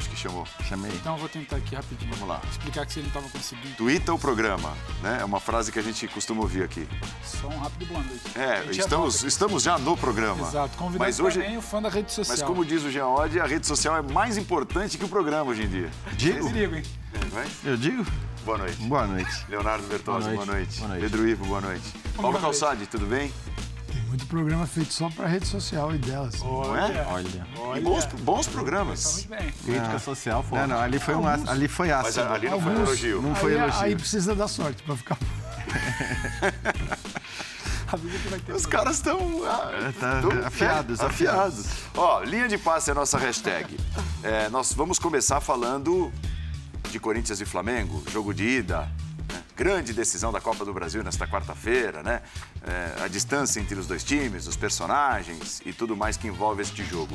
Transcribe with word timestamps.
Acho 0.00 0.08
que 0.08 0.16
chamou. 0.16 0.46
Chamei. 0.66 0.90
Então 0.94 1.12
eu 1.12 1.18
vou 1.18 1.28
tentar 1.28 1.56
aqui 1.56 1.74
rapidinho. 1.74 2.10
Vamos 2.14 2.26
lá. 2.26 2.40
Explicar 2.50 2.86
que 2.86 2.92
se 2.94 3.00
ele 3.00 3.08
não 3.08 3.20
estava 3.20 3.28
conseguindo. 3.28 3.76
Twitter 3.76 4.14
o 4.14 4.18
programa, 4.18 4.72
né? 5.02 5.18
É 5.20 5.24
uma 5.26 5.38
frase 5.38 5.70
que 5.70 5.78
a 5.78 5.82
gente 5.82 6.08
costuma 6.08 6.40
ouvir 6.40 6.62
aqui. 6.62 6.88
Só 7.22 7.48
um 7.48 7.58
rápido 7.58 7.86
boa 7.86 8.02
noite. 8.02 8.22
É, 8.34 8.64
estamos, 8.70 9.22
estamos 9.24 9.62
já 9.62 9.78
no 9.78 9.98
programa. 9.98 10.48
Exato, 10.48 10.74
convidando 10.78 11.04
Mas 11.04 11.20
hoje, 11.20 11.40
também 11.40 11.58
o 11.58 11.60
fã 11.60 11.82
da 11.82 11.90
rede 11.90 12.10
social. 12.10 12.34
mas 12.34 12.46
como 12.46 12.64
diz 12.64 12.82
o 12.82 12.90
Jean 12.90 13.08
Oddi, 13.08 13.38
a 13.38 13.44
rede 13.44 13.66
social 13.66 13.94
é 13.94 14.00
mais 14.00 14.38
importante 14.38 14.96
que 14.96 15.04
o 15.04 15.08
programa 15.08 15.50
hoje 15.50 15.64
em 15.64 15.68
dia. 15.68 15.90
Digo? 16.12 16.48
Se 16.48 16.54
liga, 16.54 16.78
hein? 16.78 16.82
Vai? 17.30 17.46
Eu 17.62 17.76
digo? 17.76 18.06
Boa 18.46 18.56
noite. 18.56 18.76
Boa 18.76 19.06
noite. 19.06 19.30
Leonardo 19.50 19.86
Bertozzi, 19.86 20.30
boa 20.30 20.36
Boa 20.36 20.46
noite. 20.46 20.56
noite. 20.56 20.78
Boa 20.78 20.88
noite. 20.88 21.02
Pedro 21.02 21.28
Ivo, 21.28 21.44
boa 21.44 21.60
noite. 21.60 21.92
Paulo 22.16 22.32
noite. 22.32 22.42
Calçade, 22.42 22.86
tudo 22.86 23.04
bem? 23.04 23.30
Muito 24.10 24.26
programa 24.26 24.66
feito 24.66 24.92
só 24.92 25.08
pra 25.08 25.26
rede 25.28 25.46
social 25.46 25.94
e 25.94 25.98
delas. 25.98 26.40
Não 26.40 26.76
é? 26.76 27.06
Olha. 27.08 27.46
E 27.76 27.80
bons, 27.80 28.04
bons 28.22 28.46
Tá 28.46 28.52
programas. 28.52 29.14
muito 29.14 29.28
bem. 29.28 29.52
Crítica 29.64 29.98
social 30.00 30.42
forte. 30.42 30.60
Não, 30.62 30.76
não, 30.76 30.82
ali 30.82 30.98
foi, 30.98 31.14
um, 31.14 31.24
ali 31.26 31.68
foi 31.68 31.88
Mas 31.90 32.06
ácido. 32.18 32.32
ali 32.34 32.50
não 32.50 32.60
foi 32.60 32.72
um 32.72 32.74
Alguns. 32.74 32.88
elogio. 32.88 33.22
Não 33.22 33.34
foi 33.36 33.52
aí, 33.52 33.58
elogio. 33.60 33.80
aí 33.82 33.94
precisa 33.96 34.34
dar 34.34 34.48
sorte 34.48 34.82
pra 34.82 34.96
ficar. 34.96 35.16
Os 38.54 38.66
caras 38.66 38.96
estão 38.96 39.18
Tá 39.98 40.20
afiados, 40.46 41.00
afiados. 41.00 41.66
Ó, 41.96 42.22
linha 42.22 42.46
de 42.48 42.56
passe 42.58 42.90
é 42.90 42.92
a 42.92 42.94
nossa 42.94 43.18
hashtag. 43.18 43.76
É, 44.22 44.48
nós 44.48 44.72
vamos 44.72 44.98
começar 44.98 45.40
falando 45.40 46.12
de 46.90 47.00
Corinthians 47.00 47.40
e 47.40 47.44
Flamengo, 47.44 48.02
jogo 48.10 48.32
de 48.32 48.44
ida. 48.44 48.88
Grande 49.60 49.92
decisão 49.92 50.32
da 50.32 50.40
Copa 50.40 50.64
do 50.64 50.72
Brasil 50.72 51.04
nesta 51.04 51.26
quarta-feira, 51.26 52.02
né? 52.02 52.22
É, 52.66 53.04
a 53.04 53.08
distância 53.08 53.60
entre 53.60 53.78
os 53.78 53.86
dois 53.86 54.02
times, 54.02 54.46
os 54.46 54.56
personagens 54.56 55.60
e 55.66 55.70
tudo 55.70 55.94
mais 55.94 56.16
que 56.16 56.26
envolve 56.28 56.62
este 56.62 56.82
jogo. 56.82 57.14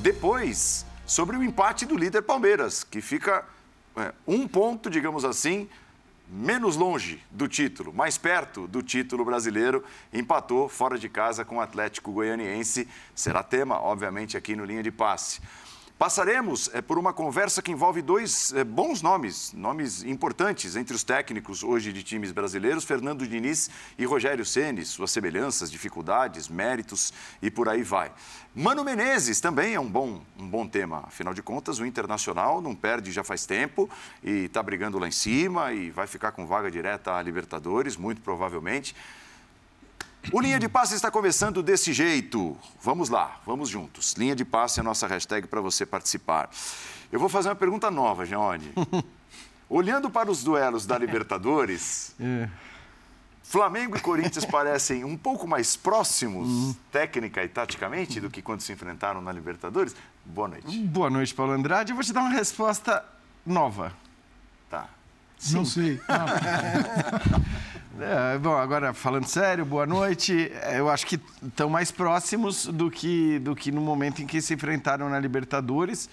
Depois, 0.00 0.84
sobre 1.06 1.36
o 1.36 1.44
empate 1.44 1.86
do 1.86 1.96
líder 1.96 2.22
Palmeiras, 2.22 2.82
que 2.82 3.00
fica 3.00 3.44
é, 3.96 4.12
um 4.26 4.48
ponto, 4.48 4.90
digamos 4.90 5.24
assim, 5.24 5.68
menos 6.28 6.74
longe 6.74 7.22
do 7.30 7.46
título, 7.46 7.92
mais 7.92 8.18
perto 8.18 8.66
do 8.66 8.82
título 8.82 9.24
brasileiro, 9.24 9.84
empatou 10.12 10.68
fora 10.68 10.98
de 10.98 11.08
casa 11.08 11.44
com 11.44 11.58
o 11.58 11.60
Atlético 11.60 12.10
Goianiense. 12.10 12.88
Será 13.14 13.44
tema, 13.44 13.80
obviamente, 13.80 14.36
aqui 14.36 14.56
no 14.56 14.64
Linha 14.64 14.82
de 14.82 14.90
Passe. 14.90 15.40
Passaremos 15.98 16.68
é, 16.74 16.82
por 16.82 16.98
uma 16.98 17.10
conversa 17.10 17.62
que 17.62 17.72
envolve 17.72 18.02
dois 18.02 18.52
é, 18.52 18.62
bons 18.62 19.00
nomes, 19.00 19.54
nomes 19.54 20.02
importantes 20.02 20.76
entre 20.76 20.94
os 20.94 21.02
técnicos 21.02 21.62
hoje 21.62 21.90
de 21.90 22.02
times 22.02 22.32
brasileiros, 22.32 22.84
Fernando 22.84 23.26
Diniz 23.26 23.70
e 23.96 24.04
Rogério 24.04 24.44
Ceni, 24.44 24.84
suas 24.84 25.10
semelhanças, 25.10 25.70
dificuldades, 25.70 26.50
méritos 26.50 27.14
e 27.40 27.50
por 27.50 27.66
aí 27.66 27.82
vai. 27.82 28.12
Mano 28.54 28.84
Menezes 28.84 29.40
também 29.40 29.72
é 29.72 29.80
um 29.80 29.88
bom, 29.88 30.20
um 30.38 30.46
bom 30.46 30.68
tema, 30.68 31.04
afinal 31.06 31.32
de 31.32 31.42
contas, 31.42 31.78
o 31.78 31.86
Internacional 31.86 32.60
não 32.60 32.74
perde 32.74 33.10
já 33.10 33.24
faz 33.24 33.46
tempo 33.46 33.88
e 34.22 34.44
está 34.44 34.62
brigando 34.62 34.98
lá 34.98 35.08
em 35.08 35.12
cima 35.12 35.72
e 35.72 35.90
vai 35.90 36.06
ficar 36.06 36.32
com 36.32 36.46
vaga 36.46 36.70
direta 36.70 37.14
à 37.14 37.22
Libertadores, 37.22 37.96
muito 37.96 38.20
provavelmente. 38.20 38.94
O 40.32 40.40
Linha 40.40 40.58
de 40.58 40.68
Passe 40.68 40.94
está 40.94 41.10
começando 41.10 41.62
desse 41.62 41.92
jeito. 41.92 42.56
Vamos 42.82 43.08
lá, 43.08 43.40
vamos 43.46 43.68
juntos. 43.68 44.12
Linha 44.14 44.34
de 44.34 44.44
Passe 44.44 44.80
é 44.80 44.82
a 44.82 44.84
nossa 44.84 45.06
hashtag 45.06 45.46
para 45.46 45.60
você 45.60 45.86
participar. 45.86 46.50
Eu 47.12 47.20
vou 47.20 47.28
fazer 47.28 47.48
uma 47.48 47.54
pergunta 47.54 47.90
nova, 47.90 48.26
Geone. 48.26 48.72
Olhando 49.70 50.10
para 50.10 50.30
os 50.30 50.42
duelos 50.42 50.84
da 50.84 50.98
Libertadores, 50.98 52.14
Flamengo 53.42 53.96
e 53.96 54.00
Corinthians 54.00 54.44
parecem 54.44 55.04
um 55.04 55.16
pouco 55.16 55.46
mais 55.46 55.76
próximos, 55.76 56.76
técnica 56.90 57.42
e 57.44 57.48
taticamente, 57.48 58.20
do 58.20 58.28
que 58.28 58.42
quando 58.42 58.60
se 58.60 58.72
enfrentaram 58.72 59.20
na 59.20 59.32
Libertadores? 59.32 59.94
Boa 60.24 60.48
noite. 60.48 60.78
Boa 60.78 61.10
noite, 61.10 61.34
Paulo 61.34 61.52
Andrade. 61.52 61.92
Eu 61.92 61.96
vou 61.96 62.04
te 62.04 62.12
dar 62.12 62.20
uma 62.20 62.30
resposta 62.30 63.04
nova. 63.44 63.92
Tá. 64.68 64.88
Não 65.52 65.64
sei. 65.64 66.00
Não. 66.10 67.44
É, 67.98 68.36
bom, 68.36 68.54
agora 68.54 68.92
falando 68.92 69.26
sério, 69.26 69.64
boa 69.64 69.86
noite. 69.86 70.52
É, 70.62 70.78
Eu 70.78 70.90
acho 70.90 71.06
que 71.06 71.18
estão 71.42 71.70
mais 71.70 71.90
próximos 71.90 72.66
do 72.66 72.90
que, 72.90 73.38
do 73.38 73.56
que 73.56 73.72
no 73.72 73.80
momento 73.80 74.20
em 74.20 74.26
que 74.26 74.42
se 74.42 74.52
enfrentaram 74.52 75.08
na 75.08 75.18
Libertadores. 75.18 76.08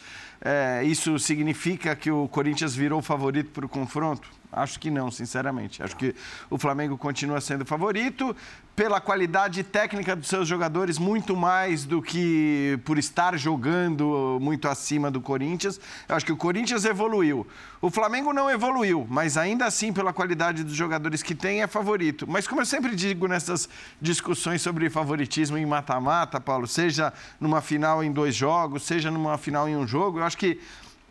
É, 0.45 0.83
isso 0.83 1.17
significa 1.17 1.95
que 1.95 2.11
o 2.11 2.27
Corinthians 2.27 2.75
virou 2.75 3.01
favorito 3.01 3.51
para 3.51 3.65
o 3.65 3.69
confronto? 3.69 4.29
Acho 4.51 4.79
que 4.79 4.91
não, 4.91 5.09
sinceramente. 5.09 5.81
Acho 5.81 5.95
que 5.95 6.13
o 6.49 6.57
Flamengo 6.57 6.97
continua 6.97 7.41
sendo 7.41 7.65
favorito 7.65 8.35
pela 8.75 8.99
qualidade 8.99 9.63
técnica 9.63 10.15
dos 10.15 10.27
seus 10.27 10.47
jogadores, 10.47 10.97
muito 10.97 11.35
mais 11.35 11.85
do 11.85 12.01
que 12.01 12.79
por 12.83 12.97
estar 12.97 13.37
jogando 13.37 14.39
muito 14.41 14.67
acima 14.67 15.11
do 15.11 15.21
Corinthians. 15.21 15.79
Eu 16.09 16.15
acho 16.15 16.25
que 16.25 16.31
o 16.31 16.37
Corinthians 16.37 16.83
evoluiu. 16.83 17.45
O 17.81 17.91
Flamengo 17.91 18.33
não 18.33 18.49
evoluiu, 18.49 19.05
mas 19.09 19.37
ainda 19.37 19.65
assim, 19.65 19.93
pela 19.93 20.13
qualidade 20.13 20.63
dos 20.63 20.73
jogadores 20.73 21.21
que 21.21 21.35
tem, 21.35 21.61
é 21.61 21.67
favorito. 21.67 22.25
Mas 22.27 22.47
como 22.47 22.61
eu 22.61 22.65
sempre 22.65 22.95
digo 22.95 23.27
nessas 23.27 23.69
discussões 24.01 24.61
sobre 24.61 24.89
favoritismo 24.89 25.57
em 25.57 25.65
mata-mata, 25.65 26.39
Paulo, 26.39 26.67
seja 26.67 27.13
numa 27.39 27.61
final 27.61 28.03
em 28.03 28.11
dois 28.11 28.35
jogos, 28.35 28.83
seja 28.83 29.11
numa 29.11 29.37
final 29.37 29.67
em 29.67 29.75
um 29.75 29.85
jogo, 29.85 30.19
eu 30.19 30.23
acho 30.23 30.32
que 30.37 30.59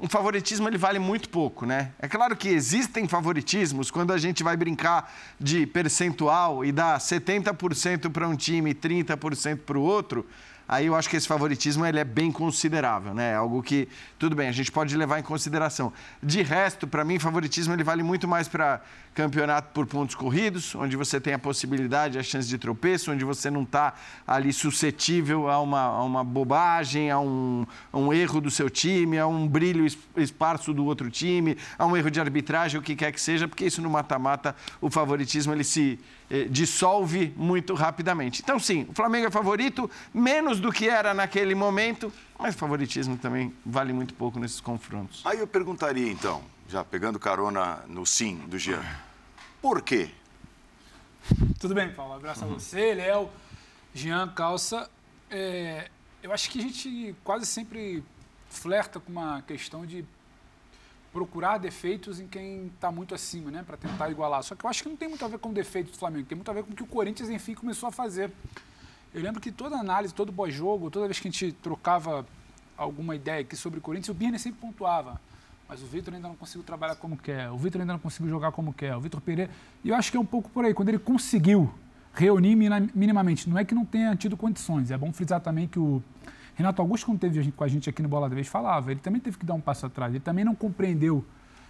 um 0.00 0.08
favoritismo 0.08 0.68
ele 0.68 0.76
vale 0.76 0.98
muito 0.98 1.28
pouco, 1.28 1.64
né? 1.64 1.92
É 2.00 2.08
claro 2.08 2.36
que 2.36 2.48
existem 2.48 3.06
favoritismos 3.06 3.88
quando 3.88 4.12
a 4.12 4.18
gente 4.18 4.42
vai 4.42 4.56
brincar 4.56 5.12
de 5.38 5.64
percentual 5.64 6.64
e 6.64 6.72
dá 6.72 6.98
70% 6.98 8.10
para 8.10 8.26
um 8.26 8.34
time 8.34 8.70
e 8.70 8.74
30% 8.74 9.58
para 9.58 9.78
o 9.78 9.82
outro. 9.82 10.26
Aí 10.66 10.86
eu 10.86 10.96
acho 10.96 11.08
que 11.08 11.16
esse 11.16 11.28
favoritismo 11.28 11.84
ele 11.84 12.00
é 12.00 12.04
bem 12.04 12.32
considerável, 12.32 13.14
né? 13.14 13.32
É 13.32 13.34
Algo 13.34 13.62
que, 13.62 13.88
tudo 14.18 14.34
bem, 14.34 14.48
a 14.48 14.52
gente 14.52 14.72
pode 14.72 14.96
levar 14.96 15.20
em 15.20 15.22
consideração. 15.22 15.92
De 16.22 16.42
resto, 16.42 16.86
para 16.86 17.04
mim, 17.04 17.18
favoritismo 17.18 17.72
ele 17.72 17.84
vale 17.84 18.02
muito 18.02 18.26
mais 18.26 18.48
para 18.48 18.80
campeonato 19.14 19.72
por 19.74 19.86
pontos 19.86 20.14
corridos, 20.14 20.74
onde 20.74 20.96
você 20.96 21.20
tem 21.20 21.34
a 21.34 21.38
possibilidade, 21.38 22.18
a 22.18 22.22
chance 22.22 22.48
de 22.48 22.56
tropeço, 22.56 23.12
onde 23.12 23.24
você 23.24 23.50
não 23.50 23.62
está 23.62 23.94
ali 24.26 24.52
suscetível 24.52 25.50
a 25.50 25.60
uma, 25.60 25.80
a 25.80 26.02
uma 26.02 26.24
bobagem, 26.24 27.10
a 27.10 27.18
um, 27.18 27.66
a 27.92 27.98
um 27.98 28.12
erro 28.12 28.40
do 28.40 28.50
seu 28.50 28.70
time, 28.70 29.18
a 29.18 29.26
um 29.26 29.46
brilho 29.46 29.84
es- 29.84 29.98
esparso 30.16 30.72
do 30.72 30.84
outro 30.84 31.10
time, 31.10 31.56
a 31.78 31.84
um 31.86 31.96
erro 31.96 32.10
de 32.10 32.20
arbitragem, 32.20 32.80
o 32.80 32.82
que 32.82 32.96
quer 32.96 33.12
que 33.12 33.20
seja, 33.20 33.46
porque 33.46 33.66
isso 33.66 33.82
no 33.82 33.90
mata-mata, 33.90 34.56
o 34.80 34.90
favoritismo 34.90 35.52
ele 35.52 35.64
se 35.64 35.98
eh, 36.30 36.46
dissolve 36.48 37.34
muito 37.36 37.74
rapidamente. 37.74 38.40
Então, 38.42 38.58
sim, 38.58 38.86
o 38.88 38.94
Flamengo 38.94 39.26
é 39.26 39.30
favorito, 39.30 39.90
menos 40.14 40.58
do 40.58 40.72
que 40.72 40.88
era 40.88 41.12
naquele 41.12 41.54
momento, 41.54 42.10
mas 42.42 42.56
favoritismo 42.56 43.16
também 43.16 43.54
vale 43.64 43.92
muito 43.92 44.14
pouco 44.14 44.40
nesses 44.40 44.60
confrontos. 44.60 45.24
Aí 45.24 45.38
eu 45.38 45.46
perguntaria, 45.46 46.10
então, 46.10 46.42
já 46.68 46.84
pegando 46.84 47.16
carona 47.16 47.76
no 47.86 48.04
sim 48.04 48.36
do 48.48 48.58
Jean, 48.58 48.82
por 49.60 49.80
quê? 49.80 50.10
Tudo 51.60 51.72
bem, 51.72 51.92
Paulo. 51.92 52.14
Abraço 52.14 52.44
a 52.44 52.48
você, 52.48 52.94
Léo, 52.94 53.30
Jean, 53.94 54.26
Calça. 54.28 54.90
É, 55.30 55.88
eu 56.20 56.32
acho 56.32 56.50
que 56.50 56.58
a 56.58 56.62
gente 56.62 57.14
quase 57.22 57.46
sempre 57.46 58.02
flerta 58.50 58.98
com 58.98 59.12
uma 59.12 59.40
questão 59.42 59.86
de 59.86 60.04
procurar 61.12 61.58
defeitos 61.58 62.18
em 62.18 62.26
quem 62.26 62.66
está 62.74 62.90
muito 62.90 63.14
acima, 63.14 63.52
né, 63.52 63.62
para 63.64 63.76
tentar 63.76 64.10
igualar. 64.10 64.42
Só 64.42 64.56
que 64.56 64.64
eu 64.64 64.68
acho 64.68 64.82
que 64.82 64.88
não 64.88 64.96
tem 64.96 65.08
muito 65.08 65.24
a 65.24 65.28
ver 65.28 65.38
com 65.38 65.50
o 65.50 65.54
defeito 65.54 65.92
do 65.92 65.96
Flamengo, 65.96 66.26
tem 66.26 66.34
muito 66.34 66.50
a 66.50 66.54
ver 66.54 66.64
com 66.64 66.72
o 66.72 66.74
que 66.74 66.82
o 66.82 66.86
Corinthians, 66.86 67.30
enfim, 67.30 67.54
começou 67.54 67.88
a 67.88 67.92
fazer. 67.92 68.32
Eu 69.14 69.20
lembro 69.20 69.42
que 69.42 69.52
toda 69.52 69.76
análise, 69.76 70.14
todo 70.14 70.32
pós-jogo, 70.32 70.90
toda 70.90 71.06
vez 71.06 71.20
que 71.20 71.28
a 71.28 71.30
gente 71.30 71.52
trocava 71.52 72.24
alguma 72.78 73.14
ideia 73.14 73.42
aqui 73.42 73.54
sobre 73.54 73.78
o 73.78 73.82
Corinthians, 73.82 74.08
o 74.08 74.14
Birner 74.14 74.40
sempre 74.40 74.58
pontuava. 74.58 75.20
Mas 75.68 75.82
o 75.82 75.86
Vitor 75.86 76.14
ainda 76.14 76.28
não 76.28 76.34
conseguiu 76.34 76.62
trabalhar 76.62 76.96
como 76.96 77.18
quer, 77.18 77.50
o 77.50 77.56
Vitor 77.58 77.82
ainda 77.82 77.92
não 77.92 78.00
conseguiu 78.00 78.30
jogar 78.30 78.52
como 78.52 78.72
quer, 78.72 78.96
o 78.96 79.00
Vitor 79.00 79.20
Pereira. 79.20 79.50
E 79.84 79.90
eu 79.90 79.94
acho 79.94 80.10
que 80.10 80.16
é 80.16 80.20
um 80.20 80.24
pouco 80.24 80.48
por 80.48 80.64
aí. 80.64 80.72
Quando 80.72 80.88
ele 80.88 80.98
conseguiu 80.98 81.72
reunir 82.14 82.56
minimamente, 82.94 83.50
não 83.50 83.58
é 83.58 83.64
que 83.66 83.74
não 83.74 83.84
tenha 83.84 84.16
tido 84.16 84.34
condições, 84.34 84.90
é 84.90 84.96
bom 84.96 85.12
frisar 85.12 85.40
também 85.40 85.68
que 85.68 85.78
o 85.78 86.02
Renato 86.54 86.80
Augusto, 86.80 87.04
quando 87.04 87.18
teve 87.18 87.52
com 87.52 87.64
a 87.64 87.68
gente 87.68 87.90
aqui 87.90 88.02
no 88.02 88.08
Bola 88.08 88.30
da 88.30 88.34
Vez, 88.34 88.48
falava, 88.48 88.90
ele 88.90 89.00
também 89.00 89.20
teve 89.20 89.36
que 89.36 89.44
dar 89.44 89.54
um 89.54 89.60
passo 89.60 89.84
atrás, 89.84 90.12
ele 90.12 90.24
também 90.24 90.44
não 90.44 90.54
compreendeu 90.54 91.22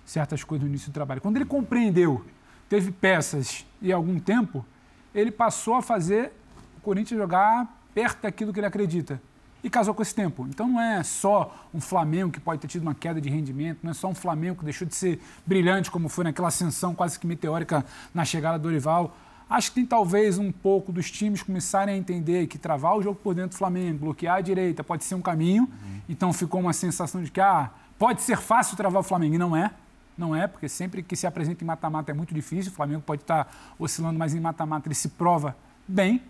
certas 0.05 0.45
coisas 0.45 0.63
no 0.63 0.69
início 0.69 0.91
do 0.91 0.95
trabalho. 0.95 1.21
Quando 1.21 1.37
ele 1.37 1.45
compreendeu, 1.45 2.25
teve 2.69 2.93
peças 2.93 3.67
e 3.81 3.93
algum 3.93 4.19
tempo, 4.19 4.65
ele 5.13 5.31
passou 5.31 5.75
a 5.75 5.83
fazer 5.83 6.33
Corinthians 6.83 7.19
jogar 7.19 7.81
perto 7.95 8.23
daquilo 8.23 8.53
que 8.53 8.61
ele 8.61 8.67
acredita. 8.67 9.21
E 9.65 9.71
casou 9.71 9.95
com 9.95 10.03
esse 10.03 10.15
tempo. 10.15 10.47
Então 10.49 10.67
não 10.67 10.81
é 10.81 11.03
só 11.05 11.69
um 11.73 11.81
Flamengo 11.81 12.33
que 12.33 12.41
pode 12.41 12.61
ter 12.61 12.67
tido 12.67 12.83
uma 12.83 12.95
queda 12.95 13.21
de 13.21 13.31
rendimento, 13.31 13.79
não 13.83 13.93
é 13.93 13.95
só 13.95 14.09
um 14.09 14.15
Flamengo 14.15 14.59
que 14.59 14.65
deixou 14.65 14.87
de 14.87 14.95
ser 14.95 15.21
brilhante, 15.47 15.91
como 15.91 16.09
foi 16.09 16.25
naquela 16.25 16.49
ascensão 16.49 16.95
quase 16.95 17.19
que 17.19 17.27
meteórica 17.27 17.85
na 18.13 18.25
chegada 18.25 18.59
do 18.59 18.63
Dorival. 18.63 19.17
Acho 19.49 19.69
que 19.69 19.75
tem 19.77 19.87
talvez 19.87 20.39
um 20.39 20.51
pouco 20.51 20.91
dos 20.91 21.11
times 21.11 21.43
começarem 21.43 21.95
a 21.95 21.99
entender 21.99 22.47
que 22.47 22.59
travar 22.59 22.97
o 22.97 23.03
jogo 23.03 23.21
por 23.23 23.35
dentro 23.35 23.51
do 23.51 23.57
Flamengo, 23.57 23.99
bloquear 23.99 24.37
a 24.37 24.41
direita, 24.41 24.83
pode 24.83 25.05
ser 25.05 25.15
um 25.15 25.21
caminho. 25.21 25.69
Então 26.09 26.33
ficou 26.33 26.61
uma 26.61 26.73
sensação 26.73 27.23
de 27.23 27.31
que 27.31 27.41
ah, 27.41 27.71
pode 27.99 28.23
ser 28.23 28.39
fácil 28.39 28.77
travar 28.77 29.01
o 29.01 29.05
Flamengo. 29.05 29.35
E 29.35 29.39
não 29.39 29.55
é. 29.55 29.71
Não 30.17 30.35
é, 30.35 30.47
porque 30.47 30.69
sempre 30.69 31.03
que 31.03 31.15
se 31.15 31.27
apresenta 31.27 31.63
em 31.63 31.67
mata-mata 31.67 32.11
é 32.11 32.15
muito 32.15 32.35
difícil. 32.35 32.73
O 32.73 32.75
Flamengo 32.75 33.03
pode 33.03 33.23
estar 33.23 33.75
oscilando, 33.79 34.19
mas 34.19 34.35
em 34.35 34.41
mata-mata 34.41 34.89
ele 34.89 34.95
se 34.95 35.11
prova 35.11 35.57
bem. 35.87 36.23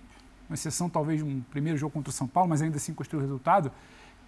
Uma 0.52 0.54
exceção 0.54 0.86
talvez 0.86 1.18
de 1.18 1.24
um 1.24 1.40
primeiro 1.50 1.78
jogo 1.78 1.94
contra 1.94 2.10
o 2.10 2.12
São 2.12 2.28
Paulo, 2.28 2.50
mas 2.50 2.60
ainda 2.60 2.76
assim 2.76 2.92
construiu 2.92 3.20
o 3.20 3.22
resultado. 3.22 3.72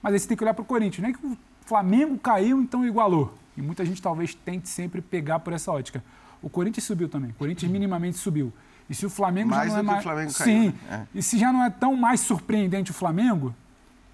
Mas 0.03 0.15
aí 0.15 0.19
você 0.19 0.27
tem 0.27 0.35
que 0.35 0.43
olhar 0.43 0.55
para 0.55 0.63
o 0.63 0.65
Corinthians. 0.65 1.03
Não 1.03 1.11
é 1.11 1.13
que 1.13 1.27
o 1.27 1.37
Flamengo 1.67 2.17
caiu, 2.17 2.63
então 2.63 2.83
igualou. 2.83 3.37
E 3.55 3.61
muita 3.61 3.85
gente 3.85 4.01
talvez 4.01 4.35
tente 4.35 4.71
sempre 4.71 5.03
pegar 5.03 5.41
por 5.41 5.53
essa 5.53 5.71
ótica. 5.71 6.03
O 6.41 6.49
Corinthians 6.49 6.85
subiu 6.85 7.11
também. 7.11 7.29
O 7.29 7.35
Corinthians 7.35 7.71
minimamente 7.71 8.17
subiu. 8.17 8.51
E 8.89 8.95
se 8.95 9.05
o 9.05 9.11
Flamengo 9.11 9.51
mais 9.51 9.71
já 9.71 9.75
não 9.75 9.81
é 9.81 9.83
mais. 9.83 10.03
Flamengo 10.03 10.33
caiu, 10.33 10.47
Sim. 10.47 10.69
né? 10.89 11.07
É. 11.15 11.19
E 11.19 11.23
se 11.23 11.39
já 11.39 11.53
não 11.53 11.63
é 11.63 11.69
tão 11.69 11.95
mais 11.95 12.21
surpreendente 12.21 12.91
o 12.91 12.95
Flamengo, 12.95 13.55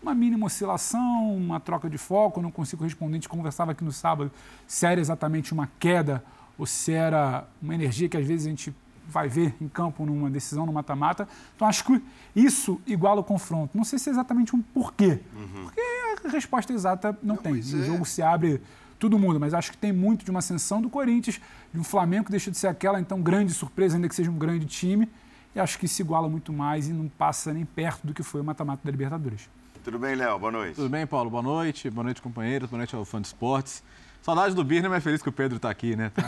uma 0.03 0.13
mínima 0.13 0.47
oscilação, 0.47 1.37
uma 1.37 1.61
troca 1.61 1.89
de 1.89 1.97
foco, 1.97 2.43
não 2.43 2.51
consigo 2.51 2.83
responder. 2.83 3.13
A 3.13 3.15
gente 3.19 3.29
conversava 3.29 3.71
aqui 3.71 3.85
no 3.85 3.93
sábado 3.93 4.33
se 4.67 4.85
era 4.85 5.01
exatamente 5.01 5.53
uma 5.53 5.71
queda 5.79 6.25
ou 6.59 6.67
se 6.67 6.93
era 6.93 7.47
uma 7.63 7.73
energia 7.73 8.09
que 8.09 8.17
às 8.17 8.27
vezes 8.27 8.47
a 8.47 8.51
gente 8.51 8.75
vai 9.09 9.29
ver 9.29 9.55
em 9.61 9.69
campo 9.69 10.05
numa 10.07 10.31
decisão 10.31 10.67
no 10.67 10.73
mata-mata. 10.73 11.29
Então 11.57 11.67
acho 11.67 11.85
que 11.85 12.03
isso 12.35 12.81
iguala 12.87 13.21
o 13.21 13.25
confronto. 13.25 13.77
Não 13.77 13.85
sei 13.85 13.99
se 13.99 14.09
é 14.09 14.13
exatamente 14.13 14.55
um 14.55 14.63
porquê. 14.63 15.21
Porque 15.65 15.81
a 16.27 16.31
resposta 16.31 16.73
exata 16.73 17.19
não, 17.23 17.37
tem. 17.37 17.55
mas 17.55 17.73
O 17.73 17.81
é. 17.81 17.85
jogo 17.85 18.05
se 18.05 18.23
abre, 18.23 18.61
tudo 18.99 19.19
muda, 19.19 19.39
mas 19.39 19.55
acho 19.55 19.71
que 19.73 19.79
tem 19.79 19.93
muito 19.93 20.25
de 20.25 20.31
uma 20.31 20.41
ascensão 20.41 20.83
do 20.83 20.91
Corinthians, 20.91 21.41
de 21.73 21.81
um 21.81 21.85
Flamengo 21.85 22.27
que 22.27 22.31
deixa 22.31 22.51
de 22.51 22.59
ser 22.59 22.67
aquela 22.67 23.01
então 23.01 23.21
grande 23.23 23.53
surpresa, 23.53 23.97
ainda 23.97 24.09
que 24.09 24.15
seja 24.15 24.31
um 24.31 24.39
grande 24.39 24.67
time. 24.67 25.09
E 25.55 25.59
acho 25.59 25.79
que 25.79 25.89
se 25.89 26.03
iguala 26.03 26.29
muito 26.29 26.53
mais 26.53 26.89
e 26.89 26.93
não 26.93 27.09
passa 27.09 27.53
nem 27.53 27.65
perto 27.65 28.07
do 28.07 28.15
que 28.15 28.23
foi 28.23 28.41
o 28.41 28.45
mata-mata 28.45 28.83
da 28.85 28.91
Libertadores. 28.91 29.49
Tudo 29.83 29.99
bem, 29.99 30.15
Léo? 30.15 30.39
Boa 30.39 30.53
noite. 30.53 30.75
Tudo 30.77 30.89
bem, 30.91 31.07
Paulo? 31.07 31.31
Boa 31.31 31.43
noite. 31.43 31.89
Boa 31.91 32.05
noite, 32.05 32.21
companheiros. 32.21 32.69
Boa 32.69 32.79
noite 32.79 32.95
ao 32.95 33.05
fã 33.05 33.21
de 33.21 33.29
esportes. 33.29 33.83
Saudade 34.23 34.55
do 34.55 34.63
Birner, 34.63 34.91
mas 34.91 35.03
feliz 35.03 35.23
que 35.23 35.29
o 35.29 35.33
Pedro 35.33 35.57
está 35.57 35.71
aqui, 35.71 35.97
né? 35.97 36.11
Tá 36.15 36.23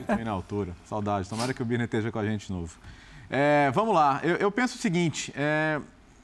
tá 0.00 0.14
bem 0.14 0.24
na 0.24 0.30
altura. 0.30 0.76
Saudade. 0.84 1.28
Tomara 1.28 1.54
que 1.54 1.62
o 1.62 1.64
Birner 1.64 1.86
esteja 1.86 2.12
com 2.12 2.18
a 2.18 2.24
gente 2.24 2.46
de 2.46 2.52
novo. 2.52 2.76
É, 3.30 3.70
vamos 3.74 3.94
lá. 3.94 4.20
Eu, 4.22 4.36
eu 4.36 4.50
penso 4.50 4.76
o 4.76 4.78
seguinte: 4.78 5.32
é, 5.34 5.80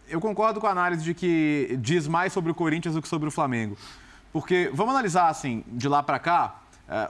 eu 0.09 0.21
concordo 0.21 0.61
com 0.61 0.67
a 0.67 0.71
análise 0.71 1.03
de 1.03 1.15
que 1.15 1.79
diz 1.81 2.06
mais 2.06 2.32
sobre 2.32 2.50
o 2.50 2.55
Corinthians 2.55 2.94
do 2.94 3.03
que 3.03 3.09
sobre 3.09 3.29
o 3.29 3.31
Flamengo. 3.31 3.76
Porque, 4.32 4.71
vamos 4.75 4.93
analisar 4.94 5.29
assim, 5.29 5.65
de 5.69 5.88
lá 5.88 6.03
para 6.03 6.19
cá, 6.19 6.56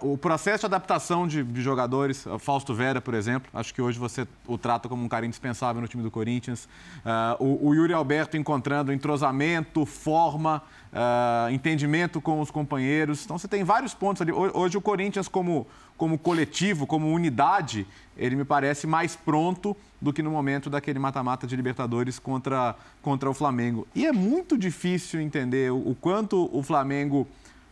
o 0.02 0.16
processo 0.16 0.60
de 0.60 0.66
adaptação 0.66 1.26
de, 1.26 1.42
de 1.42 1.60
jogadores, 1.60 2.24
Fausto 2.38 2.72
Vera, 2.72 3.00
por 3.00 3.12
exemplo, 3.12 3.50
acho 3.52 3.74
que 3.74 3.82
hoje 3.82 3.98
você 3.98 4.26
o 4.46 4.56
trata 4.56 4.88
como 4.88 5.04
um 5.04 5.08
cara 5.08 5.26
indispensável 5.26 5.82
no 5.82 5.88
time 5.88 6.02
do 6.02 6.10
Corinthians. 6.12 6.68
É, 7.04 7.36
o, 7.40 7.68
o 7.68 7.74
Yuri 7.74 7.92
Alberto 7.92 8.36
encontrando 8.36 8.92
entrosamento, 8.92 9.84
forma, 9.84 10.62
é, 10.92 11.52
entendimento 11.52 12.20
com 12.20 12.40
os 12.40 12.50
companheiros. 12.52 13.24
Então 13.24 13.36
você 13.36 13.48
tem 13.48 13.64
vários 13.64 13.92
pontos 13.94 14.22
ali. 14.22 14.30
Ho- 14.30 14.52
Hoje 14.56 14.76
o 14.78 14.80
Corinthians, 14.80 15.26
como, 15.26 15.66
como 15.96 16.16
coletivo, 16.18 16.86
como 16.86 17.12
unidade, 17.12 17.84
ele 18.16 18.36
me 18.36 18.44
parece 18.44 18.86
mais 18.86 19.16
pronto 19.16 19.76
do 20.00 20.12
que 20.12 20.22
no 20.22 20.30
momento 20.30 20.70
daquele 20.70 21.00
mata-mata 21.00 21.48
de 21.48 21.56
Libertadores 21.56 22.20
contra, 22.20 22.76
contra 23.02 23.28
o 23.28 23.34
Flamengo. 23.34 23.88
E 23.92 24.06
é 24.06 24.12
muito 24.12 24.56
difícil 24.56 25.20
entender 25.20 25.72
o, 25.72 25.78
o 25.90 25.96
quanto 26.00 26.48
o 26.56 26.62
Flamengo 26.62 27.26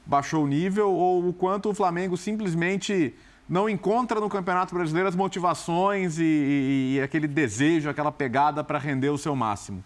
baixou 0.05 0.45
o 0.45 0.47
nível 0.47 0.91
ou 0.91 1.29
o 1.29 1.33
quanto 1.33 1.69
o 1.71 1.75
Flamengo 1.75 2.17
simplesmente 2.17 3.15
não 3.49 3.69
encontra 3.69 4.21
no 4.21 4.29
Campeonato 4.29 4.75
Brasileiro 4.75 5.09
as 5.09 5.15
motivações 5.17 6.19
e, 6.19 6.23
e- 6.25 6.95
e 6.97 7.01
aquele 7.03 7.27
desejo, 7.29 7.89
aquela 7.89 8.11
pegada 8.13 8.65
para 8.65 8.79
render 8.79 9.11
o 9.11 9.19
seu 9.19 9.35
máximo. 9.37 9.83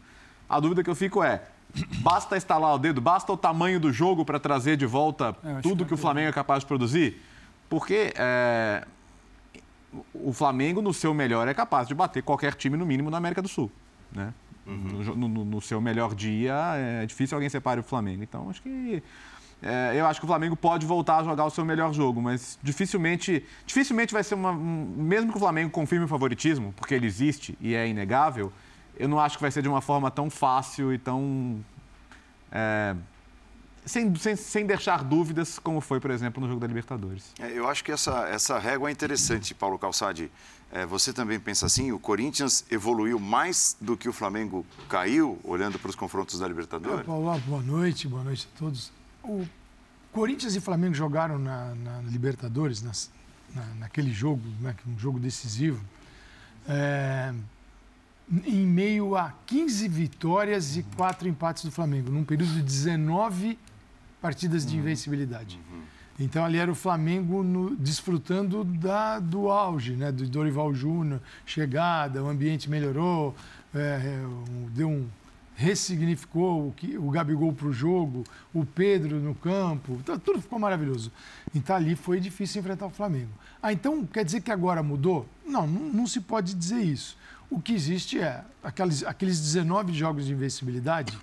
A 0.48 0.60
dúvida 0.60 0.82
que 0.84 0.90
eu 0.90 0.94
fico 0.94 1.22
é: 1.22 1.42
basta 2.02 2.36
estalar 2.36 2.74
o 2.74 2.78
dedo, 2.78 3.00
basta 3.00 3.32
o 3.32 3.36
tamanho 3.36 3.80
do 3.80 3.92
jogo 3.92 4.24
para 4.24 4.38
trazer 4.38 4.76
de 4.76 4.86
volta 4.86 5.34
É, 5.44 5.60
tudo 5.60 5.84
que 5.84 5.88
que 5.88 5.94
o 5.94 5.96
Flamengo 5.96 6.28
é 6.28 6.32
capaz 6.32 6.60
de 6.60 6.66
produzir? 6.66 7.20
Porque 7.68 8.12
é, 8.16 8.86
o 10.14 10.32
Flamengo, 10.32 10.80
no 10.82 10.92
seu 10.94 11.12
melhor, 11.14 11.48
é 11.48 11.54
capaz 11.54 11.88
de 11.88 11.94
bater 11.94 12.22
qualquer 12.22 12.54
time, 12.54 12.76
no 12.76 12.86
mínimo, 12.86 13.10
na 13.10 13.16
América 13.16 13.42
do 13.42 13.48
Sul. 13.48 13.70
Né? 14.12 14.32
No, 14.66 15.04
jo- 15.04 15.14
no- 15.14 15.28
no 15.44 15.60
seu 15.60 15.80
melhor 15.80 16.14
dia, 16.14 16.54
é 16.76 17.06
difícil 17.06 17.36
alguém 17.36 17.48
separe 17.48 17.80
o 17.80 17.82
Flamengo. 17.84 18.22
Então, 18.22 18.50
acho 18.50 18.60
que. 18.62 19.02
É, 19.66 19.92
eu 20.00 20.06
acho 20.06 20.20
que 20.20 20.24
o 20.24 20.28
Flamengo 20.28 20.54
pode 20.56 20.86
voltar 20.86 21.18
a 21.18 21.24
jogar 21.24 21.44
o 21.44 21.50
seu 21.50 21.64
melhor 21.64 21.92
jogo, 21.92 22.22
mas 22.22 22.58
dificilmente, 22.62 23.44
dificilmente 23.66 24.12
vai 24.12 24.22
ser 24.22 24.34
uma. 24.34 24.52
um- 24.52 24.94
mesmo 24.96 25.30
que 25.32 25.36
o 25.36 25.40
Flamengo 25.40 25.70
confirme 25.70 26.04
o 26.04 26.08
favoritismo, 26.08 26.72
porque 26.76 26.94
ele 26.94 27.06
existe 27.06 27.56
e 27.60 27.74
é 27.74 27.86
inegável, 27.88 28.52
eu 28.98 29.08
não 29.08 29.18
acho 29.18 29.36
que 29.36 29.42
vai 29.42 29.50
ser 29.50 29.62
de 29.62 29.68
uma 29.68 29.80
forma 29.80 30.10
tão 30.10 30.30
fácil 30.30 30.92
e 30.92 30.98
tão. 30.98 31.58
é, 32.52 32.94
sem, 33.84 34.12
sem, 34.16 34.34
sem 34.36 34.66
deixar 34.66 35.04
dúvidas, 35.04 35.58
como 35.60 35.80
foi, 35.80 36.00
por 36.00 36.10
exemplo, 36.10 36.40
no 36.40 36.48
jogo 36.48 36.60
da 36.60 36.66
Libertadores. 36.66 37.32
É, 37.38 37.52
Eu 37.56 37.68
acho 37.68 37.84
que 37.84 37.92
essa, 37.92 38.26
essa 38.28 38.58
régua 38.58 38.88
é 38.88 38.92
interessante, 38.92 39.54
Paulo 39.54 39.78
Calçade. 39.78 40.30
É, 40.72 40.84
você 40.84 41.12
também 41.12 41.38
pensa 41.38 41.66
assim? 41.66 41.92
O 41.92 41.98
Corinthians 41.98 42.64
evoluiu 42.68 43.20
mais 43.20 43.76
do 43.80 43.96
que 43.96 44.08
o 44.08 44.12
Flamengo 44.12 44.66
caiu, 44.88 45.38
olhando 45.44 45.78
para 45.78 45.88
os 45.88 45.94
confrontos 45.94 46.40
da 46.40 46.48
Libertadores? 46.48 47.06
Paulo, 47.06 47.38
boa 47.46 47.62
noite, 47.62 48.08
boa 48.08 48.24
noite 48.24 48.48
a 48.52 48.58
todos. 48.58 48.90
O 49.26 49.46
Corinthians 50.12 50.54
e 50.56 50.60
Flamengo 50.60 50.94
jogaram 50.94 51.38
na, 51.38 51.74
na 51.74 52.00
Libertadores, 52.02 52.82
nas- 52.82 53.10
na- 53.54 53.74
naquele 53.80 54.12
jogo, 54.12 54.42
né, 54.60 54.74
um 54.86 54.98
jogo 54.98 55.18
decisivo, 55.18 55.82
é, 56.68 57.32
em 58.44 58.66
meio 58.66 59.16
a 59.16 59.32
15 59.46 59.86
vitórias 59.88 60.76
e 60.76 60.82
4 60.96 61.28
empates 61.28 61.64
do 61.64 61.70
Flamengo, 61.70 62.10
num 62.10 62.24
período 62.24 62.52
de 62.54 62.62
19 62.62 63.58
partidas 64.20 64.64
de 64.66 64.76
invencibilidade. 64.76 65.60
Então 66.18 66.44
ali 66.44 66.56
era 66.58 66.70
o 66.72 66.74
Flamengo 66.74 67.42
no- 67.42 67.76
desfrutando 67.76 68.64
da, 68.64 69.18
do 69.20 69.50
auge, 69.50 69.92
né? 69.92 70.10
Do 70.10 70.26
Dorival 70.28 70.74
Júnior, 70.74 71.20
chegada, 71.44 72.22
o 72.24 72.28
ambiente 72.28 72.70
melhorou, 72.70 73.34
é, 73.74 73.78
é, 73.78 74.24
deu 74.70 74.88
um 74.88 75.06
ressignificou 75.56 76.68
o, 76.68 76.72
que, 76.72 76.98
o 76.98 77.10
Gabigol 77.10 77.50
para 77.52 77.66
o 77.66 77.72
jogo, 77.72 78.22
o 78.52 78.64
Pedro 78.64 79.18
no 79.18 79.34
campo, 79.34 79.98
tá- 80.04 80.18
tudo 80.18 80.40
ficou 80.40 80.58
maravilhoso. 80.58 81.10
Então 81.54 81.74
ali 81.74 81.96
foi 81.96 82.20
difícil 82.20 82.60
enfrentar 82.60 82.86
o 82.86 82.90
Flamengo. 82.90 83.30
Ah, 83.62 83.72
então 83.72 84.06
quer 84.06 84.22
dizer 84.24 84.42
que 84.42 84.52
agora 84.52 84.82
mudou? 84.82 85.26
Não, 85.46 85.66
não, 85.66 85.80
não 85.92 86.06
se 86.06 86.20
pode 86.20 86.54
dizer 86.54 86.82
isso. 86.82 87.16
O 87.48 87.58
que 87.58 87.72
existe 87.72 88.20
é 88.20 88.44
aqueles, 88.62 89.02
aqueles 89.02 89.40
19 89.40 89.94
jogos 89.94 90.26
de 90.26 90.32
invencibilidade, 90.32 91.18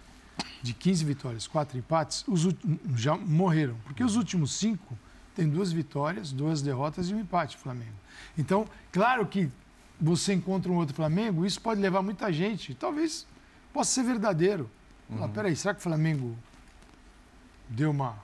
de 0.63 0.73
15 0.73 1.05
vitórias, 1.05 1.45
4 1.45 1.77
empates, 1.77 2.25
os 2.27 2.47
já 2.95 3.15
morreram. 3.15 3.75
Porque 3.83 4.03
os 4.03 4.15
últimos 4.15 4.53
cinco 4.53 4.97
tem 5.35 5.47
duas 5.47 5.71
vitórias, 5.71 6.31
duas 6.31 6.61
derrotas 6.61 7.09
e 7.09 7.13
um 7.13 7.19
empate, 7.19 7.55
Flamengo. 7.57 7.93
Então, 8.37 8.65
claro 8.91 9.27
que 9.27 9.49
você 10.01 10.33
encontra 10.33 10.71
um 10.71 10.75
outro 10.75 10.95
Flamengo, 10.95 11.45
isso 11.45 11.61
pode 11.61 11.79
levar 11.79 12.01
muita 12.01 12.31
gente, 12.31 12.73
talvez 12.73 13.27
possa 13.73 13.91
ser 13.91 14.03
verdadeiro. 14.03 14.69
Falar, 15.09 15.27
peraí, 15.29 15.55
será 15.55 15.73
que 15.73 15.79
o 15.79 15.83
Flamengo 15.83 16.35
deu 17.69 17.91
uma. 17.91 18.15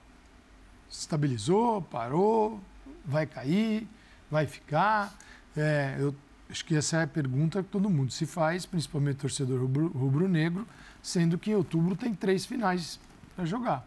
estabilizou, 0.89 1.81
parou, 1.81 2.59
vai 3.05 3.25
cair, 3.25 3.87
vai 4.31 4.47
ficar? 4.47 5.13
É, 5.55 5.95
eu 5.99 6.15
acho 6.49 6.63
que 6.65 6.75
essa 6.75 6.97
é 6.97 7.03
a 7.03 7.07
pergunta 7.07 7.61
que 7.61 7.69
todo 7.69 7.89
mundo 7.89 8.11
se 8.11 8.25
faz, 8.25 8.65
principalmente 8.65 9.17
o 9.17 9.19
torcedor 9.21 9.59
rubro- 9.59 9.89
rubro-negro, 9.89 10.67
sendo 11.01 11.37
que 11.37 11.51
em 11.51 11.55
outubro 11.55 11.95
tem 11.95 12.13
três 12.13 12.45
finais 12.45 12.99
para 13.35 13.45
jogar. 13.45 13.85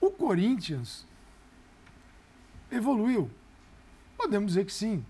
O 0.00 0.10
Corinthians 0.10 1.06
evoluiu. 2.70 3.30
Podemos 4.16 4.52
dizer 4.52 4.64
que 4.64 4.72
sim. 4.72 5.04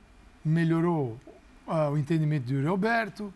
Melhorou 0.44 1.18
ah, 1.66 1.90
o 1.90 1.98
entendimento 1.98 2.44
de 2.44 2.54
Yuri 2.54 2.66
Alberto. 2.66 3.32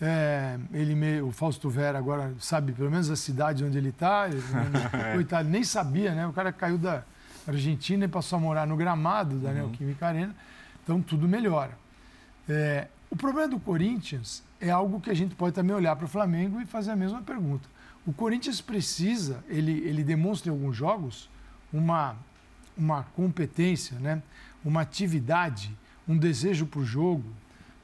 É, 0.00 0.58
ele 0.72 0.94
me- 0.94 1.20
o 1.22 1.32
Fausto 1.32 1.70
Vera 1.70 1.98
agora 1.98 2.34
sabe 2.38 2.72
pelo 2.72 2.90
menos 2.90 3.10
a 3.10 3.16
cidade 3.16 3.64
onde 3.64 3.78
ele 3.78 3.88
está. 3.90 4.26
Coitado, 5.14 5.48
nem 5.48 5.64
sabia, 5.64 6.14
né? 6.14 6.26
O 6.26 6.32
cara 6.32 6.52
caiu 6.52 6.76
da 6.78 7.02
Argentina 7.46 8.04
e 8.04 8.08
passou 8.08 8.36
a 8.36 8.40
morar 8.40 8.66
no 8.66 8.76
gramado 8.76 9.38
da 9.38 9.52
Neoquímica 9.52 10.06
Arena. 10.06 10.34
Então 10.82 11.00
tudo 11.00 11.26
melhora. 11.26 11.72
É, 12.48 12.88
o 13.10 13.16
problema 13.16 13.48
do 13.48 13.58
Corinthians 13.58 14.42
é 14.60 14.70
algo 14.70 15.00
que 15.00 15.10
a 15.10 15.14
gente 15.14 15.34
pode 15.34 15.54
também 15.54 15.74
olhar 15.74 15.96
para 15.96 16.04
o 16.04 16.08
Flamengo 16.08 16.60
e 16.60 16.66
fazer 16.66 16.90
a 16.90 16.96
mesma 16.96 17.22
pergunta. 17.22 17.68
O 18.06 18.12
Corinthians 18.12 18.60
precisa, 18.60 19.42
ele, 19.48 19.72
ele 19.80 20.04
demonstra 20.04 20.50
em 20.50 20.54
alguns 20.54 20.76
jogos 20.76 21.28
uma, 21.72 22.16
uma 22.76 23.02
competência, 23.16 23.98
né? 23.98 24.22
uma 24.64 24.82
atividade, 24.82 25.76
um 26.06 26.16
desejo 26.16 26.66
para 26.66 26.80
o 26.80 26.84
jogo, 26.84 27.24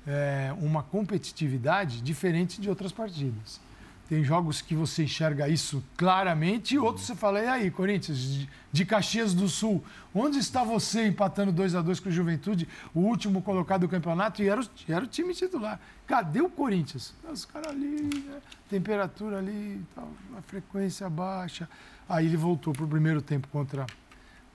é, 0.07 0.53
uma 0.59 0.83
competitividade 0.83 2.01
diferente 2.01 2.61
de 2.61 2.69
outras 2.69 2.93
partidas. 2.93 3.61
Tem 4.09 4.23
jogos 4.23 4.61
que 4.61 4.75
você 4.75 5.05
enxerga 5.05 5.49
isso 5.49 5.83
claramente 5.97 6.75
e 6.75 6.79
outros 6.79 7.07
você 7.07 7.15
fala, 7.15 7.41
e 7.41 7.49
aí, 7.49 7.71
Corinthians, 7.71 8.47
de, 8.71 8.85
Caxias 8.85 9.33
do 9.33 9.49
Sul, 9.49 9.83
onde 10.15 10.39
está 10.39 10.63
você 10.63 11.07
empatando 11.07 11.51
2 11.51 11.75
a 11.75 11.81
2 11.81 11.99
com 11.99 12.09
o 12.11 12.13
Juventude, 12.13 12.69
o 12.93 13.01
último 13.01 13.41
colocado 13.41 13.83
do 13.83 13.89
campeonato, 13.89 14.43
e 14.43 14.49
era 14.49 14.61
o, 14.61 14.65
era 14.87 15.05
o 15.05 15.07
time 15.07 15.33
titular. 15.33 15.81
Cadê 16.07 16.43
o 16.43 16.51
Corinthians? 16.51 17.15
Os 17.33 17.47
caras 17.47 17.69
ali, 17.69 18.11
né? 18.27 18.41
temperatura 18.69 19.39
ali, 19.39 19.83
tal, 19.95 20.11
a 20.37 20.43
frequência 20.43 21.09
baixa. 21.09 21.67
Aí 22.07 22.27
ele 22.27 22.37
voltou 22.37 22.75
para 22.75 22.85
o 22.85 22.89
primeiro 22.89 23.23
tempo 23.23 23.49
contra 23.49 23.87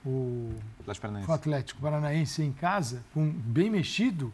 o 0.06 0.52
Atlético 0.80 1.02
Paranaense. 1.02 1.30
o 1.30 1.34
Atlético 1.34 1.80
Paranaense 1.80 2.42
em 2.42 2.52
casa, 2.52 3.02
com 3.12 3.28
bem 3.28 3.70
mexido, 3.70 4.32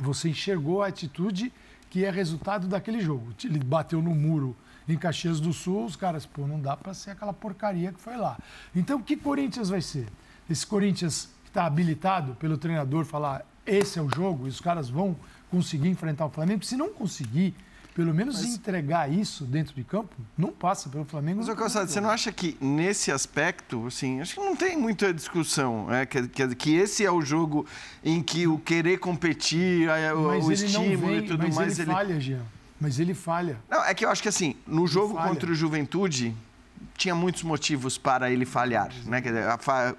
você 0.00 0.30
enxergou 0.30 0.82
a 0.82 0.88
atitude 0.88 1.52
que 1.88 2.04
é 2.04 2.10
resultado 2.10 2.68
daquele 2.68 3.00
jogo. 3.00 3.34
Ele 3.44 3.58
bateu 3.58 4.00
no 4.00 4.14
muro 4.14 4.56
em 4.88 4.96
Caxias 4.96 5.40
do 5.40 5.52
Sul, 5.52 5.84
os 5.84 5.96
caras, 5.96 6.26
pô, 6.26 6.46
não 6.46 6.60
dá 6.60 6.76
para 6.76 6.94
ser 6.94 7.10
aquela 7.10 7.32
porcaria 7.32 7.92
que 7.92 8.00
foi 8.00 8.16
lá. 8.16 8.38
Então, 8.74 9.00
que 9.00 9.16
Corinthians 9.16 9.68
vai 9.68 9.80
ser? 9.80 10.06
Esse 10.48 10.66
Corinthians 10.66 11.28
que 11.44 11.50
está 11.50 11.64
habilitado 11.64 12.34
pelo 12.34 12.58
treinador 12.58 13.04
falar 13.04 13.44
esse 13.66 13.98
é 13.98 14.02
o 14.02 14.08
jogo 14.08 14.46
e 14.46 14.50
os 14.50 14.60
caras 14.60 14.88
vão 14.88 15.16
conseguir 15.50 15.88
enfrentar 15.88 16.26
o 16.26 16.30
Flamengo? 16.30 16.64
Se 16.64 16.76
não 16.76 16.92
conseguir, 16.92 17.54
pelo 18.00 18.14
menos 18.14 18.40
Mas... 18.40 18.54
entregar 18.54 19.12
isso 19.12 19.44
dentro 19.44 19.74
de 19.74 19.84
campo, 19.84 20.16
não 20.36 20.48
passa 20.48 20.88
pelo 20.88 21.04
Flamengo. 21.04 21.44
Mas, 21.44 21.54
Calçado, 21.54 21.90
você 21.90 22.00
não 22.00 22.08
acha 22.08 22.32
que 22.32 22.56
nesse 22.58 23.12
aspecto, 23.12 23.86
assim, 23.86 24.22
acho 24.22 24.36
que 24.36 24.40
não 24.40 24.56
tem 24.56 24.74
muita 24.74 25.12
discussão, 25.12 25.92
é, 25.92 26.06
que, 26.06 26.26
que, 26.28 26.54
que 26.54 26.74
esse 26.76 27.04
é 27.04 27.10
o 27.10 27.20
jogo 27.20 27.66
em 28.02 28.22
que 28.22 28.46
o 28.46 28.58
querer 28.58 28.98
competir, 28.98 29.86
o, 30.16 30.46
o 30.46 30.50
estímulo 30.50 31.08
vem, 31.08 31.18
e 31.18 31.22
tudo 31.26 31.42
mas 31.42 31.54
mais... 31.54 31.78
Ele, 31.78 31.90
ele 31.90 31.92
falha, 31.92 32.20
Jean. 32.20 32.40
Mas 32.80 32.98
ele 32.98 33.12
falha. 33.12 33.58
Não, 33.68 33.84
é 33.84 33.92
que 33.92 34.02
eu 34.02 34.08
acho 34.08 34.22
que 34.22 34.30
assim, 34.30 34.56
no 34.66 34.86
jogo 34.86 35.12
contra 35.14 35.50
o 35.50 35.54
Juventude, 35.54 36.34
tinha 36.96 37.14
muitos 37.14 37.42
motivos 37.42 37.98
para 37.98 38.30
ele 38.30 38.46
falhar, 38.46 38.88
né? 39.04 39.22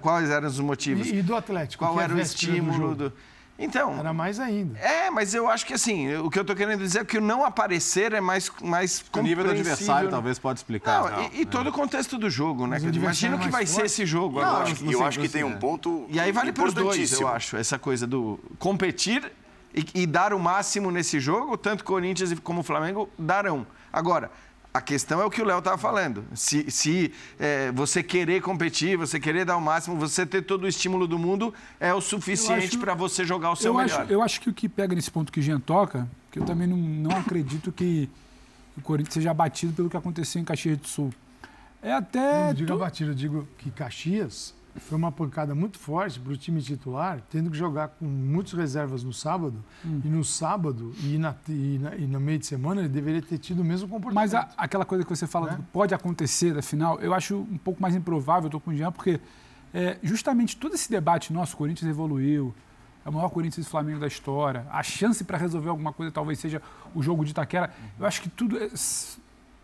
Quais 0.00 0.28
eram 0.28 0.48
os 0.48 0.58
motivos? 0.58 1.06
E, 1.06 1.18
e 1.18 1.22
do 1.22 1.36
Atlético? 1.36 1.84
Qual 1.84 2.00
era 2.00 2.12
o 2.12 2.18
estímulo 2.18 2.96
do... 2.96 3.12
Então. 3.62 3.98
Era 3.98 4.12
mais 4.12 4.40
ainda. 4.40 4.78
É, 4.78 5.10
mas 5.10 5.34
eu 5.34 5.48
acho 5.48 5.64
que 5.64 5.74
assim, 5.74 6.14
o 6.16 6.28
que 6.28 6.38
eu 6.38 6.42
estou 6.42 6.56
querendo 6.56 6.80
dizer 6.80 7.00
é 7.00 7.04
que 7.04 7.18
o 7.18 7.20
não 7.20 7.44
aparecer 7.44 8.12
é 8.12 8.20
mais, 8.20 8.50
mais 8.60 9.04
O 9.16 9.22
nível 9.22 9.44
do 9.44 9.50
adversário 9.50 10.10
talvez 10.10 10.38
pode 10.38 10.58
explicar. 10.58 11.04
Não, 11.04 11.10
não, 11.10 11.30
e, 11.32 11.42
e 11.42 11.46
todo 11.46 11.68
o 11.68 11.72
contexto 11.72 12.18
do 12.18 12.28
jogo, 12.28 12.66
né? 12.66 12.78
Imagina 12.92 13.36
o 13.36 13.38
que 13.38 13.48
vai 13.48 13.64
forte. 13.64 13.80
ser 13.80 13.86
esse 13.86 14.04
jogo 14.04 14.40
não, 14.40 14.48
agora. 14.48 14.70
E 14.70 14.92
eu 14.92 15.04
acho 15.04 15.20
que 15.20 15.28
tem 15.28 15.44
um 15.44 15.58
ponto. 15.58 16.06
E 16.08 16.18
aí 16.18 16.32
vale 16.32 16.52
para 16.52 16.64
os 16.64 16.74
dois, 16.74 17.12
eu 17.12 17.28
acho, 17.28 17.56
essa 17.56 17.78
coisa 17.78 18.06
do 18.06 18.40
competir 18.58 19.30
e, 19.74 20.02
e 20.02 20.06
dar 20.06 20.32
o 20.32 20.38
máximo 20.38 20.90
nesse 20.90 21.20
jogo, 21.20 21.56
tanto 21.56 21.84
Corinthians 21.84 22.34
como 22.40 22.62
Flamengo 22.62 23.08
darão. 23.18 23.66
Agora, 23.92 24.30
a 24.74 24.80
questão 24.80 25.20
é 25.20 25.24
o 25.24 25.30
que 25.30 25.42
o 25.42 25.44
Léo 25.44 25.58
estava 25.58 25.76
falando. 25.76 26.24
Se, 26.34 26.70
se 26.70 27.12
é, 27.38 27.70
você 27.72 28.02
querer 28.02 28.40
competir, 28.40 28.96
você 28.96 29.20
querer 29.20 29.44
dar 29.44 29.56
o 29.56 29.60
máximo, 29.60 29.96
você 29.96 30.24
ter 30.24 30.42
todo 30.42 30.64
o 30.64 30.68
estímulo 30.68 31.06
do 31.06 31.18
mundo, 31.18 31.52
é 31.78 31.92
o 31.92 32.00
suficiente 32.00 32.78
para 32.78 32.94
você 32.94 33.24
jogar 33.24 33.50
o 33.50 33.56
seu 33.56 33.72
eu 33.72 33.78
melhor. 33.78 34.02
Acho, 34.02 34.12
eu 34.12 34.22
acho 34.22 34.40
que 34.40 34.48
o 34.48 34.52
que 34.52 34.68
pega 34.68 34.94
nesse 34.94 35.10
ponto 35.10 35.30
que 35.30 35.40
o 35.40 35.42
Jean 35.42 35.60
toca, 35.60 36.08
que 36.30 36.38
eu 36.38 36.44
também 36.44 36.66
não, 36.66 36.76
não 36.76 37.16
acredito 37.16 37.70
que 37.70 38.08
o 38.76 38.80
Corinthians 38.80 39.14
seja 39.14 39.30
abatido 39.30 39.74
pelo 39.74 39.90
que 39.90 39.96
aconteceu 39.96 40.40
em 40.40 40.44
Caxias 40.44 40.78
do 40.78 40.88
Sul. 40.88 41.12
É 41.82 41.92
até. 41.92 42.46
Não 42.46 42.54
digo 42.54 42.68
tu... 42.68 42.74
abatido, 42.74 43.10
eu 43.10 43.14
digo 43.14 43.48
que 43.58 43.70
Caxias 43.70 44.54
foi 44.76 44.96
uma 44.96 45.12
pancada 45.12 45.54
muito 45.54 45.78
forte 45.78 46.18
para 46.18 46.32
o 46.32 46.36
time 46.36 46.60
titular, 46.62 47.20
tendo 47.30 47.50
que 47.50 47.56
jogar 47.56 47.88
com 47.88 48.06
muitas 48.06 48.52
reservas 48.54 49.02
no 49.02 49.12
sábado. 49.12 49.62
Hum. 49.84 50.00
E 50.04 50.08
no 50.08 50.24
sábado 50.24 50.94
e, 51.02 51.18
na, 51.18 51.34
e, 51.48 51.78
na, 51.78 51.96
e, 51.96 52.06
no 52.06 52.18
meio 52.18 52.38
de 52.38 52.46
semana 52.46 52.80
ele 52.80 52.88
deveria 52.88 53.20
ter 53.20 53.38
tido 53.38 53.60
o 53.60 53.64
mesmo 53.64 53.88
comportamento. 53.88 54.14
Mas 54.14 54.34
a, 54.34 54.48
aquela 54.56 54.84
coisa 54.84 55.04
que 55.04 55.10
você 55.10 55.26
fala 55.26 55.54
que 55.54 55.62
pode 55.64 55.94
acontecer, 55.94 56.56
afinal, 56.56 56.98
eu 57.00 57.12
acho 57.12 57.36
um 57.36 57.58
pouco 57.58 57.82
mais 57.82 57.94
improvável, 57.94 58.46
estou 58.48 58.60
com 58.60 58.70
o 58.70 58.74
Jean, 58.74 58.90
porque 58.90 59.20
é, 59.74 59.98
justamente 60.02 60.56
todo 60.56 60.74
esse 60.74 60.90
debate 60.90 61.32
nosso, 61.32 61.56
Corinthians 61.56 61.90
evoluiu, 61.90 62.54
é 63.04 63.08
o 63.08 63.12
maior 63.12 63.28
Corinthians 63.28 63.66
e 63.66 63.70
Flamengo 63.70 64.00
da 64.00 64.06
história, 64.06 64.66
a 64.70 64.82
chance 64.82 65.22
para 65.24 65.36
resolver 65.36 65.68
alguma 65.68 65.92
coisa 65.92 66.10
talvez 66.12 66.38
seja 66.38 66.62
o 66.94 67.02
jogo 67.02 67.24
de 67.24 67.32
Itaquera. 67.32 67.70
Eu 67.98 68.06
acho 68.06 68.22
que 68.22 68.28
tudo 68.28 68.58
é, 68.58 68.70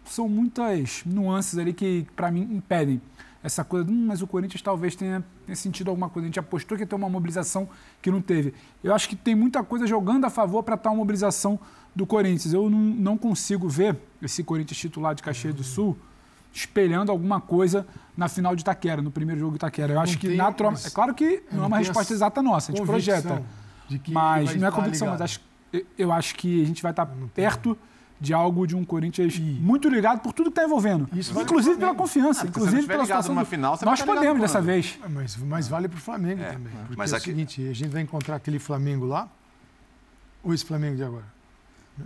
são 0.05 0.29
muitas 0.29 1.03
nuances 1.07 1.59
ali 1.59 1.73
que, 1.73 2.07
para 2.17 2.31
mim, 2.31 2.43
impedem 2.43 3.01
essa 3.43 3.65
coisa, 3.65 3.89
hum, 3.89 4.07
mas 4.07 4.21
o 4.21 4.27
Corinthians 4.27 4.61
talvez 4.61 4.97
tenha, 4.97 5.25
tenha, 5.47 5.55
sentido 5.55 5.89
alguma 5.89 6.09
coisa. 6.09 6.27
A 6.27 6.29
gente 6.29 6.41
apostou 6.41 6.77
que 6.77 6.83
ia 6.83 6.87
ter 6.87 6.95
uma 6.95 7.09
mobilização 7.09 7.69
que 8.03 8.11
não 8.11 8.21
teve. 8.21 8.53
Eu 8.83 8.95
acho 8.95 9.09
que 9.09 9.15
tem 9.15 9.35
muita 9.35 9.63
coisa 9.63 9.87
jogando 9.87 10.25
a 10.25 10.31
favor 10.31 10.63
para 10.63 10.77
tal 10.77 10.95
mobilização 10.97 11.59
do 11.95 12.05
Corinthians. 12.05 12.53
Eu 12.53 12.69
não, 12.69 12.79
não, 12.79 13.19
consigo 13.19 13.69
ver 13.69 13.97
esse 14.21 14.43
Corinthians 14.43 14.79
titular 14.79 15.15
de 15.15 15.23
Caxias 15.23 15.55
do 15.55 15.63
Sul 15.63 15.97
espelhando 16.53 17.13
alguma 17.13 17.41
coisa 17.41 17.87
na 18.17 18.27
final 18.27 18.57
de 18.57 18.63
Itaquera, 18.63 19.01
no 19.01 19.11
primeiro 19.11 19.41
jogo 19.41 19.53
de 19.53 19.59
Itaquera. 19.59 19.93
Eu 19.93 20.01
acho 20.01 20.19
que 20.19 20.35
naturalmente. 20.35 20.87
É 20.87 20.91
claro 20.91 21.15
que 21.15 21.45
não 21.53 21.65
é 21.65 21.67
uma 21.67 21.79
resposta 21.79 22.13
exata 22.13 22.43
nossa, 22.43 22.73
a 22.73 22.75
gente 22.75 22.85
projeta. 22.85 23.43
mas 24.09 24.57
não 24.57 24.67
é 24.67 24.71
convicção, 24.73 25.09
ligado. 25.09 25.21
mas 25.21 25.31
acho, 25.31 25.41
eu 25.97 26.11
acho 26.11 26.35
que 26.35 26.63
a 26.63 26.67
gente 26.67 26.83
vai 26.83 26.91
estar 26.91 27.07
perto 27.33 27.79
de 28.21 28.35
algo 28.35 28.67
de 28.67 28.75
um 28.75 28.85
Corinthians 28.85 29.39
muito 29.39 29.89
ligado 29.89 30.21
por 30.21 30.33
tudo 30.33 30.47
que 30.47 30.59
está 30.59 30.65
envolvendo. 30.65 31.09
Isso 31.13 31.31
inclusive 31.39 31.75
vale 31.75 31.87
pela 31.87 31.95
confiança, 31.95 32.45
ah, 32.45 32.49
inclusive 32.49 32.87
pela 32.87 33.05
situação. 33.05 33.35
Numa 33.35 33.45
final, 33.45 33.79
Nós 33.83 34.03
podemos 34.03 34.41
dessa 34.41 34.61
vez. 34.61 34.99
É, 35.03 35.09
mas, 35.09 35.37
mas 35.37 35.69
vale 35.69 35.89
para 35.89 35.99
o 35.99 36.01
Flamengo 36.01 36.43
é, 36.43 36.53
também. 36.53 36.73
Porque 36.73 36.97
mas 36.97 37.13
é 37.13 37.17
aqui... 37.17 37.31
o 37.31 37.33
seguinte, 37.33 37.69
a 37.69 37.73
gente 37.73 37.91
vai 37.91 38.03
encontrar 38.03 38.37
aquele 38.37 38.59
Flamengo 38.59 39.07
lá, 39.07 39.29
ou 40.43 40.53
esse 40.53 40.65
Flamengo 40.65 40.97
de 40.97 41.05
agora? 41.05 41.39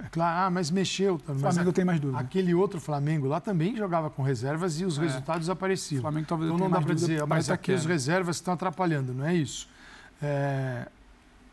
É 0.04 0.08
claro, 0.10 0.46
ah, 0.46 0.50
mas 0.50 0.70
mexeu. 0.70 1.14
O 1.14 1.34
Flamengo 1.34 1.70
a, 1.70 1.72
tem 1.72 1.84
mais 1.84 2.00
dúvida. 2.00 2.18
Aquele 2.18 2.54
outro 2.54 2.80
Flamengo 2.80 3.26
lá 3.26 3.40
também 3.40 3.76
jogava 3.76 4.08
com 4.08 4.22
reservas 4.22 4.80
e 4.80 4.84
os 4.84 4.98
é. 4.98 5.02
resultados 5.02 5.50
apareciam. 5.50 5.98
O 5.98 6.02
Flamengo 6.02 6.26
talvez 6.26 6.50
então 6.50 6.68
não 6.68 6.70
dá 6.70 6.80
para 6.80 6.94
dizer, 6.94 7.26
mas 7.26 7.50
aqui 7.50 7.72
os 7.72 7.84
reservas 7.84 8.36
estão 8.36 8.54
atrapalhando, 8.54 9.12
não 9.12 9.26
é 9.26 9.34
isso. 9.34 9.68
É, 10.22 10.88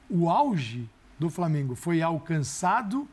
o 0.10 0.30
auge 0.30 0.90
do 1.18 1.30
Flamengo 1.30 1.76
foi 1.76 2.02
alcançado 2.02 3.08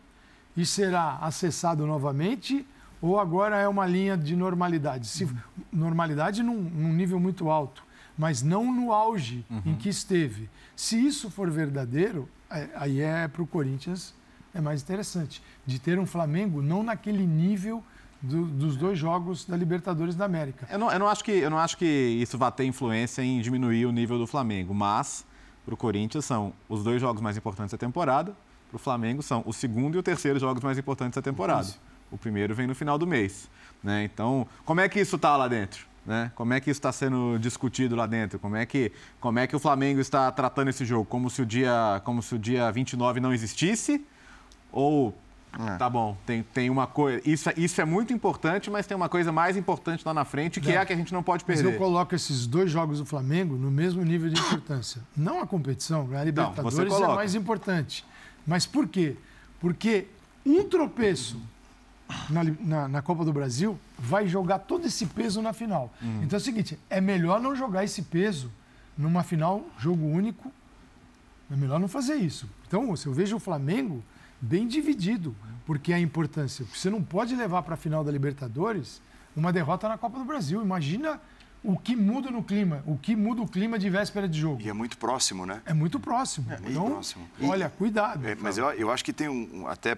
e 0.56 0.64
será 0.64 1.18
acessado 1.18 1.86
novamente 1.86 2.66
ou 3.00 3.20
agora 3.20 3.56
é 3.56 3.68
uma 3.68 3.86
linha 3.86 4.16
de 4.16 4.34
normalidade? 4.34 5.06
Se, 5.06 5.24
uhum. 5.24 5.36
Normalidade 5.72 6.42
num, 6.42 6.60
num, 6.60 6.92
nível 6.92 7.20
muito 7.20 7.50
alto, 7.50 7.84
mas 8.16 8.42
não 8.42 8.72
no 8.72 8.92
auge 8.92 9.44
uhum. 9.50 9.62
em 9.66 9.74
que 9.76 9.88
esteve. 9.88 10.48
Se 10.74 10.98
isso 10.98 11.30
for 11.30 11.50
verdadeiro, 11.50 12.28
é, 12.50 12.68
aí 12.74 13.00
é 13.00 13.28
para 13.28 13.42
o 13.42 13.46
Corinthians 13.46 14.14
é 14.54 14.60
mais 14.60 14.82
interessante. 14.82 15.42
De 15.66 15.78
ter 15.78 15.98
um 15.98 16.06
Flamengo 16.06 16.62
não 16.62 16.82
naquele 16.82 17.26
nível 17.26 17.84
do, 18.22 18.46
dos 18.46 18.76
dois 18.76 18.98
jogos 18.98 19.44
da 19.44 19.56
Libertadores 19.56 20.14
da 20.14 20.24
América. 20.24 20.66
Eu 20.70 20.78
não, 20.78 20.90
eu, 20.90 20.98
não 20.98 21.08
acho 21.08 21.22
que, 21.22 21.32
eu 21.32 21.50
não 21.50 21.58
acho 21.58 21.76
que 21.76 21.84
isso 21.84 22.38
vai 22.38 22.50
ter 22.50 22.64
influência 22.64 23.22
em 23.22 23.40
diminuir 23.40 23.84
o 23.84 23.92
nível 23.92 24.18
do 24.18 24.26
Flamengo, 24.26 24.74
mas 24.74 25.26
para 25.64 25.74
o 25.74 25.76
Corinthians 25.76 26.24
são 26.24 26.52
os 26.68 26.82
dois 26.82 27.00
jogos 27.00 27.20
mais 27.20 27.36
importantes 27.36 27.72
da 27.72 27.78
temporada, 27.78 28.34
para 28.68 28.76
o 28.76 28.78
Flamengo 28.78 29.22
são 29.22 29.42
o 29.46 29.52
segundo 29.52 29.96
e 29.96 29.98
o 29.98 30.02
terceiro 30.02 30.38
jogos 30.38 30.62
mais 30.62 30.78
importantes 30.78 31.16
da 31.16 31.22
temporada. 31.22 31.68
O 32.10 32.18
primeiro 32.18 32.54
vem 32.54 32.66
no 32.66 32.74
final 32.74 32.98
do 32.98 33.06
mês. 33.06 33.48
Né? 33.82 34.04
Então, 34.04 34.46
como 34.64 34.80
é 34.80 34.88
que 34.88 35.00
isso 35.00 35.16
está 35.16 35.36
lá 35.36 35.48
dentro? 35.48 35.86
Né? 36.04 36.30
Como 36.34 36.52
é 36.52 36.60
que 36.60 36.70
isso 36.70 36.78
está 36.78 36.92
sendo 36.92 37.36
discutido 37.38 37.96
lá 37.96 38.06
dentro? 38.06 38.38
Como 38.38 38.54
é, 38.54 38.64
que, 38.64 38.92
como 39.20 39.38
é 39.38 39.46
que 39.46 39.56
o 39.56 39.58
Flamengo 39.58 40.00
está 40.00 40.30
tratando 40.30 40.68
esse 40.68 40.84
jogo? 40.84 41.04
Como 41.04 41.28
se 41.28 41.42
o 41.42 41.46
dia, 41.46 42.00
como 42.04 42.22
se 42.22 42.34
o 42.34 42.38
dia 42.38 42.70
29 42.70 43.18
não 43.18 43.32
existisse? 43.32 44.04
Ou 44.70 45.14
é. 45.58 45.76
Tá 45.76 45.88
bom, 45.88 46.16
tem, 46.26 46.42
tem 46.42 46.68
uma 46.68 46.86
coisa. 46.86 47.20
Isso, 47.24 47.48
isso 47.56 47.80
é 47.80 47.84
muito 47.84 48.12
importante, 48.12 48.70
mas 48.70 48.86
tem 48.86 48.94
uma 48.94 49.08
coisa 49.08 49.32
mais 49.32 49.56
importante 49.56 50.04
lá 50.04 50.12
na 50.12 50.24
frente, 50.24 50.60
que 50.60 50.70
é, 50.70 50.74
é 50.74 50.78
a 50.78 50.84
que 50.84 50.92
a 50.92 50.96
gente 50.96 51.14
não 51.14 51.22
pode 51.22 51.44
perder. 51.44 51.64
Mas 51.64 51.72
eu 51.72 51.78
coloco 51.78 52.14
esses 52.14 52.46
dois 52.46 52.70
jogos 52.70 52.98
do 52.98 53.06
Flamengo 53.06 53.56
no 53.56 53.70
mesmo 53.70 54.02
nível 54.04 54.28
de 54.28 54.38
importância. 54.38 55.00
Não 55.16 55.40
a 55.40 55.46
competição, 55.46 56.08
a 56.14 56.24
Libertadores 56.24 56.92
não, 56.92 57.12
é 57.12 57.14
mais 57.14 57.34
importante. 57.34 58.04
Mas 58.46 58.66
por 58.66 58.88
quê? 58.88 59.16
Porque 59.60 60.06
um 60.44 60.68
tropeço 60.68 61.40
na, 62.30 62.44
na, 62.44 62.88
na, 62.88 63.02
Copa 63.02 63.24
do 63.24 63.32
Brasil 63.32 63.78
vai 63.98 64.28
jogar 64.28 64.60
todo 64.60 64.86
esse 64.86 65.06
peso 65.06 65.42
na 65.42 65.52
final. 65.52 65.92
Uhum. 66.00 66.22
Então 66.22 66.36
é 66.36 66.40
o 66.40 66.44
seguinte: 66.44 66.78
é 66.88 67.00
melhor 67.00 67.40
não 67.40 67.56
jogar 67.56 67.84
esse 67.84 68.02
peso 68.02 68.50
numa 68.96 69.22
final, 69.22 69.66
jogo 69.78 70.06
único. 70.06 70.52
É 71.50 71.56
melhor 71.56 71.78
não 71.78 71.88
fazer 71.88 72.16
isso. 72.16 72.48
Então, 72.66 72.94
se 72.96 73.06
eu 73.06 73.12
vejo 73.12 73.36
o 73.36 73.40
Flamengo 73.40 74.02
bem 74.40 74.66
dividido, 74.66 75.34
porque 75.64 75.92
a 75.92 75.98
importância. 75.98 76.64
Você 76.72 76.90
não 76.90 77.02
pode 77.02 77.34
levar 77.34 77.62
para 77.62 77.74
a 77.74 77.76
final 77.76 78.04
da 78.04 78.10
Libertadores 78.10 79.00
uma 79.34 79.52
derrota 79.52 79.88
na 79.88 79.98
Copa 79.98 80.18
do 80.18 80.24
Brasil. 80.24 80.62
Imagina 80.62 81.20
o 81.62 81.76
que 81.76 81.96
muda 81.96 82.30
no 82.30 82.42
clima, 82.42 82.82
o 82.86 82.96
que 82.96 83.16
muda 83.16 83.42
o 83.42 83.48
clima 83.48 83.78
de 83.78 83.90
véspera 83.90 84.28
de 84.28 84.40
jogo. 84.40 84.62
E 84.62 84.68
é 84.68 84.72
muito 84.72 84.96
próximo, 84.96 85.44
né? 85.44 85.62
É 85.66 85.74
muito 85.74 85.98
próximo. 85.98 86.46
É 86.50 86.58
muito 86.58 86.70
então, 86.70 86.90
próximo. 86.90 87.28
Olha, 87.42 87.68
cuidado. 87.68 88.26
É, 88.26 88.34
mas 88.36 88.56
eu, 88.56 88.70
eu 88.72 88.90
acho 88.90 89.04
que 89.04 89.12
tem 89.12 89.28
um, 89.28 89.66
até 89.66 89.96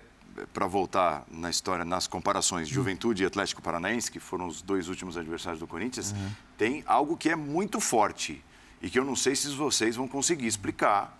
para 0.52 0.66
voltar 0.66 1.24
na 1.30 1.50
história, 1.50 1.84
nas 1.84 2.06
comparações 2.06 2.68
Juventude 2.68 3.22
e 3.22 3.26
Atlético 3.26 3.60
Paranaense, 3.60 4.10
que 4.10 4.20
foram 4.20 4.46
os 4.46 4.62
dois 4.62 4.88
últimos 4.88 5.16
adversários 5.16 5.58
do 5.58 5.66
Corinthians, 5.66 6.12
uhum. 6.12 6.30
tem 6.56 6.84
algo 6.86 7.16
que 7.16 7.28
é 7.28 7.36
muito 7.36 7.80
forte 7.80 8.42
e 8.80 8.88
que 8.88 8.98
eu 8.98 9.04
não 9.04 9.16
sei 9.16 9.34
se 9.34 9.48
vocês 9.48 9.96
vão 9.96 10.06
conseguir 10.06 10.46
explicar, 10.46 11.18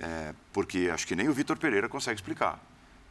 é, 0.00 0.34
porque 0.52 0.90
acho 0.92 1.06
que 1.06 1.14
nem 1.14 1.28
o 1.28 1.32
Vitor 1.32 1.56
Pereira 1.56 1.88
consegue 1.88 2.16
explicar 2.16 2.60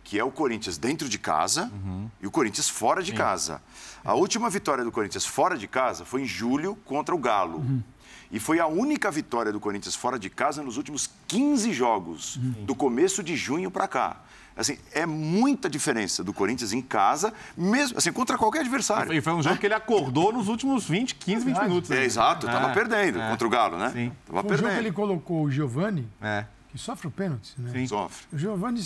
que 0.04 0.20
é 0.20 0.24
o 0.24 0.32
Corinthians 0.32 0.78
dentro 0.78 1.08
de 1.08 1.18
casa 1.18 1.72
uhum. 1.74 2.10
e 2.22 2.28
o 2.28 2.32
Corinthians 2.32 2.68
fora 2.70 3.02
de 3.02 3.12
Sim. 3.12 3.18
casa. 3.18 3.62
A 4.04 4.14
última 4.14 4.50
vitória 4.50 4.84
do 4.84 4.92
Corinthians 4.92 5.26
fora 5.26 5.58
de 5.58 5.68
casa 5.68 6.06
foi 6.06 6.24
em 6.24 6.26
julho 6.26 6.76
contra 6.86 7.14
o 7.14 7.18
Galo. 7.18 7.60
Uhum. 7.60 7.84
E 8.32 8.40
foi 8.40 8.60
a 8.60 8.68
única 8.68 9.12
vitória 9.12 9.52
do 9.52 9.60
Corinthians 9.60 9.96
fora 9.96 10.18
de 10.18 10.30
casa 10.30 10.64
nos 10.64 10.78
últimos 10.78 11.10
15 11.28 11.74
jogos, 11.74 12.38
uhum. 12.38 12.66
do 12.66 12.74
começo 12.74 13.22
de 13.22 13.36
junho 13.36 13.70
para 13.70 13.88
cá. 13.88 14.22
Assim, 14.56 14.78
é 14.94 15.06
muita 15.06 15.70
diferença 15.70 16.24
do 16.24 16.34
Corinthians 16.34 16.74
em 16.74 16.82
casa, 16.82 17.34
mesmo 17.56 17.98
assim, 17.98 18.12
contra 18.12 18.38
qualquer 18.38 18.60
adversário. 18.60 19.14
E 19.14 19.22
foi 19.22 19.34
um 19.34 19.42
jogo 19.42 19.58
que 19.58 19.66
ele 19.66 19.74
acordou 19.74 20.32
nos 20.32 20.48
últimos 20.48 20.88
20, 20.88 21.16
15, 21.16 21.46
20 21.46 21.58
minutos. 21.62 21.92
É, 21.92 22.04
exato, 22.04 22.46
estava 22.46 22.70
é, 22.70 22.74
perdendo 22.74 23.20
é. 23.20 23.30
contra 23.30 23.48
o 23.48 23.50
Galo, 23.50 23.78
né? 23.78 23.92
Sim. 23.92 24.12
Tava 24.26 24.40
o 24.40 24.44
perdendo. 24.44 24.68
jogo 24.68 24.74
que 24.74 24.80
ele 24.80 24.92
colocou 24.92 25.44
o 25.44 25.52
Giovani, 25.52 26.08
é. 26.22 26.46
que 26.70 26.78
sofre 26.78 27.08
o 27.08 27.12
pênalti, 27.12 27.54
né? 27.58 27.72
Sim. 27.72 27.88
Sofre. 27.88 28.28
O 28.32 28.38
Giovani 28.38 28.84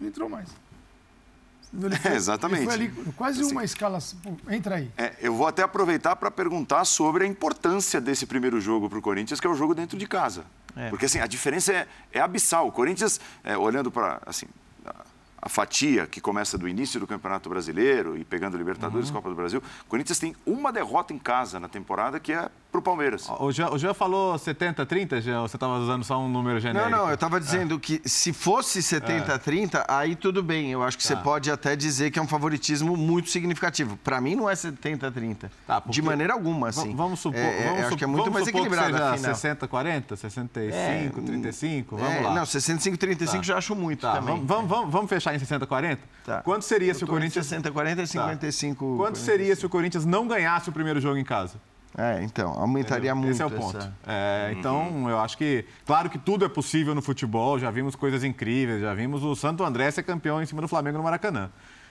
entrou 0.00 0.28
mais. 0.28 0.48
Ele 1.74 1.96
foi, 1.96 2.12
É, 2.12 2.14
exatamente. 2.14 2.62
Ele 2.62 2.88
foi 2.88 3.02
ali, 3.02 3.12
quase 3.16 3.42
uma 3.44 3.64
escala. 3.64 3.98
pô, 4.22 4.32
Entra 4.52 4.76
aí. 4.76 4.90
É, 4.96 5.14
eu 5.20 5.34
vou 5.34 5.46
até 5.46 5.62
aproveitar 5.62 6.14
para 6.14 6.30
perguntar 6.30 6.84
sobre 6.84 7.24
a 7.24 7.26
importância 7.26 8.00
desse 8.00 8.26
primeiro 8.26 8.60
jogo 8.60 8.88
para 8.88 8.98
o 8.98 9.02
Corinthians, 9.02 9.40
que 9.40 9.46
é 9.46 9.50
o 9.50 9.54
jogo 9.54 9.74
dentro 9.74 9.98
de 9.98 10.06
casa. 10.06 10.44
É. 10.76 10.88
Porque 10.90 11.06
assim, 11.06 11.18
a 11.18 11.26
diferença 11.26 11.72
é, 11.72 11.88
é 12.12 12.20
abissal. 12.20 12.68
O 12.68 12.72
Corinthians, 12.72 13.20
é, 13.42 13.56
olhando 13.56 13.90
para 13.90 14.20
assim, 14.24 14.46
a, 14.86 14.94
a 15.42 15.48
fatia 15.48 16.06
que 16.06 16.20
começa 16.20 16.56
do 16.56 16.68
início 16.68 17.00
do 17.00 17.06
Campeonato 17.08 17.48
Brasileiro 17.48 18.16
e 18.16 18.24
pegando 18.24 18.56
Libertadores, 18.56 19.08
Uhum. 19.08 19.14
Copa 19.16 19.28
do 19.28 19.34
Brasil, 19.34 19.60
o 19.84 19.88
Corinthians 19.88 20.18
tem 20.20 20.36
uma 20.46 20.72
derrota 20.72 21.12
em 21.12 21.18
casa 21.18 21.58
na 21.58 21.68
temporada, 21.68 22.20
que 22.20 22.32
é 22.32 22.48
para 22.74 22.80
o 22.80 22.82
Palmeiras. 22.82 23.28
O 23.38 23.52
Jean, 23.52 23.70
o 23.70 23.78
Jean 23.78 23.94
falou 23.94 24.36
70, 24.36 24.84
30, 24.84 25.20
Jean? 25.20 25.42
Ou 25.42 25.48
você 25.48 25.56
estava 25.56 25.78
usando 25.78 26.02
só 26.02 26.18
um 26.18 26.28
número 26.28 26.54
Não, 26.56 26.60
genérico? 26.60 26.90
não, 26.90 27.08
eu 27.08 27.14
estava 27.14 27.38
dizendo 27.40 27.78
que 27.78 28.00
se 28.04 28.32
fosse 28.32 28.82
70-30, 28.82 29.84
aí 29.86 30.16
tudo 30.16 30.42
bem. 30.42 30.72
Eu 30.72 30.82
acho 30.82 30.96
que 30.98 31.04
você 31.04 31.14
Tá. 31.14 31.20
pode 31.22 31.50
até 31.52 31.76
dizer 31.76 32.10
que 32.10 32.18
é 32.18 32.22
um 32.22 32.26
favoritismo 32.26 32.96
muito 32.96 33.30
significativo. 33.30 33.96
Para 33.98 34.20
mim, 34.20 34.34
não 34.34 34.50
é 34.50 34.56
70-30. 34.56 35.50
Tá, 35.66 35.80
porque- 35.80 35.92
de 35.92 36.02
maneira 36.02 36.32
alguma, 36.32 36.68
assim. 36.70 36.94
Vamos 36.96 37.20
supor, 37.20 37.38
É, 37.38 37.60
é, 37.60 37.68
vamos 37.68 37.84
acho 37.86 37.96
que 37.96 38.04
é 38.04 38.06
muito 38.08 38.30
mais 38.32 38.48
equilibrado 38.48 38.92
que 38.92 38.98
seja 38.98 39.16
final. 39.18 39.34
60, 39.34 39.68
40, 39.68 40.16
65, 40.16 41.20
É, 41.20 41.22
35, 41.22 41.96
vamos 41.96 42.12
É, 42.16 42.20
lá. 42.22 42.34
Não, 42.34 42.44
65-35 42.46 43.36
Tá. 43.36 43.42
já 43.42 43.58
acho 43.58 43.74
muito 43.76 44.00
Tá, 44.00 44.14
também. 44.14 44.44
vamos, 44.44 44.68
vamos, 44.68 44.90
vamos, 44.92 45.08
fechar 45.08 45.32
em 45.34 45.38
60, 45.38 45.64
40? 45.66 46.02
Tá. 46.24 46.42
Quanto 46.42 46.64
seria 46.64 46.90
Eu 46.90 46.94
se 46.96 47.04
o 47.04 47.06
Corinthians... 47.06 47.46
60-40 47.46 47.92
e 48.02 48.06
Tá. 48.06 48.06
55. 48.24 48.96
Quanto 48.96 49.18
seria 49.18 49.54
se 49.54 49.64
o 49.64 49.68
Corinthians 49.68 50.04
não 50.04 50.26
ganhasse 50.26 50.68
o 50.68 50.72
primeiro 50.72 51.00
jogo 51.00 51.16
em 51.18 51.24
casa? 51.24 51.54
É, 51.96 52.22
então, 52.24 52.50
aumentaria 52.52 53.10
Entendeu? 53.12 53.16
muito. 53.16 53.30
Esse 53.32 53.42
é 53.42 53.46
o 53.46 53.50
ponto. 53.50 53.76
essa- 53.78 53.92
É, 54.06 54.52
então, 54.58 55.08
eu 55.08 55.20
acho 55.20 55.38
que, 55.38 55.64
claro 55.86 56.10
que 56.10 56.18
tudo 56.18 56.44
é 56.44 56.48
possível 56.48 56.94
no 56.94 57.00
futebol, 57.00 57.58
já 57.58 57.70
vimos 57.70 57.94
coisas 57.94 58.24
incríveis, 58.24 58.80
já 58.80 58.92
vimos 58.94 59.22
o 59.22 59.34
Santo 59.36 59.62
André 59.64 59.90
ser 59.92 60.02
campeão 60.02 60.42
em 60.42 60.46
cima 60.46 60.60
do 60.60 60.66
Flamengo 60.68 60.98
no 60.98 61.04
Maracanã. 61.04 61.50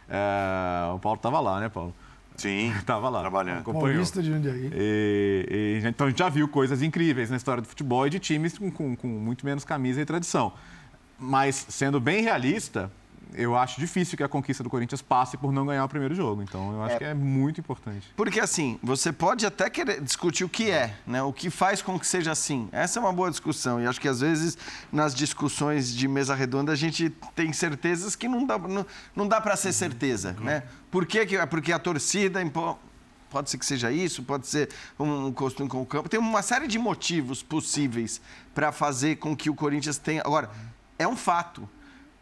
É, 0.10 0.92
o 0.94 1.00
Paulo 1.00 1.16
estava 1.16 1.40
lá, 1.40 1.60
né, 1.60 1.70
Paulo? 1.70 1.94
Sim, 2.36 2.74
Tava 2.86 3.08
lá. 3.10 3.22
trabalhando. 3.22 3.60
Acompanhou. 3.60 3.88
Paulista 3.90 4.22
de 4.22 4.30
Jundiaí. 4.32 4.72
E, 4.74 5.80
e, 5.84 5.88
então 5.88 6.08
a 6.08 6.10
gente 6.10 6.20
já 6.20 6.28
viu 6.30 6.48
coisas 6.48 6.82
incríveis 6.82 7.30
na 7.30 7.38
história 7.38 7.62
do 7.62 7.68
futebol 7.68 8.06
e 8.06 8.10
de 8.10 8.20
times 8.20 8.58
com, 8.58 8.70
com- 8.72 8.96
com 8.96 9.08
muito 9.08 9.46
menos 9.46 9.64
camisa 9.64 10.02
e 10.02 10.06
tradição. 10.06 10.52
Mas, 11.18 11.66
sendo 11.70 12.00
bem 12.02 12.22
realista, 12.24 12.92
eu 13.36 13.58
acho 13.58 13.80
difícil 13.80 14.18
que 14.18 14.24
a 14.24 14.28
conquista 14.30 14.64
do 14.64 14.70
Corinthians 14.70 15.02
passe 15.02 15.38
por 15.38 15.52
não 15.52 15.66
ganhar 15.66 15.84
o 15.86 15.90
primeiro 15.90 16.14
jogo. 16.16 16.42
Então 16.42 16.72
eu 16.74 16.84
acho 16.84 16.98
que 16.98 17.04
é 17.04 17.14
muito 17.14 17.60
importante. 17.60 18.08
Porque 18.16 18.40
assim, 18.40 18.80
você 18.82 19.12
pode 19.12 19.46
até 19.46 19.70
querer 19.70 20.02
discutir 20.02 20.44
o 20.44 20.50
que 20.50 20.70
é, 20.72 20.96
né? 21.06 21.22
O 21.24 21.34
que 21.34 21.50
faz 21.50 21.82
com 21.82 22.00
que 22.00 22.06
seja 22.08 22.32
assim. 22.32 22.70
Essa 22.72 23.00
é 23.00 23.02
uma 23.02 23.14
boa 23.14 23.30
discussão. 23.30 23.82
E 23.82 23.86
acho 23.88 24.00
que 24.00 24.08
às 24.08 24.20
vezes 24.22 24.58
nas 24.92 25.14
discussões 25.16 25.94
de 25.94 26.08
mesa 26.08 26.36
redonda 26.36 26.72
a 26.72 26.76
gente 26.76 27.10
tem 27.36 27.52
certezas 27.54 28.16
que 28.16 28.28
não 28.28 28.46
dá, 28.46 28.58
não, 28.58 28.86
não 29.16 29.28
dá 29.28 29.40
para 29.42 29.56
ser 29.56 29.74
certeza, 29.74 30.34
né? 30.40 30.64
Por 30.92 31.06
que 31.06 31.26
que- 31.26 31.48
Porque 31.48 31.72
a 31.72 31.80
torcida 31.80 32.42
impõe. 32.42 32.76
Pode 33.30 33.50
ser 33.50 33.58
que 33.58 33.66
seja 33.66 33.92
isso, 33.92 34.22
pode 34.22 34.46
ser 34.48 34.70
um 35.00 35.32
costume 35.32 35.68
com 35.68 35.82
o 35.82 35.86
campo. 35.88 36.08
Tem 36.08 36.20
uma 36.20 36.44
série 36.44 36.68
de 36.68 36.78
motivos 36.78 37.42
possíveis 37.42 38.22
para 38.54 38.72
fazer 38.72 39.16
com 39.16 39.36
que 39.36 39.50
o 39.50 39.56
Corinthians 39.56 39.98
tenha. 39.98 40.22
Agora, 40.24 40.52
é 41.00 41.08
um 41.08 41.16
fato. 41.16 41.68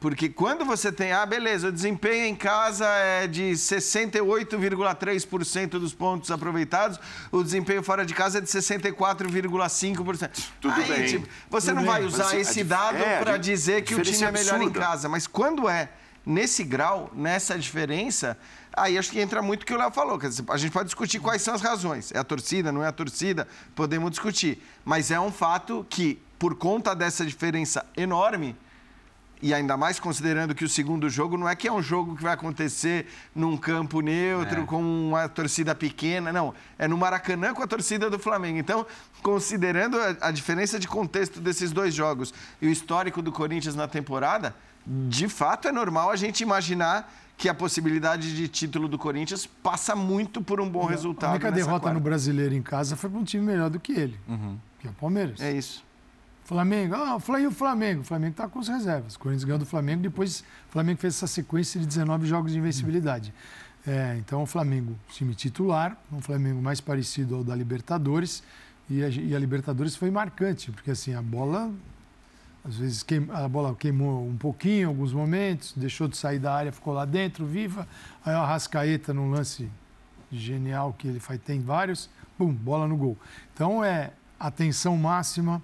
Porque 0.01 0.27
quando 0.29 0.65
você 0.65 0.91
tem, 0.91 1.11
ah, 1.13 1.25
beleza, 1.27 1.67
o 1.67 1.71
desempenho 1.71 2.25
em 2.25 2.35
casa 2.35 2.87
é 2.87 3.27
de 3.27 3.51
68,3% 3.51 5.69
dos 5.79 5.93
pontos 5.93 6.31
aproveitados, 6.31 6.99
o 7.31 7.43
desempenho 7.43 7.83
fora 7.83 8.03
de 8.03 8.13
casa 8.13 8.39
é 8.39 8.41
de 8.41 8.47
64,5%. 8.49 10.29
Tudo 10.59 10.73
Aí, 10.73 10.87
bem. 10.87 11.05
tipo, 11.05 11.27
você 11.49 11.67
Tudo 11.67 11.75
não 11.75 11.83
bem. 11.83 11.91
vai 11.91 12.03
usar 12.03 12.23
Mas, 12.33 12.49
esse 12.49 12.63
dado 12.63 12.97
é, 12.97 13.19
para 13.19 13.37
di- 13.37 13.51
dizer 13.51 13.83
que 13.83 13.93
o 13.93 14.01
time 14.01 14.11
diferença 14.11 14.39
é 14.39 14.53
melhor 14.57 14.67
em 14.67 14.71
casa. 14.71 15.07
Mas 15.07 15.27
quando 15.27 15.69
é 15.69 15.89
nesse 16.25 16.63
grau, 16.63 17.11
nessa 17.13 17.57
diferença, 17.57 18.37
aí 18.73 18.97
acho 18.97 19.11
que 19.11 19.19
entra 19.19 19.41
muito 19.41 19.63
o 19.63 19.65
que 19.65 19.73
o 19.73 19.77
Léo 19.77 19.91
falou. 19.91 20.19
A 20.49 20.57
gente 20.57 20.71
pode 20.71 20.85
discutir 20.85 21.19
quais 21.19 21.41
são 21.43 21.53
as 21.53 21.61
razões. 21.61 22.11
É 22.11 22.17
a 22.17 22.23
torcida, 22.23 22.71
não 22.71 22.83
é 22.83 22.87
a 22.87 22.91
torcida? 22.91 23.47
Podemos 23.75 24.09
discutir. 24.09 24.61
Mas 24.83 25.11
é 25.11 25.19
um 25.19 25.31
fato 25.31 25.85
que, 25.89 26.19
por 26.39 26.55
conta 26.55 26.95
dessa 26.95 27.23
diferença 27.25 27.85
enorme, 27.95 28.55
e 29.41 29.53
ainda 29.53 29.75
mais 29.75 29.99
considerando 29.99 30.53
que 30.53 30.63
o 30.63 30.69
segundo 30.69 31.09
jogo 31.09 31.35
não 31.37 31.49
é 31.49 31.55
que 31.55 31.67
é 31.67 31.71
um 31.71 31.81
jogo 31.81 32.15
que 32.15 32.21
vai 32.21 32.33
acontecer 32.33 33.07
num 33.35 33.57
campo 33.57 33.99
neutro, 34.01 34.61
É. 34.61 34.65
com 34.65 34.81
uma 34.81 35.27
torcida 35.27 35.73
pequena, 35.73 36.31
não. 36.31 36.53
É 36.77 36.87
no 36.87 36.95
Maracanã 36.97 37.53
com 37.53 37.63
a 37.63 37.67
torcida 37.67 38.09
do 38.09 38.19
Flamengo. 38.19 38.59
Então, 38.59 38.85
considerando 39.23 39.97
a, 39.99 40.27
a 40.27 40.31
diferença 40.31 40.79
de 40.79 40.87
contexto 40.87 41.39
desses 41.39 41.71
dois 41.71 41.93
jogos 41.93 42.33
e 42.61 42.67
o 42.67 42.69
histórico 42.69 43.21
do 43.21 43.31
Corinthians 43.31 43.75
na 43.75 43.87
temporada, 43.87 44.53
de 44.85 45.27
fato 45.27 45.67
é 45.67 45.71
normal 45.71 46.09
a 46.11 46.15
gente 46.15 46.41
imaginar 46.41 47.11
que 47.37 47.49
a 47.49 47.53
possibilidade 47.55 48.35
de 48.35 48.47
título 48.47 48.87
do 48.87 48.99
Corinthians 48.99 49.47
passa 49.47 49.95
muito 49.95 50.41
por 50.43 50.61
um 50.61 50.69
bom 50.69 50.85
resultado. 50.85 51.29
A 51.29 51.33
única 51.33 51.51
derrota 51.51 51.79
quarta. 51.79 51.93
no 51.93 51.99
brasileiro 51.99 52.53
em 52.53 52.61
casa 52.61 52.95
foi 52.95 53.09
para 53.09 53.17
um 53.19 53.23
time 53.23 53.43
melhor 53.43 53.69
do 53.69 53.79
que 53.79 53.91
ele, 53.93 54.19
que 54.79 54.87
é 54.87 54.89
o 54.91 54.93
Palmeiras. 54.93 55.39
É 55.41 55.51
isso. 55.51 55.83
Flamengo, 56.43 56.95
ah, 56.95 57.17
e 57.39 57.47
o 57.47 57.51
Flamengo? 57.51 58.01
O 58.01 58.03
Flamengo 58.03 58.31
está 58.31 58.47
com 58.47 58.59
as 58.59 58.67
reservas. 58.67 59.15
O 59.15 59.19
Corinthians 59.19 59.43
ganhou 59.43 59.59
do 59.59 59.65
Flamengo, 59.65 60.01
depois 60.01 60.41
o 60.69 60.71
Flamengo 60.71 60.99
fez 60.99 61.15
essa 61.15 61.27
sequência 61.27 61.79
de 61.79 61.85
19 61.85 62.25
jogos 62.27 62.51
de 62.51 62.57
invencibilidade. 62.57 63.33
É, 63.85 64.15
então, 64.19 64.43
o 64.43 64.45
Flamengo, 64.45 64.95
time 65.09 65.33
titular, 65.33 65.97
um 66.11 66.21
Flamengo 66.21 66.61
mais 66.61 66.79
parecido 66.79 67.35
ao 67.35 67.43
da 67.43 67.55
Libertadores, 67.55 68.43
e 68.89 69.03
a, 69.03 69.09
e 69.09 69.35
a 69.35 69.39
Libertadores 69.39 69.95
foi 69.95 70.11
marcante, 70.11 70.71
porque 70.71 70.91
assim, 70.91 71.13
a 71.13 71.21
bola, 71.21 71.71
às 72.63 72.75
vezes, 72.75 73.01
queim, 73.01 73.27
a 73.31 73.47
bola 73.47 73.73
queimou 73.73 74.27
um 74.27 74.35
pouquinho 74.35 74.81
em 74.81 74.85
alguns 74.85 75.13
momentos, 75.13 75.73
deixou 75.75 76.07
de 76.07 76.17
sair 76.17 76.39
da 76.39 76.53
área, 76.53 76.71
ficou 76.71 76.93
lá 76.93 77.05
dentro, 77.05 77.45
viva. 77.45 77.87
Aí 78.23 78.33
o 78.35 78.37
Arrascaeta, 78.37 79.13
num 79.13 79.31
lance 79.31 79.69
genial 80.31 80.93
que 80.97 81.07
ele 81.07 81.19
faz, 81.19 81.39
tem 81.41 81.61
vários, 81.61 82.09
pum, 82.37 82.53
bola 82.53 82.87
no 82.87 82.97
gol. 82.97 83.17
Então, 83.53 83.83
é 83.83 84.11
atenção 84.39 84.95
máxima, 84.97 85.61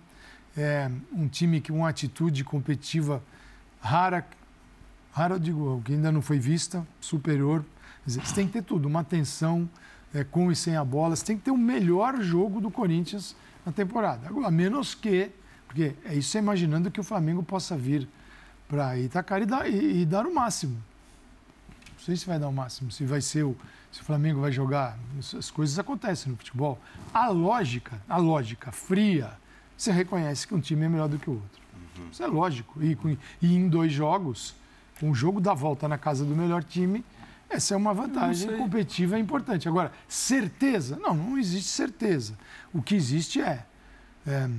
é 0.58 0.90
um 1.14 1.28
time 1.28 1.62
que 1.62 1.72
uma 1.72 1.88
atitude 1.88 2.44
competitiva 2.44 3.24
rara, 3.80 4.26
rara 5.12 5.40
digo, 5.40 5.82
que 5.86 5.94
ainda 5.94 6.12
não 6.12 6.22
foi 6.22 6.40
vista, 6.40 6.86
superior. 7.00 7.64
Você 8.06 8.20
tem 8.34 8.48
que 8.48 8.54
ter 8.54 8.64
tudo, 8.64 8.88
uma 8.88 9.02
atenção 9.02 9.70
é, 10.14 10.24
com 10.24 10.52
e 10.52 10.56
sem 10.56 10.76
a 10.76 10.84
bola, 10.84 11.16
você 11.16 11.26
tem 11.26 11.38
que 11.38 11.44
ter 11.44 11.52
o 11.52 11.58
melhor 11.58 12.22
jogo 12.22 12.60
do 12.60 12.72
Corinthians 12.72 13.36
na 13.66 13.72
temporada. 13.72 14.28
Agora, 14.28 14.48
a 14.48 14.52
menos 14.52 14.96
que, 14.96 15.30
porque 15.68 15.94
é 16.06 16.16
isso 16.16 16.38
imaginando 16.38 16.90
que 16.90 17.00
o 17.00 17.04
Flamengo 17.04 17.44
possa 17.44 17.78
vir 17.78 18.08
para 18.68 18.98
Itacara 18.98 19.44
e 19.44 19.46
dar, 19.46 19.70
e, 19.70 20.02
e 20.02 20.06
dar 20.06 20.26
o 20.26 20.34
máximo. 20.34 20.82
Não 21.94 22.00
sei 22.00 22.16
se 22.16 22.26
vai 22.26 22.40
dar 22.40 22.48
o 22.48 22.54
máximo, 22.54 22.92
se 22.92 23.06
vai 23.06 23.22
ser 23.22 23.44
o. 23.44 23.56
Se 23.92 24.02
o 24.02 24.04
Flamengo 24.04 24.42
vai 24.42 24.52
jogar. 24.52 24.98
As 25.18 25.50
coisas 25.50 25.80
acontecem 25.80 26.32
no 26.32 26.38
futebol. 26.38 26.78
A 27.14 27.30
lógica, 27.30 28.00
a 28.08 28.18
lógica 28.18 28.72
fria, 28.72 29.32
você 29.78 29.92
reconhece 29.92 30.48
que 30.48 30.56
um 30.56 30.60
time 30.60 30.86
é 30.86 30.90
melhor 30.90 31.08
do 31.08 31.18
que 31.20 31.30
o 31.30 31.34
outro. 31.34 31.62
Isso 32.12 32.24
é 32.24 32.28
lógico. 32.28 32.82
E, 32.84 32.96
com- 32.96 33.16
e 33.42 33.56
em 33.56 33.68
dois 33.70 33.92
jogos, 33.92 34.56
um 35.02 35.14
jogo 35.14 35.40
da 35.40 35.54
volta 35.54 35.88
na 35.88 35.98
casa 35.98 36.26
do 36.26 36.36
melhor 36.36 36.64
time, 36.64 37.04
essa 37.50 37.74
é 37.74 37.78
uma 37.78 37.94
vantagem 37.94 38.50
competitiva 38.58 39.18
importante. 39.18 39.68
Agora, 39.70 39.92
certeza? 40.08 40.98
Não, 40.98 41.14
não 41.14 41.38
existe 41.38 41.70
certeza. 41.70 42.38
O 42.74 42.82
que 42.82 42.96
existe 42.96 43.40
é. 43.42 43.66
é, 44.26 44.50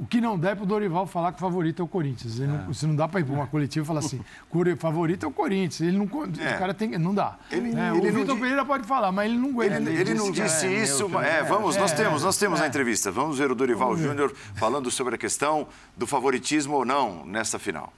o 0.00 0.06
que 0.06 0.20
não 0.20 0.36
dá 0.36 0.50
é 0.50 0.54
pro 0.54 0.66
Dorival 0.66 1.06
falar 1.06 1.30
que 1.30 1.38
o 1.38 1.40
favorito 1.40 1.80
é 1.80 1.84
o 1.84 1.88
Corinthians. 1.88 2.38
Ele 2.40 2.48
não, 2.48 2.66
você 2.66 2.86
não 2.86 2.96
dá 2.96 3.06
para 3.06 3.20
ir 3.20 3.24
para 3.24 3.34
uma 3.34 3.46
coletiva 3.46 3.84
e 3.84 3.86
falar 3.86 4.00
assim, 4.00 4.20
"Core- 4.50 4.74
favorito 4.74 5.24
é 5.24 5.28
o 5.28 5.32
Corinthians. 5.32 5.80
Ele 5.80 5.96
não, 5.96 6.04
É. 6.40 6.54
o 6.56 6.58
cara 6.58 6.74
tem, 6.74 6.98
não 6.98 7.14
dá. 7.14 7.38
Ele- 7.50 7.68
É, 7.78 7.90
ele 7.96 8.10
o 8.10 8.12
Vitor 8.12 8.36
Pereira 8.38 8.64
pode 8.64 8.84
falar, 8.84 9.12
mas 9.12 9.26
ele 9.30 9.38
não 9.38 9.50
aguenta. 9.50 9.76
Ele, 9.76 9.90
ele 10.00 10.14
não 10.14 10.32
disse 10.32 10.42
disse 10.42 10.66
é 10.66 10.82
isso. 10.82 11.08
neutro, 11.08 11.18
é, 11.20 11.42
né? 11.42 11.48
vamos, 11.48 11.76
nós 11.76 11.92
É, 11.92 11.94
temos, 11.94 12.24
nós 12.24 12.36
temos 12.36 12.60
é. 12.60 12.64
a 12.64 12.66
entrevista. 12.66 13.10
Vamos 13.12 13.38
ver 13.38 13.50
o 13.50 13.54
Dorival. 13.54 13.96
Júnior 13.96 14.34
falando 14.54 14.90
sobre 14.90 15.14
a 15.14 15.18
questão 15.18 15.68
do 15.96 16.06
favoritismo 16.06 16.74
ou 16.76 16.84
não 16.84 17.24
nessa 17.24 17.58
final. 17.58 17.92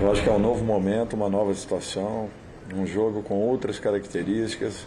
Eu 0.00 0.10
acho 0.10 0.22
que 0.22 0.28
é 0.28 0.32
um 0.32 0.38
novo 0.38 0.64
momento, 0.64 1.12
uma 1.14 1.28
nova 1.28 1.54
situação, 1.54 2.28
um 2.74 2.86
jogo 2.86 3.22
com 3.22 3.34
outras 3.34 3.78
características. 3.78 4.86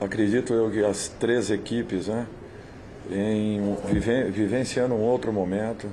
Acredito 0.00 0.52
eu 0.54 0.70
que 0.70 0.84
as 0.84 1.08
três 1.08 1.50
equipes, 1.50 2.06
né, 2.08 2.26
em, 3.10 3.76
viven- 3.86 4.30
vivenciando 4.30 4.94
um 4.94 5.00
outro 5.00 5.32
momento, 5.32 5.88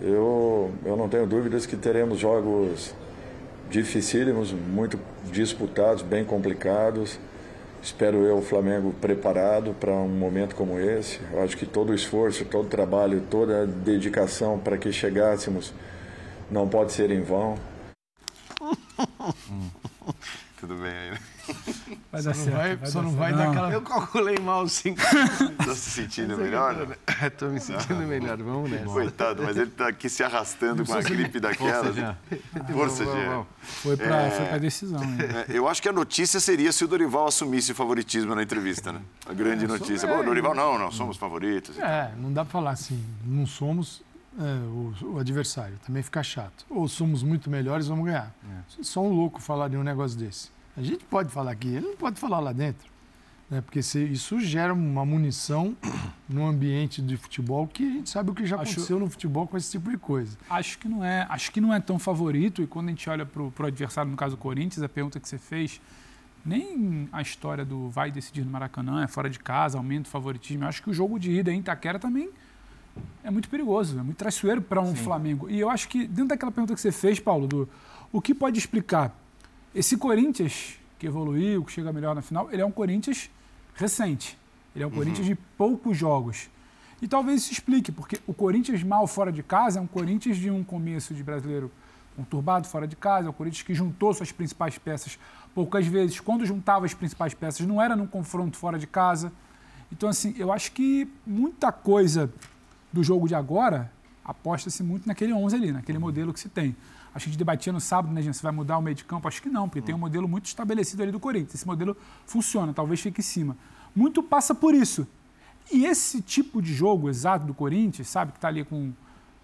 eu, 0.00 0.72
eu 0.84 0.96
não 0.96 1.08
tenho 1.08 1.26
dúvidas 1.26 1.66
que 1.66 1.76
teremos 1.76 2.18
jogos 2.18 2.94
dificílimos, 3.70 4.52
muito 4.52 4.98
disputados, 5.30 6.02
bem 6.02 6.24
complicados. 6.24 7.18
Espero 7.82 8.18
eu 8.18 8.38
o 8.38 8.42
Flamengo 8.42 8.94
preparado 9.00 9.74
para 9.74 9.92
um 9.92 10.08
momento 10.08 10.54
como 10.54 10.78
esse. 10.78 11.20
Eu 11.32 11.42
acho 11.42 11.56
que 11.56 11.66
todo 11.66 11.90
o 11.90 11.94
esforço, 11.94 12.44
todo 12.44 12.66
o 12.66 12.68
trabalho, 12.68 13.22
toda 13.28 13.62
a 13.62 13.66
dedicação 13.66 14.58
para 14.58 14.76
que 14.78 14.92
chegássemos 14.92 15.72
não 16.50 16.68
pode 16.68 16.92
ser 16.92 17.10
em 17.10 17.22
vão. 17.22 17.56
tudo 20.60 20.76
bem 20.76 20.92
aí. 20.92 21.10
né? 21.10 21.18
Vai 22.10 22.22
dar 22.22 22.34
Só 22.34 22.38
não 22.40 22.44
certo. 22.44 22.56
vai, 22.56 22.76
vai 22.76 22.90
só 22.90 22.98
dar 23.00 23.02
não 23.04 23.10
certo. 23.12 23.20
vai 23.20 23.32
dar 23.34 23.50
aquela. 23.50 23.72
Eu 23.72 23.82
calculei 23.82 24.36
mal 24.38 24.62
os 24.64 24.72
cinco. 24.72 25.00
Tá 25.64 25.74
se 25.74 25.90
sentindo 25.90 26.36
melhor? 26.36 26.96
Estou 27.22 27.50
me 27.50 27.58
sentindo 27.60 28.00
melhor. 28.06 28.36
Vamos 28.38 28.70
nessa. 28.70 28.84
Coitado, 28.84 29.42
mas 29.42 29.56
ele 29.56 29.70
tá 29.70 29.88
aqui 29.88 30.08
se 30.08 30.22
arrastando 30.22 30.84
com 30.84 30.94
a 30.94 31.00
gripe 31.00 31.40
daquela. 31.40 31.72
Força, 31.84 31.92
Jean. 31.94 32.16
Força, 32.72 33.04
Vamos, 33.04 33.20
Jean. 33.22 33.46
Foi 33.60 33.96
pra, 33.96 34.30
foi 34.30 34.46
pra 34.46 34.58
decisão. 34.58 35.02
hein? 35.02 35.18
É, 35.48 35.56
Eu 35.56 35.68
acho 35.68 35.80
que 35.82 35.88
a 35.88 35.92
notícia 35.92 36.38
seria 36.40 36.70
se 36.72 36.84
o 36.84 36.88
Dorival 36.88 37.26
assumisse 37.26 37.72
o 37.72 37.74
favoritismo 37.74 38.34
na 38.34 38.42
entrevista, 38.42 38.92
né? 38.92 39.00
A 39.26 39.32
grande 39.32 39.66
notícia. 39.66 40.06
Bom, 40.08 40.22
Dorival, 40.24 40.54
não, 40.54 40.78
não, 40.78 40.90
somos 40.92 41.16
favoritos. 41.16 41.78
É, 41.78 42.12
não 42.18 42.32
dá 42.32 42.44
pra 42.44 42.52
falar 42.52 42.70
assim, 42.72 43.02
não 43.24 43.46
somos 43.46 44.02
é, 44.38 44.42
o, 44.42 44.94
o 45.14 45.18
adversário, 45.18 45.78
também 45.86 46.02
fica 46.02 46.22
chato. 46.22 46.64
Ou 46.70 46.86
somos 46.88 47.22
muito 47.22 47.50
melhores, 47.50 47.86
vamos 47.88 48.04
ganhar. 48.04 48.32
Só 48.80 49.00
um 49.02 49.10
louco 49.12 49.40
falaria 49.40 49.78
um 49.78 49.82
negócio 49.82 50.18
desse. 50.18 50.50
A 50.76 50.82
gente 50.82 51.04
pode 51.04 51.28
falar 51.30 51.50
aqui, 51.52 51.68
ele 51.68 51.86
não 51.88 51.96
pode 51.96 52.18
falar 52.18 52.40
lá 52.40 52.52
dentro. 52.52 52.90
Né? 53.50 53.60
Porque 53.60 53.82
se- 53.82 54.02
isso 54.04 54.40
gera 54.40 54.72
uma 54.72 55.04
munição 55.04 55.76
no 56.28 56.46
ambiente 56.46 57.02
de 57.02 57.16
futebol 57.16 57.66
que 57.66 57.82
a 57.86 57.90
gente 57.90 58.08
sabe 58.10 58.30
o 58.30 58.34
que 58.34 58.46
já 58.46 58.56
Acho- 58.56 58.72
aconteceu 58.72 58.98
no 58.98 59.08
futebol 59.10 59.46
com 59.46 59.56
esse 59.56 59.70
tipo 59.72 59.90
de 59.90 59.98
coisa. 59.98 60.38
Acho 60.48 60.78
que 60.78 60.88
não 60.88 61.04
é, 61.04 61.26
acho 61.28 61.52
que 61.52 61.60
não 61.60 61.72
é 61.74 61.78
tão 61.80 61.98
favorito. 61.98 62.62
E 62.62 62.66
quando 62.66 62.86
a 62.86 62.90
gente 62.90 63.08
olha 63.10 63.26
pro, 63.26 63.50
pro 63.50 63.66
adversário, 63.66 64.10
no 64.10 64.16
caso 64.16 64.34
o 64.34 64.38
Corinthians, 64.38 64.82
a 64.82 64.88
pergunta 64.88 65.20
que 65.20 65.28
você 65.28 65.36
fez, 65.36 65.80
nem 66.44 67.08
a 67.12 67.20
história 67.20 67.64
do 67.64 67.88
vai 67.90 68.10
decidir 68.10 68.42
no 68.44 68.50
Maracanã, 68.50 69.04
é 69.04 69.06
fora 69.06 69.28
de 69.28 69.38
casa, 69.38 69.76
aumenta 69.76 70.08
o 70.08 70.10
favoritismo. 70.10 70.64
Eu 70.64 70.68
acho 70.68 70.82
que 70.82 70.88
o 70.90 70.94
jogo 70.94 71.18
de 71.18 71.30
ida 71.30 71.52
em 71.52 71.58
Itaquera 71.60 71.98
também 71.98 72.30
é 73.22 73.30
muito 73.30 73.48
perigoso, 73.50 73.98
é 73.98 74.02
muito 74.02 74.16
traiçoeiro 74.16 74.62
para 74.62 74.80
um 74.80 74.94
Flamengo. 74.96 75.48
E 75.50 75.60
eu 75.60 75.68
acho 75.70 75.88
que, 75.88 76.06
dentro 76.06 76.28
daquela 76.28 76.50
pergunta 76.50 76.74
que 76.74 76.80
você 76.80 76.90
fez, 76.92 77.20
Paulo, 77.20 77.46
do 77.46 77.68
o 78.10 78.20
que 78.20 78.34
pode 78.34 78.58
explicar 78.58 79.14
esse 79.74 79.96
Corinthians 79.96 80.78
que 80.98 81.06
evoluiu, 81.06 81.64
que 81.64 81.72
chega 81.72 81.92
melhor 81.92 82.14
na 82.14 82.22
final, 82.22 82.48
ele 82.52 82.62
é 82.62 82.66
um 82.66 82.70
Corinthians 82.70 83.30
recente. 83.74 84.38
Ele 84.74 84.84
é 84.84 84.86
um 84.86 84.90
Corinthians 84.90 85.26
de 85.26 85.34
poucos 85.34 85.96
jogos. 85.96 86.48
E 87.00 87.08
talvez 87.08 87.42
isso 87.42 87.52
explique, 87.52 87.90
porque 87.90 88.20
o 88.26 88.32
Corinthians 88.32 88.82
mal 88.82 89.06
fora 89.06 89.32
de 89.32 89.42
casa 89.42 89.78
é 89.78 89.82
um 89.82 89.86
Corinthians 89.86 90.36
de 90.36 90.50
um 90.50 90.62
começo 90.62 91.12
de 91.12 91.22
brasileiro 91.22 91.70
conturbado 92.16 92.68
fora 92.68 92.86
de 92.86 92.94
casa, 92.94 93.26
é 93.26 93.30
o 93.30 93.32
Corinthians 93.32 93.62
que 93.62 93.74
juntou 93.74 94.12
suas 94.14 94.30
principais 94.30 94.78
peças 94.78 95.18
poucas 95.54 95.86
vezes. 95.86 96.20
Quando 96.20 96.46
juntava 96.46 96.86
as 96.86 96.94
principais 96.94 97.34
peças, 97.34 97.66
não 97.66 97.80
era 97.80 97.96
num 97.96 98.06
confronto 98.06 98.56
fora 98.56 98.78
de 98.78 98.86
casa. 98.86 99.32
Então, 99.90 100.08
assim, 100.08 100.34
eu 100.38 100.52
acho 100.52 100.72
que 100.72 101.08
muita 101.26 101.72
coisa 101.72 102.32
do 102.92 103.02
jogo 103.02 103.26
de 103.26 103.34
agora 103.34 103.90
aposta-se 104.24 104.82
muito 104.82 105.06
naquele 105.06 105.32
11 105.32 105.56
ali, 105.56 105.72
naquele 105.72 105.98
modelo 105.98 106.32
que 106.32 106.40
se 106.40 106.48
tem. 106.48 106.76
A 107.14 107.18
gente 107.18 107.36
debatia 107.36 107.72
no 107.72 107.80
sábado, 107.80 108.12
né, 108.12 108.22
gente, 108.22 108.36
se 108.36 108.42
vai 108.42 108.52
mudar 108.52 108.78
o 108.78 108.82
meio 108.82 108.94
de 108.94 109.04
campo? 109.04 109.28
Acho 109.28 109.42
que 109.42 109.48
não, 109.48 109.68
porque 109.68 109.82
tem 109.82 109.94
um 109.94 109.98
modelo 109.98 110.26
muito 110.26 110.46
estabelecido 110.46 111.02
ali 111.02 111.12
do 111.12 111.20
Corinthians. 111.20 111.54
Esse 111.54 111.66
modelo 111.66 111.96
funciona, 112.26 112.72
talvez 112.72 113.00
fique 113.00 113.20
em 113.20 113.24
cima. 113.24 113.56
Muito 113.94 114.22
passa 114.22 114.54
por 114.54 114.74
isso. 114.74 115.06
E 115.70 115.84
esse 115.84 116.22
tipo 116.22 116.62
de 116.62 116.72
jogo 116.72 117.08
exato 117.08 117.46
do 117.46 117.54
Corinthians, 117.54 118.08
sabe, 118.08 118.32
que 118.32 118.38
está 118.38 118.48
ali 118.48 118.64
com 118.64 118.92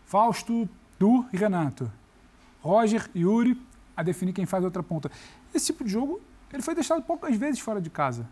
Fausto, 0.06 0.68
Du 0.98 1.26
e 1.32 1.36
Renato, 1.36 1.90
Roger, 2.60 3.08
Yuri, 3.14 3.60
a 3.96 4.02
definir 4.02 4.32
quem 4.32 4.46
faz 4.46 4.64
a 4.64 4.66
outra 4.66 4.82
ponta. 4.82 5.10
Esse 5.54 5.66
tipo 5.66 5.84
de 5.84 5.90
jogo, 5.90 6.20
ele 6.52 6.62
foi 6.62 6.74
testado 6.74 7.02
poucas 7.02 7.36
vezes 7.36 7.60
fora 7.60 7.80
de 7.80 7.90
casa. 7.90 8.26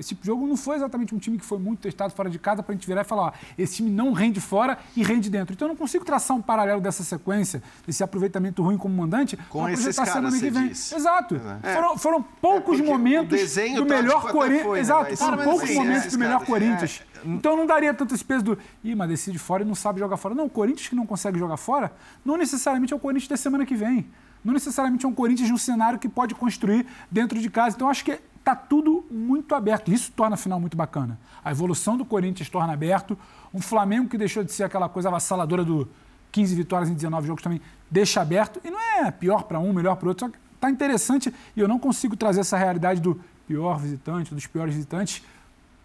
Esse 0.00 0.08
tipo 0.10 0.22
de 0.22 0.28
jogo 0.28 0.46
não 0.46 0.56
foi 0.56 0.76
exatamente 0.76 1.14
um 1.14 1.18
time 1.18 1.36
que 1.36 1.44
foi 1.44 1.58
muito 1.58 1.80
testado 1.80 2.14
fora 2.14 2.30
de 2.30 2.38
casa 2.38 2.62
para 2.62 2.72
a 2.72 2.74
gente 2.74 2.86
virar 2.86 3.02
e 3.02 3.04
falar, 3.04 3.22
ó, 3.26 3.32
esse 3.58 3.76
time 3.76 3.90
não 3.90 4.12
rende 4.14 4.40
fora 4.40 4.78
e 4.96 5.02
rende 5.02 5.28
dentro. 5.28 5.52
Então 5.52 5.68
eu 5.68 5.72
não 5.72 5.76
consigo 5.76 6.06
traçar 6.06 6.34
um 6.34 6.40
paralelo 6.40 6.80
dessa 6.80 7.04
sequência, 7.04 7.62
desse 7.86 8.02
aproveitamento 8.02 8.62
ruim 8.62 8.78
como 8.78 8.94
mandante, 8.96 9.36
Com 9.50 9.68
esses 9.68 9.94
caras, 9.94 10.12
semana 10.14 10.38
que 10.38 10.50
vem. 10.50 10.68
diz. 10.68 10.90
Exato. 10.90 11.38
Foram, 11.74 11.98
foram 11.98 12.22
poucos 12.22 12.80
o 12.80 12.84
momentos 12.84 13.54
do 13.74 13.84
melhor 13.84 14.22
até 14.24 14.32
Corinthians. 14.32 14.72
né? 14.72 14.80
Exato, 14.80 15.16
foram 15.18 15.36
mas 15.36 15.44
poucos 15.44 15.64
assim, 15.64 15.74
momentos 15.74 16.12
do 16.12 16.18
melhor 16.18 16.44
Corinthians. 16.46 17.02
é. 17.04 17.10
Então 17.22 17.54
não 17.54 17.66
daria 17.66 17.92
tanto 17.92 18.14
esse 18.14 18.24
peso 18.24 18.42
do. 18.42 18.58
Ih, 18.82 18.94
mas 18.94 19.06
decide 19.06 19.38
fora 19.38 19.62
e 19.62 19.66
não 19.66 19.74
sabe 19.74 20.00
jogar 20.00 20.16
fora. 20.16 20.34
Não, 20.34 20.46
o 20.46 20.50
Corinthians 20.50 20.88
que 20.88 20.96
não 20.96 21.04
consegue 21.04 21.38
jogar 21.38 21.58
fora, 21.58 21.92
não 22.24 22.38
necessariamente 22.38 22.94
é 22.94 22.96
o 22.96 22.98
Corinthians 22.98 23.28
da 23.28 23.36
semana 23.36 23.66
que 23.66 23.74
vem. 23.74 24.08
Não 24.42 24.54
necessariamente 24.54 25.04
é 25.04 25.08
um 25.08 25.12
Corinthians 25.12 25.48
de 25.48 25.52
um 25.52 25.58
cenário 25.58 25.98
que 25.98 26.08
pode 26.08 26.34
construir 26.34 26.86
dentro 27.10 27.38
de 27.38 27.50
casa. 27.50 27.76
Então 27.76 27.90
acho 27.90 28.02
que 28.02 28.18
está 28.50 28.54
tudo 28.56 29.04
muito 29.10 29.54
aberto. 29.54 29.92
Isso 29.92 30.10
torna 30.12 30.34
a 30.34 30.36
final 30.36 30.58
muito 30.58 30.76
bacana. 30.76 31.18
A 31.44 31.50
evolução 31.50 31.96
do 31.96 32.04
Corinthians 32.04 32.48
torna 32.48 32.72
aberto. 32.72 33.16
Um 33.54 33.60
Flamengo 33.60 34.08
que 34.08 34.18
deixou 34.18 34.42
de 34.42 34.52
ser 34.52 34.64
aquela 34.64 34.88
coisa 34.88 35.08
avassaladora 35.08 35.64
do 35.64 35.88
15 36.32 36.54
vitórias 36.54 36.90
em 36.90 36.94
19 36.94 37.26
jogos 37.26 37.42
também 37.42 37.60
deixa 37.90 38.20
aberto. 38.20 38.60
E 38.64 38.70
não 38.70 38.80
é 38.80 39.10
pior 39.10 39.44
para 39.44 39.58
um, 39.58 39.72
melhor 39.72 39.96
para 39.96 40.08
outro. 40.08 40.26
Só 40.26 40.32
que 40.32 40.38
tá 40.60 40.70
interessante 40.70 41.32
e 41.56 41.60
eu 41.60 41.68
não 41.68 41.78
consigo 41.78 42.16
trazer 42.16 42.40
essa 42.40 42.56
realidade 42.56 43.00
do 43.00 43.20
pior 43.46 43.78
visitante, 43.78 44.34
dos 44.34 44.46
piores 44.46 44.74
visitantes, 44.74 45.22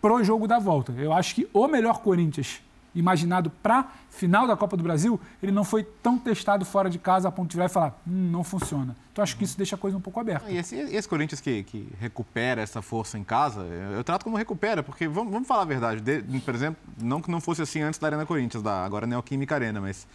pro 0.02 0.24
jogo 0.24 0.48
da 0.48 0.60
volta. 0.60 0.92
Eu 0.94 1.14
acho 1.14 1.36
que 1.36 1.48
o 1.54 1.68
melhor 1.68 2.00
Corinthians 2.00 2.62
imaginado 2.96 3.50
para 3.50 3.92
final 4.10 4.48
da 4.48 4.56
Copa 4.56 4.78
do 4.78 4.84
Brasil, 4.84 5.20
ele 5.44 5.52
não 5.52 5.64
foi 5.64 5.84
tão 5.84 6.18
testado 6.18 6.64
fora 6.66 6.90
de 6.90 6.98
casa 6.98 7.28
a 7.28 7.32
ponto 7.32 7.50
de 7.50 7.56
virar 7.56 7.66
e 7.66 7.70
falar, 7.70 8.02
hum, 8.08 8.30
não 8.32 8.44
funciona. 8.44 8.96
Então 9.12 9.22
acho 9.24 9.38
que 9.38 9.44
isso 9.44 9.58
deixa 9.58 9.76
a 9.76 9.78
coisa 9.78 9.98
um 9.98 10.02
pouco 10.02 10.20
aberta. 10.20 10.50
E 10.50 10.58
esse, 10.58 10.76
esse 10.76 11.08
Corinthians 11.08 11.40
que, 11.42 11.64
que 11.64 11.90
recupera 12.00 12.62
essa 12.62 12.82
força 12.82 13.18
em 13.18 13.24
casa, 13.24 13.62
eu, 13.62 13.98
eu 13.98 14.04
trato 14.04 14.24
como 14.24 14.38
recupera, 14.38 14.82
porque 14.82 15.08
vamos, 15.08 15.32
vamos 15.32 15.48
falar 15.48 15.62
a 15.64 15.66
verdade. 15.66 16.02
De- 16.02 16.40
por 16.40 16.56
exemplo, 16.56 16.82
não 16.98 17.22
que 17.22 17.30
não 17.30 17.42
fosse 17.42 17.62
assim 17.62 17.82
antes 17.82 18.00
da 18.00 18.08
Arena 18.08 18.26
Corinthians, 18.26 18.64
da 18.64 18.84
agora 18.86 19.06
Neoquímica 19.06 19.56
Arena, 19.56 19.82
mas 19.82 20.08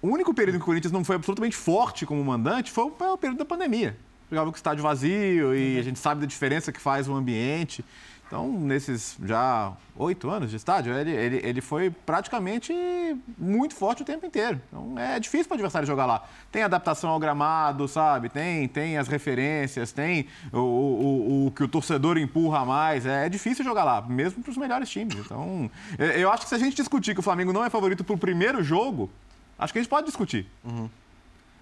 o 0.00 0.08
único 0.08 0.32
período 0.32 0.56
em 0.56 0.58
que 0.58 0.64
o 0.64 0.66
Corinthians 0.66 0.92
não 0.92 1.04
foi 1.04 1.16
absolutamente 1.16 1.56
forte 1.56 2.06
como 2.06 2.22
mandante 2.24 2.70
foi 2.70 2.84
o, 2.84 3.18
período 3.18 3.38
da 3.38 3.44
pandemia. 3.44 3.96
Jogava 4.30 4.50
com 4.50 4.54
o 4.54 4.56
estádio 4.56 4.82
vazio 4.82 5.54
e 5.54 5.78
a 5.78 5.82
gente 5.82 5.98
sabe 5.98 6.20
da 6.22 6.26
diferença 6.26 6.72
que 6.72 6.80
faz 6.80 7.08
o 7.08 7.14
ambiente. 7.14 7.84
Então, 8.32 8.50
nesses 8.50 9.18
já 9.22 9.74
oito 9.94 10.30
anos 10.30 10.48
de 10.48 10.56
estádio, 10.56 10.94
ele, 10.94 11.10
ele, 11.10 11.40
ele 11.44 11.60
foi 11.60 11.90
praticamente 11.90 12.72
muito 13.36 13.74
forte 13.74 14.00
o 14.00 14.06
tempo 14.06 14.24
inteiro. 14.24 14.58
Então, 14.68 14.98
é 14.98 15.20
difícil 15.20 15.44
para 15.48 15.52
o 15.52 15.56
adversário 15.56 15.86
jogar 15.86 16.06
lá. 16.06 16.24
Tem 16.50 16.62
adaptação 16.62 17.10
ao 17.10 17.18
gramado, 17.20 17.86
sabe? 17.86 18.30
Tem, 18.30 18.66
tem 18.68 18.96
as 18.96 19.06
referências, 19.06 19.92
tem 19.92 20.28
o, 20.50 20.56
o, 20.56 20.62
o- 20.62 21.46
o 21.48 21.50
que 21.50 21.62
o 21.62 21.68
torcedor 21.68 22.16
empurra 22.16 22.64
mais. 22.64 23.04
É, 23.04 23.28
difícil 23.28 23.62
jogar 23.66 23.84
lá, 23.84 24.00
mesmo 24.00 24.42
para 24.42 24.50
os 24.50 24.56
melhores 24.56 24.88
times. 24.88 25.14
Então, 25.14 25.70
eu- 25.98 26.06
eu 26.12 26.32
acho 26.32 26.44
que 26.44 26.48
se 26.48 26.54
a 26.54 26.58
gente 26.58 26.74
discutir 26.74 27.12
que 27.12 27.20
o 27.20 27.22
Flamengo 27.22 27.52
não 27.52 27.62
é 27.62 27.68
favorito 27.68 28.02
para 28.02 28.14
o 28.14 28.18
primeiro 28.18 28.62
jogo, 28.62 29.10
acho 29.58 29.74
que 29.74 29.78
a 29.78 29.82
gente 29.82 29.90
pode 29.90 30.06
discutir. 30.06 30.48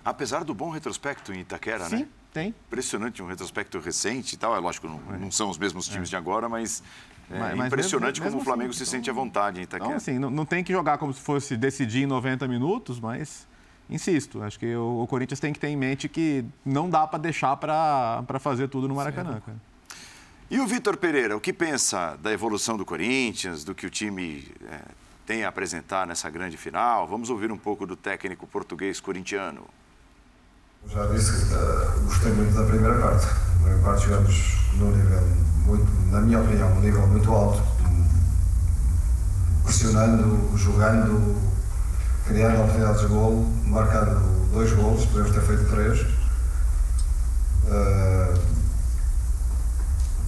Apesar 0.05 0.45
do 0.45 0.55
bom 0.55 0.71
retrospecto 0.71 1.33
em 1.33 1.41
Itaquera, 1.41 1.89
né? 1.89 2.07
Tem. 2.33 2.55
Impressionante, 2.69 3.23
um 3.23 3.27
retrospecto 3.27 3.79
recente 3.81 4.35
e 4.35 4.39
tal. 4.39 4.55
É 4.55 4.59
lógico, 4.59 4.87
não, 4.89 4.99
não 5.19 5.31
são 5.31 5.51
os 5.51 5.59
mesmos 5.59 5.89
times 5.89 6.09
de 6.09 6.17
agora, 6.17 6.49
mas 6.49 6.83
é 7.31 7.39
Mas- 7.39 7.57
mas 7.57 7.67
impressionante 7.67 8.21
mesmo- 8.21 8.25
como 8.25 8.37
mesmo 8.37 8.41
o 8.41 8.45
Flamengo 8.45 8.71
assim, 8.71 8.79
se 8.79 8.83
então- 8.85 8.91
sente 8.99 9.11
à 9.11 9.13
vontade 9.13 9.61
em 9.61 9.63
Itaquera. 9.65 9.87
Então, 9.89 9.97
assim, 9.97 10.19
não, 10.19 10.31
não 10.31 10.45
tem 10.45 10.63
que 10.63 10.73
jogar 10.73 10.99
como 10.99 11.13
se 11.13 11.21
fosse 11.21 11.57
decidir 11.57 12.03
em 12.03 12.07
90 12.07 12.47
minutos, 12.47 13.01
mas 13.01 13.47
insisto, 13.89 14.43
acho 14.43 14.59
que 14.59 14.75
o, 14.77 15.03
o 15.03 15.07
Corinthians 15.09 15.41
tem 15.41 15.53
que 15.53 15.59
ter 15.59 15.69
em 15.69 15.77
mente 15.77 16.09
que 16.09 16.45
não 16.65 16.89
dá 16.89 17.05
para 17.07 17.19
deixar 17.19 17.57
para 17.57 18.39
fazer 18.39 18.69
tudo 18.69 18.87
no 18.87 18.95
Maracanã. 18.95 19.41
Cara. 19.45 19.57
E 20.49 20.59
o 20.61 20.67
Vitor 20.67 20.97
Pereira, 20.97 21.37
o 21.37 21.41
que 21.41 21.53
pensa 21.53 22.17
da 22.23 22.33
evolução 22.33 22.77
do 22.77 22.85
Corinthians, 22.85 23.63
do 23.65 23.75
que 23.75 23.87
o 23.87 23.91
time 23.91 24.47
é, 24.69 24.81
tem 25.27 25.45
a 25.45 25.49
apresentar 25.49 26.07
nessa 26.07 26.29
grande 26.31 26.57
final? 26.57 27.07
Vamos 27.07 27.31
ouvir 27.31 27.51
um 27.53 27.57
pouco 27.59 27.87
do 27.87 27.95
técnico 27.97 28.47
português 28.49 29.01
corintiano. 29.01 29.65
Já 30.89 31.07
disse 31.07 31.33
que 31.33 31.55
eh, 31.55 31.89
gostei 32.05 32.33
muito 32.33 32.55
da 32.55 32.65
primeira 32.65 32.99
parte. 32.99 33.27
Na 33.27 33.55
primeira 33.57 33.83
parte 33.85 34.07
jogamos 34.07 34.57
num 34.75 34.91
nível 34.91 35.21
muito, 35.67 36.11
na 36.11 36.21
minha 36.21 36.41
opinião, 36.41 36.73
um 36.73 36.81
nível 36.81 37.07
muito 37.07 37.31
alto. 37.31 37.63
Pressionando, 39.63 40.57
jogando, 40.57 41.39
criando 42.27 42.63
oportunidades 42.63 43.01
de 43.03 43.07
golo, 43.09 43.47
marcando 43.67 44.51
dois 44.53 44.73
golos, 44.73 45.05
podemos 45.07 45.33
ter 45.33 45.43
feito 45.43 45.71
três. 45.71 46.07
Eh, 47.69 48.35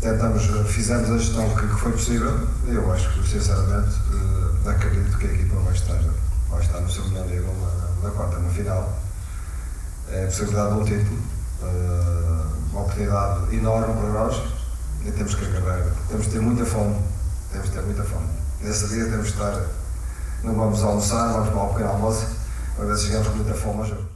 tentamos, 0.00 0.42
fizemos 0.68 1.10
a 1.10 1.18
gestão 1.18 1.48
que, 1.56 1.66
que 1.66 1.80
foi 1.80 1.92
possível 1.92 2.46
e 2.66 2.74
eu 2.74 2.92
acho 2.92 3.10
que, 3.14 3.26
sinceramente, 3.26 3.96
eh, 4.12 4.70
acredito 4.70 5.16
que 5.16 5.26
a 5.26 5.32
equipa 5.32 5.56
vai 5.56 5.72
estar, 5.72 5.98
vai 6.50 6.60
estar 6.60 6.78
no 6.78 6.90
seu 6.90 7.04
melhor 7.08 7.26
nível 7.26 7.54
na, 7.54 8.08
na 8.08 8.14
quarta, 8.14 8.38
na 8.38 8.50
final 8.50 9.02
é 10.12 10.24
a 10.24 10.26
possibilidade 10.26 10.74
de 10.74 10.80
um 10.80 10.84
título, 10.84 11.18
eh, 11.62 12.70
uma 12.70 12.82
oportunidade 12.82 13.56
enorme 13.56 13.94
para 13.94 14.08
nós 14.10 14.36
e 15.06 15.10
temos 15.10 15.34
que 15.34 15.44
agarrar, 15.44 15.84
temos 16.08 16.26
de 16.26 16.32
ter 16.32 16.40
muita 16.40 16.66
fome, 16.66 16.96
temos 17.50 17.68
de 17.68 17.74
ter 17.74 17.82
muita 17.82 18.04
fome. 18.04 18.28
Nesse 18.60 18.88
dia 18.88 19.04
temos 19.06 19.28
de 19.28 19.32
estar, 19.32 19.66
não 20.44 20.54
vamos 20.54 20.82
almoçar, 20.82 21.32
vamos 21.32 21.48
para 21.48 21.62
um 21.62 21.68
pequeno 21.68 21.90
almoço, 21.90 22.26
para 22.76 22.84
ver 22.84 22.96
se 22.96 23.06
chegamos 23.06 23.28
com 23.28 23.36
muita 23.36 23.54
fome 23.54 23.80
ao 23.80 23.86
jogo. 23.86 24.08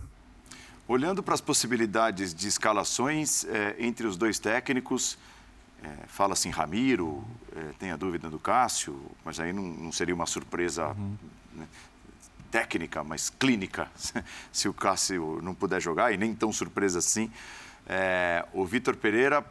Olhando 0.86 1.22
para 1.22 1.34
as 1.34 1.40
possibilidades 1.40 2.34
de 2.34 2.46
escalações 2.46 3.44
eh, 3.44 3.74
entre 3.78 4.06
os 4.06 4.16
dois 4.16 4.38
técnicos, 4.38 5.18
eh, 5.82 5.88
fala-se 6.06 6.46
em 6.46 6.50
Ramiro, 6.50 7.24
eh, 7.56 7.72
tem 7.78 7.90
a 7.90 7.96
dúvida 7.96 8.28
do 8.30 8.38
Cássio, 8.38 9.00
mas 9.24 9.40
aí 9.40 9.52
não, 9.52 9.62
não 9.62 9.90
seria 9.90 10.14
uma 10.14 10.26
surpresa 10.26 10.94
né, 11.54 11.66
técnica, 12.56 13.04
mas 13.04 13.28
clínica, 13.28 13.86
se 14.50 14.66
o 14.66 14.72
Cássio 14.72 15.40
não 15.42 15.54
puder 15.54 15.78
jogar, 15.78 16.12
e 16.12 16.16
nem 16.16 16.34
tão 16.34 16.50
surpresa 16.50 17.00
assim. 17.00 17.30
É, 17.86 18.46
o 18.54 18.64
Vitor 18.64 18.96
Pereira 18.96 19.44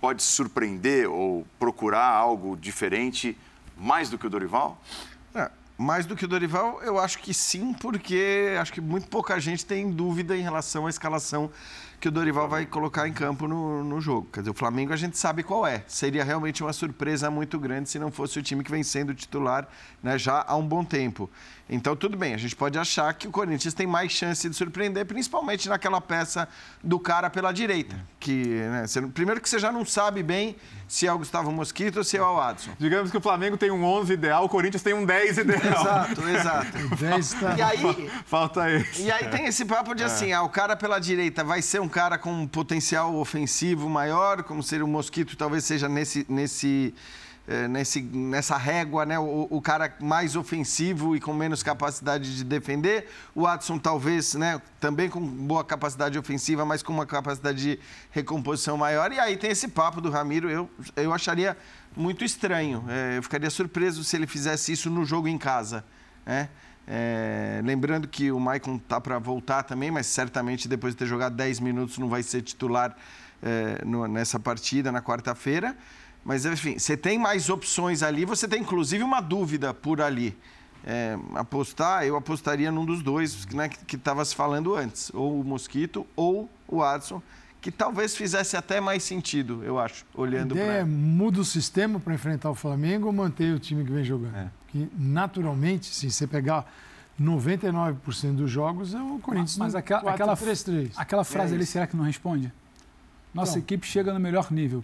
pode 0.00 0.24
surpreender 0.24 1.08
ou 1.08 1.46
procurar 1.56 2.08
algo 2.08 2.56
diferente 2.56 3.38
mais 3.76 4.10
do 4.10 4.18
que 4.18 4.26
o 4.26 4.30
Dorival? 4.30 4.82
É, 5.32 5.48
mais 5.78 6.04
do 6.04 6.16
que 6.16 6.24
o 6.24 6.28
Dorival, 6.28 6.82
eu 6.82 6.98
acho 6.98 7.20
que 7.20 7.32
sim, 7.32 7.72
porque 7.74 8.56
acho 8.60 8.72
que 8.72 8.80
muito 8.80 9.06
pouca 9.06 9.38
gente 9.38 9.64
tem 9.64 9.88
dúvida 9.92 10.36
em 10.36 10.42
relação 10.42 10.88
à 10.88 10.90
escalação 10.90 11.48
que 12.02 12.08
o 12.08 12.10
Dorival 12.10 12.48
vai 12.48 12.66
colocar 12.66 13.06
em 13.06 13.12
campo 13.12 13.46
no, 13.46 13.84
no 13.84 14.00
jogo. 14.00 14.26
Quer 14.32 14.40
dizer, 14.40 14.50
o 14.50 14.54
Flamengo 14.54 14.92
a 14.92 14.96
gente 14.96 15.16
sabe 15.16 15.44
qual 15.44 15.64
é. 15.64 15.84
Seria 15.86 16.24
realmente 16.24 16.60
uma 16.60 16.72
surpresa 16.72 17.30
muito 17.30 17.60
grande 17.60 17.88
se 17.88 17.96
não 17.96 18.10
fosse 18.10 18.40
o 18.40 18.42
time 18.42 18.64
que 18.64 18.70
vem 18.72 18.82
sendo 18.82 19.14
titular 19.14 19.68
né, 20.02 20.18
já 20.18 20.44
há 20.44 20.56
um 20.56 20.66
bom 20.66 20.84
tempo. 20.84 21.30
Então, 21.68 21.96
tudo 21.96 22.16
bem, 22.16 22.34
a 22.34 22.36
gente 22.36 22.54
pode 22.54 22.78
achar 22.78 23.12
que 23.14 23.26
o 23.26 23.30
Corinthians 23.30 23.72
tem 23.72 23.86
mais 23.86 24.12
chance 24.12 24.48
de 24.48 24.54
surpreender, 24.54 25.06
principalmente 25.06 25.68
naquela 25.68 26.00
peça 26.00 26.48
do 26.82 26.98
cara 26.98 27.30
pela 27.30 27.52
direita. 27.52 27.96
Que, 28.20 28.44
né, 28.44 28.86
você, 28.86 29.00
primeiro 29.02 29.40
que 29.40 29.48
você 29.48 29.58
já 29.58 29.72
não 29.72 29.84
sabe 29.84 30.22
bem 30.22 30.56
se 30.86 31.06
é 31.06 31.12
o 31.12 31.18
Gustavo 31.18 31.50
Mosquito 31.50 31.96
ou 31.96 32.04
se 32.04 32.16
é 32.18 32.22
o 32.22 32.40
Adson. 32.40 32.72
Digamos 32.78 33.10
que 33.10 33.16
o 33.16 33.20
Flamengo 33.20 33.56
tem 33.56 33.70
um 33.70 33.84
11 33.84 34.12
ideal, 34.12 34.44
o 34.44 34.48
Corinthians 34.48 34.82
tem 34.82 34.92
um 34.92 35.06
10 35.06 35.38
ideal. 35.38 35.62
Exato, 35.82 36.28
exato. 36.28 36.78
O 36.92 36.96
10 36.96 37.32
tá... 37.34 37.56
E 37.56 37.62
aí, 37.62 38.10
Falta 38.26 38.70
esse. 38.70 39.02
e 39.02 39.10
aí 39.10 39.28
tem 39.28 39.46
esse 39.46 39.64
papo 39.64 39.94
de 39.94 40.04
assim, 40.04 40.32
ah, 40.32 40.42
o 40.42 40.48
cara 40.48 40.76
pela 40.76 40.98
direita 40.98 41.42
vai 41.42 41.62
ser 41.62 41.80
um 41.80 41.88
cara 41.88 42.18
com 42.18 42.32
um 42.32 42.46
potencial 42.46 43.14
ofensivo 43.16 43.88
maior, 43.88 44.42
como 44.42 44.62
ser 44.62 44.82
o 44.82 44.86
Mosquito 44.88 45.36
talvez 45.36 45.64
seja 45.64 45.88
nesse, 45.88 46.26
nesse, 46.28 46.94
nesse, 47.68 48.00
nessa 48.00 48.56
régua, 48.56 49.04
né? 49.04 49.18
O, 49.18 49.48
o 49.50 49.60
cara 49.60 49.92
mais 50.00 50.36
ofensivo 50.36 51.16
e 51.16 51.20
com 51.20 51.32
menos 51.32 51.62
capacidade 51.62 52.36
de 52.36 52.44
defender. 52.44 53.08
O 53.34 53.46
Adson 53.46 53.78
talvez, 53.78 54.34
né? 54.34 54.60
Também 54.78 55.08
com 55.10 55.20
boa 55.20 55.64
capacidade 55.64 56.18
ofensiva, 56.18 56.64
mas 56.64 56.82
com 56.82 56.92
uma 56.92 57.04
capacidade 57.06 57.60
de 57.60 57.78
recomposição 58.10 58.76
maior. 58.76 59.12
E 59.12 59.18
aí 59.18 59.36
tem 59.36 59.50
esse 59.50 59.68
papo 59.68 60.00
do 60.00 60.08
Ramiro, 60.10 60.48
eu, 60.48 60.70
eu 60.96 61.12
acharia 61.12 61.56
muito 61.96 62.24
estranho. 62.24 62.84
Eh, 62.88 63.18
eu 63.18 63.22
ficaria 63.22 63.50
surpreso 63.50 64.04
se 64.04 64.16
ele 64.16 64.26
fizesse 64.26 64.72
isso 64.72 64.88
no 64.88 65.04
jogo 65.04 65.26
em 65.28 65.36
casa, 65.38 65.84
né? 66.24 66.48
É, 66.86 67.60
lembrando 67.64 68.08
que 68.08 68.32
o 68.32 68.40
Maicon 68.40 68.76
tá 68.76 69.00
para 69.00 69.16
voltar 69.18 69.62
também, 69.62 69.88
mas 69.90 70.06
certamente 70.06 70.66
depois 70.66 70.94
de 70.94 70.98
ter 70.98 71.06
jogado 71.06 71.34
10 71.36 71.60
minutos 71.60 71.96
não 71.96 72.08
vai 72.08 72.24
ser 72.24 72.42
titular 72.42 72.96
é, 73.40 73.84
no- 73.84 74.06
nessa 74.08 74.38
partida 74.40 74.90
na 74.90 75.00
quarta-feira. 75.00 75.76
Mas 76.24 76.44
enfim, 76.46 76.78
você 76.78 76.96
tem 76.96 77.18
mais 77.18 77.48
opções 77.48 78.02
ali, 78.02 78.24
você 78.24 78.46
tem 78.46 78.60
inclusive 78.60 79.02
uma 79.02 79.20
dúvida 79.20 79.74
por 79.74 80.00
ali. 80.00 80.36
É, 80.84 81.16
apostar, 81.34 82.04
eu 82.04 82.16
apostaria 82.16 82.70
num 82.72 82.84
dos 82.84 83.02
dois 83.02 83.46
né, 83.46 83.68
que 83.68 83.94
estava 83.94 84.24
se 84.24 84.34
falando 84.34 84.74
antes, 84.74 85.12
ou 85.14 85.40
o 85.40 85.44
Mosquito 85.44 86.04
ou 86.16 86.50
o 86.66 86.82
Adson, 86.82 87.22
que 87.60 87.70
talvez 87.70 88.16
fizesse 88.16 88.56
até 88.56 88.80
mais 88.80 89.04
sentido, 89.04 89.62
eu 89.62 89.78
acho, 89.78 90.04
olhando 90.12 90.56
ideia 90.56 90.72
é 90.72 90.76
para. 90.78 90.86
muda 90.86 91.40
o 91.40 91.44
sistema 91.44 92.00
para 92.00 92.12
enfrentar 92.12 92.50
o 92.50 92.54
Flamengo 92.56 93.06
ou 93.06 93.12
manter 93.12 93.54
o 93.54 93.60
time 93.60 93.84
que 93.84 93.92
vem 93.92 94.02
jogando? 94.02 94.34
É. 94.34 94.50
Que 94.68 94.90
naturalmente, 94.98 95.86
se 95.86 96.10
você 96.10 96.26
pegar 96.26 96.66
99% 97.20 98.34
dos 98.34 98.50
jogos, 98.50 98.94
é 98.94 99.00
o 99.00 99.20
Corinthians 99.20 99.56
Mas 99.58 99.74
no 99.74 99.78
aquela, 99.78 100.10
aquela, 100.10 100.36
4-3-3. 100.36 100.90
aquela 100.96 101.22
frase 101.22 101.52
É 101.52 101.56
ali, 101.56 101.64
será 101.64 101.86
que 101.86 101.96
não 101.96 102.04
responde? 102.04 102.52
Nossa 103.32 103.52
Não. 103.52 103.58
equipe 103.60 103.86
chega 103.86 104.12
no 104.12 104.18
melhor 104.18 104.50
nível. 104.50 104.82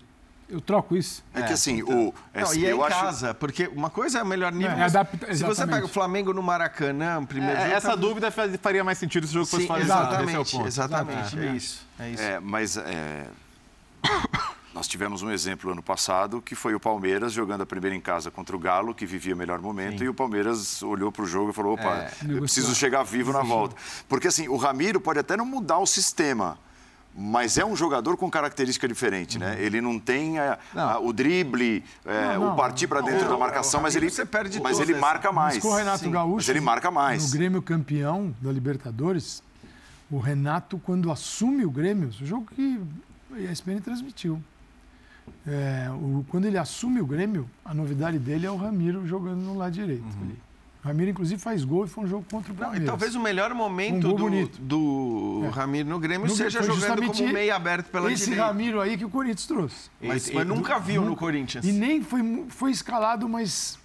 Eu 0.48 0.60
troco 0.62 0.96
isso. 0.96 1.22
É, 1.34 1.42
que 1.42 1.52
assim, 1.52 1.82
o, 1.82 2.14
é, 2.32 2.40
Não, 2.42 2.54
e 2.54 2.64
é 2.66 2.72
eu 2.72 2.78
em 2.78 2.82
acho, 2.82 3.00
casa, 3.00 3.34
porque 3.34 3.66
uma 3.68 3.90
coisa 3.90 4.18
é 4.20 4.22
o 4.22 4.26
melhor 4.26 4.50
nível. 4.50 4.70
É, 4.72 4.76
mas 4.76 4.96
adapta- 4.96 5.34
se 5.34 5.44
você 5.44 5.66
pega 5.66 5.84
o 5.84 5.88
Flamengo 5.88 6.32
no 6.32 6.42
Maracanã, 6.42 7.22
primeiro 7.24 7.58
É, 7.58 7.64
jogo, 7.64 7.74
essa 7.76 7.88
tá- 7.90 7.94
dúvida 7.96 8.30
faria 8.30 8.82
mais 8.82 8.96
sentido 8.96 9.26
se 9.26 9.32
o 9.32 9.34
jogo 9.34 9.46
fosse 9.46 9.62
Sim, 9.64 9.68
casa. 9.68 9.82
Esse 9.82 9.90
é 9.92 9.94
o 9.94 10.00
exatamente, 10.00 10.52
ponto. 10.52 10.66
exatamente, 10.66 11.38
é 11.38 11.46
É. 11.48 11.52
isso, 11.54 11.86
é 11.98 12.10
isso. 12.10 12.22
É, 12.22 12.40
mas 12.40 12.76
é, 12.78 13.26
nós 14.74 14.88
tivemos 14.88 15.22
um 15.22 15.30
exemplo 15.30 15.70
ano 15.72 15.82
passado 15.82 16.40
que 16.40 16.54
foi 16.54 16.74
o 16.74 16.80
Palmeiras 16.80 17.32
jogando 17.32 17.62
a 17.62 17.66
primeira 17.66 17.94
em 17.94 18.00
casa 18.00 18.30
contra 18.30 18.56
o 18.56 18.58
Galo, 18.58 18.94
que 18.94 19.04
vivia 19.04 19.34
o 19.34 19.36
melhor 19.36 19.60
momento, 19.60 20.02
e 20.02 20.08
o 20.08 20.14
Palmeiras 20.14 20.82
olhou 20.82 21.12
para 21.12 21.22
o 21.24 21.26
jogo 21.26 21.50
e 21.50 21.52
falou: 21.52 21.74
opa, 21.74 21.82
É. 21.94 22.10
eu 22.26 22.38
preciso 22.40 22.74
chegar 22.74 23.02
vivo 23.02 23.32
na 23.34 23.42
volta. 23.42 23.76
Porque 24.08 24.28
assim, 24.28 24.48
o 24.48 24.56
Ramiro 24.56 24.98
pode 24.98 25.18
até 25.18 25.36
não 25.36 25.44
mudar 25.44 25.78
o 25.78 25.86
sistema. 25.86 26.58
Mas 27.14 27.58
é 27.58 27.64
um 27.64 27.74
jogador 27.74 28.16
com 28.16 28.30
característica 28.30 28.86
diferente, 28.86 29.38
né? 29.38 29.56
Ele 29.60 29.80
não 29.80 29.98
tem 29.98 30.38
a- 30.38 30.56
Não. 30.72 30.82
a- 30.88 31.00
o 31.00 31.12
drible, 31.12 31.84
é, 32.04 32.34
Não, 32.36 32.44
não. 32.46 32.52
o 32.52 32.56
partir 32.56 32.86
para 32.86 33.00
dentro 33.00 33.28
da 33.28 33.36
marcação, 33.36 33.80
o 33.80 33.82
mas 33.82 33.96
ele, 33.96 34.08
você 34.08 34.24
perde 34.24 34.60
mas 34.62 34.78
ele 34.78 34.94
marca 34.94 35.32
mais. 35.32 35.54
Mas 35.54 35.62
com 35.62 35.70
o 35.70 35.74
Renato 35.76 35.98
Sim, 36.04 36.10
Gaúcho, 36.12 36.36
mas 36.36 36.48
ele 36.48 36.60
marca 36.60 36.90
mais. 36.92 37.24
no 37.32 37.38
Grêmio 37.38 37.60
campeão 37.60 38.32
da 38.40 38.52
Libertadores, 38.52 39.42
o 40.10 40.18
Renato, 40.18 40.78
quando 40.78 41.10
assume 41.10 41.64
o 41.64 41.70
Grêmio, 41.70 42.08
o 42.08 42.24
jogo 42.26 42.46
que 42.54 42.80
a 43.34 43.38
ESPN 43.52 43.80
transmitiu, 43.80 44.40
é, 45.46 45.88
o- 45.90 46.24
quando 46.28 46.44
ele 46.46 46.56
assume 46.56 47.00
o 47.00 47.06
Grêmio, 47.06 47.48
a 47.64 47.74
novidade 47.74 48.18
dele 48.18 48.46
é 48.46 48.50
o 48.50 48.56
Ramiro 48.56 49.06
jogando 49.06 49.40
no 49.40 49.56
lado 49.56 49.72
direito. 49.72 50.04
ali. 50.22 50.38
Ramiro, 50.88 51.10
inclusive, 51.10 51.40
faz 51.40 51.64
gol 51.64 51.84
e 51.84 51.88
foi 51.88 52.04
um 52.04 52.06
jogo 52.06 52.24
contra 52.30 52.52
o 52.52 52.54
Não, 52.54 52.60
e 52.60 52.64
Palmeiras. 52.64 52.86
talvez 52.88 53.14
o 53.14 53.20
melhor 53.20 53.52
momento 53.54 54.08
Um 54.08 54.14
do, 54.14 54.48
do 54.58 55.42
É. 55.44 55.48
Ramiro 55.50 55.88
no 55.88 55.98
Grêmio 55.98 56.26
No- 56.26 56.34
seja 56.34 56.62
jogando 56.62 57.06
como 57.06 57.28
meio 57.32 57.54
aberto 57.54 57.90
pela 57.90 58.10
Esse 58.12 58.24
direita. 58.24 58.46
Ramiro 58.46 58.80
aí 58.80 58.96
que 58.96 59.04
o 59.04 59.10
Corinthians 59.10 59.46
trouxe. 59.46 59.90
Mas, 60.00 60.30
mas 60.30 60.46
nunca 60.46 60.78
viu 60.78 61.02
nu- 61.02 61.10
no 61.10 61.16
Corinthians. 61.16 61.64
E 61.64 61.72
nem 61.72 62.02
foi, 62.02 62.44
foi 62.48 62.70
escalado, 62.70 63.28
mas 63.28 63.77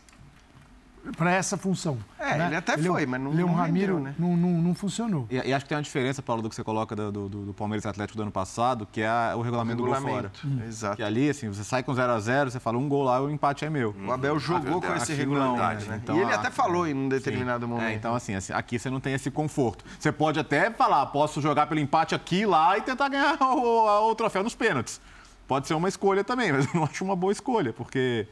para 1.17 1.31
essa 1.31 1.57
função. 1.57 1.97
É, 2.17 2.37
né? 2.37 2.47
ele 2.47 2.55
até 2.55 2.73
é 2.73 2.77
um- 2.77 2.83
foi, 2.83 3.05
mas 3.05 3.19
não- 3.21 3.31
ele 3.33 3.41
é 3.41 3.45
um 3.45 3.49
não 3.49 3.55
Ramiro, 3.55 3.95
rendeu, 3.97 3.99
né? 4.11 4.15
não, 4.17 4.37
não, 4.37 4.49
não 4.61 4.73
funcionou. 4.73 5.27
E, 5.29 5.35
e 5.35 5.53
acho 5.53 5.65
que 5.65 5.69
tem 5.69 5.75
uma 5.77 5.83
diferença, 5.83 6.21
Paulo, 6.21 6.41
do 6.41 6.49
que 6.49 6.55
você 6.55 6.63
coloca 6.63 6.95
do, 6.95 7.11
do, 7.11 7.29
do 7.47 7.53
Palmeiras 7.53 7.83
e 7.83 7.87
Atlético 7.87 8.15
do 8.17 8.23
ano 8.23 8.31
passado, 8.31 8.87
que 8.91 9.01
é 9.01 9.07
a- 9.07 9.33
o 9.35 9.41
regulamento, 9.41 9.77
do 9.77 9.83
gol 9.85 9.95
fora. 9.95 10.31
Regulamento. 10.41 10.67
Exato. 10.67 10.95
Que 10.95 11.03
ali, 11.03 11.29
assim, 11.29 11.47
você 11.49 11.63
sai 11.63 11.83
com 11.83 11.93
0 11.93 12.11
a 12.13 12.19
0 12.19 12.51
você 12.51 12.59
fala 12.59 12.77
um 12.77 12.87
gol 12.87 13.03
lá, 13.03 13.21
o 13.21 13.29
empate 13.29 13.65
é 13.65 13.69
meu. 13.69 13.93
O 14.07 14.11
Abel 14.11 14.39
jogou 14.39 14.81
com 14.81 14.93
esse 14.95 15.13
regulamento. 15.13 15.85
né? 15.89 15.99
então 16.01 16.15
e 16.17 16.21
ele 16.21 16.31
a- 16.31 16.35
até 16.35 16.49
falou 16.49 16.87
em 16.87 16.93
um 16.93 17.09
determinado 17.09 17.65
Sim. 17.65 17.71
momento. 17.71 17.87
É, 17.89 17.93
então, 17.93 18.15
assim, 18.15 18.35
assim, 18.35 18.53
aqui 18.53 18.79
você 18.79 18.89
não 18.89 18.99
tem 18.99 19.13
esse 19.13 19.29
conforto. 19.29 19.83
Você 19.99 20.11
pode 20.11 20.39
até 20.39 20.71
falar, 20.71 21.05
posso 21.07 21.41
jogar 21.41 21.67
pelo 21.67 21.79
empate 21.81 22.15
aqui 22.15 22.45
lá 22.45 22.77
e 22.77 22.81
tentar 22.81 23.09
ganhar 23.09 23.37
o, 23.43 23.87
a- 23.87 24.07
o 24.07 24.15
troféu 24.15 24.43
nos 24.43 24.55
pênaltis. 24.55 25.01
Pode 25.45 25.67
ser 25.67 25.73
uma 25.73 25.89
escolha 25.89 26.23
também, 26.23 26.51
mas 26.53 26.65
eu 26.73 26.73
não 26.73 26.83
acho 26.85 27.03
uma 27.03 27.15
boa 27.15 27.33
escolha, 27.33 27.73
porque 27.73 28.25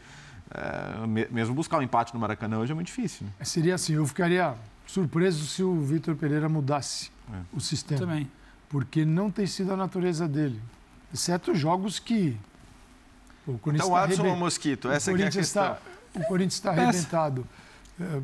é, 0.54 1.08
me- 1.08 1.28
mesmo 1.32 1.54
buscar 1.56 1.78
um 1.78 1.82
empate 1.82 2.14
no 2.14 2.20
Maracanã 2.20 2.60
hoje 2.60 2.72
é 2.72 2.76
muito 2.76 2.88
difícil. 2.88 3.26
Né? 3.26 3.46
Seria 3.46 3.76
assim, 3.76 3.94
eu 3.94 4.06
ficaria 4.06 4.56
surpreso 4.86 5.46
se 5.48 5.64
o 5.64 5.80
Vitor 5.82 6.16
Pereira 6.16 6.50
mudasse 6.50 7.10
É. 7.32 7.38
o 7.54 7.60
sistema. 7.60 8.00
Também. 8.02 8.30
Porque 8.70 9.04
não 9.06 9.30
tem 9.32 9.46
sido 9.46 9.72
a 9.74 9.78
natureza 9.78 10.28
dele. 10.28 10.62
Exceto 11.14 11.54
jogos 11.56 12.00
que. 12.00 12.38
O 13.48 13.58
Corinthians 13.58 13.86
Então, 13.88 13.96
o 13.96 14.00
tá 14.00 14.04
Adson 14.06 14.22
ou 14.22 14.26
arreben- 14.28 14.38
o 14.42 14.46
Mosquito? 14.46 14.88
o 14.88 14.92
Essa 14.92 15.06
que 15.06 15.10
é 15.12 15.14
a 15.14 15.18
Corinthians 15.18 15.46
questão. 15.48 15.64
tá- 15.64 15.80
O 16.14 16.24
Corinthians 16.26 16.54
está 16.54 16.72
arrebentado. 16.72 17.48
É, 18.00 18.22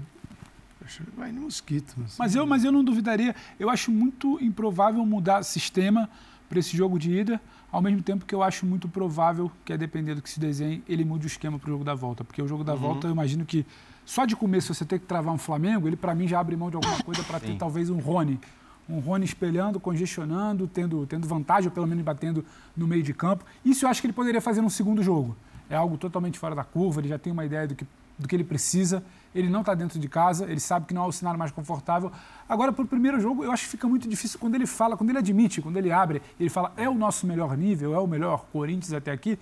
poxa, 0.80 1.04
vai 1.18 1.32
no 1.32 1.42
mosquito. 1.42 1.96
Mas 2.20 2.36
eu, 2.36 2.46
mas 2.46 2.64
eu 2.64 2.72
não 2.72 2.84
duvidaria. 2.84 3.36
Eu 3.60 3.70
acho 3.70 3.92
muito 3.92 4.38
improvável 4.44 5.06
mudar 5.06 5.44
sistema 5.44 6.10
para 6.50 6.60
esse 6.60 6.76
jogo 6.78 6.98
de 7.00 7.12
ida, 7.12 7.42
ao 7.78 7.82
mesmo 7.84 8.02
tempo 8.02 8.26
que 8.26 8.34
eu 8.34 8.42
acho 8.42 8.66
muito 8.66 8.90
provável 8.90 9.52
que, 9.64 9.72
a 9.72 9.78
depender 9.78 10.16
do 10.16 10.22
que 10.24 10.32
se 10.32 10.40
desenhe, 10.40 10.84
ele 10.90 11.06
mude 11.06 11.28
o 11.28 11.30
esquema 11.30 11.60
para 11.60 11.68
o 11.68 11.74
jogo 11.74 11.84
da 11.84 11.94
volta. 11.94 12.24
Porque 12.24 12.42
o 12.42 12.48
jogo 12.48 12.64
da 12.64 12.74
volta, 12.74 13.06
eu 13.06 13.12
imagino 13.12 13.46
que 13.46 13.68
só 14.04 14.26
de 14.26 14.36
começo 14.36 14.74
você 14.74 14.84
ter 14.84 14.98
que 14.98 15.06
travar 15.06 15.32
um 15.32 15.38
Flamengo, 15.38 15.88
ele 15.88 15.96
para 15.96 16.16
mim 16.16 16.28
já 16.28 16.40
abre 16.40 16.56
mão 16.56 16.72
de 16.72 16.76
alguma 16.76 16.98
coisa 17.04 17.22
para 17.22 17.40
ter 17.40 17.56
talvez 17.56 17.92
um 17.92 18.00
Rony. 18.00 18.40
Um 18.90 18.98
Rony 18.98 19.26
espelhando, 19.26 19.80
congestionando, 19.80 20.66
tendo, 20.66 21.06
tendo 21.06 21.28
vantagem, 21.28 21.68
ou 21.68 21.72
pelo 21.72 21.86
menos 21.86 22.04
batendo 22.04 22.44
no 22.76 22.88
meio 22.88 23.04
de 23.04 23.14
campo. 23.14 23.46
Isso 23.64 23.86
eu 23.86 23.90
acho 23.90 24.02
que 24.02 24.08
ele 24.08 24.14
poderia 24.14 24.42
fazer 24.42 24.62
no 24.62 24.72
segundo 24.72 25.04
jogo. 25.04 25.38
É 25.70 25.76
algo 25.76 26.00
totalmente 26.00 26.40
fora 26.40 26.56
da 26.56 26.64
curva, 26.64 27.00
ele 27.00 27.10
já 27.10 27.20
tem 27.20 27.32
uma 27.32 27.46
ideia 27.46 27.68
do 27.68 27.76
que, 27.76 27.86
do 28.18 28.28
que 28.28 28.36
ele 28.36 28.44
precisa. 28.44 29.04
Ele 29.38 29.50
não 29.50 29.60
está 29.60 29.76
dentro 29.76 30.00
de 30.00 30.10
casa, 30.10 30.46
ele 30.46 30.60
sabe 30.60 30.86
que 30.88 30.94
não 30.94 31.04
é 31.04 31.08
o 31.08 31.12
cenário 31.12 31.38
mais 31.38 31.52
confortável. 31.52 32.12
Agora, 32.50 32.72
para 32.72 32.84
o 32.84 32.88
primeiro 32.88 33.20
jogo, 33.20 33.44
eu 33.44 33.52
acho 33.52 33.66
que 33.66 33.70
fica 33.70 33.88
muito 33.88 34.08
difícil 34.08 34.40
quando 34.40 34.56
ele 34.56 34.66
fala, 34.66 34.98
quando 34.98 35.10
ele 35.10 35.20
admite, 35.20 35.62
quando 35.62 35.78
ele 35.78 35.92
abre, 35.92 36.22
ele 36.40 36.50
fala, 36.50 36.74
é 36.76 36.90
o 36.90 36.96
nosso 36.96 37.28
melhor 37.28 37.56
nível, 37.56 37.94
é 37.94 38.00
o 38.00 38.08
melhor 38.08 38.46
Corinthians 38.52 38.94
até 38.94 39.12
aqui. 39.12 39.38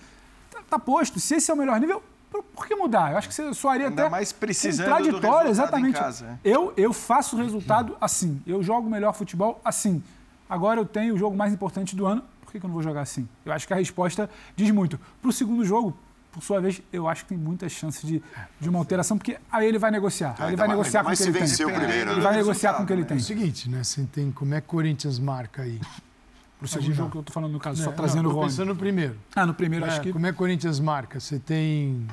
Tá, 0.52 0.60
tá 0.70 0.80
posto. 0.80 1.20
Se 1.20 1.36
esse 1.36 1.50
é 1.50 1.54
o 1.54 1.58
melhor 1.58 1.80
nível, 1.80 2.04
por, 2.44 2.68
que 2.68 2.76
mudar? 2.76 3.12
Eu 3.12 3.18
acho 3.18 3.28
que 3.28 3.34
você 3.34 3.54
soaria 3.54 3.88
Ainda 3.88 4.04
até 4.04 4.12
mais 4.12 4.32
precisando 4.32 4.86
do 4.86 5.12
contraditório, 5.14 5.50
exatamente. 5.50 6.00
casa, 6.00 6.40
é. 6.44 6.50
Eu, 6.50 6.74
eu 6.76 6.92
faço 6.92 7.36
o 7.36 7.40
resultado 7.40 7.96
assim. 8.02 8.42
Eu 8.46 8.62
jogo 8.62 8.88
o 8.88 8.92
melhor 8.92 9.14
futebol 9.14 9.62
assim. 9.64 10.04
Agora 10.50 10.80
eu 10.80 10.86
tenho 10.86 11.16
o 11.16 11.18
jogo 11.18 11.36
mais 11.36 11.54
importante 11.54 11.96
do 11.96 12.06
ano. 12.06 12.24
Por 12.42 12.52
que, 12.52 12.60
que 12.60 12.66
eu 12.66 12.68
não 12.68 12.74
vou 12.74 12.84
jogar 12.84 13.02
assim? 13.02 13.28
Eu 13.46 13.52
acho 13.54 13.68
que 13.68 13.74
a 13.74 13.78
resposta 13.78 14.30
diz 14.56 14.70
muito. 14.72 15.00
Para 15.22 15.30
o 15.30 15.34
segundo 15.34 15.64
jogo, 15.66 15.98
por 16.36 16.44
sua 16.44 16.60
vez, 16.60 16.82
eu 16.92 17.08
acho 17.08 17.24
que 17.24 17.30
tem 17.30 17.38
muitas 17.38 17.72
chances 17.72 18.06
de, 18.06 18.22
de 18.60 18.68
uma 18.70 18.78
alteração, 18.78 19.18
porque 19.18 19.38
aí 19.50 19.66
ele 19.66 19.80
vai 19.80 19.90
negociar. 19.90 20.32
Aí 20.32 20.36
ele 20.36 20.44
Ainda 20.50 20.58
vai 20.58 20.68
mais- 20.68 20.78
negociar 20.80 21.04
com 21.06 21.12
o 21.12 21.16
que 21.16 21.24
ele 21.24 21.32
tem. 21.32 21.66
primeiro, 21.66 22.10
Ele 22.12 22.16
né? 22.18 22.22
vai 22.22 22.36
negociar 22.36 22.74
com 22.74 22.84
o 22.84 22.86
que 22.86 22.92
ele 22.94 23.06
tem. 23.06 23.16
É 23.18 23.20
o 23.22 23.24
seguinte, 23.24 23.70
né? 23.70 23.84
Você 23.86 24.04
tem 24.12 24.32
como 24.34 24.54
é 24.54 24.60
que 24.60 24.68
Corinthians 24.68 25.18
marca 25.18 25.62
aí. 25.62 25.80
Para 25.80 26.66
o 26.66 26.68
segundo 26.68 26.86
Imagina. 26.88 26.96
jogo 26.96 27.12
que 27.12 27.18
eu 27.18 27.22
estou 27.22 27.34
falando, 27.34 27.52
no 27.54 27.60
caso, 27.60 27.82
só 27.82 27.90
Né? 27.92 27.96
trazendo 27.96 28.24
Não, 28.24 28.30
o 28.32 28.34
tô 28.34 28.40
Rony. 28.40 28.50
pensando 28.50 28.68
no 28.68 28.76
primeiro. 28.76 29.18
Ah, 29.34 29.46
no 29.46 29.54
primeiro, 29.54 29.86
acho 29.86 30.00
É, 30.00 30.04
que. 30.04 30.12
Como 30.14 30.28
é 30.28 30.32
que 30.34 30.38
Corinthians 30.38 30.80
marca? 30.80 31.20
Você 31.22 31.40
tem 31.40 32.06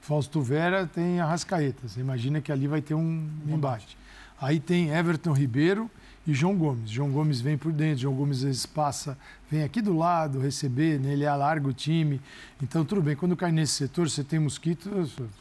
Fausto 0.00 0.40
Vera, 0.40 0.86
tem 0.86 1.20
Arrascaeta. 1.20 1.86
Você 1.86 2.00
imagina 2.00 2.40
que 2.40 2.50
ali 2.50 2.66
vai 2.66 2.80
ter 2.80 2.94
um 2.94 3.28
embate. 3.46 3.96
Aí 4.40 4.58
tem 4.58 4.90
Everton 4.90 5.32
Ribeiro 5.32 5.90
e 6.26 6.34
João 6.34 6.56
Gomes. 6.56 6.90
João 6.90 7.10
Gomes 7.10 7.40
vem 7.40 7.56
por 7.56 7.72
dentro, 7.72 8.02
João 8.02 8.14
Gomes 8.14 8.38
às 8.38 8.44
vezes 8.44 8.66
passa, 8.66 9.16
vem 9.50 9.62
aqui 9.62 9.80
do 9.80 9.96
lado 9.96 10.38
receber, 10.38 10.98
né? 11.00 11.12
ele 11.12 11.26
alarga 11.26 11.66
o 11.66 11.72
time. 11.72 12.20
Então, 12.62 12.84
tudo 12.84 13.02
bem, 13.02 13.16
quando 13.16 13.36
cai 13.36 13.50
nesse 13.50 13.74
setor, 13.74 14.08
você 14.08 14.22
tem 14.22 14.38
mosquito, 14.38 14.90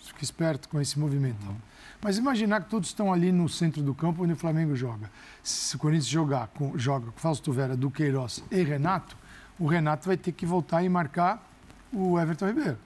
fica 0.02 0.24
esperto 0.24 0.70
com 0.70 0.80
esse 0.80 0.98
movimento. 0.98 1.46
Uhum. 1.46 1.56
Mas 2.02 2.18
imaginar 2.18 2.63
que 2.63 2.70
todos 2.70 2.89
estão 2.89 3.12
ali 3.12 3.32
no 3.32 3.50
centro 3.50 3.82
do 3.84 3.94
campo 3.94 4.24
onde 4.24 4.34
o 4.34 4.38
Flamengo 4.38 4.76
joga. 4.76 5.12
Se 5.44 5.76
o 5.76 5.80
Corinthians 5.80 6.08
jogar 6.08 6.48
com, 6.48 6.78
joga 6.78 7.12
com 7.12 7.20
Fausto 7.20 7.52
Vera, 7.52 7.76
Duqueiroz 7.76 8.42
e 8.50 8.63
Renato, 8.63 9.18
o 9.60 9.68
Renato 9.68 10.08
vai 10.08 10.15
ter 10.15 10.32
que 10.32 10.46
voltar 10.46 10.82
e 10.82 10.88
marcar 10.88 11.46
o 11.92 12.18
Everton 12.18 12.48
Ribeiro. 12.48 12.78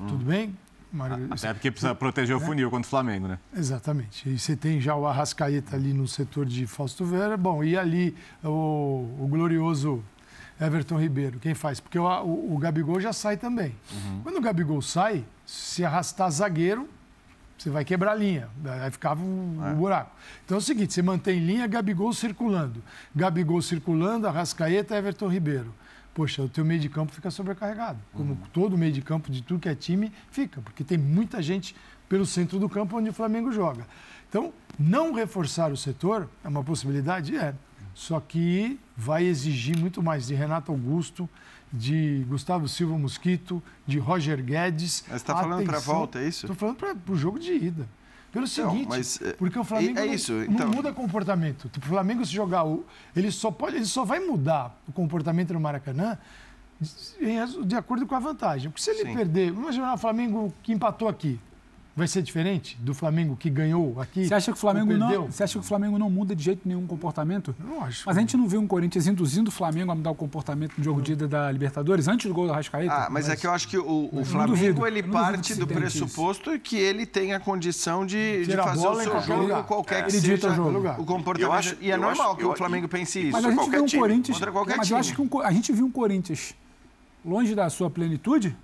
Hum. 0.00 0.06
Tudo 0.08 0.24
bem? 0.24 0.56
Mário... 0.92 1.28
Até 1.30 1.52
porque 1.52 1.70
precisa 1.70 1.94
proteger 1.94 2.34
o 2.34 2.40
funil 2.40 2.70
contra 2.70 2.86
o 2.86 2.90
Flamengo, 2.90 3.28
né? 3.28 3.38
Exatamente. 3.54 4.28
E 4.28 4.38
você 4.38 4.56
tem 4.56 4.80
já 4.80 4.94
o 4.94 5.06
Arrascaeta 5.06 5.76
ali 5.76 5.92
no 5.92 6.08
setor 6.08 6.46
de 6.46 6.66
Fausto 6.66 7.04
Vera. 7.04 7.36
Bom, 7.36 7.62
e 7.62 7.76
ali 7.76 8.16
o, 8.42 9.16
o 9.20 9.26
glorioso 9.28 10.02
Everton 10.60 10.98
Ribeiro, 10.98 11.38
quem 11.38 11.54
faz? 11.54 11.78
Porque 11.78 11.98
o, 11.98 12.04
o, 12.04 12.54
o 12.54 12.58
Gabigol 12.58 13.00
já 13.00 13.12
sai 13.12 13.36
também. 13.36 13.76
Uhum. 13.92 14.20
Quando 14.22 14.36
o 14.36 14.40
Gabigol 14.40 14.80
sai, 14.80 15.24
se 15.46 15.84
arrastar 15.84 16.30
zagueiro, 16.30 16.88
você 17.56 17.70
vai 17.70 17.84
quebrar 17.84 18.12
a 18.12 18.14
linha, 18.14 18.48
vai 18.56 18.90
ficar 18.90 19.16
um, 19.16 19.58
é. 19.66 19.74
buraco. 19.74 20.12
Então 20.44 20.56
é 20.56 20.58
o 20.58 20.62
seguinte, 20.62 20.94
você 20.94 21.02
mantém 21.02 21.38
linha, 21.38 21.66
Gabigol 21.66 22.12
circulando. 22.12 22.82
Gabigol 23.14 23.60
circulando, 23.60 24.26
Arrascaeta, 24.26 24.96
Everton 24.96 25.28
Ribeiro 25.28 25.74
poxa, 26.18 26.42
o 26.42 26.48
teu 26.48 26.64
meio 26.64 26.80
de 26.80 26.88
campo 26.88 27.12
fica 27.12 27.30
sobrecarregado. 27.30 28.00
Como 28.12 28.32
uhum. 28.32 28.40
todo 28.52 28.76
meio 28.76 28.92
de 28.92 29.00
campo 29.00 29.30
de 29.30 29.40
tudo 29.40 29.60
que 29.60 29.68
é 29.68 29.74
time 29.76 30.12
fica, 30.32 30.60
porque 30.62 30.82
tem 30.82 30.98
muita 30.98 31.40
gente 31.40 31.76
pelo 32.08 32.26
centro 32.26 32.58
do 32.58 32.68
campo 32.68 32.98
onde 32.98 33.08
o 33.08 33.12
Flamengo 33.12 33.52
joga. 33.52 33.86
Então, 34.28 34.52
não 34.76 35.12
reforçar 35.12 35.70
o 35.70 35.76
setor 35.76 36.28
é 36.42 36.48
uma 36.48 36.64
possibilidade? 36.64 37.36
É. 37.36 37.54
Só 37.94 38.18
que 38.18 38.80
vai 38.96 39.26
exigir 39.26 39.78
muito 39.78 40.02
mais 40.02 40.26
de 40.26 40.34
Renato 40.34 40.72
Augusto, 40.72 41.28
de 41.72 42.24
Gustavo 42.28 42.66
Silva 42.66 42.98
Mosquito, 42.98 43.62
de 43.86 44.00
Roger 44.00 44.42
Guedes. 44.42 45.04
Mas 45.06 45.18
está 45.18 45.36
falando 45.36 45.64
para 45.64 45.76
a 45.76 45.80
volta, 45.80 46.18
é 46.18 46.26
isso? 46.26 46.46
Estou 46.46 46.56
falando 46.56 46.78
para 46.78 47.12
o 47.12 47.16
jogo 47.16 47.38
de 47.38 47.52
ida. 47.52 47.88
Pelo 48.32 48.44
então, 48.44 48.70
seguinte, 48.70 48.88
mas, 48.88 49.20
é, 49.22 49.32
porque 49.32 49.58
o 49.58 49.64
Flamengo 49.64 49.98
é 49.98 50.06
isso, 50.06 50.32
não, 50.32 50.42
então... 50.42 50.66
não, 50.66 50.74
muda 50.74 50.92
comportamento. 50.92 51.68
Tipo, 51.70 51.86
o 51.86 51.88
Flamengo 51.88 52.24
se 52.24 52.32
jogar, 52.32 52.64
ele 53.16 53.30
só 53.30 53.50
pode, 53.50 53.76
ele 53.76 53.86
só 53.86 54.04
vai 54.04 54.20
mudar 54.20 54.78
o 54.86 54.92
comportamento 54.92 55.54
no 55.54 55.60
Maracanã 55.60 56.18
de 57.64 57.74
acordo 57.74 58.06
com 58.06 58.14
a 58.14 58.20
vantagem. 58.20 58.70
Porque 58.70 58.82
se 58.82 58.90
ele 58.90 59.08
Sim. 59.08 59.14
perder, 59.14 59.48
imagina 59.48 59.94
o 59.94 59.98
Flamengo 59.98 60.52
que 60.62 60.72
empatou 60.72 61.08
aqui 61.08 61.40
vai 61.98 62.08
ser 62.08 62.22
diferente 62.22 62.78
do 62.80 62.94
Flamengo 62.94 63.36
que 63.36 63.50
ganhou 63.50 64.00
aqui? 64.00 64.26
Você 64.26 64.34
acha 64.34 64.52
que 64.52 64.56
o 64.56 64.60
Flamengo 64.60 64.96
não, 64.96 65.26
você 65.26 65.42
acha 65.42 65.54
que 65.54 65.58
o 65.58 65.62
Flamengo 65.62 65.98
não 65.98 66.08
muda 66.08 66.34
de 66.34 66.42
jeito 66.42 66.62
nenhum 66.64 66.84
o 66.84 66.86
comportamento? 66.86 67.54
Não 67.58 67.82
acho. 67.84 68.04
Mas 68.06 68.16
a 68.16 68.20
gente 68.20 68.36
não 68.36 68.46
viu 68.46 68.60
um 68.60 68.66
Corinthians 68.66 69.06
induzindo 69.06 69.48
o 69.48 69.52
Flamengo 69.52 69.90
a 69.90 69.94
mudar 69.94 70.10
o 70.10 70.14
comportamento 70.14 70.74
no 70.78 70.84
jogo 70.84 71.02
de 71.02 71.12
ida 71.12 71.26
da 71.26 71.50
Libertadores 71.50 72.06
antes 72.06 72.26
do 72.26 72.34
gol 72.34 72.46
do 72.46 72.52
Rascaeta? 72.52 72.92
Ah, 72.92 73.08
mas, 73.10 73.26
mas, 73.26 73.28
é 73.30 73.36
que 73.36 73.46
eu 73.46 73.50
acho 73.50 73.68
que 73.68 73.76
o, 73.76 74.08
o 74.12 74.24
Flamengo 74.24 74.54
duvido, 74.54 74.86
ele 74.86 75.02
parte 75.02 75.54
do 75.54 75.66
pressuposto 75.66 76.52
isso. 76.52 76.60
que 76.60 76.76
ele 76.76 77.04
tem 77.04 77.34
a 77.34 77.40
condição 77.40 78.06
de, 78.06 78.46
de 78.46 78.56
fazer 78.56 78.86
o 78.86 78.94
seu 79.02 79.20
jogo 79.22 79.42
lugar. 79.42 79.64
qualquer 79.64 79.98
é. 79.98 80.02
que 80.02 80.10
ele 80.12 80.20
seja 80.20 80.52
o, 80.52 80.54
jogo. 80.54 80.88
o 80.98 81.04
comportamento. 81.04 81.52
Acho, 81.52 81.76
e 81.80 81.90
é 81.90 81.96
normal 81.96 82.36
que 82.36 82.44
o 82.44 82.54
Flamengo 82.54 82.88
pense 82.88 83.20
isso. 83.20 83.32
Mas 83.32 83.44
a 83.44 83.50
gente 83.50 83.70
viu 83.70 83.84
um 83.84 83.88
Corinthians, 83.88 84.40
mas 84.76 84.90
eu 84.90 84.96
acho 84.96 85.14
que 85.14 85.28
a 85.42 85.50
gente 85.50 85.72
viu 85.72 85.86
um 85.86 85.90
Corinthians 85.90 86.54
longe 87.24 87.54
da 87.54 87.68
sua 87.68 87.90
plenitude 87.90 88.56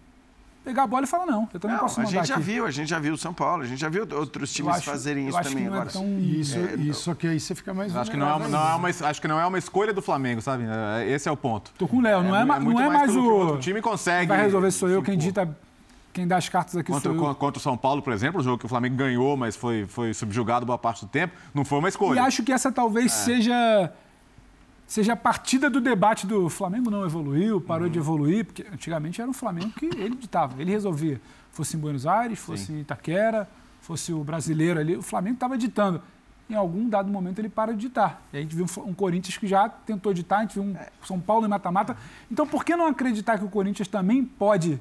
pegar 0.65 0.85
a 0.85 0.87
bola 0.87 1.05
e 1.05 1.07
falar, 1.07 1.27
não, 1.27 1.49
eu 1.53 1.61
também 1.61 1.77
não, 1.77 1.85
posso 1.85 2.01
mandar 2.01 2.09
A 2.09 2.13
gente 2.13 2.29
já 2.29 2.35
aqui. 2.37 2.43
viu, 2.43 2.67
a 2.67 2.71
gente 2.71 2.89
já 2.89 2.99
viu 2.99 3.15
o 3.15 3.19
São 3.19 3.35
Paulo, 3.35 3.63
a 3.63 3.67
gente 3.67 3.79
já 3.79 3.89
viu 3.89 4.09
outros 4.13 4.53
times 4.53 4.77
acho, 4.77 4.87
fazerem 4.87 5.29
isso 5.29 5.43
também 5.43 5.67
agora. 5.67 5.89
É 5.89 5.93
tão... 5.93 6.19
Isso, 6.19 6.59
é, 6.59 6.75
isso 6.77 7.15
que 7.15 7.29
aí 7.29 7.39
você 7.39 7.55
fica 7.55 7.75
mais 7.75 7.95
acho 7.95 8.11
que 8.11 8.17
não 8.17 8.29
é, 8.29 8.35
uma, 8.35 8.49
não 8.49 8.59
é 8.59 8.75
uma, 8.75 8.89
Acho 8.89 9.21
que 9.21 9.29
não 9.29 9.39
é 9.39 9.47
uma 9.47 9.59
escolha 9.59 9.93
do 9.93 10.01
Flamengo, 10.01 10.41
sabe? 10.41 10.65
É, 10.65 11.09
esse 11.11 11.29
é 11.29 11.33
o 11.33 11.37
ponto. 11.37 11.73
Tô 11.77 11.87
com 11.87 11.99
o 11.99 12.01
Léo, 12.01 12.23
não 12.23 12.35
é, 12.35 12.43
é, 12.43 12.45
não 12.45 12.81
é 12.81 12.89
mais, 12.89 13.15
mais 13.15 13.17
o... 13.17 13.55
o 13.55 13.59
time 13.59 13.83
consegue. 13.83 14.29
Vai 14.29 14.43
resolver 14.43 14.71
sou 14.71 14.89
eu, 14.89 15.03
quem 15.03 15.19
dita 15.19 15.55
quem 16.15 16.29
dá 16.29 16.37
as 16.37 16.49
cartas 16.49 16.77
aqui 16.77 16.93
contra, 16.93 17.13
sou 17.13 17.29
eu. 17.29 17.35
Contra 17.35 17.59
o 17.59 17.63
São 17.63 17.77
Paulo, 17.77 18.01
por 18.01 18.13
exemplo, 18.13 18.41
o 18.41 18.45
jogo 18.45 18.57
que 18.57 18.67
o 18.67 18.69
Flamengo 18.69 18.95
ganhou, 18.95 19.37
mas 19.37 19.57
foi, 19.57 19.85
foi 19.87 20.15
subjugado 20.15 20.65
boa 20.65 20.79
parte 20.79 21.05
do 21.05 21.09
tempo, 21.09 21.35
não 21.53 21.65
foi 21.65 21.81
uma 21.81 21.89
escolha. 21.89 22.21
E 22.21 22.21
acho 22.21 22.43
que 22.45 22.53
essa 22.53 22.71
talvez 22.71 23.07
é. 23.07 23.09
seja 23.09 23.93
seja 24.95 25.15
a 25.15 25.17
partida 25.17 25.69
do 25.69 25.81
debate 25.81 26.25
do 26.25 26.49
Flamengo 26.49 26.89
não 26.89 27.05
evoluiu, 27.05 27.61
parou 27.61 27.87
uhum. 27.87 27.93
de 27.93 27.99
evoluir, 27.99 28.45
porque 28.45 28.65
antigamente 28.73 29.21
era 29.21 29.29
um 29.29 29.33
Flamengo 29.33 29.71
que 29.71 29.87
ele 29.87 30.15
ditava, 30.15 30.63
ele 30.63 30.71
resolvia 30.71 31.21
fosse 31.51 31.77
em 31.77 31.81
Buenos 31.81 32.07
Aires, 32.07 32.39
fosse 32.39 32.67
Sim. 32.67 32.77
em 32.77 32.81
Itaquera, 32.83 33.49
fosse 33.81 34.13
o 34.13 34.23
brasileiro 34.23 34.79
ali, 34.79 34.97
o 34.97 35.03
Flamengo 35.03 35.35
estava 35.35 35.59
ditando. 35.59 36.01
Em 36.49 36.55
algum 36.55 36.89
dado 36.89 37.11
momento 37.11 37.41
ele 37.41 37.49
para 37.49 37.73
de 37.73 37.81
ditar. 37.81 38.23
E 38.33 38.37
a 38.37 38.41
gente 38.41 38.55
viu 38.55 38.67
um 38.87 38.95
Corinthians 38.95 39.37
que 39.37 39.49
já 39.49 39.69
tentou 39.69 40.15
ditar, 40.15 40.39
a 40.39 40.43
gente 40.43 40.55
viu 40.55 40.63
um 40.63 40.77
São 41.03 41.19
Paulo 41.19 41.45
em 41.45 41.49
mata-mata. 41.49 41.97
Então 42.31 42.47
por 42.47 42.65
que 42.65 42.77
não 42.77 42.87
acreditar 42.87 43.37
que 43.37 43.45
o 43.45 43.49
Corinthians 43.49 43.89
também 43.89 44.25
pode 44.25 44.81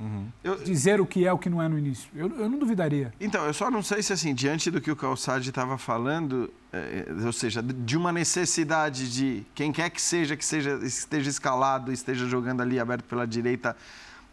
Uhum. 0.00 0.26
Eu, 0.42 0.56
dizer 0.64 1.00
o 1.00 1.06
que 1.06 1.26
é 1.26 1.32
o 1.32 1.38
que 1.38 1.50
não 1.50 1.60
é 1.60 1.68
no 1.68 1.78
início. 1.78 2.08
Eu, 2.14 2.28
eu, 2.38 2.48
não 2.48 2.58
duvidaria. 2.58 3.12
Então, 3.20 3.44
eu 3.44 3.52
só 3.52 3.70
não 3.70 3.82
sei 3.82 4.02
se, 4.02 4.12
assim, 4.12 4.34
diante 4.34 4.70
do 4.70 4.80
que 4.80 4.90
o 4.90 4.96
Calçade 4.96 5.50
estava 5.50 5.76
falando, 5.76 6.50
é, 6.72 7.06
ou 7.24 7.32
seja, 7.32 7.62
de 7.62 7.96
uma 7.96 8.10
necessidade 8.10 9.12
de 9.12 9.44
quem 9.54 9.70
quer 9.70 9.90
que 9.90 10.00
seja, 10.00 10.36
que 10.36 10.44
seja, 10.44 10.80
esteja 10.82 11.28
escalado, 11.28 11.92
esteja 11.92 12.26
jogando 12.26 12.62
ali 12.62 12.80
aberto 12.80 13.04
pela 13.04 13.26
direita, 13.26 13.76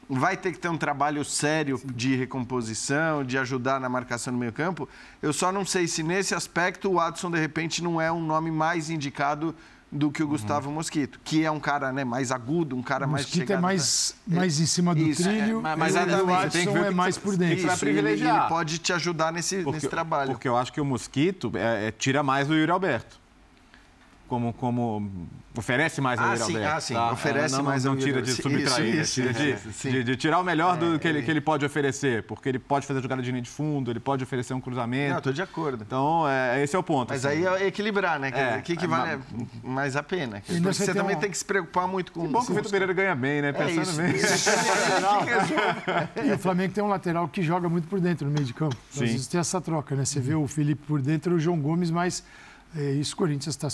vai 0.10 0.38
ter 0.38 0.54
que 0.54 0.60
ter 0.60 0.70
um 0.70 0.78
trabalho 0.78 1.26
sério 1.26 1.82
de 1.84 2.16
recomposição, 2.16 3.26
de 3.26 3.38
ajudar 3.38 3.80
na 3.80 3.90
marcação 3.90 4.32
no 4.32 4.40
meio 4.40 4.54
campo. 4.54 4.88
Eu 5.22 5.34
só 5.34 5.52
não 5.52 5.66
sei 5.66 5.86
se 5.86 6.02
nesse 6.02 6.34
aspecto 6.34 6.90
o 6.90 7.00
Adson, 7.00 7.30
de 7.30 7.40
repente, 7.40 7.84
não 7.84 8.00
é 8.00 8.10
um 8.10 8.22
nome 8.22 8.50
mais 8.50 8.90
indicado 8.90 9.54
do 9.92 10.12
que 10.12 10.22
o 10.22 10.28
Gustavo 10.28 10.68
uhum. 10.68 10.76
Mosquito, 10.76 11.20
que 11.24 11.46
é 11.46 11.52
um 11.52 11.60
cara 11.60 11.92
né, 11.94 12.04
mais 12.04 12.32
agudo, 12.32 12.76
um 12.76 12.84
cara 12.84 13.06
o 13.06 13.10
mais 13.10 13.26
Mosquito 13.26 13.54
é 13.54 13.58
mais, 13.58 14.16
pra... 14.28 14.40
mais 14.40 14.60
em 14.60 14.66
cima 14.66 14.94
do 14.94 15.02
Isso, 15.02 15.24
trilho, 15.24 15.60
é, 15.60 15.76
mas, 15.76 15.96
mas 15.96 15.96
o 15.96 16.34
Adson 16.34 16.78
é 16.78 16.92
mais 16.92 17.18
por 17.18 17.38
dentro. 17.38 17.68
Isso, 17.68 17.86
ele, 17.86 18.12
ele, 18.12 18.24
pode 18.50 18.80
te 18.80 18.92
ajudar 18.92 19.32
nesse, 19.32 19.58
porque, 19.58 19.72
nesse 19.72 19.88
trabalho. 19.88 20.32
Porque 20.32 20.48
eu 20.48 20.58
acho 20.58 20.74
que 20.74 20.82
o 20.82 20.86
Mosquito 20.86 21.52
é, 21.56 21.88
é, 21.88 21.92
tira 21.92 22.22
mais 22.22 22.48
do 22.48 22.56
Yuri 22.56 22.72
Alberto 22.72 23.27
como, 24.28 24.54
como 24.54 25.12
oferece 25.58 26.00
mais 26.00 26.20
ao 26.20 26.32
ah, 26.32 26.38
sim, 26.38 26.58
Ah, 26.58 26.80
sim, 26.80 26.94
tá? 26.94 27.12
oferece 27.12 27.56
não, 27.56 27.64
mais 27.64 27.84
não, 27.84 27.94
não 27.94 28.00
tira 28.00 28.22
de 28.22 28.32
subtrair, 28.32 28.98
né? 28.98 29.04
tira 29.04 29.34
de, 29.34 29.56
de, 29.56 30.04
de, 30.04 30.16
tirar 30.16 30.40
o 30.40 30.44
melhor 30.44 30.76
é, 30.76 30.80
do 30.80 31.00
que 31.00 31.08
ele, 31.08 31.24
que 31.24 31.32
ele 31.32 31.42
pode 31.42 31.66
oferecer, 31.66 32.24
porque 32.24 32.50
ele 32.50 32.60
pode 32.60 32.86
fazer 32.86 33.02
jogada 33.02 33.22
de 33.22 33.32
linha 33.32 33.42
de 33.42 33.50
fundo, 33.50 33.92
ele 33.92 34.00
pode 34.00 34.24
oferecer 34.24 34.54
um 34.54 34.62
cruzamento. 34.62 35.12
Não, 35.12 35.18
estou 35.18 35.34
de 35.34 35.42
acordo. 35.42 35.84
Então, 35.84 36.28
é, 36.28 36.64
esse 36.64 36.76
é 36.76 36.80
o 36.80 36.84
ponto. 36.84 37.10
Mas 37.10 37.26
assim. 37.26 37.48
aí 37.48 37.64
é 37.64 37.68
equilibrar, 37.68 38.20
né? 38.20 38.30
O 38.60 38.62
que, 38.62 38.76
que 38.76 38.86
é, 38.86 38.88
vale 38.88 39.20
mais 39.64 39.96
a 39.96 40.04
pena? 40.04 40.42
Porque 40.46 40.60
você 40.60 40.94
também 40.94 41.16
um... 41.16 41.20
tem 41.20 41.32
que 41.32 41.38
se 41.38 41.46
preocupar 41.46 41.88
muito 41.88 42.12
com... 42.12 42.22
Que 42.22 42.28
bom 42.28 42.46
que 42.46 42.52
o 42.52 42.56
Vitor 42.56 42.72
Pereira 42.72 42.94
ganha 42.94 43.16
bem, 43.16 43.42
né? 43.42 43.50
É 43.50 43.54
Pensando 43.54 43.82
isso, 43.82 43.98
bem. 43.98 44.16
Isso. 44.16 44.50
e 46.26 46.32
o 46.32 46.38
Flamengo 46.38 46.74
tem 46.74 46.84
um 46.84 46.88
lateral 46.88 47.28
que 47.28 47.42
joga 47.42 47.68
muito 47.68 47.88
por 47.88 48.00
dentro 48.00 48.28
no 48.28 48.34
meio 48.34 48.46
de 48.46 48.54
campo. 48.54 48.78
Então, 48.92 49.04
às 49.04 49.10
vezes 49.12 49.28
tem 49.28 49.40
essa 49.40 49.60
troca, 49.60 49.96
né? 49.96 50.06
Você 50.06 50.20
vê 50.20 50.36
o 50.36 50.48
Felipe 50.48 50.86
por 50.86 51.02
dentro 51.02 51.34
e 51.34 51.36
o 51.36 51.40
João 51.40 51.60
Gomes, 51.60 51.90
mas 51.90 52.24
é, 52.76 52.92
isso 52.92 53.14
o 53.14 53.18
Corinthians 53.18 53.56
está 53.56 53.68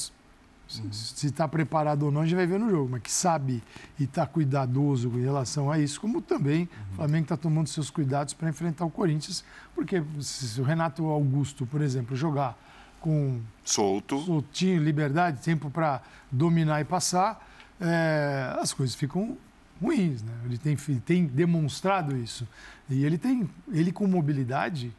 se 0.68 1.28
está 1.28 1.48
preparado 1.48 2.04
ou 2.04 2.12
não, 2.12 2.22
a 2.22 2.26
gente 2.26 2.36
vai 2.36 2.48
ver 2.48 2.60
no 2.60 2.70
jogo, 2.70 2.90
mas 2.92 3.02
que 3.02 3.12
sabe 3.12 3.62
e 4.00 4.06
está 4.06 4.26
cuidadoso 4.26 5.10
em 5.10 5.22
relação 5.22 5.72
a 5.72 5.78
isso, 5.78 6.00
como 6.02 6.22
também 6.22 6.62
uhum. 6.62 6.94
o 6.94 6.96
Flamengo 6.96 7.24
está 7.24 7.38
tomando 7.38 7.68
seus 7.68 7.90
cuidados 7.90 8.34
para 8.34 8.50
enfrentar 8.50 8.86
o 8.86 8.90
Corinthians, 8.90 9.44
porque 9.76 10.04
se 10.20 10.60
o 10.60 10.64
Renato 10.64 11.06
Augusto, 11.06 11.66
por 11.66 11.82
exemplo, 11.82 12.16
jogar 12.16 12.58
com 13.00 13.42
solto, 13.64 14.20
soltinho, 14.22 14.82
liberdade, 14.82 15.42
tempo 15.42 15.70
para 15.70 16.02
dominar 16.32 16.82
e 16.82 16.86
passar, 16.86 17.46
é, 17.80 18.56
as 18.60 18.74
coisas 18.74 18.96
ficam 18.96 19.38
ruins, 19.82 20.24
né? 20.24 20.32
Ele 20.46 20.58
tem, 20.58 20.76
tem 21.00 21.26
demonstrado 21.26 22.16
isso 22.16 22.48
e 22.90 23.04
ele 23.04 23.18
tem, 23.18 23.50
ele 23.72 23.92
com 23.92 24.08
mobilidade, 24.08 24.94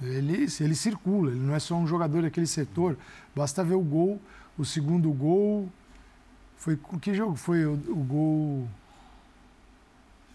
ele, 0.00 0.46
ele 0.60 0.74
circula, 0.74 1.30
ele 1.30 1.40
não 1.40 1.54
é 1.54 1.58
só 1.58 1.76
um 1.76 1.86
jogador 1.86 2.22
daquele 2.22 2.46
setor, 2.46 2.96
basta 3.36 3.62
ver 3.62 3.74
o 3.74 3.82
gol 3.82 4.20
o 4.58 4.64
segundo 4.64 5.10
gol 5.12 5.68
foi 6.56 6.78
que 7.00 7.14
jogo 7.14 7.34
foi 7.36 7.66
o, 7.66 7.72
o 7.72 8.04
gol? 8.04 8.68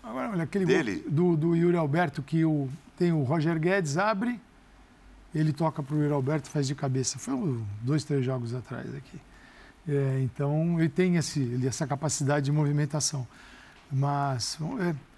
Agora, 0.03 0.31
olha, 0.31 0.43
aquele 0.43 0.65
Dele? 0.65 0.99
gol 0.99 1.11
do, 1.11 1.37
do 1.37 1.55
Yuri 1.55 1.77
Alberto 1.77 2.21
que 2.21 2.43
o, 2.43 2.69
tem 2.97 3.11
o 3.11 3.23
Roger 3.23 3.59
Guedes 3.59 3.97
abre, 3.97 4.39
ele 5.33 5.53
toca 5.53 5.83
para 5.83 5.95
o 5.95 5.99
Yuri 5.99 6.13
Alberto 6.13 6.49
faz 6.49 6.67
de 6.67 6.75
cabeça. 6.75 7.19
Foi 7.19 7.33
um, 7.33 7.65
dois, 7.81 8.03
três 8.03 8.25
jogos 8.25 8.53
atrás 8.53 8.93
aqui. 8.95 9.19
É, 9.87 10.19
então 10.21 10.79
ele 10.79 10.89
tem 10.89 11.15
esse, 11.15 11.65
essa 11.65 11.87
capacidade 11.87 12.45
de 12.45 12.51
movimentação. 12.51 13.27
Mas 13.91 14.57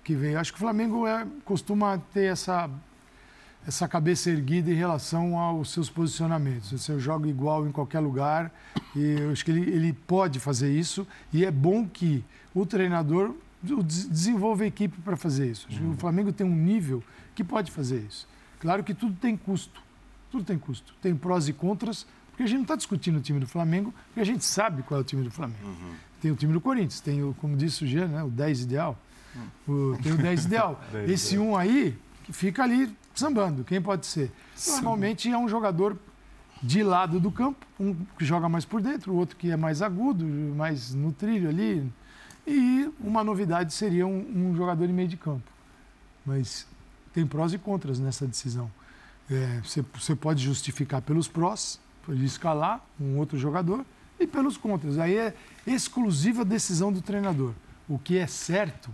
que 0.03 0.15
vem. 0.15 0.35
Acho 0.35 0.51
que 0.51 0.57
o 0.57 0.59
Flamengo 0.59 1.07
é, 1.07 1.25
costuma 1.43 1.97
ter 2.13 2.25
essa 2.25 2.69
essa 3.67 3.87
cabeça 3.87 4.29
erguida 4.29 4.71
em 4.71 4.75
relação 4.75 5.37
aos 5.37 5.71
seus 5.71 5.89
posicionamentos. 5.89 6.71
Você 6.71 6.99
joga 6.99 7.27
igual 7.27 7.67
em 7.67 7.71
qualquer 7.71 7.99
lugar 7.99 8.51
e 8.95 9.17
eu 9.19 9.31
acho 9.31 9.43
que 9.43 9.51
ele, 9.51 9.69
ele 9.69 9.93
pode 9.93 10.39
fazer 10.39 10.71
isso 10.71 11.05
e 11.31 11.45
é 11.45 11.51
bom 11.51 11.87
que 11.87 12.23
o 12.53 12.65
treinador 12.65 13.35
desenvolva 13.61 14.63
a 14.63 14.67
equipe 14.67 14.97
para 15.01 15.17
fazer 15.17 15.49
isso. 15.51 15.67
Que 15.67 15.83
o 15.83 15.93
Flamengo 15.97 16.31
tem 16.31 16.47
um 16.47 16.55
nível 16.55 17.03
que 17.35 17.43
pode 17.43 17.71
fazer 17.71 17.99
isso. 17.99 18.27
Claro 18.59 18.83
que 18.83 18.93
tudo 18.93 19.15
tem 19.15 19.35
custo. 19.35 19.81
Tudo 20.31 20.43
tem 20.43 20.57
custo. 20.57 20.93
Tem 21.01 21.15
prós 21.15 21.47
e 21.47 21.53
contras, 21.53 22.05
porque 22.29 22.43
a 22.43 22.45
gente 22.45 22.57
não 22.57 22.63
está 22.63 22.75
discutindo 22.75 23.17
o 23.17 23.21
time 23.21 23.39
do 23.39 23.47
Flamengo, 23.47 23.93
porque 24.07 24.19
a 24.21 24.25
gente 24.25 24.45
sabe 24.45 24.83
qual 24.83 24.99
é 24.99 25.01
o 25.01 25.03
time 25.03 25.23
do 25.23 25.31
Flamengo. 25.31 25.65
Uhum. 25.65 25.93
Tem 26.21 26.31
o 26.31 26.35
time 26.35 26.53
do 26.53 26.61
Corinthians, 26.61 26.99
tem, 26.99 27.23
o, 27.23 27.33
como 27.39 27.55
disse 27.55 27.83
o 27.83 27.87
Jean, 27.87 28.07
né, 28.07 28.23
o 28.23 28.29
10 28.29 28.63
ideal. 28.63 28.97
O, 29.67 29.97
tem 30.01 30.11
o 30.11 30.17
10 30.17 30.45
ideal. 30.45 30.81
Esse 31.07 31.37
um 31.37 31.55
aí 31.55 31.97
que 32.23 32.33
fica 32.33 32.63
ali 32.63 32.93
sambando. 33.19 33.63
Quem 33.63 33.81
pode 33.81 34.05
ser? 34.05 34.31
Normalmente 34.67 35.29
é 35.29 35.37
um 35.37 35.47
jogador 35.47 35.97
de 36.61 36.83
lado 36.83 37.19
do 37.19 37.31
campo, 37.31 37.65
um 37.79 37.93
que 38.17 38.25
joga 38.25 38.49
mais 38.49 38.65
por 38.65 38.81
dentro, 38.81 39.13
o 39.13 39.15
outro 39.15 39.35
que 39.35 39.49
é 39.51 39.55
mais 39.55 39.81
agudo, 39.81 40.25
mais 40.25 40.93
no 40.93 41.11
trilho 41.11 41.49
ali. 41.49 41.91
E 42.47 42.89
uma 42.99 43.23
novidade 43.23 43.73
seria 43.73 44.07
um, 44.07 44.49
um 44.51 44.55
jogador 44.55 44.85
em 44.85 44.93
meio 44.93 45.07
de 45.07 45.17
campo. 45.17 45.49
Mas 46.25 46.65
tem 47.13 47.25
prós 47.25 47.53
e 47.53 47.57
contras 47.57 47.99
nessa 47.99 48.25
decisão. 48.25 48.69
É, 49.29 49.61
você, 49.63 49.85
você 49.93 50.15
pode 50.15 50.43
justificar 50.43 51.01
pelos 51.01 51.27
prós, 51.27 51.79
pode 52.05 52.23
escalar 52.25 52.83
um 52.99 53.17
outro 53.17 53.37
jogador, 53.37 53.85
e 54.19 54.27
pelos 54.27 54.57
contras. 54.57 54.97
Aí 54.97 55.15
é 55.15 55.33
exclusiva 55.65 56.43
decisão 56.43 56.91
do 56.91 57.01
treinador. 57.01 57.53
O 57.87 57.97
que 57.97 58.17
é 58.17 58.27
certo, 58.27 58.89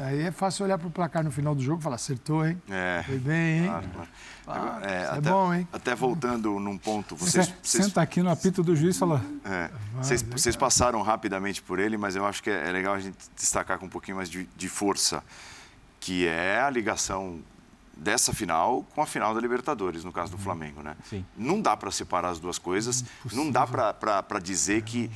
aí 0.00 0.22
é 0.22 0.30
fácil 0.32 0.64
olhar 0.64 0.78
para 0.78 0.88
o 0.88 0.90
placar 0.90 1.22
no 1.22 1.30
final 1.30 1.54
do 1.54 1.62
jogo 1.62 1.80
e 1.80 1.82
falar, 1.82 1.96
acertou, 1.96 2.46
hein? 2.46 2.60
É. 2.68 3.02
Foi 3.06 3.18
bem, 3.18 3.58
hein? 3.60 3.66
Claro, 3.68 3.88
claro. 3.94 4.08
Ah, 4.46 4.80
É, 4.82 4.92
é 5.02 5.06
até, 5.06 5.30
bom, 5.30 5.54
hein? 5.54 5.68
até 5.72 5.94
voltando 5.94 6.58
num 6.58 6.76
ponto, 6.76 7.14
vocês, 7.14 7.46
Senta, 7.46 7.58
vocês, 7.62 7.84
senta 7.84 8.02
aqui 8.02 8.22
no 8.22 8.30
apito 8.30 8.62
do 8.62 8.74
juiz 8.74 8.96
e 8.96 8.98
fala. 8.98 9.22
é, 9.44 9.70
vocês, 9.94 10.22
vocês 10.22 10.56
passaram 10.56 11.00
rapidamente 11.02 11.62
por 11.62 11.78
ele, 11.78 11.96
mas 11.96 12.16
eu 12.16 12.26
acho 12.26 12.42
que 12.42 12.50
é, 12.50 12.68
é 12.68 12.72
legal 12.72 12.94
a 12.94 13.00
gente 13.00 13.16
destacar 13.36 13.78
com 13.78 13.86
um 13.86 13.90
pouquinho 13.90 14.16
mais 14.16 14.28
de, 14.28 14.48
de 14.56 14.68
força, 14.68 15.22
que 16.00 16.26
é 16.26 16.60
a 16.60 16.68
ligação 16.70 17.40
dessa 17.96 18.32
final 18.32 18.82
com 18.94 19.02
a 19.02 19.06
final 19.06 19.34
da 19.34 19.40
Libertadores, 19.40 20.02
no 20.04 20.10
caso 20.10 20.32
do 20.32 20.38
Flamengo, 20.38 20.82
né? 20.82 20.96
Sim. 21.08 21.22
Não 21.36 21.60
dá 21.60 21.76
para 21.76 21.90
separar 21.90 22.30
as 22.30 22.40
duas 22.40 22.58
coisas, 22.58 23.04
não 23.32 23.50
dá 23.50 23.66
para 23.66 24.38
dizer 24.42 24.82
que 24.82 25.10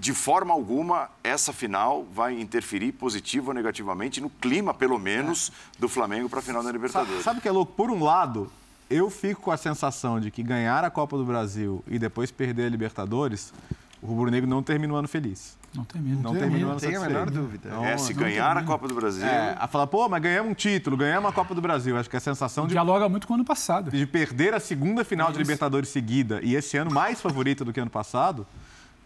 de 0.00 0.14
forma 0.14 0.54
alguma 0.54 1.10
essa 1.22 1.52
final 1.52 2.06
vai 2.10 2.40
interferir 2.40 2.90
positivo 2.92 3.48
ou 3.48 3.54
negativamente 3.54 4.18
no 4.18 4.30
clima, 4.30 4.72
pelo 4.72 4.98
menos, 4.98 5.52
do 5.78 5.90
Flamengo 5.90 6.26
para 6.26 6.38
a 6.38 6.42
final 6.42 6.62
da 6.62 6.72
Libertadores. 6.72 7.22
sabe 7.22 7.38
o 7.38 7.42
que 7.42 7.48
é 7.48 7.52
louco? 7.52 7.74
Por 7.74 7.90
um 7.90 8.02
lado, 8.02 8.50
eu 8.88 9.10
fico 9.10 9.42
com 9.42 9.50
a 9.50 9.58
sensação 9.58 10.18
de 10.18 10.30
que 10.30 10.42
ganhar 10.42 10.82
a 10.84 10.90
Copa 10.90 11.18
do 11.18 11.24
Brasil 11.24 11.84
e 11.86 11.98
depois 11.98 12.30
perder 12.30 12.64
a 12.64 12.68
Libertadores, 12.70 13.52
o 14.00 14.06
Rubro 14.06 14.30
Negro 14.30 14.48
não 14.48 14.62
termina 14.62 14.94
o 14.94 14.96
ano 14.96 15.06
feliz. 15.06 15.58
Não 15.74 15.84
termina. 15.84 16.16
Não 16.22 16.32
termina, 16.32 16.40
termina 16.40 16.64
o 16.64 16.68
Não 16.68 16.70
ano 16.72 16.80
tem 16.80 16.96
a 16.96 17.00
menor 17.00 17.30
dúvida. 17.30 17.68
Então, 17.68 17.84
É, 17.84 17.98
se 17.98 18.14
não 18.14 18.22
ganhar 18.22 18.56
a. 18.56 18.62
Copa 18.64 18.88
do 18.88 18.94
Brasil, 18.94 19.26
É, 19.26 19.54
a 19.60 19.68
falar, 19.68 19.86
pô, 19.86 20.08
mas 20.08 20.22
ganhamos 20.22 20.50
um 20.50 20.54
título, 20.54 20.96
ganhamos 20.96 21.28
a 21.30 21.32
Copa 21.34 21.54
do 21.54 21.60
Brasil. 21.60 21.98
Acho 21.98 22.08
que 22.08 22.16
a 22.16 22.20
sensação 22.20 22.66
de, 22.66 22.72
Dialoga 22.72 23.06
muito 23.06 23.26
com 23.26 23.34
o 23.34 23.36
ano 23.36 23.44
passado. 23.44 23.90
de 23.90 24.06
perder 24.06 24.54
a 24.54 24.60
segunda 24.60 25.04
final 25.04 25.30
de 25.30 25.36
Libertadores 25.36 25.90
seguida 25.90 26.40
e 26.42 26.54
esse 26.56 26.78
ano 26.78 26.90
mais 26.90 27.20
favorito 27.20 27.66
do 27.66 27.72
que 27.72 27.78
ano 27.78 27.90
passado, 27.90 28.46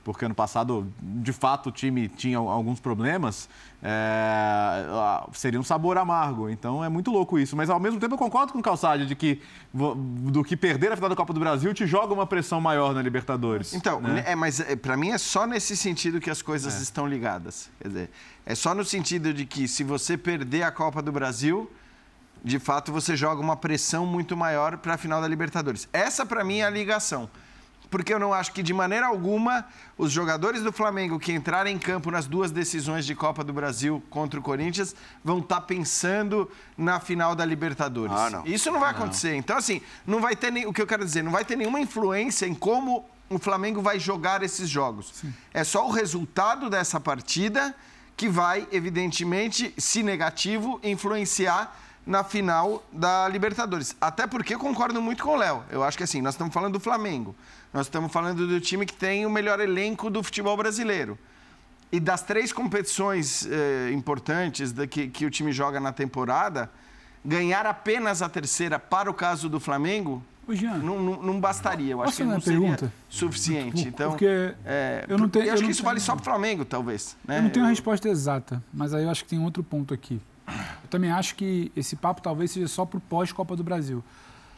porque 0.05 0.27
ano 0.27 0.35
passado, 0.35 0.93
de 1.01 1.33
fato, 1.33 1.71
o 1.71 1.73
time 1.73 2.09
tinha 2.09 2.37
alguns 2.37 2.79
problemas, 2.79 3.49
é, 3.83 4.85
seria 5.33 5.59
um 5.59 5.63
sabor 5.65 5.97
amargo. 5.97 6.51
Então 6.51 6.85
é 6.85 6.91
muito 6.91 7.11
louco 7.11 7.39
isso. 7.39 7.57
Mas 7.57 7.71
ao 7.71 7.81
mesmo 7.81 7.99
tempo 7.99 8.15
eu 8.15 8.19
concordo 8.19 8.53
com 8.53 8.59
o 8.59 8.63
Calçade 8.63 9.07
de 9.07 9.17
que 9.17 9.41
do 9.73 10.45
que 10.45 10.57
perder 10.57 10.93
a 10.93 10.97
final 10.97 11.09
da 11.09 11.17
Copa 11.17 11.33
do 11.33 11.41
Brasil 11.41 11.73
te 11.73 11.87
joga 11.87 12.13
uma 12.13 12.27
pressão 12.27 12.61
maior 12.61 12.95
na 12.95 13.01
Libertadores. 13.01 13.73
Então, 13.73 14.01
né? 14.01 14.23
é, 14.27 14.37
mas 14.37 14.61
para 14.83 14.97
mim 14.97 15.11
é 15.11 15.19
só 15.19 15.47
nesse 15.47 15.75
sentido 15.75 16.21
que 16.21 16.31
as 16.31 16.43
coisas 16.43 16.81
estão 16.81 17.07
ligadas. 17.07 17.71
Quer 17.81 17.89
dizer, 17.89 18.11
é 18.45 18.55
só 18.55 18.75
no 18.75 18.85
sentido 18.85 19.33
de 19.33 19.47
que 19.47 19.67
se 19.67 19.83
você 19.83 20.19
perder 20.19 20.65
a 20.65 20.71
Copa 20.71 21.01
do 21.01 21.11
Brasil, 21.11 21.71
de 22.45 22.59
fato 22.59 22.93
você 22.93 23.17
joga 23.17 23.41
uma 23.41 23.57
pressão 23.57 24.05
muito 24.05 24.37
maior 24.37 24.77
para 24.77 24.95
a 24.95 24.99
final 24.99 25.23
da 25.23 25.27
Libertadores. 25.27 25.89
Essa 25.95 26.27
para 26.27 26.45
mim 26.45 26.59
é 26.59 26.67
a 26.67 26.71
ligação. 26.71 27.31
Porque 27.95 28.13
eu 28.13 28.19
não 28.19 28.35
acho 28.35 28.51
que 28.51 28.61
de 28.61 28.75
maneira 28.75 29.07
alguma 29.07 29.65
os 29.97 30.11
jogadores 30.11 30.63
do 30.65 30.73
Flamengo 30.73 31.17
que 31.17 31.31
entrarem 31.31 31.77
em 31.77 31.79
campo 31.79 32.11
nas 32.11 32.27
duas 32.27 32.51
decisões 32.51 33.07
de 33.07 33.15
Copa 33.15 33.45
do 33.45 33.53
Brasil 33.53 34.03
contra 34.11 34.41
o 34.41 34.43
Corinthians 34.43 34.97
vão 35.23 35.39
estar 35.39 35.61
pensando 35.61 36.51
na 36.77 36.99
final 36.99 37.37
da 37.37 37.45
Libertadores. 37.45 38.17
Ah, 38.17 38.31
não. 38.31 38.47
Isso 38.47 38.69
não 38.73 38.81
vai 38.81 38.91
acontecer. 38.91 39.37
Então, 39.37 39.57
assim, 39.57 39.81
não 40.05 40.21
vai 40.21 40.35
ter 40.35 40.51
nem, 40.51 40.67
o 40.67 40.73
que 40.73 40.83
eu 40.83 40.89
quero 40.89 41.05
dizer, 41.05 41.23
não 41.23 41.31
vai 41.31 41.45
ter 41.45 41.55
nenhuma 41.55 41.79
influência 41.79 42.47
em 42.47 42.55
como 42.55 43.09
o 43.31 43.39
Flamengo 43.39 43.81
vai 43.81 44.01
jogar 44.01 44.43
esses 44.43 44.69
jogos. 44.69 45.23
É 45.53 45.63
só 45.63 45.87
o 45.87 45.93
resultado 45.93 46.69
dessa 46.69 46.99
partida 46.99 47.73
que 48.17 48.29
vai, 48.29 48.67
evidentemente, 48.73 49.73
se 49.79 50.03
negativo, 50.03 50.81
influenciar 50.83 51.79
na 52.05 52.25
final 52.25 52.85
da 52.93 53.29
Libertadores. 53.29 53.97
Até 54.01 54.27
porque 54.27 54.55
eu 54.55 54.59
concordo 54.59 55.01
muito 55.01 55.23
com 55.23 55.31
o 55.31 55.37
Léo. 55.37 55.63
Eu 55.71 55.85
acho 55.85 55.97
que 55.97 56.03
assim, 56.03 56.21
nós 56.21 56.35
estamos 56.35 56.53
falando 56.53 56.73
do 56.73 56.81
Flamengo. 56.81 57.35
Nós 57.75 57.87
estamos 57.87 58.13
falando 58.13 58.47
do 58.47 58.61
time 58.61 58.87
que 58.87 58.95
tem 58.95 59.27
o 59.27 59.31
melhor 59.31 59.59
elenco 59.59 60.09
do 60.09 60.23
futebol 60.23 60.57
brasileiro. 60.57 61.19
E 61.91 61.99
das 61.99 62.23
três 62.23 62.53
competições 62.53 63.47
eh, 63.51 63.91
importantes 63.93 64.71
da 64.71 64.87
que, 64.87 65.09
que 65.09 65.27
o 65.27 65.31
time 65.31 65.51
joga 65.53 65.81
na 65.81 65.93
temporada, 65.93 66.71
ganhar 67.25 67.67
apenas 67.67 68.23
a 68.23 68.29
terceira 68.29 68.79
para 68.79 69.11
o 69.11 69.15
caso 69.15 69.49
do 69.49 69.59
Flamengo 69.59 70.23
não, 70.83 71.03
não, 71.03 71.23
não 71.23 71.41
bastaria. 71.41 71.93
Eu 71.93 72.03
acho 72.03 72.17
que 72.19 72.23
não 72.25 72.41
seria 72.41 72.61
pergunta? 72.61 72.93
suficiente. 73.09 73.89
Então, 73.89 74.11
porque 74.11 74.55
é, 74.65 75.05
eu 75.09 75.19
não 75.19 75.29
tenho- 75.29 75.47
eu 75.47 75.55
acho 75.55 75.65
que 75.65 75.71
isso 75.71 75.83
vale 75.83 75.99
tenho- 75.99 76.07
só 76.07 76.15
para 76.15 76.21
o 76.23 76.25
Flamengo, 76.25 76.65
talvez. 76.65 77.17
né? 77.27 77.39
Eu 77.39 77.43
não 77.43 77.51
tenho 77.51 77.67
a 77.67 77.71
resposta 77.71 78.09
exata, 78.09 78.63
mas 78.73 78.95
aí 78.95 79.03
eu 79.05 79.11
acho 79.11 79.25
que 79.25 79.31
tem 79.31 79.41
outro 79.41 79.65
ponto 79.65 79.93
aqui. 79.93 80.21
Eu 80.47 80.89
também 80.91 81.11
acho 81.11 81.35
que 81.35 81.73
esse 81.75 81.97
papo 81.97 82.21
talvez 82.23 82.51
seja 82.53 82.69
só 82.69 82.85
para 82.85 82.99
o 82.99 83.01
pós-Copa 83.01 83.57
do 83.57 83.65
Brasil. 83.65 84.05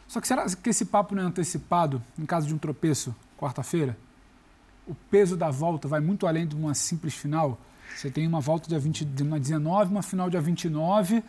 Só 0.07 0.21
que 0.21 0.27
será 0.27 0.45
que 0.45 0.69
esse 0.69 0.85
papo 0.85 1.13
não 1.15 1.23
é 1.23 1.25
antecipado 1.25 2.01
em 2.17 2.25
caso 2.25 2.47
de 2.47 2.53
um 2.53 2.57
tropeço 2.57 3.15
quarta-feira? 3.37 3.97
O 4.87 4.95
peso 5.11 5.35
da 5.35 5.49
volta 5.51 5.87
vai 5.87 5.99
muito 5.99 6.25
além 6.25 6.47
de 6.47 6.55
uma 6.55 6.73
simples 6.73 7.13
final. 7.13 7.59
Você 7.95 8.09
tem 8.09 8.25
uma 8.27 8.39
volta 8.39 8.69
dia 8.69 8.79
20, 8.79 9.03
de 9.05 9.23
uma 9.23 9.39
19, 9.39 9.91
uma 9.91 10.01
final 10.01 10.29
dia 10.29 10.39
29, 10.41 11.23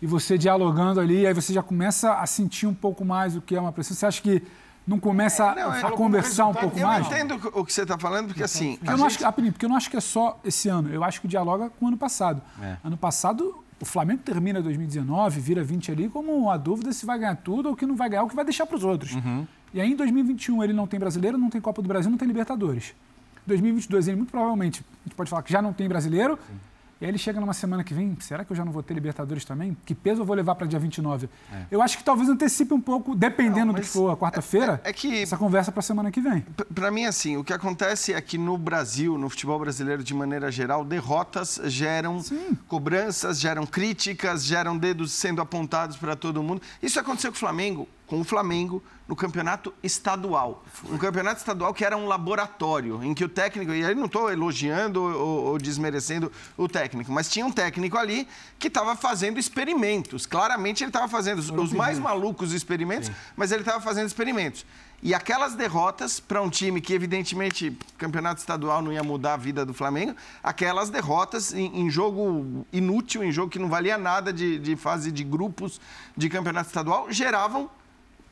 e 0.00 0.06
você 0.06 0.36
dialogando 0.36 1.00
ali, 1.00 1.26
aí 1.26 1.32
você 1.32 1.52
já 1.52 1.62
começa 1.62 2.14
a 2.14 2.26
sentir 2.26 2.66
um 2.66 2.74
pouco 2.74 3.04
mais 3.04 3.36
o 3.36 3.40
que 3.40 3.54
é 3.56 3.60
uma 3.60 3.72
pressão. 3.72 3.96
Você 3.96 4.04
acha 4.06 4.20
que 4.20 4.42
não 4.86 4.98
começa 4.98 5.54
não, 5.54 5.70
a, 5.70 5.80
eu 5.80 5.86
a 5.86 5.92
conversar 5.92 6.48
um 6.48 6.54
pouco 6.54 6.76
Eu 6.78 6.86
mais? 6.88 7.06
entendo 7.06 7.34
o 7.54 7.64
que 7.64 7.72
você 7.72 7.82
está 7.82 7.96
falando, 7.96 8.26
porque 8.26 8.42
assim. 8.42 8.76
Porque 8.76 8.90
a 8.90 8.92
eu, 8.94 8.98
não 8.98 9.04
acho, 9.06 9.12
gente- 9.14 9.18
que- 9.20 9.24
rapidinho, 9.24 9.52
porque 9.52 9.64
eu 9.64 9.68
não 9.70 9.76
acho 9.76 9.88
que 9.88 9.96
é 9.96 10.00
só 10.00 10.38
esse 10.44 10.68
ano. 10.68 10.92
Eu 10.92 11.04
acho 11.04 11.20
que 11.20 11.28
dialoga 11.28 11.70
com 11.70 11.84
o 11.84 11.88
ano 11.88 11.96
passado. 11.96 12.42
É. 12.60 12.76
Ano 12.82 12.96
passado, 12.96 13.62
o 13.82 13.84
Flamengo 13.84 14.22
termina 14.24 14.62
2019, 14.62 15.40
vira 15.40 15.64
20 15.64 15.90
ali, 15.90 16.08
como 16.08 16.48
a 16.48 16.56
dúvida 16.56 16.92
se 16.92 17.04
vai 17.04 17.18
ganhar 17.18 17.34
tudo 17.34 17.68
ou 17.68 17.74
que 17.74 17.84
não 17.84 17.96
vai 17.96 18.08
ganhar, 18.08 18.22
ou 18.22 18.28
que 18.28 18.36
vai 18.36 18.44
deixar 18.44 18.64
para 18.64 18.76
os 18.76 18.84
outros. 18.84 19.10
E 19.74 19.80
aí, 19.80 19.90
em 19.90 19.96
2021, 19.96 20.62
ele 20.62 20.72
não 20.72 20.86
tem 20.86 21.00
brasileiro, 21.00 21.36
não 21.36 21.50
tem 21.50 21.60
Copa 21.60 21.82
do 21.82 21.88
Brasil, 21.88 22.08
não 22.08 22.16
tem 22.16 22.28
Libertadores. 22.28 22.94
2022, 23.44 24.06
ele 24.06 24.18
muito 24.18 24.30
provavelmente, 24.30 24.84
a 25.04 25.08
gente 25.08 25.16
pode 25.16 25.28
falar 25.28 25.42
que 25.42 25.50
já 25.52 25.60
não 25.60 25.72
tem 25.72 25.88
brasileiro. 25.88 26.38
E 27.02 27.04
aí 27.04 27.10
ele 27.10 27.18
chega 27.18 27.40
numa 27.40 27.52
semana 27.52 27.82
que 27.82 27.92
vem, 27.92 28.16
será 28.20 28.44
que 28.44 28.52
eu 28.52 28.56
já 28.56 28.64
não 28.64 28.70
vou 28.70 28.80
ter 28.80 28.94
Libertadores 28.94 29.44
também? 29.44 29.76
Que 29.84 29.92
peso 29.92 30.20
eu 30.22 30.24
vou 30.24 30.36
levar 30.36 30.54
para 30.54 30.68
dia 30.68 30.78
29? 30.78 31.28
Eu 31.68 31.82
acho 31.82 31.98
que 31.98 32.04
talvez 32.04 32.28
antecipe 32.28 32.72
um 32.72 32.80
pouco, 32.80 33.12
dependendo 33.16 33.66
Não, 33.66 33.74
do 33.74 33.80
que 33.80 33.86
for 33.88 34.10
a 34.12 34.16
quarta-feira, 34.16 34.80
é- 34.84 34.90
é 34.90 34.92
que- 34.92 35.20
essa 35.20 35.36
conversa 35.36 35.72
para 35.72 35.80
a 35.80 35.82
semana 35.82 36.12
que 36.12 36.20
vem. 36.20 36.46
Para 36.72 36.92
mim, 36.92 37.04
assim, 37.04 37.36
o 37.36 37.42
que 37.42 37.52
acontece 37.52 38.12
é 38.14 38.20
que 38.20 38.38
no 38.38 38.56
Brasil, 38.56 39.18
no 39.18 39.28
futebol 39.28 39.58
brasileiro 39.58 40.04
de 40.04 40.14
maneira 40.14 40.48
geral, 40.52 40.84
derrotas 40.84 41.60
geram 41.64 42.20
cobranças, 42.68 43.40
geram 43.40 43.66
críticas, 43.66 44.44
geram 44.44 44.78
dedos 44.78 45.10
sendo 45.10 45.40
apontados 45.42 45.96
para 45.96 46.14
todo 46.14 46.40
mundo. 46.40 46.62
Isso 46.80 47.00
aconteceu 47.00 47.32
com 47.32 47.36
o 47.36 47.40
Flamengo, 47.40 47.88
com 48.12 48.20
o 48.20 48.24
Flamengo 48.24 48.82
no 49.08 49.16
campeonato 49.16 49.72
estadual. 49.82 50.62
Um 50.84 50.98
campeonato 50.98 51.38
estadual 51.38 51.72
que 51.72 51.82
era 51.82 51.96
um 51.96 52.04
laboratório, 52.06 53.02
em 53.02 53.14
que 53.14 53.24
o 53.24 53.28
técnico, 53.28 53.72
e 53.72 53.82
aí 53.82 53.94
não 53.94 54.04
estou 54.04 54.30
elogiando 54.30 55.02
ou, 55.02 55.44
ou 55.44 55.58
desmerecendo 55.58 56.30
o 56.54 56.68
técnico, 56.68 57.10
mas 57.10 57.30
tinha 57.30 57.46
um 57.46 57.50
técnico 57.50 57.96
ali 57.96 58.28
que 58.58 58.68
estava 58.68 58.94
fazendo 58.94 59.40
experimentos. 59.40 60.26
Claramente 60.26 60.84
ele 60.84 60.90
estava 60.90 61.08
fazendo 61.08 61.38
os, 61.38 61.48
os 61.48 61.72
mais 61.72 61.98
malucos 61.98 62.52
experimentos, 62.52 63.10
mas 63.34 63.50
ele 63.50 63.62
estava 63.62 63.80
fazendo 63.80 64.08
experimentos. 64.08 64.66
E 65.02 65.14
aquelas 65.14 65.54
derrotas 65.54 66.20
para 66.20 66.42
um 66.42 66.50
time 66.50 66.82
que, 66.82 66.92
evidentemente, 66.92 67.76
campeonato 67.96 68.40
estadual 68.40 68.82
não 68.82 68.92
ia 68.92 69.02
mudar 69.02 69.34
a 69.34 69.36
vida 69.38 69.64
do 69.64 69.72
Flamengo, 69.72 70.14
aquelas 70.42 70.90
derrotas 70.90 71.54
em, 71.54 71.80
em 71.80 71.88
jogo 71.88 72.66
inútil, 72.70 73.24
em 73.24 73.32
jogo 73.32 73.50
que 73.50 73.58
não 73.58 73.70
valia 73.70 73.96
nada 73.96 74.34
de, 74.34 74.58
de 74.58 74.76
fase 74.76 75.10
de 75.10 75.24
grupos 75.24 75.80
de 76.14 76.28
campeonato 76.28 76.68
estadual, 76.68 77.10
geravam 77.10 77.70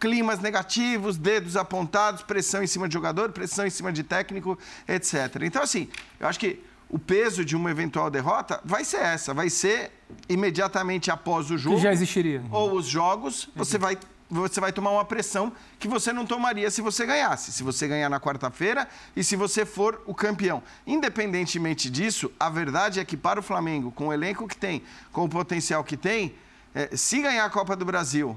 climas 0.00 0.40
negativos, 0.40 1.18
dedos 1.18 1.56
apontados, 1.56 2.22
pressão 2.22 2.62
em 2.62 2.66
cima 2.66 2.88
de 2.88 2.94
jogador, 2.94 3.30
pressão 3.32 3.66
em 3.66 3.70
cima 3.70 3.92
de 3.92 4.02
técnico, 4.02 4.58
etc. 4.88 5.42
Então, 5.42 5.62
assim, 5.62 5.88
eu 6.18 6.26
acho 6.26 6.40
que 6.40 6.64
o 6.88 6.98
peso 6.98 7.44
de 7.44 7.54
uma 7.54 7.70
eventual 7.70 8.10
derrota 8.10 8.60
vai 8.64 8.82
ser 8.82 8.96
essa, 9.00 9.32
vai 9.34 9.50
ser 9.50 9.92
imediatamente 10.28 11.10
após 11.10 11.50
o 11.50 11.58
jogo 11.58 11.76
Que 11.76 11.82
já 11.82 11.92
existiria. 11.92 12.42
ou 12.50 12.72
os 12.74 12.86
jogos, 12.86 13.48
você 13.54 13.78
vai, 13.78 13.96
você 14.28 14.58
vai 14.60 14.72
tomar 14.72 14.90
uma 14.90 15.04
pressão 15.04 15.52
que 15.78 15.86
você 15.86 16.12
não 16.12 16.24
tomaria 16.26 16.70
se 16.70 16.80
você 16.80 17.04
ganhasse. 17.06 17.52
Se 17.52 17.62
você 17.62 17.86
ganhar 17.86 18.08
na 18.08 18.18
quarta-feira 18.18 18.88
e 19.14 19.22
se 19.22 19.36
você 19.36 19.64
for 19.66 20.02
o 20.06 20.14
campeão. 20.14 20.62
Independentemente 20.86 21.90
disso, 21.90 22.32
a 22.40 22.48
verdade 22.48 22.98
é 22.98 23.04
que 23.04 23.16
para 23.16 23.38
o 23.38 23.42
Flamengo, 23.42 23.92
com 23.92 24.08
o 24.08 24.12
elenco 24.12 24.48
que 24.48 24.56
tem, 24.56 24.82
com 25.12 25.24
o 25.24 25.28
potencial 25.28 25.84
que 25.84 25.96
tem, 25.96 26.34
eh, 26.74 26.96
se 26.96 27.20
ganhar 27.20 27.44
a 27.44 27.50
Copa 27.50 27.76
do 27.76 27.84
Brasil 27.84 28.36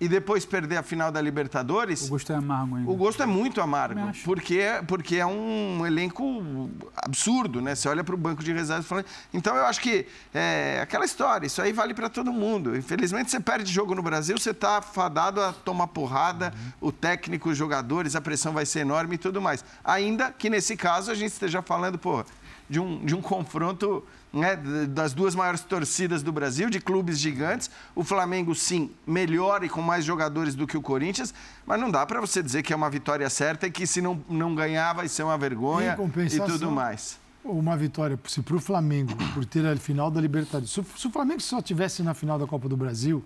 e 0.00 0.08
depois 0.08 0.44
perder 0.44 0.76
a 0.76 0.82
final 0.82 1.10
da 1.12 1.20
Libertadores, 1.20 2.06
O 2.06 2.10
gosto 2.10 2.32
é 2.32 2.36
amargo 2.36 2.76
ainda. 2.76 2.90
o 2.90 2.94
gosto 2.96 3.22
é 3.22 3.26
muito 3.26 3.60
amargo, 3.60 4.00
porque, 4.24 4.58
é- 4.58 4.82
porque 4.82 5.16
é 5.16 5.26
um 5.26 5.86
elenco 5.86 6.68
absurdo, 6.96 7.60
né? 7.60 7.74
Você 7.74 7.88
olha 7.88 8.02
para 8.02 8.14
o 8.14 8.18
banco 8.18 8.42
de 8.42 8.52
reservas 8.52 8.84
e 8.84 8.88
fala... 8.88 9.04
Então, 9.32 9.56
eu 9.56 9.64
acho 9.66 9.80
que 9.80 10.06
é 10.34 10.80
aquela 10.82 11.04
história, 11.04 11.46
isso 11.46 11.62
aí 11.62 11.72
vale 11.72 11.94
para 11.94 12.08
todo 12.08 12.32
mundo. 12.32 12.76
Infelizmente, 12.76 13.30
você 13.30 13.38
perde 13.40 13.72
jogo 13.72 13.94
no 13.94 14.02
Brasil, 14.02 14.36
você 14.38 14.50
está 14.50 14.82
fadado 14.82 15.40
a 15.40 15.52
tomar 15.52 15.86
porrada, 15.86 16.52
o 16.80 16.90
técnico, 16.90 17.50
os 17.50 17.56
jogadores, 17.56 18.16
a 18.16 18.20
pressão 18.20 18.52
vai 18.52 18.66
ser 18.66 18.80
enorme 18.80 19.14
e 19.14 19.18
tudo 19.18 19.40
mais. 19.40 19.64
Ainda 19.84 20.30
que, 20.32 20.50
nesse 20.50 20.76
caso, 20.76 21.10
a 21.10 21.14
gente 21.14 21.32
esteja 21.32 21.62
falando, 21.62 21.98
pô, 21.98 22.24
de 22.68 22.80
um, 22.80 23.04
de 23.04 23.14
um 23.14 23.22
confronto 23.22 24.04
né, 24.34 24.56
das 24.88 25.14
duas 25.14 25.34
maiores 25.34 25.60
torcidas 25.60 26.22
do 26.22 26.32
Brasil, 26.32 26.68
de 26.68 26.80
clubes 26.80 27.18
gigantes. 27.18 27.70
O 27.94 28.02
Flamengo, 28.02 28.54
sim, 28.54 28.90
melhor 29.06 29.62
e 29.62 29.68
com 29.68 29.80
mais 29.80 30.04
jogadores 30.04 30.54
do 30.54 30.66
que 30.66 30.76
o 30.76 30.82
Corinthians, 30.82 31.32
mas 31.64 31.80
não 31.80 31.90
dá 31.90 32.04
para 32.04 32.20
você 32.20 32.42
dizer 32.42 32.62
que 32.62 32.72
é 32.72 32.76
uma 32.76 32.90
vitória 32.90 33.30
certa 33.30 33.66
e 33.66 33.70
que 33.70 33.86
se 33.86 34.00
não, 34.02 34.22
não 34.28 34.54
ganhar 34.54 34.92
vai 34.92 35.06
ser 35.08 35.22
uma 35.22 35.38
vergonha 35.38 35.94
e 36.34 36.38
tudo 36.52 36.70
mais. 36.70 37.18
Uma 37.44 37.76
vitória, 37.76 38.18
se 38.26 38.40
para 38.42 38.56
o 38.56 38.60
Flamengo, 38.60 39.12
por 39.34 39.44
ter 39.44 39.66
a 39.66 39.76
final 39.76 40.10
da 40.10 40.20
Libertadores. 40.20 40.70
Se, 40.70 40.80
o- 40.80 40.86
se 40.96 41.06
o 41.06 41.10
Flamengo 41.10 41.40
só 41.42 41.60
tivesse 41.62 42.02
na 42.02 42.14
final 42.14 42.38
da 42.38 42.46
Copa 42.46 42.68
do 42.68 42.76
Brasil, 42.76 43.22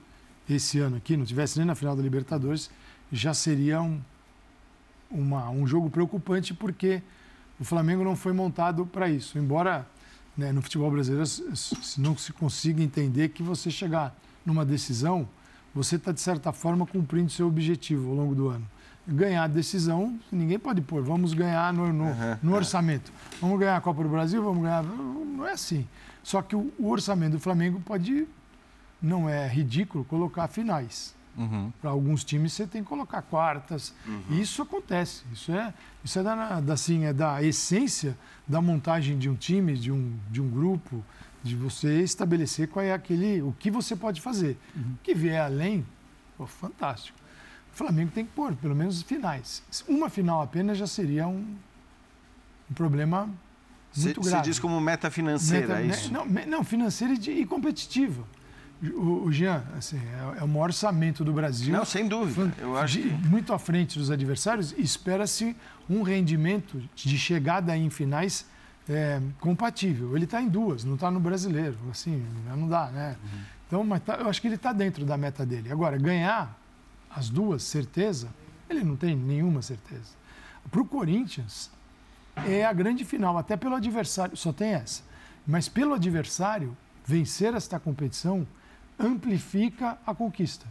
esse 0.51 0.79
ano 0.81 0.97
aqui, 0.97 1.17
não 1.17 1.25
tivesse 1.25 1.57
nem 1.57 1.67
na 1.67 1.75
final 1.77 1.95
da 1.97 2.03
Libertadores, 2.03 2.69
já 3.13 3.33
seria 3.33 3.81
um, 3.81 4.01
uma- 5.11 5.49
um 5.51 5.67
jogo 5.67 5.89
preocupante, 5.89 6.53
porque 6.53 7.01
o 7.61 7.65
Flamengo 7.65 8.03
não 8.05 8.17
foi 8.17 8.33
montado 8.33 8.85
para 8.87 9.09
isso. 9.09 9.39
Embora 9.39 9.87
né, 10.39 10.53
no 10.53 10.63
futebol 10.63 10.91
brasileiro 10.91 11.25
s- 11.25 11.43
s- 11.53 12.01
não 12.01 12.17
se 12.17 12.33
consiga 12.33 12.83
entender 12.83 13.29
que 13.31 13.43
você 13.43 13.71
chegar 13.71 14.17
numa 14.47 14.65
decisão, 14.65 15.29
você 15.75 15.97
está, 15.97 16.13
de 16.13 16.21
certa 16.21 16.53
forma, 16.53 16.87
cumprindo 16.87 17.31
seu 17.31 17.47
objetivo 17.49 18.09
ao 18.11 18.15
longo 18.15 18.35
do 18.35 18.49
ano. 18.49 18.67
Ganhar 19.07 19.45
a 19.45 19.47
decisão, 19.49 20.19
ninguém 20.31 20.59
pode 20.59 20.81
pôr, 20.81 21.03
vamos 21.03 21.35
ganhar 21.35 21.73
no, 21.73 21.93
no- 21.93 22.05
no 22.43 22.55
orçamento. 22.55 23.13
Vamos 23.41 23.59
ganhar 23.59 23.77
a 23.77 23.81
Copa 23.81 24.03
do 24.03 24.09
Brasil, 24.09 24.43
vamos 24.43 24.63
ganhar. 24.63 24.83
Não 24.85 25.47
é 25.47 25.53
assim. 25.53 25.87
Só 26.23 26.41
que 26.43 26.55
o, 26.55 26.73
o 26.79 26.89
orçamento 26.89 27.33
do 27.33 27.41
Flamengo 27.41 27.81
pode. 27.81 28.27
Não 29.01 29.29
é 29.29 29.47
ridículo 29.49 30.05
colocar 30.05 30.47
finais. 30.49 31.15
Para 31.81 31.91
alguns 31.91 32.25
times 32.25 32.53
você 32.53 32.67
tem 32.67 32.83
que 32.83 32.89
colocar 32.89 33.23
quartas. 33.23 33.95
E 34.29 34.41
isso 34.41 34.61
acontece. 34.61 35.23
Isso 35.33 35.53
é, 35.53 35.73
isso 36.05 36.19
é, 36.19 36.23
da, 36.23 36.61
da, 36.61 36.73
assim, 36.75 37.05
é 37.05 37.13
da 37.13 37.41
essência 37.43 38.19
da 38.49 38.61
montagem 38.63 39.19
de 39.19 39.29
um 39.29 39.35
time, 39.35 39.75
de 39.77 39.93
um, 39.93 40.17
de 40.31 40.41
um 40.41 40.49
grupo, 40.49 41.05
de 41.43 41.55
você 41.55 42.01
estabelecer 42.03 42.69
qual 42.69 42.85
é 42.85 42.93
aquele, 42.93 43.43
o 43.43 43.55
que 43.59 43.71
você 43.71 43.95
pode 43.95 44.21
fazer. 44.21 44.57
O 44.77 44.97
que 45.03 45.15
vier 45.15 45.41
além, 45.43 45.85
pô, 46.37 46.47
fantástico. 46.47 47.17
O 47.73 47.77
Flamengo 47.77 48.11
tem 48.13 48.25
que 48.25 48.33
pôr, 48.33 48.55
pelo 48.57 48.75
menos 48.75 49.03
finais. 49.03 49.63
Uma 49.87 50.09
final 50.11 50.41
apenas 50.43 50.79
já 50.79 50.87
seria 50.87 51.29
um, 51.29 51.55
um 52.71 52.75
problema 52.75 53.29
muito 53.97 54.21
grave. 54.21 54.43
diz 54.45 54.59
como 54.59 54.81
meta 54.81 55.11
financeira, 55.11 55.69
Meta- 55.69 55.81
é 55.81 55.85
né, 55.85 55.95
isso? 55.95 56.13
Não, 56.13 56.25
não, 56.27 56.65
financeira 56.65 57.15
e, 57.15 57.19
de- 57.19 57.31
e 57.31 57.47
competitiva. 57.47 58.25
O, 58.83 59.25
o 59.27 59.33
Jean, 59.33 59.65
assim, 59.77 59.99
é, 59.99 60.39
é 60.41 60.45
o 60.45 60.49
maior 60.49 60.67
orçamento 60.67 61.25
do 61.25 61.33
Brasil. 61.33 61.73
Não, 61.73 61.85
sem 61.85 62.07
dúvida. 62.07 62.53
Eu 62.59 62.77
acho 62.79 63.01
De- 63.01 63.09
que... 63.09 63.29
Muito 63.29 63.53
à 63.53 63.59
frente 63.59 63.99
dos 63.99 64.11
adversários, 64.11 64.73
espera-se 64.79 65.57
um 65.89 66.03
rendimento 66.03 66.83
de 66.95 67.19
chegada 67.19 67.77
em 67.77 67.89
finais 67.91 68.45
é, 68.89 69.21
compatível. 69.41 70.15
Ele 70.17 70.25
está 70.25 70.41
em 70.41 70.49
duas, 70.49 70.85
não 70.85 70.95
está 70.95 71.11
no 71.11 71.21
brasileiro. 71.21 71.77
Assim, 71.91 72.25
não 72.57 72.67
dá, 72.69 72.87
né? 72.87 73.17
Uhum. 73.23 73.41
Então, 73.67 73.85
mas 73.85 74.03
tá- 74.03 74.15
eu 74.17 74.29
acho 74.29 74.41
que 74.41 74.49
ele 74.49 74.55
está 74.55 74.73
dentro 74.73 75.05
da 75.05 75.17
meta 75.17 75.45
dele. 75.45 75.71
Agora, 75.71 75.99
ganhar 75.99 76.59
as 77.11 77.29
duas, 77.29 77.63
certeza, 77.63 78.29
ele 78.69 78.83
não 78.83 78.97
tem 78.97 79.15
nenhuma 79.17 79.61
certeza. 79.63 80.17
Para 80.71 80.81
o 80.81 80.85
Corinthians, 80.85 81.71
é 82.47 82.65
a 82.65 82.73
grande 82.73 83.05
final, 83.05 83.37
até 83.37 83.57
pelo 83.57 83.75
adversário, 83.75 84.37
só 84.37 84.53
tem 84.53 84.73
essa. 84.75 85.03
Mas 85.47 85.69
pelo 85.69 85.95
adversário, 85.95 86.77
vencer 87.05 87.55
esta 87.55 87.79
competição 87.81 88.47
amplifica 88.99 89.99
a 90.07 90.15
conquista. 90.15 90.67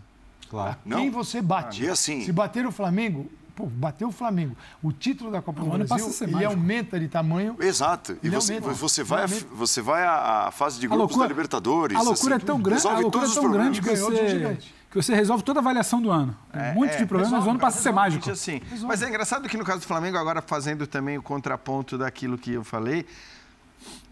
Claro. 0.50 0.72
A 0.72 0.96
Quem 0.96 1.06
Não. 1.08 1.12
você 1.12 1.42
bate. 1.42 1.84
E 1.84 1.90
assim- 1.90 2.24
Se 2.24 2.32
bater 2.32 2.66
o 2.66 2.72
Flamengo, 2.72 3.30
pô, 3.58 3.66
bateu 3.66 4.10
o 4.10 4.12
Flamengo. 4.12 4.56
O 4.84 4.94
título 4.94 5.32
da 5.32 5.42
Copa 5.42 5.62
do 5.62 5.68
Brasil, 5.68 5.88
passa 5.88 6.08
a 6.08 6.12
ser 6.12 6.26
ele 6.26 6.34
mágico. 6.34 6.52
aumenta 6.52 7.00
de 7.00 7.08
tamanho. 7.08 7.56
Exato. 7.60 8.16
E 8.22 8.30
você, 8.30 8.54
aumenta. 8.54 8.74
você 8.74 9.04
vai, 9.04 9.24
aumenta. 9.24 9.48
você 9.52 9.82
vai 9.82 10.04
à, 10.06 10.50
fase 10.52 10.80
de 10.80 10.88
grupos 10.88 11.00
loucura, 11.08 11.28
da 11.28 11.28
Libertadores. 11.28 11.98
a 11.98 12.02
loucura 12.04 12.36
assim, 12.36 12.44
é 12.44 12.46
tão 12.46 12.62
grande, 12.62 12.88
a 12.88 12.90
resolve 12.92 13.02
loucura 13.02 13.26
é 13.26 13.34
tão 13.34 13.52
grande 13.52 13.82
que 13.82 13.88
Ganhou 13.88 14.12
de 14.12 14.18
você, 14.18 14.30
gigante. 14.30 14.76
que 14.92 14.96
você 14.96 15.16
resolve 15.16 15.44
toda 15.44 15.60
a 15.60 15.62
avaliação 15.62 16.00
do 16.00 16.12
ano. 16.12 16.38
Tem 16.54 16.72
um 16.72 16.76
monte 16.76 16.98
de 16.98 17.06
problemas, 17.08 17.32
mas 17.32 17.46
o 17.48 17.50
ano 17.50 17.60
passa 17.60 17.80
a 17.80 17.82
ser 17.82 17.92
mágico. 17.92 18.30
Assim. 18.30 18.62
Mas 18.84 19.02
é 19.02 19.10
engraçado 19.10 19.50
que 19.50 19.58
no 19.58 19.66
caso 19.66 19.80
do 19.80 19.88
Flamengo, 19.88 20.18
agora 20.18 20.40
fazendo 20.40 20.86
também 20.86 21.18
o 21.18 21.24
contraponto 21.24 21.98
daquilo 21.98 22.38
que 22.38 22.54
eu 22.54 22.64
falei, 22.64 23.08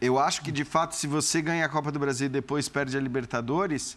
eu 0.01 0.17
acho 0.17 0.41
que 0.41 0.51
de 0.51 0.65
fato, 0.65 0.95
se 0.95 1.05
você 1.05 1.39
ganha 1.39 1.65
a 1.65 1.69
Copa 1.69 1.91
do 1.91 1.99
Brasil 1.99 2.25
e 2.25 2.29
depois 2.29 2.67
perde 2.67 2.97
a 2.97 2.99
Libertadores, 2.99 3.95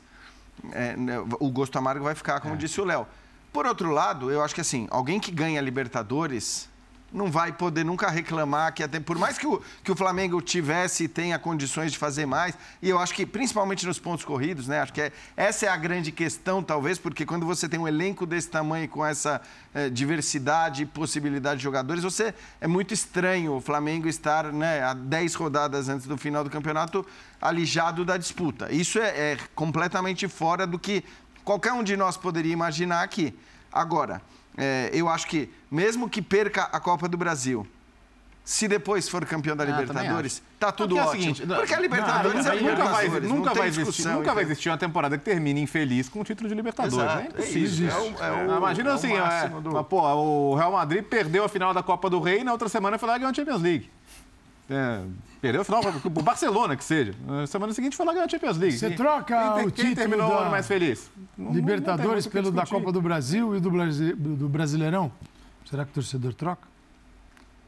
é, 0.72 0.94
né, 0.94 1.18
o 1.40 1.50
gosto 1.50 1.78
amargo 1.78 2.04
vai 2.04 2.14
ficar, 2.14 2.38
como 2.40 2.54
disse 2.54 2.78
o 2.82 2.84
Léo. 2.84 3.06
Por 3.52 3.66
outro 3.66 3.90
lado, 3.90 4.30
eu 4.30 4.42
acho 4.42 4.54
que 4.54 4.60
assim, 4.60 4.86
alguém 4.90 5.18
que 5.18 5.30
ganha 5.30 5.60
Libertadores 5.60 6.68
não 7.10 7.30
vai 7.30 7.52
poder 7.52 7.84
nunca 7.84 8.10
reclamar 8.10 8.72
que 8.74 8.82
até 8.82 9.00
por 9.00 9.18
mais 9.18 9.38
que 9.38 9.46
o, 9.46 9.62
que 9.82 9.90
o 9.90 9.96
Flamengo 9.96 10.42
tivesse 10.42 11.04
e 11.04 11.08
tenha 11.08 11.38
condições 11.38 11.90
de 11.90 11.98
fazer 11.98 12.26
mais, 12.26 12.54
e 12.82 12.88
eu 12.90 12.98
acho 12.98 13.14
que 13.14 13.24
principalmente 13.24 13.86
nos 13.86 13.98
pontos 13.98 14.24
corridos, 14.24 14.68
né? 14.68 14.80
Acho 14.80 14.92
que 14.92 15.00
é- 15.00 15.12
essa 15.36 15.66
é 15.66 15.68
a 15.68 15.76
grande 15.76 16.12
questão, 16.12 16.62
talvez, 16.62 16.98
porque 16.98 17.24
quando 17.24 17.46
você 17.46 17.68
tem 17.68 17.80
um 17.80 17.88
elenco 17.88 18.26
desse 18.26 18.50
tamanho 18.50 18.88
com 18.88 19.04
essa 19.04 19.40
eh, 19.74 19.88
diversidade 19.88 20.82
e 20.82 20.86
possibilidade 20.86 21.58
de 21.58 21.62
jogadores, 21.64 22.02
você 22.02 22.34
é 22.60 22.66
muito 22.66 22.92
estranho 22.92 23.54
o 23.54 23.60
Flamengo 23.60 24.08
estar 24.08 24.52
né, 24.52 24.82
a 24.82 24.92
10 24.92 25.34
rodadas 25.34 25.88
antes 25.88 26.06
do 26.06 26.16
final 26.16 26.44
do 26.44 26.50
campeonato 26.50 27.06
alijado 27.40 28.04
da 28.04 28.16
disputa. 28.16 28.70
Isso 28.72 28.98
é, 28.98 29.32
é 29.32 29.38
completamente 29.54 30.26
fora 30.28 30.66
do 30.66 30.78
que 30.78 31.04
qualquer 31.48 31.72
um 31.72 31.82
de 31.82 31.96
nós 31.96 32.14
poderia 32.16 32.52
imaginar 32.52 33.02
aqui. 33.02 33.34
Agora, 33.72 34.20
é, 34.54 34.90
eu 34.92 35.08
acho 35.08 35.26
que, 35.26 35.48
mesmo 35.70 36.06
que 36.08 36.20
perca 36.20 36.64
a 36.64 36.78
Copa 36.78 37.08
do 37.08 37.16
Brasil, 37.16 37.66
se 38.44 38.68
depois 38.68 39.08
for 39.08 39.24
campeão 39.24 39.56
da 39.56 39.64
Ah, 39.64 39.66
Libertadores, 39.66 40.42
tá 40.60 40.70
tudo 40.70 40.94
Porque 40.94 41.00
é 41.00 41.08
ótimo. 41.10 41.34
seguinte, 41.34 41.46
porque 41.54 41.74
a 41.74 41.80
Libertadores 41.80 42.44
Não, 42.44 42.52
é 42.52 42.54
aí 42.54 42.62
nunca 42.62 42.84
vai, 42.84 43.04
Libertadores, 43.04 43.30
nunca 43.30 43.54
vai 43.54 43.68
existir, 43.68 44.08
nunca 44.08 44.34
vai 44.34 44.44
existir 44.44 44.68
uma 44.68 44.76
temporada 44.78 45.16
que 45.16 45.24
termine 45.24 45.60
infeliz 45.62 46.06
com 46.08 46.20
o 46.20 46.24
título 46.24 46.48
de 46.50 46.54
Libertadores. 46.54 46.96
Exato, 46.98 47.18
é 47.18 47.22
é 47.22 47.26
impossível. 47.28 47.88
É 47.88 48.24
é 48.24 48.52
Ah, 48.52 48.56
Imagina 48.58 48.90
é 48.90 48.92
assim, 48.92 49.12
é, 49.14 49.48
do- 49.62 49.84
pô, 49.84 50.00
o 50.02 50.54
Real 50.54 50.72
Madrid 50.72 51.02
perdeu 51.04 51.44
a 51.44 51.48
final 51.48 51.72
da 51.72 51.82
Copa 51.82 52.10
do 52.10 52.20
Rei 52.20 52.40
e 52.40 52.44
na 52.44 52.52
outra 52.52 52.68
semana 52.68 52.98
foi 52.98 53.08
lá 53.08 53.16
e 53.16 53.18
ganhou 53.20 53.30
a 53.30 53.34
Champions 53.34 53.62
League. 53.62 53.90
É, 54.70 55.00
perdeu 55.40 55.60
a 55.62 55.64
final 55.64 55.80
o 56.04 56.10
Barcelona, 56.22 56.76
que 56.76 56.84
seja. 56.84 57.14
Na 57.26 57.46
semana 57.46 57.72
seguinte 57.72 57.96
foi 57.96 58.04
lá 58.06 58.12
ganhou 58.12 58.26
a 58.26 58.28
Champions 58.28 58.56
League. 58.58 58.76
Você 58.78 58.90
troca 58.90 59.54
quem, 59.54 59.66
o 59.66 59.72
quem 59.72 59.84
título 59.86 59.96
terminou 59.96 60.30
o 60.30 60.38
ano 60.38 60.50
mais 60.50 60.66
feliz? 60.66 61.10
Não- 61.36 61.52
Libertadores 61.52 62.24
não 62.24 62.32
pelo 62.32 62.50
da. 62.50 62.66
Copa 62.66 62.92
do 62.92 63.00
Brasil 63.00 63.56
e 63.56 63.60
do, 63.60 63.70
Brasi- 63.70 64.14
do 64.14 64.48
Brasileirão? 64.48 65.10
Será 65.68 65.84
que 65.84 65.90
o 65.90 65.94
torcedor 65.94 66.34
troca? 66.34 66.66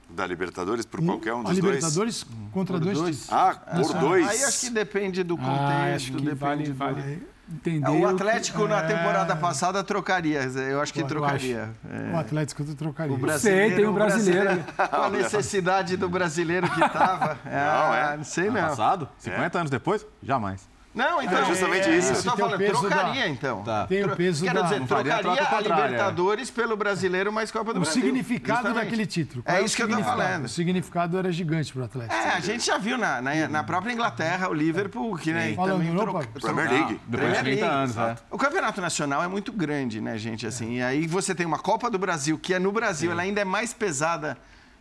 Da 0.09 0.27
Libertadores 0.27 0.85
por 0.85 1.01
qualquer 1.05 1.33
um 1.35 1.41
a 1.41 1.43
dos 1.45 1.59
dois. 1.59 1.65
Libertadores 1.77 2.27
contra 2.53 2.81
dois, 2.81 2.99
times. 2.99 3.33
Ah, 3.33 3.55
por 3.55 3.95
dois. 3.95 4.27
Aí 4.29 4.43
acho 4.43 4.61
que 4.61 4.71
depende 4.71 5.23
do 5.23 5.37
contexto, 5.37 5.61
Ah, 5.61 5.95
acho 5.95 6.07
que 6.13 6.23
depende 6.23 6.35
vale, 6.37 6.65
do... 6.65 6.75
vale 6.75 7.23
entender. 7.53 7.89
O 7.89 7.99
que- 7.99 8.05
Atlético 8.05 8.67
na 8.69 8.83
temporada 8.83 9.35
passada 9.37 9.83
trocaria, 9.85 10.41
eu 10.43 10.81
acho 10.81 10.93
que 10.93 11.03
trocaria. 11.05 11.71
É. 11.89 12.15
O 12.15 12.19
Atlético 12.19 12.65
trocaria. 12.75 13.15
O 13.15 13.19
brasileiro, 13.19 13.69
Sei, 13.69 13.77
tem 13.77 13.87
o 13.87 13.93
brasileiro. 13.93 14.65
Com 14.91 14.97
a 15.03 15.11
necessidade 15.11 15.97
do 15.97 16.09
brasileiro 16.09 16.69
que 16.71 16.83
estava. 16.85 17.39
Não, 17.45 17.95
é. 17.95 18.17
Não 18.17 18.25
sei 18.25 18.49
não. 18.51 18.61
passado? 18.61 19.09
50 19.19 19.59
anos 19.59 19.71
depois? 19.71 20.07
Jamais. 20.23 20.69
Não, 20.93 21.23
então. 21.23 21.39
É 21.39 21.45
justamente 21.45 21.89
é, 21.89 21.97
isso. 21.99 22.13
Eu 22.13 22.23
tô 22.23 22.31
o 22.33 22.37
falando, 22.37 22.65
trocaria 22.67 23.23
da- 23.23 23.29
então. 23.29 23.63
Tá. 23.63 23.87
Tem 23.87 24.03
o 24.05 24.17
peso 24.17 24.45
Quero 24.45 24.57
da... 24.57 24.63
dizer, 24.63 24.83
a 24.83 24.87
trocaria 24.87 25.19
troca 25.23 25.43
a 25.43 25.47
contrária, 25.47 25.85
Libertadores 25.85 26.51
pelo 26.51 26.77
brasileiro 26.77 27.33
mais 27.33 27.51
Copa 27.53 27.73
do 27.73 27.79
O 27.79 27.83
Brasil. 27.83 28.03
significado 28.03 28.63
Justamente. 28.63 28.85
daquele 28.85 29.07
título. 29.07 29.43
É 29.47 29.53
Qual 29.53 29.65
isso 29.65 29.77
que 29.77 29.83
eu 29.85 29.89
tô 29.89 30.03
falando. 30.03 30.45
O 30.47 30.49
significado 30.49 31.17
era 31.17 31.31
gigante 31.31 31.73
para 31.73 31.83
o 31.83 31.85
Atlético. 31.85 32.15
É, 32.15 32.31
a 32.31 32.41
gente 32.41 32.67
já 32.67 32.77
viu 32.77 32.99
na, 32.99 33.23
na, 33.23 33.47
na 33.49 33.63
própria 33.63 33.93
Inglaterra, 33.93 34.49
o 34.49 34.53
Liverpool, 34.53 35.17
que 35.17 35.33
né, 35.33 35.55
Falando 35.55 35.79
também 35.79 35.97
troca- 35.97 36.27
Premier 36.41 36.71
League. 36.71 37.01
Depois 37.07 37.29
de 37.31 37.35
Premier 37.35 37.43
30 37.45 37.45
League, 37.45 37.63
anos, 37.63 37.97
é. 37.97 38.17
O 38.29 38.37
campeonato 38.39 38.81
nacional 38.81 39.23
é 39.23 39.29
muito 39.29 39.53
grande, 39.53 40.01
né, 40.01 40.19
gente? 40.19 40.45
Assim, 40.47 40.79
E 40.79 40.83
aí 40.83 41.07
você 41.07 41.35
tem 41.37 41.47
uma 41.47 41.59
Copa 41.59 41.89
do 41.89 41.99
Brasil, 42.01 42.37
que 42.37 42.53
é 42.53 42.59
no 42.59 42.73
Brasil, 42.73 43.13
ela 43.13 43.23
ainda 43.23 43.41
é 43.41 43.45
mais 43.45 43.73
pesada 43.73 44.37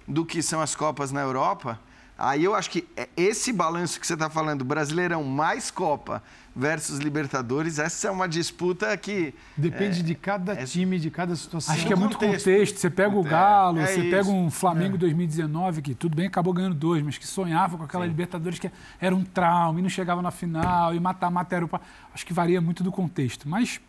do 0.08 0.26
que 0.26 0.42
são 0.42 0.60
as 0.60 0.74
Copas 0.76 1.12
na 1.12 1.22
Europa. 1.22 1.80
Aí 2.22 2.44
eu 2.44 2.54
acho 2.54 2.70
que 2.70 2.86
é 2.98 3.08
esse 3.16 3.54
balanço 3.54 3.98
que 4.00 4.06
você 4.06 4.14
está 4.14 4.30
falando, 4.30 4.66
Brasileirão 4.66 5.24
mais 5.24 5.72
Copa 5.72 6.22
versus 6.54 7.00
Libertadores, 7.00 7.80
essa 7.80 8.10
é 8.10 8.12
uma 8.12 8.28
disputa 8.28 8.96
que. 8.98 9.34
Depende 9.56 10.04
de 10.04 10.14
cada 10.16 10.54
time, 10.66 11.00
de 11.00 11.10
cada 11.10 11.34
situação. 11.34 11.74
Acho 11.74 11.88
que 11.88 11.94
é 11.94 11.96
muito 11.96 12.18
contexto. 12.18 12.46
contexto. 12.50 12.78
Você 12.78 12.90
pega 12.90 13.16
o 13.16 13.24
Galo, 13.24 13.80
É 13.80 13.86
você 13.86 14.02
isso. 14.02 14.10
pega 14.10 14.30
um 14.30 14.52
Flamengo 14.52 14.98
2019, 14.98 15.82
que 15.82 15.96
tudo 15.96 16.16
bem, 16.18 16.28
acabou 16.28 16.52
ganhando 16.52 16.76
dois, 16.76 17.02
mas 17.02 17.18
que 17.18 17.26
sonhava 17.26 17.78
com 17.78 17.84
aquela 17.86 18.06
Libertadores 18.06 18.60
que 18.60 18.70
era 19.00 19.16
um 19.16 19.24
trauma 19.24 19.80
e 19.80 19.82
não 19.82 19.90
chegava 19.90 20.22
na 20.22 20.32
final, 20.32 20.94
e 20.94 21.00
mata-mata 21.00 21.56
era 21.56 21.64
o. 21.66 21.70
Acho 22.14 22.26
que 22.26 22.34
varia 22.34 22.60
muito 22.60 22.84
do 22.84 22.92
contexto. 22.92 23.48
Mas 23.48 23.80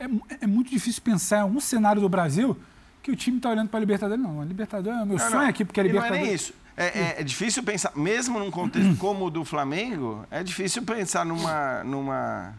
é, 0.00 0.06
é 0.40 0.46
muito 0.48 0.70
difícil 0.70 1.00
pensar 1.02 1.46
em 1.46 1.50
um 1.56 1.60
cenário 1.60 2.00
do 2.02 2.08
Brasil 2.08 2.56
que 3.02 3.12
o 3.12 3.16
time 3.16 3.36
está 3.36 3.50
olhando 3.50 3.68
para 3.68 3.78
a 3.78 3.80
Libertadores. 3.80 4.22
Não, 4.22 4.40
a 4.40 4.44
Libertadores 4.44 4.98
é 4.98 5.02
o 5.04 5.06
meu 5.06 5.16
Não, 5.18 5.24
sonho 5.30 5.42
não. 5.42 5.48
aqui, 5.48 5.64
porque 5.64 5.78
a 5.80 5.84
E 5.84 5.86
Libertadores. 5.86 6.18
Não 6.20 6.26
é 6.26 6.28
nem 6.30 6.34
isso. 6.34 6.54
É, 6.80 6.98
é- 6.98 7.20
é 7.20 7.22
difícil 7.22 7.62
pensar, 7.62 7.92
mesmo 7.94 8.38
num 8.38 8.50
contexto 8.50 8.96
como 8.98 9.26
o 9.26 9.30
do 9.30 9.44
Flamengo, 9.44 10.24
é 10.30 10.42
difícil 10.42 10.82
pensar 10.82 11.26
numa, 11.26 11.84
numa 11.84 12.54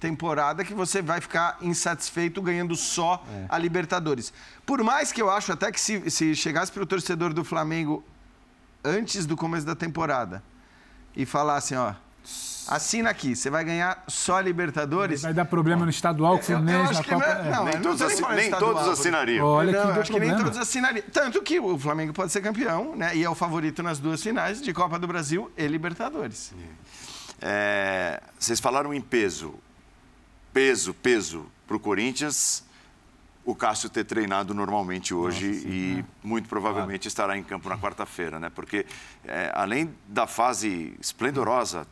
temporada 0.00 0.64
que 0.64 0.72
você 0.72 1.02
vai 1.02 1.20
ficar 1.20 1.58
insatisfeito 1.60 2.40
ganhando 2.40 2.74
só 2.74 3.22
a 3.48 3.58
Libertadores. 3.58 4.32
Por 4.64 4.82
mais 4.82 5.12
que 5.12 5.20
eu 5.20 5.28
acho 5.30 5.52
até 5.52 5.70
que 5.70 5.78
se, 5.80 6.10
se 6.10 6.34
chegasse 6.34 6.72
para 6.72 6.82
o 6.82 6.86
torcedor 6.86 7.34
do 7.34 7.44
Flamengo 7.44 8.02
antes 8.82 9.26
do 9.26 9.36
começo 9.36 9.66
da 9.66 9.76
temporada 9.76 10.42
e 11.14 11.26
falassem, 11.26 11.76
ó, 11.76 11.92
assina 12.68 13.10
aqui, 13.10 13.34
você 13.36 13.50
vai 13.50 13.64
ganhar 13.64 14.02
só 14.08 14.40
Libertadores. 14.40 15.22
Vai 15.22 15.32
dar 15.34 15.44
problema 15.44 15.84
no 15.84 15.90
estadual, 15.90 16.36
eu 16.36 16.42
Fluminense, 16.42 16.94
na 16.94 17.02
que 17.02 17.10
Copa. 17.10 17.34
não 17.34 17.44
é- 17.44 17.50
não, 17.50 17.64
Nem 17.64 17.80
todos, 17.80 18.14
tô 18.20 18.28
nem 18.32 18.50
todos 18.50 18.88
assinariam. 18.88 19.46
Olha 19.46 19.72
não, 19.72 19.80
que 19.82 19.86
eu 19.88 19.92
deu 19.92 20.02
acho 20.02 20.12
que 20.12 20.18
nem 20.20 20.28
problema. 20.28 20.44
todos 20.50 20.58
assinariam. 20.68 21.04
Tanto 21.12 21.42
que 21.42 21.60
o 21.60 21.78
Flamengo 21.78 22.12
pode 22.12 22.32
ser 22.32 22.40
campeão, 22.40 22.96
né? 22.96 23.16
E 23.16 23.22
é 23.24 23.28
o 23.30 23.34
favorito 23.34 23.82
nas 23.82 23.98
duas 23.98 24.22
finais 24.22 24.60
de 24.62 24.72
Copa 24.72 24.98
do 24.98 25.06
Brasil 25.06 25.50
e 25.56 25.66
Libertadores. 25.66 26.52
É, 27.40 28.20
vocês 28.38 28.60
falaram 28.60 28.92
em 28.94 29.00
peso. 29.00 29.54
Peso, 30.52 30.92
peso 30.94 31.46
para 31.66 31.76
o 31.76 31.80
Corinthians. 31.80 32.64
O 33.44 33.56
Cássio 33.56 33.88
ter 33.90 34.04
treinado 34.04 34.54
normalmente 34.54 35.12
hoje 35.12 35.46
e 35.66 36.04
muito 36.22 36.48
provavelmente 36.48 37.08
estará 37.08 37.36
em 37.36 37.42
campo 37.42 37.68
na 37.68 37.76
quarta-feira, 37.76 38.38
né? 38.38 38.48
Porque 38.54 38.86
é, 39.24 39.50
além 39.52 39.92
da 40.06 40.28
fase 40.28 40.94
esplendorosa 41.00 41.84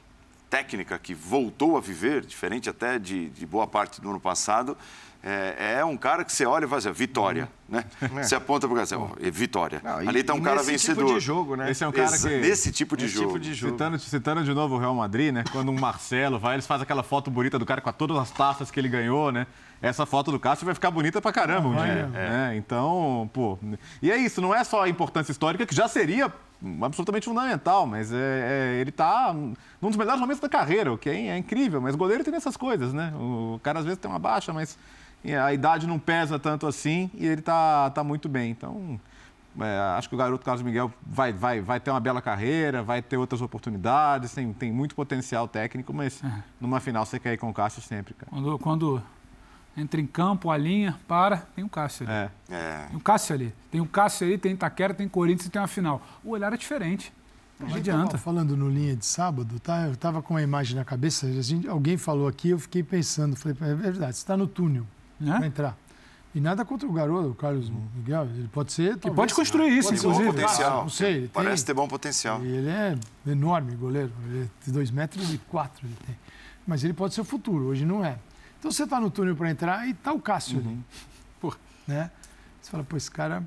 técnica 0.51 0.98
que 0.98 1.14
voltou 1.14 1.76
a 1.76 1.80
viver, 1.80 2.24
diferente 2.26 2.68
até 2.68 2.98
de, 2.98 3.30
de 3.30 3.46
boa 3.46 3.66
parte 3.66 4.01
do 4.01 4.11
ano 4.11 4.18
passado, 4.20 4.76
é, 5.22 5.76
é 5.78 5.84
um 5.84 5.98
cara 5.98 6.24
que 6.24 6.32
você 6.32 6.46
olha 6.46 6.64
e 6.64 6.68
faz 6.68 6.86
assim, 6.86 6.94
vitória, 6.96 7.46
né? 7.68 7.84
Você 8.22 8.34
aponta 8.34 8.66
para 8.66 8.72
o 8.72 8.76
cara, 8.76 8.84
assim, 8.84 9.26
é 9.26 9.30
vitória. 9.30 9.80
Não, 9.84 9.98
Ali 9.98 10.20
está 10.20 10.32
um 10.34 10.40
cara 10.40 10.57
nesse 10.57 10.70
vencedor. 10.72 11.05
tipo 11.05 11.18
de 11.18 11.24
jogo, 11.24 11.57
né? 11.57 11.70
Esse 11.70 11.84
é 11.84 11.88
um 11.88 11.92
cara 11.92 12.07
Exa- 12.07 12.28
que... 12.30 12.38
Nesse 12.38 12.72
tipo 12.72 12.96
de 12.96 13.05
Esse 13.05 13.14
jogo. 13.14 13.26
tipo 13.28 13.38
de 13.38 13.53
jogo. 13.55 13.72
Citando, 13.74 13.98
citando 13.98 14.42
de 14.44 14.55
novo 14.55 14.76
o 14.76 14.78
Real 14.78 14.94
Madrid, 14.94 15.32
né? 15.32 15.44
Quando 15.53 15.70
um 15.70 15.78
Marcelo 15.78 16.38
vai, 16.38 16.55
eles 16.55 16.66
fazem 16.66 16.84
aquela 16.84 17.03
foto 17.03 17.30
bonita 17.30 17.59
do 17.59 17.66
cara 17.66 17.82
com 17.82 17.92
todas 17.92 18.16
as 18.16 18.30
taças 18.30 18.70
que 18.70 18.80
ele 18.80 18.88
ganhou, 18.88 19.30
né? 19.30 19.46
Essa 19.82 20.05
foto 20.07 20.32
do 20.32 20.40
Cássio 20.40 20.64
vai 20.64 20.74
ficar 20.74 20.90
bonita 20.90 21.20
pra 21.20 21.32
caramba 21.32 21.68
um 21.68 21.74
dia. 21.76 22.07
né? 22.09 22.55
Então, 22.57 23.30
pô. 23.32 23.59
E 24.03 24.11
é 24.11 24.16
isso, 24.16 24.40
não 24.40 24.55
é 24.55 24.64
só 24.64 24.82
a 24.84 24.88
importância 24.88 25.30
histórica, 25.32 25.64
que 25.66 25.74
já 25.74 25.86
seria 25.86 26.32
absolutamente 26.82 27.24
fundamental, 27.26 27.86
mas 27.86 28.12
é, 28.12 28.16
é- 28.16 28.80
ele 28.80 28.90
tá 28.92 29.32
num 29.32 29.54
dos 29.88 29.96
melhores 29.96 30.20
momentos 30.20 30.40
da 30.40 30.48
carreira, 30.48 30.92
o 30.92 30.98
que 30.98 31.08
é, 31.08 31.28
é 31.28 31.36
incrível. 31.38 31.80
Mas 31.80 31.94
goleiro 31.94 32.22
tem 32.24 32.34
essas 32.34 32.56
coisas, 32.56 32.92
né? 32.92 33.12
O 33.16 33.58
cara 33.62 33.78
às 33.78 33.84
vezes 33.84 33.98
tem 33.98 34.11
uma 34.11 34.18
baixa, 34.18 34.52
mas 34.52 34.78
a 35.44 35.52
idade 35.52 35.86
não 35.86 35.98
pesa 35.98 36.38
tanto 36.38 36.66
assim 36.66 37.11
e 37.14 37.26
ele 37.26 37.42
tá, 37.42 37.90
tá 37.90 38.02
muito 38.04 38.28
bem. 38.28 38.50
Então. 38.50 39.00
É, 39.61 39.78
acho 39.98 40.08
que 40.08 40.14
o 40.14 40.18
garoto 40.18 40.44
Carlos 40.44 40.62
Miguel 40.62 40.92
vai, 41.04 41.32
vai, 41.32 41.61
vai 41.61 41.80
ter 41.80 41.90
uma 41.90 41.98
bela 41.98 42.22
carreira, 42.22 42.84
vai 42.84 43.02
ter 43.02 43.16
outras 43.16 43.42
oportunidades, 43.42 44.32
tem, 44.32 44.52
tem 44.52 44.70
muito 44.70 44.94
potencial 44.94 45.48
técnico, 45.48 45.92
mas 45.92 46.22
numa 46.61 46.78
final 46.78 47.04
você 47.04 47.18
quer 47.18 47.32
ir 47.32 47.36
com 47.36 47.50
o 47.50 47.52
Cássio 47.52 47.82
sempre, 47.82 48.14
cara. 48.14 48.30
Quando, 48.30 48.58
quando 48.61 49.02
entra 49.77 50.01
em 50.01 50.07
campo, 50.07 50.51
a 50.51 50.57
linha, 50.57 50.99
para, 51.09 51.39
tem 51.55 51.64
o 51.64 51.68
Cássio 51.68 52.07
ali. 52.09 52.12
É. 52.14 52.31
É. 52.55 52.87
Tem 52.89 52.97
o 52.97 53.01
Cássio 53.01 53.35
ali. 53.35 53.55
Tem 53.71 53.81
o 53.81 53.87
Cássio 53.87 54.27
ali, 54.27 54.39
tem 54.39 54.53
Itaquera, 54.53 54.93
tem 54.95 55.09
Corinthians 55.09 55.47
e 55.47 55.51
tem 55.51 55.61
uma 55.61 55.68
final. 55.68 56.03
O 56.25 56.31
olhar 56.31 56.53
é 56.53 56.57
diferente. 56.57 57.12
Não 57.59 57.66
A 57.66 57.71
gente 57.71 57.91
adianta. 57.91 58.12
tava 58.12 58.18
falando 58.23 58.57
no 58.57 58.71
linha 58.71 58.97
de 58.97 59.05
sábado, 59.05 59.61
tá? 59.61 59.83
Eu 59.87 59.95
tava 59.97 60.23
com 60.23 60.33
uma 60.35 60.43
imagem 60.43 60.75
na 60.77 60.85
cabeça, 60.85 61.27
a 61.27 61.43
gente- 61.43 61.68
alguém 61.68 61.97
falou 61.99 62.27
aqui, 62.27 62.51
eu 62.51 62.59
fiquei 62.59 62.83
pensando, 62.83 63.37
falei, 63.37 63.57
é 63.61 63.75
verdade, 63.75 64.16
você 64.16 64.23
está 64.23 64.35
no 64.37 64.47
túnel 64.47 64.87
para 65.18 65.41
Né? 65.41 65.47
entrar. 65.47 65.77
E 66.35 66.41
nada 66.41 66.64
contra 66.64 66.89
o 66.89 66.93
garoto, 66.93 67.29
o 67.31 67.35
Carlos 67.35 67.68
Miguel, 67.95 68.23
ele 68.35 68.49
pode 68.49 68.73
ser. 68.73 68.95
Que 68.95 69.01
talvez, 69.01 69.16
pode 69.16 69.35
construir 69.35 69.77
isso, 69.77 69.89
pode 69.89 70.01
Tem 70.01 70.09
bom 70.11 70.16
inclusive. 70.21 70.43
potencial. 70.43 70.83
Não 70.83 70.89
sei, 70.89 71.12
ele 71.16 71.29
Parece 71.29 71.64
tem- 71.66 71.75
ter 71.75 71.79
bom 71.81 71.89
potencial. 71.89 72.43
E 72.45 72.49
ele 72.49 72.68
é 72.68 72.97
enorme, 73.27 73.75
goleiro. 73.75 74.12
Ele 74.27 74.45
é 74.45 74.64
de 74.64 74.71
2 74.73 74.91
metros 74.93 75.35
e 75.35 75.39
4 75.39 75.85
ele 75.87 75.97
tem. 76.07 76.16
Mas 76.66 76.85
ele 76.85 76.93
pode 76.95 77.14
ser 77.14 77.21
o 77.21 77.25
futuro, 77.25 77.64
hoje 77.66 77.85
não 77.85 78.05
é. 78.05 78.16
Então 78.61 78.70
você 78.70 78.84
está 78.84 79.00
no 79.00 79.11
túnel 79.11 79.34
para 79.34 79.50
entrar 79.50 79.88
e 79.88 79.94
tá 79.94 80.12
o 80.12 80.20
Cássio 80.20 80.58
ali. 80.58 80.78
Pô, 81.40 81.56
né? 81.88 82.11
Você 82.61 82.70
fala, 82.70 82.84
pô, 82.84 82.94
esse 82.94 83.11
cara. 83.11 83.42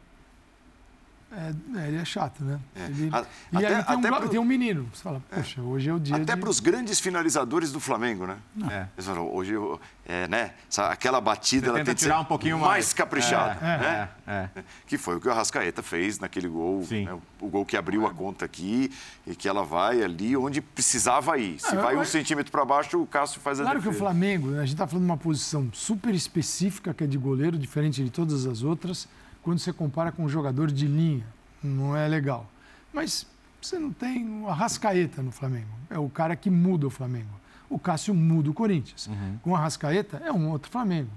É, 1.35 1.79
é, 1.83 1.87
ele 1.87 1.97
é 1.97 2.05
chato, 2.05 2.43
né? 2.43 2.59
É. 2.75 2.85
Ele- 2.85 3.09
A- 3.11 3.25
e 3.53 3.57
até- 3.65 3.75
aí 3.75 3.83
tem 3.83 3.95
um, 3.97 4.01
pro- 4.01 4.29
tem 4.29 4.39
um 4.39 4.45
menino. 4.45 4.87
Você 4.93 5.01
fala, 5.01 5.21
poxa, 5.33 5.61
hoje 5.61 5.89
é 5.89 5.93
o 5.93 5.99
dia 5.99 6.15
Até 6.15 6.35
de... 6.35 6.39
para 6.41 6.49
os 6.49 6.59
grandes 6.59 6.99
finalizadores 6.99 7.71
do 7.71 7.79
Flamengo, 7.79 8.27
né? 8.27 8.37
É. 8.69 8.85
Eles 8.95 9.05
falam, 9.07 9.33
hoje, 9.33 9.53
eu- 9.53 9.81
é, 10.05 10.27
né? 10.27 10.51
essa- 10.69 10.87
aquela 10.89 11.19
batida 11.19 11.69
ela 11.69 11.77
tem 11.83 11.85
que 11.85 11.95
tirar 11.95 12.17
ser 12.17 12.21
um 12.21 12.25
pouquinho 12.25 12.57
mais 12.59 12.69
mais. 12.69 12.93
caprichada, 12.93 13.57
É, 13.65 13.77
né? 13.79 14.09
é, 14.27 14.31
é. 14.59 14.63
Que 14.85 14.97
foi 14.97 15.15
o 15.17 15.19
que 15.19 15.27
o 15.27 15.31
Arrascaeta 15.31 15.81
fez 15.81 16.19
naquele 16.19 16.47
gol, 16.47 16.83
Sim. 16.83 17.05
né? 17.05 17.17
o 17.41 17.47
gol 17.47 17.65
que 17.65 17.75
abriu 17.75 18.05
a 18.05 18.13
conta 18.13 18.45
aqui 18.45 18.91
e 19.25 19.35
que 19.35 19.47
ela 19.49 19.63
vai 19.63 20.03
ali 20.03 20.37
onde 20.37 20.61
precisava 20.61 21.37
ir. 21.37 21.59
Se 21.59 21.75
vai 21.75 21.97
um 21.97 22.05
centímetro 22.05 22.51
para 22.51 22.63
baixo, 22.63 23.01
o 23.01 23.07
Cássio 23.07 23.41
faz 23.41 23.59
a 23.59 23.63
Claro 23.63 23.81
que 23.81 23.87
o 23.87 23.91
defesa. 23.91 24.05
Flamengo, 24.05 24.47
né, 24.51 24.57
a 24.59 24.61
gente 24.65 24.73
está 24.75 24.85
falando 24.87 25.05
de 25.05 25.11
uma 25.11 25.17
posição 25.17 25.69
super 25.73 26.13
específica, 26.13 26.93
que 26.93 27.03
é 27.03 27.07
de 27.07 27.17
goleiro, 27.17 27.57
diferente 27.57 28.03
de 28.03 28.09
todas 28.09 28.45
as 28.45 28.61
outras, 28.63 29.07
quando 29.43 29.59
você 29.59 29.71
compara 29.73 30.11
com 30.11 30.23
um 30.23 30.29
jogador 30.29 30.71
de 30.71 30.87
linha. 30.87 31.25
Não 31.61 31.95
é 31.95 32.07
legal. 32.07 32.45
Mas 32.93 33.27
você 33.61 33.77
não 33.77 33.91
tem 33.91 34.41
o 34.41 34.49
Arrascaeta 34.49 35.21
no 35.21 35.31
Flamengo. 35.31 35.67
É 35.89 35.97
o 35.99 36.09
cara 36.09 36.35
que 36.35 36.49
muda 36.49 36.87
o 36.87 36.89
Flamengo. 36.89 37.29
O 37.69 37.79
Cássio 37.79 38.13
muda 38.13 38.49
o 38.49 38.53
Corinthians. 38.53 39.09
Com 39.41 39.51
o 39.51 39.55
Arrascaeta 39.55 40.21
é 40.25 40.31
um 40.31 40.49
outro 40.49 40.69
Flamengo. 40.71 41.09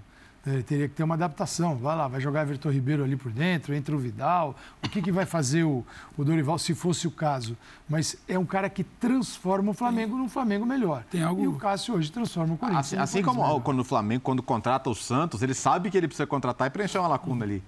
Ele 0.47 0.63
teria 0.63 0.89
que 0.89 0.95
ter 0.95 1.03
uma 1.03 1.17
adaptação. 1.17 1.75
Vai 1.75 1.97
lá, 1.97 2.07
vai 2.07 2.21
jogar 2.21 2.43
Everton 2.43 2.71
Ribeiro 2.71 3.03
ali 3.03 3.17
por 3.17 3.33
dentro, 3.33 3.75
entra 3.75 3.95
o 3.97 3.99
Vidal. 3.99 4.55
O 4.85 4.89
que, 4.89 5.03
que 5.03 5.11
vai 5.11 5.27
fazer 5.27 5.65
o, 5.65 5.85
o 6.17 6.25
Dorival, 6.25 6.57
se 6.57 6.73
fosse 6.73 7.09
o 7.09 7.11
caso? 7.11 7.57
Mas 7.89 8.17
é 8.29 8.39
um 8.39 8.47
cara 8.47 8.71
que 8.71 8.85
transforma 8.85 9.73
o 9.73 9.75
Flamengo 9.75 10.17
num 10.17 10.29
Flamengo 10.29 10.65
melhor. 10.65 11.03
Tem 11.11 11.21
algo- 11.21 11.43
E 11.43 11.49
o 11.49 11.57
Cássio 11.57 11.97
hoje 11.97 12.13
transforma 12.13 12.55
o 12.55 12.57
Corinthians. 12.57 12.87
Assim, 12.87 12.97
assim 12.97 13.23
como 13.23 13.43
melhor. 13.43 13.61
quando 13.61 13.81
o 13.81 13.85
Flamengo, 13.85 14.23
quando 14.23 14.41
contrata 14.41 14.89
o 14.89 14.95
Santos, 14.95 15.43
ele 15.43 15.53
sabe 15.53 15.91
que 15.91 15.99
ele 15.99 16.07
precisa 16.07 16.29
contratar 16.29 16.69
e 16.69 16.71
preencher 16.71 16.99
uma 17.01 17.09
lacuna 17.09 17.45
ali. 17.45 17.61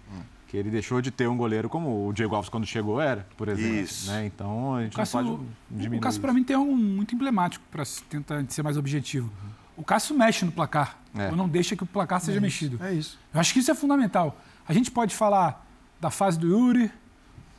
Que 0.49 0.57
ele 0.57 0.71
deixou 0.71 1.01
de 1.03 1.11
ter 1.11 1.29
um 1.29 1.37
goleiro 1.37 1.69
como 1.69 2.09
o 2.09 2.13
Diego 2.13 2.35
Alves 2.35 2.49
quando 2.49 2.67
chegou 2.67 3.01
era, 3.01 3.27
por 3.37 3.49
exemplo. 3.49 3.77
Isso. 3.77 4.11
né? 4.11 4.27
Então 4.27 4.75
a 4.77 4.83
gente 4.83 4.97
Cássio, 4.97 5.23
não 5.23 5.37
pode 5.37 5.49
diminuir. 5.71 5.99
o 5.99 6.01
Cássio 6.01 6.21
para 6.23 6.33
mim, 6.33 6.43
tem 6.43 6.57
algo 6.57 6.75
muito 6.75 7.15
emblemático 7.15 7.63
para 7.71 7.85
tentar 8.09 8.43
ser 8.49 8.63
mais 8.63 8.77
objetivo. 8.79 9.31
O 9.77 9.85
Cássio 9.85 10.17
mexe 10.17 10.45
no 10.45 10.51
placar. 10.51 10.99
É. 11.15 11.29
Ou 11.29 11.37
não 11.37 11.49
deixa 11.49 11.77
que 11.77 11.83
o 11.83 11.87
placar 11.87 12.21
seja 12.21 12.41
mexido. 12.41 12.83
É 12.83 12.93
isso. 12.93 13.19
Eu 13.33 13.41
acho 13.41 13.53
que 13.53 13.61
isso 13.61 13.71
é 13.71 13.75
fundamental. 13.75 14.37
A 14.67 14.73
gente 14.73 14.91
pode 14.91 15.15
falar 15.15 15.67
da 16.01 16.11
fase 16.11 16.39
do 16.39 16.49
Yuri, 16.49 16.91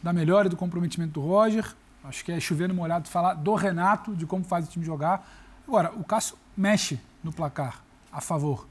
da 0.02 0.12
melhora 0.12 0.48
e 0.48 0.50
do 0.50 0.58
comprometimento 0.58 1.14
do 1.14 1.22
Roger. 1.22 1.66
Acho 2.04 2.26
que 2.26 2.32
é 2.32 2.40
chovendo 2.40 2.74
molhado 2.74 3.08
falar 3.08 3.36
do 3.36 3.54
Renato, 3.54 4.16
de 4.16 4.26
como 4.26 4.44
faz 4.44 4.68
o 4.68 4.70
time 4.70 4.84
jogar. 4.86 5.30
Agora, 5.68 5.92
o 5.96 6.04
Cássio 6.04 6.38
mexe 6.58 7.00
no 7.24 7.32
placar 7.32 7.84
a 8.12 8.20
favor. 8.20 8.68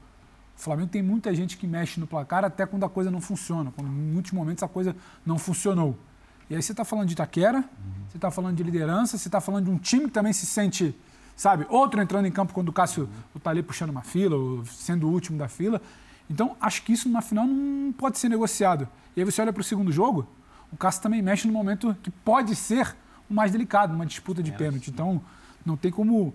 O 0.59 0.61
Flamengo 0.61 0.89
tem 0.89 1.01
muita 1.01 1.33
gente 1.33 1.55
que 1.57 1.65
mexe 1.65 2.01
no 2.01 2.05
placar 2.05 2.43
até 2.43 2.65
quando 2.65 2.83
a 2.83 2.89
coisa 2.89 3.09
não 3.09 3.21
funciona, 3.21 3.71
quando 3.73 3.87
em 3.87 3.91
muitos 3.91 4.33
momentos 4.33 4.61
a 4.61 4.67
coisa 4.67 4.93
não 5.25 5.39
funcionou. 5.39 5.97
E 6.49 6.55
aí 6.55 6.61
você 6.61 6.73
está 6.73 6.83
falando 6.83 7.07
de 7.07 7.13
Itaquera, 7.13 7.63
você 8.09 8.17
está 8.17 8.29
falando 8.29 8.57
de 8.57 8.61
liderança, 8.61 9.17
você 9.17 9.29
está 9.29 9.39
falando 9.39 9.65
de 9.65 9.71
um 9.71 9.77
time 9.77 10.07
que 10.07 10.11
também 10.11 10.33
se 10.33 10.45
sente, 10.45 10.93
sabe, 11.33 11.65
outro 11.69 12.01
entrando 12.01 12.25
em 12.25 12.31
campo 12.31 12.53
quando 12.53 12.67
o 12.67 12.73
Cássio 12.73 13.07
está 13.33 13.51
ali 13.51 13.63
puxando 13.63 13.91
uma 13.91 14.01
fila, 14.01 14.35
ou 14.35 14.65
sendo 14.65 15.07
o 15.07 15.11
último 15.13 15.37
da 15.37 15.47
fila. 15.47 15.81
Então, 16.29 16.57
acho 16.59 16.83
que 16.83 16.91
isso 16.91 17.07
numa 17.07 17.21
final 17.21 17.47
não 17.47 17.93
pode 17.93 18.19
ser 18.19 18.27
negociado. 18.27 18.85
E 19.15 19.21
aí 19.21 19.25
você 19.25 19.41
olha 19.41 19.53
para 19.53 19.61
o 19.61 19.63
segundo 19.63 19.93
jogo, 19.93 20.27
o 20.73 20.75
Cássio 20.75 21.01
também 21.01 21.21
mexe 21.21 21.47
no 21.47 21.53
momento 21.53 21.95
que 22.03 22.11
pode 22.11 22.53
ser 22.53 22.97
o 23.29 23.33
mais 23.33 23.53
delicado, 23.53 23.95
uma 23.95 24.05
disputa 24.05 24.43
de 24.43 24.51
pênalti. 24.51 24.89
Então, 24.89 25.21
não 25.65 25.77
tem 25.77 25.89
como 25.89 26.33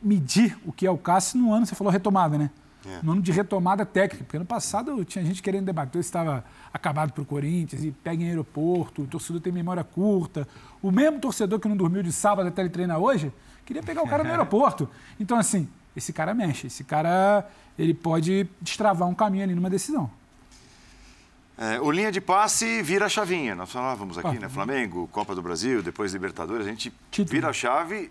medir 0.00 0.56
o 0.64 0.72
que 0.72 0.86
é 0.86 0.90
o 0.92 0.96
Cássio 0.96 1.40
no 1.40 1.52
ano, 1.52 1.66
você 1.66 1.74
falou 1.74 1.92
retomada, 1.92 2.38
né? 2.38 2.52
No 3.02 3.12
ano 3.12 3.22
de 3.22 3.32
retomada 3.32 3.84
técnica, 3.86 4.24
porque 4.24 4.36
ano 4.36 4.46
passado 4.46 5.04
tinha 5.04 5.24
gente 5.24 5.42
querendo 5.42 5.66
debater 5.66 6.02
se 6.02 6.08
estava 6.08 6.44
acabado 6.72 7.12
para 7.12 7.22
o 7.22 7.24
Corinthians 7.24 7.82
e 7.82 7.90
pega 7.90 8.22
em 8.22 8.28
aeroporto, 8.28 9.02
o 9.02 9.06
torcedor 9.06 9.40
tem 9.40 9.52
memória 9.52 9.82
curta. 9.82 10.46
O 10.82 10.90
mesmo 10.90 11.18
torcedor 11.18 11.58
que 11.58 11.68
não 11.68 11.76
dormiu 11.76 12.02
de 12.02 12.12
sábado 12.12 12.48
até 12.48 12.62
ele 12.62 12.70
treinar 12.70 12.98
hoje, 12.98 13.32
queria 13.64 13.82
pegar 13.82 14.02
o 14.02 14.08
cara 14.08 14.22
no 14.22 14.30
aeroporto. 14.30 14.88
Então, 15.18 15.38
assim, 15.38 15.68
esse 15.96 16.12
cara 16.12 16.34
mexe, 16.34 16.66
esse 16.66 16.84
cara 16.84 17.48
ele 17.78 17.94
pode 17.94 18.46
destravar 18.60 19.08
um 19.08 19.14
caminho 19.14 19.44
ali 19.44 19.54
numa 19.54 19.70
decisão. 19.70 20.10
É, 21.56 21.80
o 21.80 21.90
linha 21.90 22.10
de 22.10 22.20
passe 22.20 22.82
vira 22.82 23.06
a 23.06 23.08
chavinha. 23.08 23.54
Nós 23.54 23.70
falávamos 23.70 24.18
aqui, 24.18 24.38
né? 24.38 24.48
Flamengo, 24.48 25.08
Copa 25.12 25.34
do 25.34 25.42
Brasil, 25.42 25.82
depois 25.82 26.12
Libertadores. 26.12 26.66
A 26.66 26.70
gente 26.70 26.92
Título. 27.10 27.32
vira 27.32 27.48
a 27.50 27.52
chave. 27.52 28.10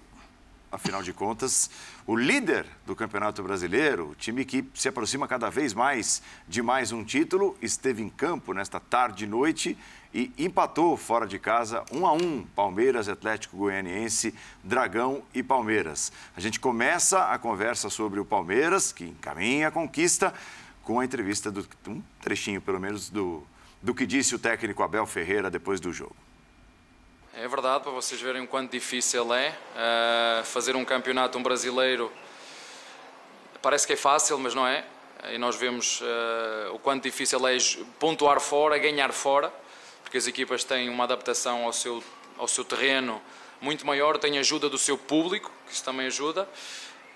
Afinal 0.73 1.03
de 1.03 1.13
contas, 1.13 1.69
o 2.07 2.15
líder 2.15 2.65
do 2.83 2.95
Campeonato 2.95 3.43
Brasileiro, 3.43 4.09
o 4.09 4.15
time 4.15 4.43
que 4.43 4.65
se 4.73 4.89
aproxima 4.89 5.27
cada 5.27 5.47
vez 5.47 5.71
mais 5.71 6.19
de 6.47 6.63
mais 6.63 6.91
um 6.91 7.03
título, 7.03 7.55
esteve 7.61 8.01
em 8.01 8.09
campo 8.09 8.55
nesta 8.55 8.79
tarde 8.79 9.25
e 9.25 9.27
noite 9.27 9.77
e 10.11 10.31
empatou 10.35 10.97
fora 10.97 11.27
de 11.27 11.37
casa, 11.37 11.85
um 11.91 12.07
a 12.07 12.13
um, 12.13 12.43
Palmeiras, 12.55 13.07
Atlético 13.07 13.55
Goianiense, 13.55 14.33
Dragão 14.63 15.21
e 15.31 15.43
Palmeiras. 15.43 16.11
A 16.35 16.41
gente 16.41 16.59
começa 16.59 17.25
a 17.25 17.37
conversa 17.37 17.87
sobre 17.87 18.19
o 18.19 18.25
Palmeiras, 18.25 18.91
que 18.91 19.03
encaminha 19.03 19.67
a 19.67 19.71
conquista, 19.71 20.33
com 20.81 20.99
a 20.99 21.05
entrevista, 21.05 21.51
do, 21.51 21.63
um 21.87 22.01
trechinho 22.19 22.59
pelo 22.59 22.79
menos, 22.79 23.11
do, 23.11 23.43
do 23.79 23.93
que 23.93 24.07
disse 24.07 24.33
o 24.33 24.39
técnico 24.39 24.81
Abel 24.81 25.05
Ferreira 25.05 25.51
depois 25.51 25.79
do 25.79 25.93
jogo. 25.93 26.15
É 27.35 27.47
verdade, 27.47 27.81
para 27.81 27.91
vocês 27.91 28.21
verem 28.21 28.43
o 28.43 28.47
quanto 28.47 28.69
difícil 28.69 29.33
é 29.33 29.49
uh, 29.49 30.45
fazer 30.45 30.75
um 30.75 30.85
campeonato, 30.85 31.35
um 31.35 31.41
brasileiro. 31.41 32.11
Parece 33.59 33.87
que 33.87 33.93
é 33.93 33.95
fácil, 33.95 34.37
mas 34.37 34.53
não 34.53 34.67
é. 34.67 34.85
E 35.31 35.39
nós 35.39 35.55
vemos 35.55 35.99
uh, 36.01 36.75
o 36.75 36.77
quanto 36.77 37.01
difícil 37.01 37.39
é 37.47 37.57
pontuar 37.97 38.39
fora, 38.39 38.77
ganhar 38.77 39.11
fora, 39.11 39.51
porque 40.03 40.15
as 40.15 40.27
equipas 40.27 40.63
têm 40.63 40.89
uma 40.89 41.05
adaptação 41.05 41.65
ao 41.65 41.73
seu, 41.73 42.03
ao 42.37 42.47
seu 42.47 42.63
terreno 42.63 43.19
muito 43.59 43.83
maior, 43.83 44.19
têm 44.19 44.37
ajuda 44.37 44.69
do 44.69 44.77
seu 44.77 44.95
público, 44.95 45.51
que 45.65 45.73
isso 45.73 45.83
também 45.83 46.05
ajuda. 46.05 46.47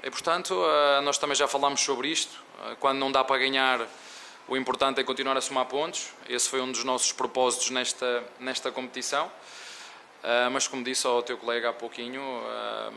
E, 0.02 0.10
portanto, 0.10 0.56
uh, 0.56 1.00
nós 1.04 1.20
também 1.20 1.36
já 1.36 1.48
falámos 1.48 1.82
sobre 1.82 2.08
isto. 2.08 2.44
quando 2.80 2.98
não 2.98 3.12
dá 3.12 3.24
para 3.24 3.38
ganhar, 3.38 3.88
o 4.48 4.58
importante 4.58 5.00
é 5.00 5.04
continuar 5.04 5.38
a 5.38 5.42
somar 5.42 5.66
pontos. 5.66 6.08
Esse 6.28 6.50
foi 6.50 6.60
um 6.60 6.72
dos 6.72 6.84
nossos 6.84 7.12
propósitos 7.12 7.70
nesta, 7.70 8.24
nesta 8.40 8.72
competição. 8.72 9.32
Uh, 10.28 10.52
mas 10.52 10.68
como 10.68 10.84
disse 10.84 11.08
ao 11.08 11.24
teu 11.24 11.38
colega 11.38 11.70
há 11.70 11.74
pouquinho, 11.74 12.22
uh, 12.22 12.94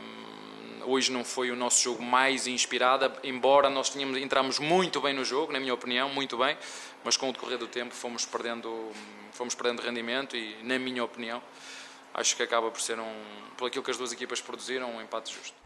hoje 0.83 1.13
não 1.13 1.23
foi 1.23 1.49
o 1.49 1.55
nosso 1.55 1.81
jogo 1.81 2.03
mais 2.03 2.45
inspirado, 2.45 3.09
embora 3.23 3.69
nós 3.69 3.89
tínhamos, 3.89 4.17
entramos 4.17 4.59
muito 4.59 4.99
bem 4.99 5.13
no 5.13 5.23
jogo, 5.23 5.53
na 5.53 5.57
minha 5.57 5.73
opinião, 5.73 6.09
muito 6.09 6.37
bem, 6.37 6.57
mas 7.05 7.15
com 7.15 7.29
o 7.29 7.31
decorrer 7.31 7.57
do 7.57 7.67
tempo 7.67 7.95
fomos 7.95 8.25
perdendo, 8.25 8.91
fomos 9.31 9.55
perdendo 9.55 9.81
rendimento 9.81 10.35
e, 10.35 10.57
na 10.61 10.77
minha 10.77 11.05
opinião, 11.05 11.41
acho 12.13 12.35
que 12.35 12.43
acaba 12.43 12.69
por 12.69 12.81
ser 12.81 12.99
um, 12.99 13.15
por 13.55 13.67
aquilo 13.67 13.85
que 13.85 13.91
as 13.91 13.97
duas 13.97 14.11
equipas 14.11 14.41
produziram, 14.41 14.93
um 14.93 15.01
empate 15.01 15.33
justo. 15.33 15.60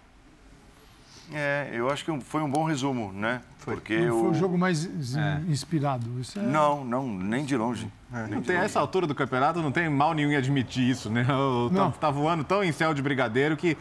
É, 1.33 1.69
eu 1.73 1.89
acho 1.89 2.05
que 2.05 2.19
foi 2.21 2.41
um 2.41 2.49
bom 2.49 2.63
resumo, 2.63 3.11
né? 3.11 3.41
Porque 3.63 3.97
não 3.97 4.21
foi 4.21 4.29
o 4.29 4.33
jogo 4.35 4.57
mais 4.57 4.85
é. 5.15 5.41
inspirado. 5.47 6.05
É... 6.35 6.39
Não, 6.39 6.85
não, 6.85 7.07
nem 7.07 7.43
de 7.43 7.57
longe. 7.57 7.91
É. 8.13 8.27
Não 8.27 8.41
tem 8.41 8.57
essa 8.57 8.79
altura 8.79 9.07
do 9.07 9.15
campeonato, 9.15 9.61
não 9.61 9.71
tem 9.71 9.89
mal 9.89 10.13
nenhum 10.13 10.31
em 10.31 10.35
admitir 10.35 10.87
isso, 10.87 11.09
né? 11.09 11.25
O, 11.35 11.69
tá, 11.69 11.91
tá, 11.99 12.11
voando 12.11 12.43
tão 12.43 12.63
em 12.63 12.71
céu 12.71 12.93
de 12.93 13.01
brigadeiro 13.01 13.57
que 13.57 13.75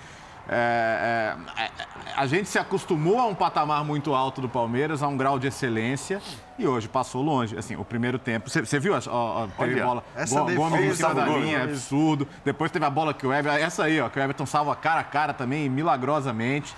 é, 0.48 1.36
é, 1.56 1.72
a 2.16 2.26
gente 2.26 2.48
se 2.48 2.58
acostumou 2.58 3.18
a 3.18 3.26
um 3.26 3.34
patamar 3.34 3.84
muito 3.84 4.14
alto 4.14 4.40
do 4.40 4.48
Palmeiras, 4.48 5.02
a 5.02 5.08
um 5.08 5.16
grau 5.16 5.38
de 5.38 5.46
excelência, 5.46 6.20
e 6.58 6.66
hoje 6.66 6.88
passou 6.88 7.22
longe. 7.22 7.56
Assim, 7.56 7.76
o 7.76 7.84
primeiro 7.84 8.18
tempo. 8.18 8.50
Você 8.50 8.78
viu? 8.78 8.94
Ó, 9.08 9.46
teve 9.58 9.74
Olha, 9.74 9.84
bola. 9.84 10.04
Essa 10.14 10.40
Gomes 10.40 10.80
em 10.80 10.94
cima 10.94 11.14
da 11.14 11.26
linha, 11.26 11.58
é 11.58 11.62
absurdo. 11.62 12.28
Depois 12.44 12.70
teve 12.70 12.84
a 12.84 12.90
bola 12.90 13.14
que 13.14 13.26
o 13.26 13.32
Everton. 13.32 13.58
Essa 13.58 13.84
aí, 13.84 14.00
ó, 14.00 14.08
que 14.08 14.18
o 14.18 14.22
Everton 14.22 14.46
salva 14.46 14.76
cara 14.76 15.00
a 15.00 15.04
cara 15.04 15.32
também, 15.32 15.68
milagrosamente. 15.68 16.74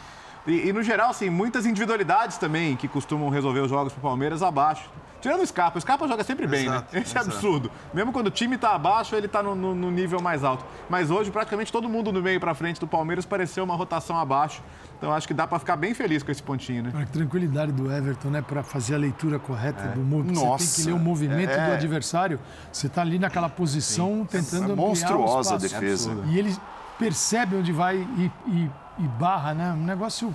E, 0.47 0.69
e, 0.69 0.73
no 0.73 0.83
geral, 0.83 1.11
assim, 1.11 1.29
muitas 1.29 1.67
individualidades 1.67 2.39
também 2.39 2.77
que 2.77 2.87
costumam 2.87 3.29
resolver 3.29 3.61
os 3.61 3.71
jogos 3.71 3.93
pro 3.93 4.03
Palmeiras 4.03 4.43
abaixo. 4.43 4.89
Tirando 5.21 5.43
o 5.43 5.47
Scarpa, 5.47 5.79
o 5.79 5.81
Scarpa 5.81 6.07
joga 6.07 6.23
sempre 6.23 6.47
bem, 6.47 6.69
né? 6.69 6.77
exato, 6.77 6.95
né? 6.95 7.03
Esse 7.03 7.17
é 7.17 7.21
absurdo. 7.21 7.71
Mesmo 7.93 8.13
quando 8.13 8.29
o 8.29 8.31
time 8.31 8.55
está 8.55 8.75
abaixo, 8.75 9.17
ele 9.17 9.27
está 9.27 9.43
no, 9.43 9.57
no, 9.57 9.75
no, 9.75 9.91
nível 9.91 10.21
mais 10.21 10.45
alto. 10.45 10.65
Mas 10.89 11.11
hoje, 11.11 11.31
praticamente 11.31 11.73
todo 11.73 11.89
mundo 11.89 12.13
no 12.13 12.23
meio 12.23 12.39
para 12.39 12.55
frente 12.55 12.79
do 12.79 12.87
Palmeiras 12.87 13.25
pareceu 13.25 13.65
uma 13.65 13.75
rotação 13.75 14.17
abaixo. 14.19 14.63
Então 14.97 15.13
acho 15.13 15.27
que 15.27 15.35
dá 15.35 15.47
para 15.47 15.59
ficar 15.59 15.75
bem 15.75 15.95
feliz 15.95 16.23
com 16.23 16.31
esse 16.31 16.43
pontinho, 16.43 16.85
né? 16.85 16.93
A 16.95 17.07
tranquilidade 17.07 17.73
do 17.73 17.91
Everton, 17.91 18.29
né? 18.29 18.41
Para 18.41 18.63
fazer 18.63 18.95
a 18.95 18.99
leitura 18.99 19.39
correta 19.39 19.83
é. 19.83 19.89
do 19.89 20.01
movimento. 20.01 20.39
Você 20.39 20.77
tem 20.77 20.85
que 20.85 20.91
ler 20.91 20.97
o 20.97 21.03
movimento 21.03 21.51
é. 21.51 21.67
do 21.67 21.73
adversário. 21.73 22.39
Você 22.71 22.87
está 22.87 23.01
ali 23.01 23.19
naquela 23.19 23.49
posição 23.49 24.27
Sim. 24.31 24.43
tentando 24.43 24.73
é 24.75 24.77
monstruosa 24.77 25.57
a 25.57 25.59
defesa. 25.59 26.17
E 26.27 26.39
ele 26.39 26.57
percebe 26.99 27.57
onde 27.57 27.73
vai 27.73 27.97
e, 27.97 28.31
e 28.47 28.71
e 28.99 29.03
barra, 29.03 29.55
né? 29.55 29.73
Um 29.73 29.85
negócio. 29.85 30.35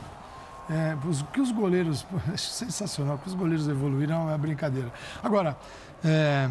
É, 0.70 0.96
os, 1.08 1.22
que 1.34 1.42
os 1.42 1.52
goleiros. 1.52 2.06
É 2.34 2.38
sensacional, 2.38 3.18
que 3.18 3.28
os 3.28 3.34
goleiros 3.34 3.68
evoluíram 3.68 4.16
é 4.16 4.32
uma 4.32 4.38
brincadeira. 4.38 4.92
Agora, 5.24 5.58
é, 6.04 6.50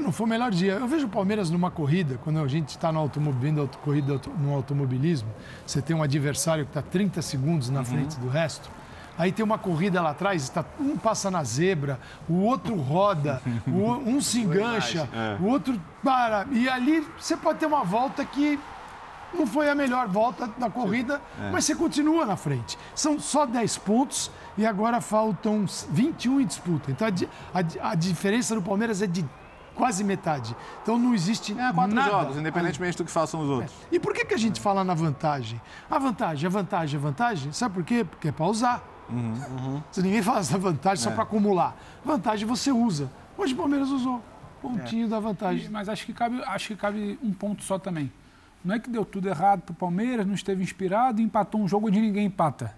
não 0.00 0.12
foi 0.12 0.26
o 0.26 0.28
melhor 0.28 0.50
dia. 0.50 0.74
Eu 0.74 0.86
vejo 0.86 1.06
o 1.06 1.08
Palmeiras 1.08 1.50
numa 1.50 1.70
corrida, 1.70 2.18
quando 2.22 2.40
a 2.40 2.48
gente 2.48 2.70
está 2.70 2.92
no 2.92 2.98
automobilismo, 2.98 3.68
corrida 3.84 4.20
no 4.38 4.54
automobilismo, 4.54 5.28
você 5.66 5.82
tem 5.82 5.94
um 5.94 6.02
adversário 6.02 6.64
que 6.64 6.70
está 6.70 6.82
30 6.82 7.20
segundos 7.22 7.68
na 7.68 7.80
uhum. 7.80 7.84
frente 7.84 8.18
do 8.18 8.28
resto. 8.28 8.70
Aí 9.18 9.30
tem 9.30 9.44
uma 9.44 9.58
corrida 9.58 10.00
lá 10.00 10.10
atrás, 10.10 10.42
está, 10.42 10.64
um 10.80 10.96
passa 10.96 11.30
na 11.30 11.44
zebra, 11.44 12.00
o 12.28 12.40
outro 12.40 12.74
roda, 12.76 13.42
o, 13.66 13.92
um 14.08 14.20
se 14.22 14.40
engancha, 14.40 15.08
é. 15.12 15.36
o 15.38 15.46
outro 15.48 15.78
para. 16.02 16.46
E 16.50 16.68
ali 16.68 17.06
você 17.18 17.36
pode 17.36 17.58
ter 17.58 17.66
uma 17.66 17.84
volta 17.84 18.24
que 18.24 18.58
não 19.34 19.46
foi 19.46 19.68
a 19.68 19.74
melhor 19.74 20.08
volta 20.08 20.46
da 20.58 20.70
corrida, 20.70 21.20
é. 21.40 21.50
mas 21.50 21.64
você 21.64 21.74
continua 21.74 22.26
na 22.26 22.36
frente. 22.36 22.78
São 22.94 23.18
só 23.18 23.46
10 23.46 23.78
pontos 23.78 24.30
e 24.56 24.66
agora 24.66 25.00
faltam 25.00 25.64
21 25.90 26.40
em 26.40 26.46
disputa. 26.46 26.90
Então 26.90 27.08
a, 27.08 27.58
a, 27.58 27.90
a 27.90 27.94
diferença 27.94 28.54
do 28.54 28.62
Palmeiras 28.62 29.02
é 29.02 29.06
de 29.06 29.24
quase 29.74 30.04
metade. 30.04 30.54
Então 30.82 30.98
não 30.98 31.14
existe 31.14 31.52
é, 31.58 31.72
quatro 31.72 31.94
nada. 31.94 32.10
jogos, 32.10 32.36
independentemente 32.36 32.96
do 32.96 33.04
que 33.04 33.10
façam 33.10 33.40
os 33.40 33.48
outros. 33.48 33.72
É. 33.90 33.96
E 33.96 34.00
por 34.00 34.12
que, 34.12 34.24
que 34.24 34.34
a 34.34 34.38
gente 34.38 34.60
fala 34.60 34.84
na 34.84 34.94
vantagem? 34.94 35.60
A 35.90 35.98
vantagem, 35.98 36.46
a 36.46 36.50
vantagem, 36.50 36.98
a 36.98 37.02
vantagem, 37.02 37.52
sabe 37.52 37.74
por 37.74 37.84
quê? 37.84 38.04
Porque 38.04 38.28
é 38.28 38.32
para 38.32 38.46
usar. 38.46 38.88
Uhum, 39.08 39.34
uhum. 39.58 39.82
Se 39.90 40.00
ninguém 40.02 40.22
fala 40.22 40.40
essa 40.40 40.56
vantagem 40.56 41.02
só 41.02 41.10
é. 41.10 41.14
para 41.14 41.24
acumular. 41.24 41.76
Vantagem 42.04 42.46
você 42.46 42.70
usa. 42.70 43.10
Hoje 43.36 43.54
o 43.54 43.56
Palmeiras 43.56 43.90
usou. 43.90 44.22
Pontinho 44.60 45.06
é. 45.06 45.08
da 45.08 45.18
vantagem. 45.18 45.68
Mas 45.68 45.88
acho 45.88 46.06
que, 46.06 46.12
cabe, 46.12 46.42
acho 46.44 46.68
que 46.68 46.76
cabe 46.76 47.18
um 47.22 47.32
ponto 47.32 47.62
só 47.64 47.78
também. 47.78 48.12
Não 48.64 48.74
é 48.74 48.78
que 48.78 48.88
deu 48.88 49.04
tudo 49.04 49.28
errado 49.28 49.62
para 49.62 49.72
o 49.72 49.74
Palmeiras, 49.74 50.26
não 50.26 50.34
esteve 50.34 50.62
inspirado 50.62 51.20
e 51.20 51.24
empatou 51.24 51.60
um 51.60 51.68
jogo 51.68 51.88
onde 51.88 52.00
ninguém 52.00 52.26
empata. 52.26 52.74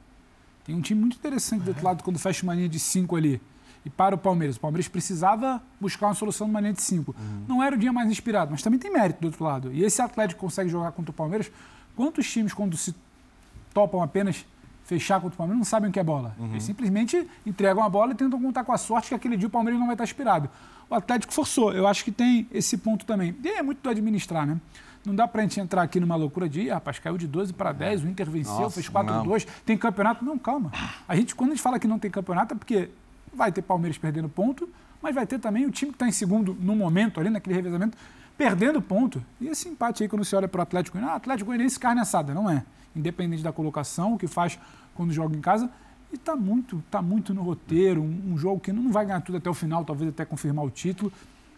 Tem 0.64 0.74
um 0.74 0.80
time 0.80 1.00
muito 1.00 1.16
interessante 1.16 1.62
do 1.62 1.68
outro 1.68 1.84
lado 1.84 2.02
quando 2.02 2.18
fecha 2.18 2.42
uma 2.42 2.54
linha 2.54 2.68
de 2.68 2.78
cinco 2.78 3.16
ali. 3.16 3.40
E 3.84 3.90
para 3.90 4.14
o 4.14 4.18
Palmeiras. 4.18 4.56
O 4.56 4.60
Palmeiras 4.60 4.88
precisava 4.88 5.62
buscar 5.78 6.06
uma 6.06 6.14
solução 6.14 6.46
numa 6.46 6.58
linha 6.58 6.72
de 6.72 6.80
cinco. 6.80 7.14
Uhum. 7.18 7.44
Não 7.46 7.62
era 7.62 7.76
o 7.76 7.78
dia 7.78 7.92
mais 7.92 8.10
inspirado, 8.10 8.50
mas 8.50 8.62
também 8.62 8.78
tem 8.78 8.90
mérito 8.90 9.20
do 9.20 9.26
outro 9.26 9.44
lado. 9.44 9.70
E 9.74 9.84
esse 9.84 10.00
Atlético 10.00 10.40
consegue 10.40 10.70
jogar 10.70 10.92
contra 10.92 11.10
o 11.10 11.14
Palmeiras. 11.14 11.52
Quantos 11.94 12.30
times, 12.30 12.54
quando 12.54 12.78
se 12.78 12.94
topam 13.74 14.02
apenas 14.02 14.46
fechar 14.84 15.20
contra 15.20 15.34
o 15.34 15.36
Palmeiras, 15.36 15.58
não 15.58 15.66
sabem 15.66 15.90
o 15.90 15.92
que 15.92 16.00
é 16.00 16.04
bola? 16.04 16.34
Uhum. 16.38 16.52
Eles 16.52 16.62
simplesmente 16.62 17.28
entregam 17.44 17.82
a 17.82 17.88
bola 17.90 18.12
e 18.12 18.14
tentam 18.14 18.40
contar 18.40 18.64
com 18.64 18.72
a 18.72 18.78
sorte 18.78 19.08
que 19.08 19.14
aquele 19.14 19.36
dia 19.36 19.48
o 19.48 19.50
Palmeiras 19.50 19.78
não 19.78 19.86
vai 19.86 19.94
estar 19.94 20.04
inspirado. 20.04 20.48
O 20.88 20.94
Atlético 20.94 21.34
forçou. 21.34 21.70
Eu 21.70 21.86
acho 21.86 22.02
que 22.04 22.12
tem 22.12 22.48
esse 22.50 22.78
ponto 22.78 23.04
também. 23.04 23.36
E 23.44 23.48
é 23.48 23.62
muito 23.62 23.82
do 23.82 23.90
administrar, 23.90 24.46
né? 24.46 24.58
Não 25.04 25.14
dá 25.14 25.28
para 25.28 25.40
a 25.40 25.42
gente 25.42 25.60
entrar 25.60 25.82
aqui 25.82 26.00
numa 26.00 26.16
loucura 26.16 26.48
de, 26.48 26.70
ah, 26.70 26.74
rapaz, 26.74 26.98
caiu 26.98 27.18
de 27.18 27.26
12 27.26 27.52
para 27.52 27.72
10, 27.72 28.04
o 28.04 28.08
Inter 28.08 28.28
venceu, 28.30 28.54
Nossa, 28.54 28.74
fez 28.74 28.88
4-2, 28.88 29.46
tem 29.64 29.76
campeonato. 29.76 30.24
Não, 30.24 30.38
calma. 30.38 30.72
A 31.06 31.14
gente, 31.14 31.34
quando 31.34 31.50
a 31.50 31.54
gente 31.54 31.62
fala 31.62 31.78
que 31.78 31.86
não 31.86 31.98
tem 31.98 32.10
campeonato, 32.10 32.54
é 32.54 32.56
porque 32.56 32.88
vai 33.32 33.52
ter 33.52 33.60
Palmeiras 33.60 33.98
perdendo 33.98 34.28
ponto, 34.28 34.68
mas 35.02 35.14
vai 35.14 35.26
ter 35.26 35.38
também 35.38 35.66
o 35.66 35.70
time 35.70 35.90
que 35.90 35.96
está 35.96 36.08
em 36.08 36.12
segundo 36.12 36.56
no 36.58 36.74
momento, 36.74 37.20
ali 37.20 37.28
naquele 37.28 37.54
revezamento, 37.54 37.98
perdendo 38.38 38.80
ponto. 38.80 39.22
E 39.38 39.48
esse 39.48 39.68
empate 39.68 40.02
aí, 40.02 40.08
quando 40.08 40.24
você 40.24 40.34
olha 40.36 40.48
para 40.48 40.60
o 40.60 40.62
Atlético 40.62 40.96
ah, 40.98 41.14
Atlético 41.14 41.48
Goianiense 41.48 41.78
carne 41.78 42.00
assada, 42.00 42.32
não 42.32 42.48
é. 42.48 42.64
Independente 42.96 43.42
da 43.42 43.52
colocação, 43.52 44.14
o 44.14 44.18
que 44.18 44.26
faz 44.26 44.58
quando 44.94 45.12
joga 45.12 45.36
em 45.36 45.40
casa. 45.40 45.70
E 46.10 46.14
está 46.14 46.34
muito, 46.34 46.82
tá 46.90 47.02
muito 47.02 47.34
no 47.34 47.42
roteiro, 47.42 48.00
um, 48.00 48.32
um 48.32 48.38
jogo 48.38 48.60
que 48.60 48.72
não 48.72 48.90
vai 48.90 49.04
ganhar 49.04 49.20
tudo 49.20 49.36
até 49.36 49.50
o 49.50 49.54
final, 49.54 49.84
talvez 49.84 50.08
até 50.08 50.24
confirmar 50.24 50.64
o 50.64 50.70
título. 50.70 51.12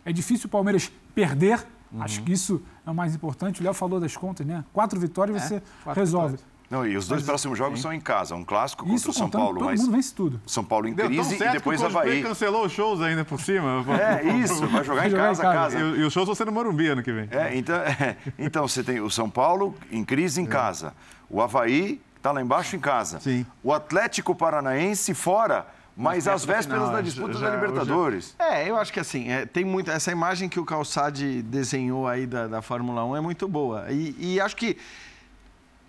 É 0.05 0.13
difícil 0.13 0.47
o 0.47 0.51
Palmeiras 0.51 0.91
perder 1.15 1.65
Uhum. 1.93 2.03
Acho 2.03 2.22
que 2.22 2.32
isso 2.32 2.62
é 2.87 2.91
o 2.91 2.95
mais 2.95 3.14
importante. 3.14 3.61
O 3.61 3.64
Léo 3.64 3.74
falou 3.74 4.01
das 4.01 4.16
contas, 4.16 4.47
né? 4.47 4.64
Quatro 4.72 4.99
vitórias 4.99 5.37
é, 5.37 5.41
você 5.41 5.62
resolve. 5.95 6.37
Vitórias. 6.37 6.57
Não, 6.68 6.84
e 6.84 6.97
os 6.97 7.07
dois 7.07 7.20
mas, 7.20 7.28
próximos 7.28 7.57
jogos 7.57 7.78
sim. 7.78 7.82
são 7.82 7.93
em 7.93 8.01
casa. 8.01 8.34
Um 8.34 8.45
clássico 8.45 8.82
contra 8.82 8.97
Isso, 8.97 9.11
o 9.11 9.12
São 9.12 9.30
Paulo. 9.30 9.59
Todo 9.59 9.66
mas 9.66 9.80
mundo 9.80 9.93
vence 9.93 10.12
tudo. 10.12 10.41
São 10.47 10.64
Paulo 10.64 10.89
em 10.89 10.95
Deu 10.95 11.07
crise 11.07 11.37
e 11.37 11.49
depois 11.51 11.80
o 11.80 11.87
Havaí. 11.87 12.22
cancelou 12.22 12.66
os 12.66 12.72
shows 12.72 13.01
ainda 13.01 13.24
por 13.24 13.41
cima. 13.41 13.84
É, 13.97 14.22
isso. 14.39 14.66
Vai 14.66 14.84
jogar, 14.84 15.01
vai 15.01 15.07
em, 15.07 15.11
jogar 15.11 15.22
casa, 15.28 15.43
em 15.43 15.53
casa. 15.53 15.78
E, 15.78 16.01
e, 16.01 16.05
os 16.05 16.12
shows 16.12 16.26
vão 16.26 16.34
ser 16.34 16.45
no 16.45 16.53
Morumbi 16.53 16.89
ano 16.89 17.03
que 17.03 17.12
vem. 17.12 17.28
É, 17.30 17.57
então, 17.57 17.76
é, 17.76 18.16
então 18.39 18.68
você 18.68 18.82
tem 18.82 19.01
o 19.01 19.11
São 19.11 19.30
Paulo 19.30 19.74
em 19.91 20.05
crise 20.05 20.41
em 20.41 20.45
é. 20.45 20.49
casa. 20.49 20.93
O 21.30 21.41
Havaí 21.41 22.01
está 22.16 22.32
lá 22.32 22.43
embaixo 22.43 22.76
em 22.76 22.80
casa. 22.80 23.20
Sim. 23.20 23.47
O 23.62 23.72
Atlético 23.72 24.34
Paranaense 24.34 25.14
fora 25.14 25.66
mas 25.97 26.29
às 26.29 26.45
vésperas 26.45 26.83
final, 26.83 26.95
da 26.95 27.01
disputa 27.01 27.39
já, 27.39 27.49
da 27.49 27.57
Libertadores. 27.57 28.35
Já... 28.39 28.55
É, 28.55 28.69
eu 28.69 28.77
acho 28.77 28.93
que 28.93 29.01
assim, 29.01 29.31
é, 29.31 29.47
tem 29.47 29.65
muito. 29.65 29.91
Essa 29.91 30.13
imagem 30.13 30.47
que 30.47 30.61
o 30.61 30.65
Calçade 30.65 31.41
desenhou 31.43 32.07
aí 32.07 32.27
da, 32.27 32.47
da 32.47 32.61
Fórmula 32.61 33.03
1 33.05 33.17
é 33.17 33.21
muito 33.23 33.49
boa. 33.49 33.91
E, 33.91 34.15
e, 34.19 34.41
acho 34.41 34.55
que 34.55 34.77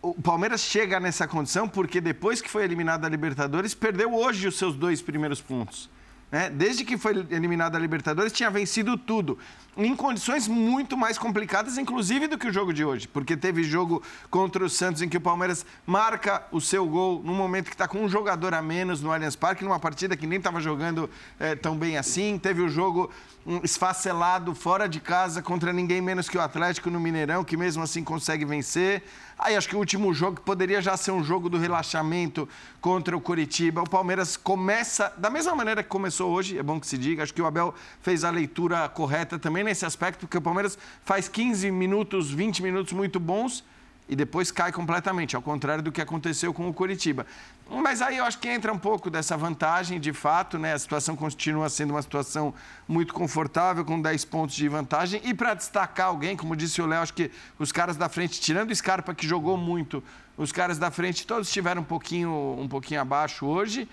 o 0.02 0.14
Palmeiras 0.14 0.62
chega 0.62 0.98
nessa 0.98 1.28
condição 1.28 1.68
porque 1.68 2.00
depois 2.00 2.42
que 2.42 2.50
foi 2.50 2.64
eliminado 2.64 3.02
da 3.02 3.10
Libertadores, 3.10 3.76
perdeu 3.76 4.14
hoje 4.16 4.48
os 4.48 4.58
seus 4.58 4.76
dois 4.76 5.02
primeiros 5.02 5.42
pontos. 5.42 5.90
Né? 6.32 6.50
Desde 6.50 6.84
que 6.84 6.98
foi 6.98 7.26
eliminado 7.30 7.74
da 7.74 7.80
Libertadores, 7.80 8.34
tinha 8.34 8.50
vencido 8.50 8.98
tudo. 8.98 9.38
Em 9.78 9.96
condições 9.96 10.48
muito 10.48 10.98
mais 10.98 11.18
complicadas, 11.18 11.78
inclusive, 11.78 12.28
do 12.28 12.38
que 12.38 12.48
o 12.48 12.52
jogo 12.52 12.74
de 12.74 12.84
hoje. 12.84 13.08
Porque 13.08 13.38
teve 13.38 13.64
jogo 13.64 14.02
contra 14.30 14.66
o 14.66 14.70
Santos 14.70 15.02
em 15.02 15.08
que 15.08 15.18
o 15.18 15.22
Palmeiras 15.22 15.66
marca 15.86 16.44
o 16.52 16.60
seu 16.60 16.86
gol 16.88 17.22
no 17.24 17.34
momento 17.34 17.66
que 17.66 17.76
está 17.76 17.88
com 17.88 18.04
um 18.04 18.10
jogador 18.10 18.54
a 18.54 18.62
menos 18.62 19.02
no 19.02 19.12
Allianz 19.12 19.36
Parque, 19.36 19.64
numa 19.64 19.80
partida 19.80 20.18
que 20.18 20.26
nem 20.26 20.40
estava 20.40 20.60
jogando 20.60 21.10
é, 21.40 21.56
tão 21.56 21.78
bem 21.78 21.98
assim. 21.98 22.40
Teve 22.40 22.62
o 22.62 22.68
jogo 22.68 23.12
um, 23.46 23.62
esfacelado 23.64 24.54
fora 24.56 24.90
de 24.90 25.00
casa 25.00 25.42
contra 25.42 25.72
ninguém 25.72 26.02
menos 26.02 26.28
que 26.28 26.38
o 26.38 26.42
Atlético 26.42 26.90
no 26.90 27.00
Mineirão, 27.00 27.44
que 27.44 27.56
mesmo 27.56 27.84
assim 27.84 28.04
consegue 28.04 28.44
vencer. 28.44 29.04
Aí 29.40 29.56
acho 29.56 29.70
que 29.70 29.76
o 29.76 29.80
último 29.80 30.12
jogo 30.16 30.42
poderia 30.42 30.82
já 30.82 30.98
ser 30.98 31.12
um 31.12 31.24
jogo 31.24 31.48
do 31.48 31.60
relaxamento 31.60 32.50
contra 32.82 33.16
o 33.16 33.22
Curitiba. 33.22 33.84
O 33.84 33.90
Palmeiras 33.90 34.36
começa 34.36 35.14
da 35.16 35.30
mesma 35.30 35.54
maneira 35.54 35.84
que 35.84 35.90
começou 35.90 36.32
hoje, 36.32 36.58
é 36.58 36.64
bom 36.64 36.80
que 36.80 36.88
se 36.88 36.98
diga. 36.98 37.22
Acho 37.22 37.34
que 37.34 37.42
o 37.42 37.46
Abel 37.46 37.74
fez 38.02 38.24
a 38.24 38.32
leitura 38.32 38.90
correta 38.90 39.38
também 39.38 39.64
nesse 39.64 39.86
aspecto, 39.86 40.22
porque 40.22 40.40
o 40.40 40.42
Palmeiras 40.42 40.78
faz 41.06 41.28
15 41.28 41.70
minutos, 41.70 42.32
20 42.32 42.64
minutos 42.64 42.94
muito 42.94 43.20
bons 43.20 43.64
e 44.10 44.16
depois 44.16 44.52
cai 44.52 44.72
completamente, 44.72 45.36
ao 45.36 45.42
contrário 45.42 45.84
do 45.84 45.92
que 45.92 46.02
aconteceu 46.02 46.54
com 46.54 46.68
o 46.68 46.74
Curitiba. 46.74 47.28
Mas 47.70 48.02
aí 48.02 48.18
eu 48.18 48.26
acho 48.26 48.40
que 48.40 48.48
entra 48.48 48.72
um 48.72 48.78
pouco 48.78 49.10
dessa 49.10 49.36
vantagem, 49.36 50.00
de 50.00 50.14
fato, 50.14 50.58
né? 50.58 50.74
A 50.74 50.80
situação 50.80 51.16
continua 51.16 51.70
sendo 51.70 51.92
uma 51.92 52.02
situação 52.02 52.54
muito 52.88 53.14
confortável, 53.14 53.84
com 53.84 54.02
10 54.02 54.26
pontos 54.26 54.56
de 54.56 54.68
vantagem. 54.70 55.22
E 55.24 55.34
para 55.34 55.54
destacar 55.54 56.08
alguém, 56.08 56.38
como 56.38 56.56
disse 56.56 56.82
o 56.82 56.86
Léo, 56.86 57.02
acho 57.02 57.14
que 57.14 57.30
os 57.60 57.72
caras 57.72 57.98
da 57.98 58.08
frente, 58.08 58.40
tirando 58.40 58.72
o 58.72 58.76
Scarpa, 58.76 59.14
que 59.14 59.28
jogou 59.28 59.58
muito, 59.58 60.04
os 60.38 60.52
caras 60.52 60.78
da 60.78 60.90
frente 60.90 61.28
todos 61.28 61.48
estiveram 61.48 61.82
um 61.82 61.86
pouquinho, 61.86 62.56
um 62.60 62.68
pouquinho 62.68 63.02
abaixo 63.02 63.46
hoje 63.46 63.88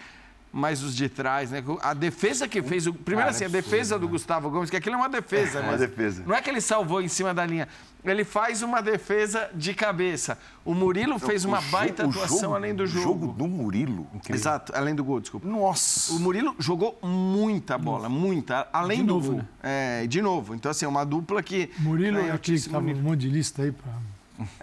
mas 0.54 0.84
os 0.84 0.94
de 0.94 1.08
trás, 1.08 1.50
né? 1.50 1.64
A 1.82 1.92
defesa 1.92 2.46
que 2.46 2.62
fez. 2.62 2.86
O... 2.86 2.94
Primeiro, 2.94 3.28
assim, 3.28 3.44
a 3.44 3.48
defesa 3.48 3.98
do 3.98 4.06
Gustavo 4.06 4.48
Gomes, 4.48 4.70
que 4.70 4.76
aquilo 4.76 4.94
é 4.94 4.98
uma 4.98 5.08
defesa, 5.08 5.60
né? 5.60 5.68
uma 5.68 5.76
defesa. 5.76 6.22
Não 6.24 6.34
é 6.34 6.40
que 6.40 6.48
ele 6.48 6.60
salvou 6.60 7.02
em 7.02 7.08
cima 7.08 7.34
da 7.34 7.44
linha. 7.44 7.66
Ele 8.04 8.22
faz 8.22 8.62
uma 8.62 8.80
defesa 8.80 9.50
de 9.52 9.74
cabeça. 9.74 10.38
O 10.64 10.72
Murilo 10.72 11.18
fez 11.18 11.44
uma 11.44 11.60
baita 11.60 12.04
atuação 12.04 12.38
jogo, 12.38 12.54
além 12.54 12.74
do 12.74 12.86
jogo. 12.86 13.00
O 13.00 13.02
jogo 13.02 13.32
do 13.32 13.48
Murilo. 13.48 14.06
Incrível. 14.14 14.36
Exato, 14.36 14.72
além 14.76 14.94
do 14.94 15.02
gol, 15.02 15.20
desculpa. 15.20 15.48
Nossa! 15.48 16.12
O 16.12 16.20
Murilo 16.20 16.54
jogou 16.58 16.98
muita 17.02 17.76
bola, 17.76 18.08
muita, 18.08 18.68
além 18.72 18.98
de 18.98 19.06
do 19.06 19.14
novo, 19.14 19.32
gol. 19.32 19.40
Né? 19.40 19.48
É, 20.02 20.06
de 20.06 20.22
novo. 20.22 20.54
Então, 20.54 20.70
assim, 20.70 20.86
uma 20.86 21.04
dupla 21.04 21.42
que. 21.42 21.70
Murilo, 21.78 22.18
é 22.18 22.30
aqui 22.30 22.60
que 22.60 22.68
tava 22.68 22.86
um 22.86 22.94
monte 22.94 23.20
de 23.20 23.30
lista 23.30 23.62
aí 23.62 23.72
para 23.72 23.90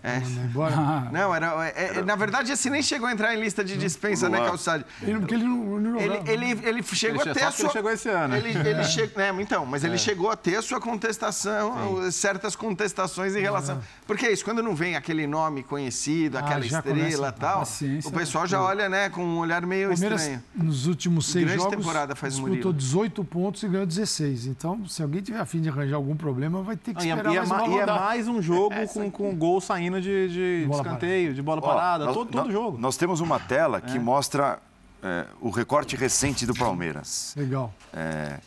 é. 0.04 0.18
Embora. 0.18 1.10
Não, 1.12 1.34
era, 1.34 1.68
é, 1.68 1.86
era, 1.86 2.06
Na 2.06 2.16
verdade, 2.16 2.52
esse 2.52 2.70
nem 2.70 2.82
chegou 2.82 3.08
a 3.08 3.12
entrar 3.12 3.36
em 3.36 3.40
lista 3.40 3.64
de 3.64 3.78
dispensa, 3.78 4.30
né, 4.30 4.40
Calçade? 4.40 4.86
Ele, 5.02 5.20
porque 5.20 5.36
ele 5.36 5.44
não, 5.44 5.80
não 5.80 6.00
ele, 6.00 6.22
ele, 6.26 6.60
ele 6.64 6.84
chegou 6.84 7.22
ele 7.22 7.32
a 7.32 7.34
ter 7.34 7.44
a 7.44 7.52
sua. 7.52 7.66
Ele 7.66 7.72
chegou 7.72 7.92
esse 7.92 8.10
ano. 8.10 8.36
Ele, 8.36 8.50
ele 8.50 8.84
che... 8.86 9.02
é, 9.02 9.42
então, 9.42 9.66
mas 9.66 9.84
ele 9.84 9.98
chegou 9.98 10.30
a 10.30 10.36
ter 10.36 10.58
a 10.58 10.62
sua 10.62 10.80
contestação, 10.80 12.04
Sim. 12.04 12.12
certas 12.12 12.56
contestações 12.56 13.36
em 13.36 13.42
relação. 13.42 13.82
Porque 14.06 14.26
é 14.26 14.32
isso, 14.32 14.44
quando 14.44 14.62
não 14.62 14.76
vem 14.76 14.96
aquele 14.96 15.28
nome 15.28 15.64
conhecido, 15.64 16.38
ah, 16.38 16.42
aquela 16.42 16.66
estrela 16.66 17.34
e 17.36 17.40
tal, 17.40 17.64
o 18.06 18.12
pessoal 18.12 18.48
já 18.48 18.62
olha, 18.62 18.90
né, 18.90 19.10
com 19.10 19.24
um 19.24 19.38
olhar 19.38 19.66
meio 19.66 19.90
Palmeiras, 19.90 20.22
estranho. 20.22 20.44
Nos 20.56 20.88
últimos 20.88 21.28
seis 21.28 21.46
Grande 21.46 21.64
jogos, 21.64 21.78
temporada 21.78 22.16
faz 22.16 22.36
disputou 22.36 22.74
18 22.74 23.24
pontos 23.24 23.64
e 23.64 23.68
ganhou 23.68 23.86
16. 23.86 24.48
Então, 24.48 24.88
se 24.88 25.02
alguém 25.02 25.22
tiver 25.22 25.40
afim 25.40 25.62
de 25.62 25.70
arranjar 25.70 25.96
algum 25.96 26.16
problema, 26.16 26.62
vai 26.62 26.76
ter 26.76 26.94
que 26.94 27.00
esperar 27.00 27.34
e, 27.34 27.38
mais 27.38 27.50
é, 27.50 27.54
uma 27.54 27.68
e 27.68 27.80
é 27.80 27.86
mais 27.86 28.28
um 28.28 28.42
jogo 28.42 28.72
É, 28.82 28.88
com, 28.88 29.12
com 29.12 29.36
gol 29.36 29.60
saindo 29.72 30.02
de, 30.02 30.28
de 30.28 30.34
de, 30.62 30.66
de 30.68 30.72
escanteio, 30.72 31.24
parada. 31.24 31.34
de 31.34 31.42
bola 31.42 31.62
parada, 31.62 32.10
Ó, 32.10 32.14
todo, 32.14 32.34
nós, 32.34 32.44
todo 32.44 32.52
jogo. 32.52 32.78
Nós 32.78 32.98
temos 32.98 33.22
uma 33.22 33.40
tela 33.40 33.80
que 33.80 33.98
é. 33.98 34.00
mostra 34.00 34.60
é, 35.04 35.26
o 35.40 35.50
recorte 35.50 35.96
recente 35.96 36.46
do 36.46 36.54
Palmeiras. 36.54 37.34
Legal. 37.38 37.74
É, 37.94 38.40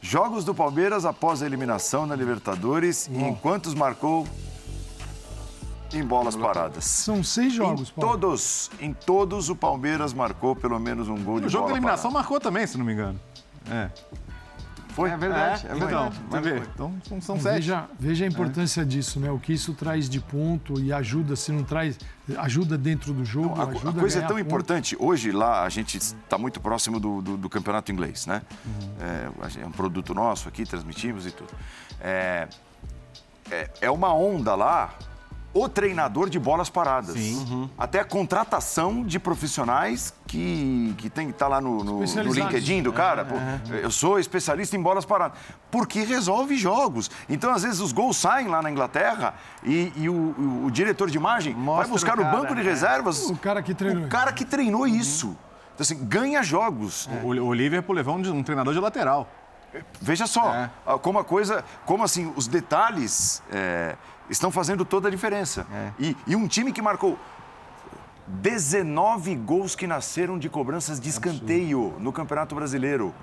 jogos 0.00 0.44
do 0.44 0.54
Palmeiras 0.54 1.04
após 1.04 1.42
a 1.42 1.46
eliminação 1.46 2.06
na 2.06 2.16
Libertadores 2.16 3.06
e 3.06 3.22
em 3.22 3.34
quantos 3.34 3.74
marcou 3.74 4.26
em 5.92 6.02
bolas 6.02 6.34
paradas. 6.34 6.84
São 6.84 7.22
seis 7.22 7.52
jogos, 7.52 7.90
em 7.90 8.00
Paulo. 8.00 8.18
Todos, 8.18 8.70
em 8.80 8.94
todos 8.94 9.50
o 9.50 9.56
Palmeiras 9.56 10.14
marcou 10.14 10.56
pelo 10.56 10.78
menos 10.78 11.08
um 11.08 11.16
gol 11.22 11.34
de 11.38 11.42
bola 11.42 11.46
O 11.46 11.50
jogo 11.50 11.66
da 11.66 11.72
eliminação 11.72 12.10
parada. 12.10 12.18
marcou 12.20 12.40
também, 12.40 12.66
se 12.66 12.78
não 12.78 12.84
me 12.84 12.94
engano. 12.94 13.20
É. 13.70 13.90
Foi? 14.92 15.10
É 15.10 15.16
verdade. 15.16 15.66
É, 15.66 15.70
é 15.70 15.74
verdade. 15.74 16.20
Então, 16.28 16.42
ver. 16.42 16.62
então 16.74 16.94
são, 17.08 17.20
são 17.20 17.40
sete. 17.40 17.54
Veja, 17.54 17.88
veja 17.98 18.24
a 18.24 18.28
importância 18.28 18.82
é. 18.82 18.84
disso, 18.84 19.18
né? 19.18 19.30
O 19.30 19.38
que 19.38 19.52
isso 19.52 19.74
traz 19.74 20.08
de 20.08 20.20
ponto 20.20 20.80
e 20.80 20.92
ajuda, 20.92 21.34
se 21.34 21.50
não 21.50 21.64
traz, 21.64 21.98
ajuda 22.36 22.76
dentro 22.76 23.12
do 23.12 23.24
jogo. 23.24 23.56
Não, 23.56 23.62
a, 23.62 23.68
ajuda 23.68 23.90
a 23.90 23.92
coisa 24.00 24.18
a 24.20 24.22
é 24.22 24.26
tão 24.26 24.36
ponto. 24.36 24.46
importante. 24.46 24.96
Hoje 24.98 25.32
lá 25.32 25.64
a 25.64 25.68
gente 25.68 25.96
está 25.96 26.36
muito 26.38 26.60
próximo 26.60 27.00
do, 27.00 27.22
do, 27.22 27.36
do, 27.36 27.48
campeonato 27.48 27.90
inglês, 27.90 28.26
né? 28.26 28.42
Uhum. 28.64 28.94
É, 29.00 29.62
é, 29.62 29.66
um 29.66 29.72
produto 29.72 30.14
nosso 30.14 30.48
aqui, 30.48 30.64
transmitimos 30.64 31.26
e 31.26 31.30
tudo. 31.30 31.52
É, 32.00 32.48
é, 33.50 33.70
é 33.82 33.90
uma 33.90 34.14
onda 34.14 34.54
lá 34.54 34.94
o 35.54 35.68
treinador 35.68 36.30
de 36.30 36.38
bolas 36.38 36.70
paradas. 36.70 37.16
Uhum. 37.16 37.68
Até 37.76 38.00
a 38.00 38.04
contratação 38.04 39.04
de 39.04 39.18
profissionais 39.18 40.14
que, 40.26 40.94
que 40.96 41.10
tem 41.10 41.26
que 41.26 41.32
estar 41.32 41.46
tá 41.46 41.50
lá 41.50 41.60
no, 41.60 41.84
no, 41.84 42.00
no, 42.00 42.32
LinkedIn 42.32 42.82
do 42.82 42.92
cara. 42.92 43.24
Pô, 43.24 43.34
eu 43.74 43.90
sou 43.90 44.18
especialista 44.18 44.76
em 44.76 44.82
bolas 44.82 45.04
paradas. 45.04 45.38
Porque 45.70 46.02
resolve 46.02 46.56
jogos. 46.56 47.10
Então, 47.28 47.52
às 47.52 47.62
vezes, 47.62 47.80
os 47.80 47.92
gols 47.92 48.16
saem 48.16 48.48
lá 48.48 48.62
na 48.62 48.70
Inglaterra 48.70 49.34
e, 49.62 49.92
e 49.96 50.08
o, 50.08 50.14
o, 50.14 50.64
o, 50.66 50.70
diretor 50.70 51.10
de 51.10 51.16
imagem 51.16 51.54
Mostra 51.54 51.84
vai 51.84 51.92
buscar 51.92 52.16
no 52.16 52.24
banco 52.24 52.54
de 52.54 52.62
reservas. 52.62 53.28
O 53.28 53.36
cara 53.36 53.62
que 53.62 53.74
treinou. 53.74 54.04
O 54.04 54.08
cara 54.08 54.32
que 54.32 54.44
treinou 54.44 54.86
isso. 54.86 55.36
Então, 55.74 55.82
assim, 55.84 56.04
ganha 56.04 56.42
jogos. 56.42 57.08
O, 57.22 57.28
o 57.28 57.52
Liverpool 57.52 57.94
levou 57.94 58.16
um, 58.16 58.38
um 58.38 58.42
treinador 58.42 58.72
de 58.72 58.80
lateral. 58.80 59.28
Veja 60.00 60.26
só, 60.26 60.54
é. 60.54 60.70
como 61.00 61.18
a 61.18 61.24
coisa, 61.24 61.64
como 61.86 62.04
assim, 62.04 62.32
os 62.36 62.46
detalhes 62.46 63.42
é, 63.50 63.96
estão 64.32 64.50
fazendo 64.50 64.84
toda 64.84 65.08
a 65.08 65.10
diferença. 65.10 65.66
É. 65.72 65.90
E, 65.98 66.16
e, 66.26 66.36
um 66.36 66.48
time 66.48 66.72
que 66.72 66.82
marcou 66.82 67.18
19 68.26 69.34
gols 69.36 69.74
que 69.74 69.86
nasceram 69.86 70.38
de 70.38 70.48
cobranças 70.48 70.98
de 70.98 71.08
escanteio 71.08 71.94
no 71.98 72.12
Campeonato 72.12 72.54
Brasileiro. 72.54 73.14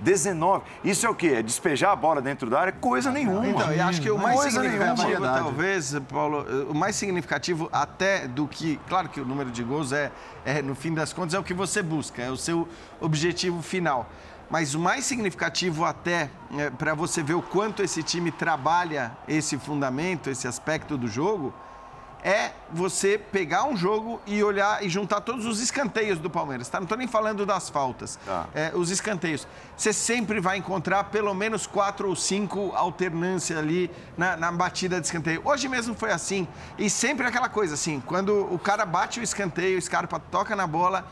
19. 0.00 0.64
Isso 0.84 1.06
é 1.06 1.10
o 1.10 1.14
quê? 1.14 1.34
É 1.36 1.42
despejar 1.42 1.92
a 1.92 1.96
bola 1.96 2.20
dentro 2.20 2.48
da 2.48 2.60
área? 2.60 2.72
Coisa 2.72 3.10
nenhuma. 3.10 3.46
Então, 3.46 3.72
eu 3.72 3.84
acho 3.84 4.00
que 4.00 4.10
o 4.10 4.18
mais 4.18 4.36
Coisa 4.36 4.60
significativo, 4.60 5.08
nenhuma. 5.08 5.38
talvez, 5.38 5.96
Paulo, 6.08 6.46
o 6.70 6.74
mais 6.74 6.96
significativo 6.96 7.68
até 7.72 8.28
do 8.28 8.46
que. 8.46 8.78
Claro 8.88 9.08
que 9.08 9.20
o 9.20 9.24
número 9.24 9.50
de 9.50 9.62
gols 9.64 9.92
é, 9.92 10.12
é, 10.44 10.62
no 10.62 10.74
fim 10.74 10.94
das 10.94 11.12
contas, 11.12 11.34
é 11.34 11.38
o 11.38 11.42
que 11.42 11.54
você 11.54 11.82
busca, 11.82 12.22
é 12.22 12.30
o 12.30 12.36
seu 12.36 12.68
objetivo 13.00 13.60
final. 13.60 14.08
Mas 14.50 14.74
o 14.74 14.78
mais 14.78 15.04
significativo 15.04 15.84
até 15.84 16.30
é, 16.56 16.70
para 16.70 16.94
você 16.94 17.22
ver 17.22 17.34
o 17.34 17.42
quanto 17.42 17.82
esse 17.82 18.02
time 18.02 18.30
trabalha 18.30 19.16
esse 19.26 19.58
fundamento, 19.58 20.30
esse 20.30 20.48
aspecto 20.48 20.96
do 20.96 21.06
jogo, 21.06 21.52
é 22.22 22.50
você 22.72 23.16
pegar 23.16 23.64
um 23.64 23.76
jogo 23.76 24.20
e 24.26 24.42
olhar 24.42 24.84
e 24.84 24.88
juntar 24.88 25.20
todos 25.20 25.46
os 25.46 25.60
escanteios 25.60 26.18
do 26.18 26.28
Palmeiras. 26.28 26.68
Tá? 26.68 26.78
Não 26.78 26.84
estou 26.84 26.98
nem 26.98 27.06
falando 27.06 27.46
das 27.46 27.68
faltas. 27.68 28.18
Tá. 28.24 28.46
É, 28.54 28.72
os 28.74 28.90
escanteios. 28.90 29.46
Você 29.76 29.92
sempre 29.92 30.40
vai 30.40 30.56
encontrar 30.56 31.04
pelo 31.04 31.32
menos 31.32 31.66
quatro 31.66 32.08
ou 32.08 32.16
cinco 32.16 32.72
alternâncias 32.74 33.58
ali 33.58 33.90
na, 34.16 34.36
na, 34.36 34.50
batida 34.50 35.00
de 35.00 35.06
escanteio. 35.06 35.42
Hoje 35.44 35.68
mesmo 35.68 35.94
foi 35.94 36.10
assim. 36.10 36.48
E 36.76 36.90
sempre 36.90 37.26
aquela 37.26 37.48
coisa 37.48 37.74
assim, 37.74 38.02
quando 38.04 38.52
o 38.52 38.58
cara 38.58 38.84
bate 38.84 39.20
o 39.20 39.22
escanteio, 39.22 39.78
o 39.78 39.82
Scarpa 39.82 40.18
toca 40.18 40.56
na 40.56 40.66
bola, 40.66 41.06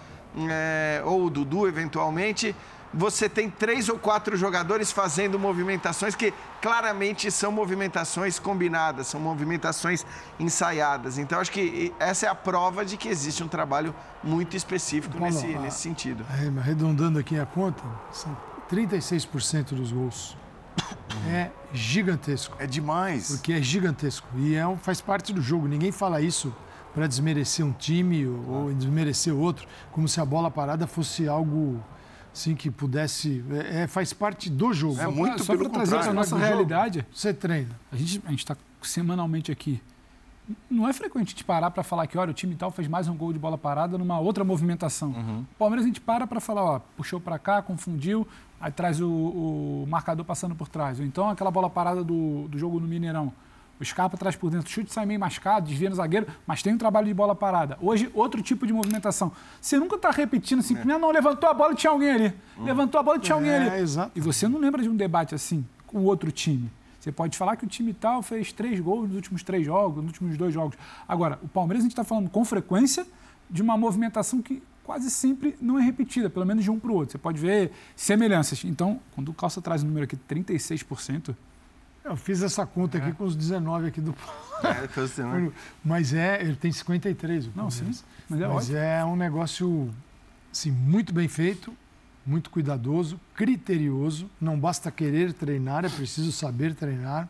é, 0.51 1.03
ou 1.05 1.27
o 1.27 1.31
Dudu 1.31 1.69
eventualmente 1.69 2.55
você 2.93 3.29
tem 3.29 3.51
três 3.51 3.89
ou 3.89 3.99
quatro 3.99 4.37
jogadores 4.37 4.91
fazendo 4.91 5.39
movimentações 5.39 6.15
que 6.15 6.33
claramente 6.61 7.31
são 7.31 7.53
movimentações 7.53 8.39
combinadas, 8.39 9.07
são 9.07 9.21
movimentações 9.21 10.05
ensaiadas. 10.39 11.19
Então, 11.19 11.41
acho 11.41 11.53
que 11.53 11.93
essa 11.99 12.27
é 12.27 12.29
a 12.29 12.35
prova 12.35 12.85
de 12.85 12.97
que 12.97 13.09
existe 13.09 13.43
um 13.43 13.49
trabalho 13.49 13.95
muito 14.23 14.57
específico 14.57 15.19
Paulo, 15.19 15.33
nesse, 15.33 15.55
a, 15.55 15.61
nesse 15.61 15.79
sentido. 15.79 16.25
Arredondando 16.59 17.19
aqui 17.19 17.39
a 17.39 17.47
conta, 17.47 17.83
são 18.11 18.37
36% 18.71 19.75
dos 19.75 19.93
gols. 19.93 20.37
É 21.29 21.51
gigantesco. 21.73 22.55
É 22.59 22.67
demais. 22.67 23.29
Porque 23.29 23.53
é 23.53 23.61
gigantesco. 23.61 24.29
E 24.37 24.55
é 24.55 24.65
um, 24.67 24.77
faz 24.77 25.01
parte 25.01 25.33
do 25.33 25.41
jogo. 25.41 25.67
Ninguém 25.67 25.91
fala 25.91 26.21
isso 26.21 26.55
para 26.95 27.07
desmerecer 27.07 27.67
um 27.67 27.73
time 27.73 28.27
ou, 28.27 28.49
ou 28.49 28.75
desmerecer 28.75 29.35
outro, 29.35 29.67
como 29.91 30.07
se 30.07 30.21
a 30.21 30.25
bola 30.25 30.51
parada 30.51 30.87
fosse 30.87 31.27
algo 31.27 31.83
sim 32.37 32.55
que 32.55 32.71
pudesse. 32.71 33.45
É, 33.51 33.83
é, 33.83 33.87
faz 33.87 34.13
parte 34.13 34.49
do 34.51 34.73
jogo. 34.73 35.01
É 35.01 35.07
muito 35.07 35.43
Só 35.45 35.57
para 35.57 35.69
trazer 35.69 35.99
para 35.99 36.11
a 36.11 36.13
nossa 36.13 36.37
realidade. 36.37 37.01
Jogo, 37.01 37.11
você 37.13 37.35
treina. 37.35 37.79
A 37.91 37.97
gente 37.97 38.23
a 38.27 38.33
está 38.33 38.57
semanalmente 38.83 39.51
aqui. 39.51 39.81
Não 40.71 40.89
é 40.89 40.93
frequente 40.93 41.29
a 41.29 41.31
gente 41.31 41.45
parar 41.45 41.73
para 41.73 41.83
falar 41.83 42.07
que, 42.07 42.17
olha, 42.17 42.31
o 42.31 42.35
time 42.35 42.55
tal 42.55 42.71
fez 42.71 42.87
mais 42.87 43.09
um 43.09 43.17
gol 43.17 43.33
de 43.33 43.39
bola 43.39 43.59
parada 43.59 43.99
numa 43.99 44.21
outra 44.21 44.45
movimentação. 44.45 45.09
Uhum. 45.09 45.41
O 45.41 45.59
Palmeiras 45.59 45.85
a 45.85 45.89
gente 45.89 46.01
para 46.01 46.25
para 46.27 46.41
falar, 46.41 46.63
ó, 46.63 46.81
puxou 46.97 47.21
para 47.21 47.37
cá, 47.37 47.61
confundiu, 47.61 48.27
aí 48.61 48.71
traz 48.71 49.01
o, 49.01 49.09
o, 49.09 49.87
marcador 49.89 50.25
passando 50.25 50.55
por 50.55 50.69
trás. 50.69 51.01
Ou 51.01 51.05
então 51.05 51.29
aquela 51.29 51.51
bola 51.51 51.69
parada 51.69 52.05
do, 52.05 52.47
do 52.47 52.57
jogo 52.57 52.79
no 52.79 52.87
Mineirão. 52.87 53.33
O 53.79 53.85
Scarpa 53.85 54.17
traz 54.17 54.37
por 54.37 54.51
dentro, 54.51 54.67
o 54.67 54.71
chute 54.71 54.93
sai 54.93 55.05
meio 55.05 55.21
mascado, 55.21 55.69
desvia 55.69 55.91
no 55.91 55.97
zagueiro, 55.97 56.27
mas 56.47 56.63
tem 56.63 56.75
um 56.75 56.79
trabalho 56.79 57.07
de 57.07 57.15
bola 57.15 57.35
parada. 57.35 57.77
Hoje, 57.81 58.11
outro 58.15 58.41
tipo 58.41 58.67
de 58.67 58.73
movimentação. 58.73 59.33
Você 59.61 59.79
nunca 59.79 59.97
está 59.97 60.11
repetindo 60.11 60.61
assim, 60.61 60.77
é. 60.77 60.85
não, 60.85 61.11
levantou 61.11 61.49
a 61.49 61.55
bola 61.55 61.73
e 61.73 61.77
tinha 61.77 61.91
alguém 61.91 62.11
ali. 62.11 62.35
Hum. 62.59 62.65
Levantou 62.65 62.99
a 62.99 63.03
bola 63.03 63.19
e 63.19 63.21
tinha 63.21 63.35
alguém 63.35 63.51
é, 63.51 63.57
ali. 63.57 63.83
Exato. 63.83 64.13
E 64.15 64.21
você 64.21 64.49
não 64.49 64.59
lembra 64.59 64.83
de 64.83 64.89
um 64.89 64.97
debate 64.97 65.35
assim 65.35 65.65
com 65.87 66.05
outro 66.05 66.33
time. 66.33 66.71
Você 66.99 67.13
pode 67.13 67.37
falar 67.39 67.57
que 67.57 67.65
o 67.65 67.69
time 67.69 67.93
tal 67.93 68.23
fez 68.23 68.53
três 68.53 68.81
gols 68.81 69.07
nos 69.07 69.15
últimos 69.15 69.43
três 69.43 69.65
jogos, 69.65 69.99
nos 70.03 70.13
últimos 70.13 70.37
dois 70.37 70.53
jogos. 70.53 70.77
Agora, 71.07 71.39
o 71.43 71.47
Palmeiras 71.47 71.83
a 71.83 71.85
gente 71.85 71.93
está 71.93 72.03
falando 72.03 72.29
com 72.29 72.45
frequência 72.45 73.07
de 73.49 73.63
uma 73.63 73.77
movimentação 73.77 74.43
que 74.43 74.61
quase 74.83 75.11
sempre 75.11 75.57
não 75.61 75.79
é 75.79 75.83
repetida, 75.83 76.31
pelo 76.31 76.45
menos 76.45 76.65
de 76.65 76.71
um 76.71 76.79
para 76.79 76.91
o 76.91 76.95
outro. 76.95 77.13
Você 77.13 77.19
pode 77.19 77.41
ver 77.41 77.71
semelhanças. 77.95 78.65
Então, 78.65 79.01
quando 79.15 79.29
o 79.29 79.35
Calça 79.35 79.61
traz 79.61 79.83
o 79.83 79.87
número 79.87 80.05
aqui, 80.05 80.17
36%, 80.17 81.35
Eu 82.07 82.17
fiz 82.17 82.43
essa 82.43 82.65
conta 82.65 82.99
aqui 82.99 83.13
com 83.13 83.25
os 83.25 83.35
19 83.35 83.89
aqui 83.89 84.01
do. 84.01 84.15
É, 84.63 85.01
assim, 85.01 85.23
né? 85.23 85.51
Mas 85.85 86.15
é, 86.15 86.41
ele 86.41 86.55
tem 86.57 86.71
53. 86.71 87.47
O 87.47 87.51
Não, 87.55 87.71
sim. 87.71 87.85
Mas 88.29 88.41
é 88.41 88.47
Mas 88.49 88.71
é 88.71 89.05
um 89.05 89.17
negócio 89.17 89.91
assim, 90.53 90.71
muito 90.71 91.13
bem 91.13 91.27
feito, 91.29 91.75
muito 92.25 92.49
cuidadoso, 92.49 93.21
criterioso. 93.35 94.31
Não 94.41 94.59
basta 94.59 94.91
querer 94.91 95.33
treinar, 95.33 95.85
é 95.85 95.89
preciso 95.89 96.31
saber 96.33 96.75
treinar. 96.75 97.29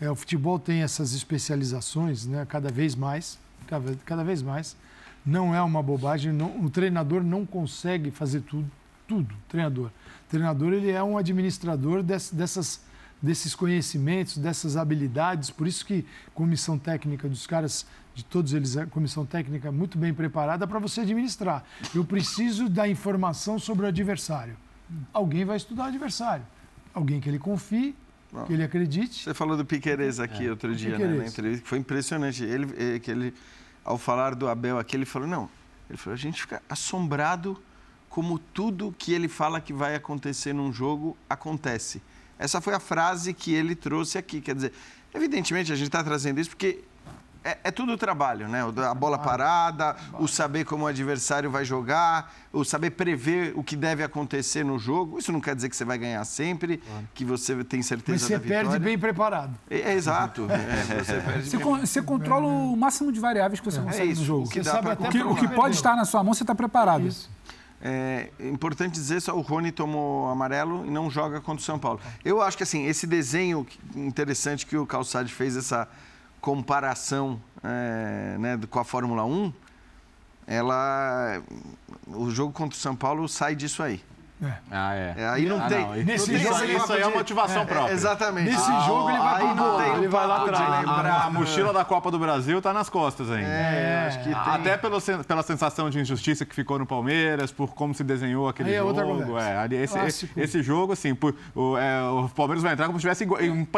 É, 0.00 0.10
o 0.10 0.14
futebol 0.14 0.58
tem 0.58 0.82
essas 0.82 1.12
especializações, 1.12 2.26
né, 2.26 2.46
cada 2.48 2.70
vez 2.70 2.94
mais, 2.94 3.38
cada, 3.66 3.94
cada 4.04 4.24
vez 4.24 4.42
mais. 4.42 4.76
Não 5.24 5.54
é 5.54 5.60
uma 5.62 5.82
bobagem. 5.82 6.32
não- 6.32 6.64
o 6.64 6.70
treinador 6.70 7.22
não 7.22 7.44
consegue 7.44 8.10
fazer 8.10 8.40
tudo, 8.42 8.70
tudo. 9.06 9.34
Treinador. 9.48 9.86
O 9.88 10.30
treinador 10.30 10.72
ele 10.72 10.90
é 10.90 11.02
um 11.02 11.18
administrador 11.18 12.02
des- 12.02 12.30
dessas 12.30 12.80
desses 13.22 13.54
conhecimentos, 13.54 14.38
dessas 14.38 14.76
habilidades. 14.76 15.50
Por 15.50 15.66
isso 15.66 15.84
que 15.84 16.04
comissão 16.34 16.78
técnica 16.78 17.28
dos 17.28 17.46
caras, 17.46 17.86
de 18.14 18.24
todos 18.24 18.52
eles, 18.52 18.76
a 18.76 18.86
comissão 18.86 19.26
técnica 19.26 19.70
muito 19.70 19.98
bem 19.98 20.12
preparada 20.14 20.66
para 20.66 20.78
você 20.78 21.02
administrar. 21.02 21.64
Eu 21.94 22.04
preciso 22.04 22.68
da 22.68 22.88
informação 22.88 23.58
sobre 23.58 23.84
o 23.84 23.88
adversário. 23.88 24.56
Alguém 25.12 25.44
vai 25.44 25.56
estudar 25.56 25.84
o 25.84 25.86
adversário. 25.86 26.44
Alguém 26.92 27.20
que 27.20 27.28
ele 27.28 27.38
confie, 27.38 27.94
que 28.46 28.52
ele 28.52 28.62
acredite. 28.62 29.24
Você 29.24 29.34
falou 29.34 29.56
do 29.56 29.64
Piquerez 29.64 30.18
aqui 30.18 30.48
outro 30.48 30.74
dia, 30.74 30.98
né, 30.98 31.06
na 31.06 31.26
entrevista, 31.26 31.62
que 31.62 31.68
foi 31.68 31.78
impressionante. 31.78 32.42
Ele, 32.44 32.74
eh, 32.76 32.98
que 32.98 33.10
ele, 33.10 33.34
ao 33.84 33.98
falar 33.98 34.34
do 34.34 34.48
Abel 34.48 34.78
aqui, 34.78 34.96
ele 34.96 35.04
falou, 35.04 35.28
não, 35.28 35.48
ele 35.88 35.96
falou, 35.98 36.14
a 36.14 36.18
gente 36.18 36.40
fica 36.40 36.62
assombrado 36.68 37.60
como 38.08 38.38
tudo 38.38 38.94
que 38.98 39.12
ele 39.12 39.28
fala 39.28 39.60
que 39.60 39.72
vai 39.72 39.94
acontecer 39.94 40.52
num 40.52 40.72
jogo 40.72 41.16
acontece. 41.28 42.02
Essa 42.40 42.60
foi 42.60 42.74
a 42.74 42.80
frase 42.80 43.34
que 43.34 43.52
ele 43.54 43.74
trouxe 43.74 44.16
aqui. 44.18 44.40
Quer 44.40 44.54
dizer, 44.54 44.72
evidentemente 45.14 45.70
a 45.72 45.76
gente 45.76 45.86
está 45.88 46.02
trazendo 46.02 46.40
isso 46.40 46.50
porque 46.50 46.82
é, 47.44 47.56
é 47.64 47.70
tudo 47.70 47.96
trabalho, 47.96 48.48
né? 48.48 48.62
A 48.90 48.94
bola 48.94 49.18
parada, 49.18 49.94
o 50.18 50.26
saber 50.28 50.64
como 50.64 50.84
o 50.84 50.86
adversário 50.86 51.50
vai 51.50 51.64
jogar, 51.64 52.34
o 52.52 52.64
saber 52.64 52.90
prever 52.90 53.52
o 53.56 53.62
que 53.64 53.76
deve 53.76 54.02
acontecer 54.02 54.62
no 54.64 54.78
jogo. 54.78 55.18
Isso 55.18 55.30
não 55.32 55.40
quer 55.40 55.54
dizer 55.54 55.68
que 55.70 55.76
você 55.76 55.84
vai 55.84 55.96
ganhar 55.98 56.22
sempre, 56.24 56.82
que 57.14 57.24
você 57.24 57.62
tem 57.64 57.80
certeza 57.82 58.12
Mas 58.12 58.22
você 58.22 58.32
da 58.34 58.38
vitória. 58.40 58.68
perde 58.70 58.84
bem 58.84 58.98
preparado. 58.98 59.54
É, 59.70 59.80
é 59.80 59.92
exato. 59.94 60.46
É, 60.50 61.02
você 61.04 61.14
perde 61.20 61.48
Você, 61.50 61.56
bem. 61.58 61.66
con- 61.66 61.78
você 61.80 62.02
controla 62.02 62.46
o 62.46 62.76
máximo 62.76 63.10
de 63.12 63.20
variáveis 63.20 63.58
que 63.60 63.70
você 63.70 63.80
consegue 63.80 64.12
isso, 64.12 64.20
no 64.20 64.26
jogo. 64.26 64.46
o 64.46 64.50
que 64.50 64.62
Você 64.62 64.70
sabe 64.70 64.90
até 64.90 65.08
O 65.08 65.10
que, 65.10 65.22
o 65.22 65.34
que 65.34 65.48
pode 65.48 65.74
estar 65.76 65.96
na 65.96 66.04
sua 66.04 66.22
mão, 66.22 66.34
você 66.34 66.42
está 66.42 66.54
preparado. 66.54 67.06
Isso. 67.06 67.30
É 67.82 68.30
importante 68.40 68.92
dizer 68.92 69.20
só, 69.20 69.34
o 69.34 69.40
Rony 69.40 69.72
tomou 69.72 70.28
amarelo 70.28 70.84
e 70.84 70.90
não 70.90 71.10
joga 71.10 71.40
contra 71.40 71.62
o 71.62 71.64
São 71.64 71.78
Paulo. 71.78 71.98
Eu 72.22 72.42
acho 72.42 72.56
que 72.56 72.62
assim, 72.62 72.86
esse 72.86 73.06
desenho 73.06 73.66
interessante 73.96 74.66
que 74.66 74.76
o 74.76 74.86
Calçade 74.86 75.32
fez, 75.32 75.56
essa 75.56 75.88
comparação 76.40 77.40
é, 77.64 78.36
né, 78.38 78.60
com 78.68 78.78
a 78.78 78.84
Fórmula 78.84 79.24
1, 79.24 79.52
ela. 80.46 81.42
O 82.06 82.30
jogo 82.30 82.52
contra 82.52 82.76
o 82.76 82.80
São 82.80 82.96
Paulo 82.96 83.28
sai 83.28 83.54
disso 83.54 83.82
aí. 83.82 84.02
Ah, 84.70 84.94
é. 84.94 85.14
É, 85.18 85.28
aí 85.28 85.46
não 85.46 85.60
Ah, 85.62 85.66
tem. 85.68 85.80
não, 85.80 85.88
não 85.96 86.04
Nesse 86.04 86.30
tem 86.30 86.38
jogo 86.38 86.62
ele 86.62 86.76
Isso 86.76 86.92
aí 86.92 87.02
é 87.02 87.08
motivação 87.08 87.66
própria. 87.66 87.92
Exatamente. 87.92 88.50
Nesse 88.50 88.70
Ah, 88.70 88.80
jogo 88.86 89.10
ele 89.10 89.18
vai 89.18 89.42
não 89.44 89.54
bola, 89.56 89.82
tem 89.84 89.94
ele 89.96 90.08
vai 90.08 90.26
lá 90.26 90.42
atrás. 90.42 90.88
A, 90.88 91.24
a 91.26 91.30
mochila 91.30 91.72
da 91.72 91.84
Copa 91.84 92.10
do 92.10 92.18
Brasil 92.18 92.60
tá 92.62 92.72
nas 92.72 92.88
costas 92.88 93.30
ainda. 93.30 93.48
É, 93.48 94.06
acho 94.08 94.18
que 94.20 94.24
tem. 94.24 94.34
Até 94.34 94.76
pelo, 94.76 94.98
pela 95.24 95.42
sensação 95.42 95.90
de 95.90 96.00
injustiça 96.00 96.44
que 96.46 96.54
ficou 96.54 96.78
no 96.78 96.86
Palmeiras, 96.86 97.52
por 97.52 97.74
como 97.74 97.94
se 97.94 98.02
desenhou 98.02 98.48
aquele 98.48 98.70
Aí 98.70 98.76
é 98.76 98.82
outra 98.82 99.04
jogo. 99.04 99.38
É, 99.38 99.56
ali 99.58 99.76
esse, 99.76 99.94
Clássico. 99.94 100.40
esse 100.40 100.62
jogo, 100.62 100.92
assim, 100.94 101.14
por- 101.14 101.34
o, 101.54 101.76
é, 101.76 102.02
o 102.02 102.28
Palmeiras 102.30 102.62
vai 102.62 102.72
entrar 102.72 102.86
como 102.86 102.98
se 102.98 103.02
tivesse 103.02 103.26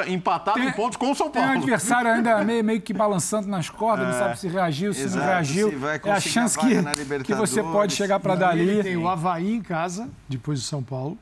empatado 0.07 0.59
Tem- 0.59 0.69
em 0.69 0.73
pontos 0.73 0.97
com 0.97 1.11
o 1.11 1.15
São 1.15 1.29
Tem 1.31 1.43
um 1.43 1.45
Paulo. 1.45 1.59
adversário 1.61 2.11
ainda 2.11 2.45
meio, 2.45 2.63
meio 2.65 2.81
que 2.81 2.93
balançando 2.93 3.49
nas 3.49 3.69
cordas, 3.69 4.07
não 4.09 4.15
sabe 4.19 4.39
se 4.39 4.49
reagiu, 4.49 4.93
se 4.95 5.03
Exato, 5.03 5.19
não 5.19 5.33
reagiu. 5.33 5.71
se 5.71 5.77
vai 5.77 6.01
é 6.05 6.11
a 6.11 6.21
chance 6.21 6.59
que, 6.59 7.25
que 7.25 7.35
você 7.35 7.63
pode 7.63 7.95
chegar 7.95 8.21
para 8.21 8.35
Daí 8.35 8.61
Ele 8.61 8.83
tem 8.83 8.93
dali. 8.95 8.97
o 9.05 9.09
Havaí 9.09 9.55
em 9.55 9.61
casa, 9.63 10.09
depois 10.29 10.52
do 10.61 10.65
São 10.67 10.83
Paulo. 10.83 11.19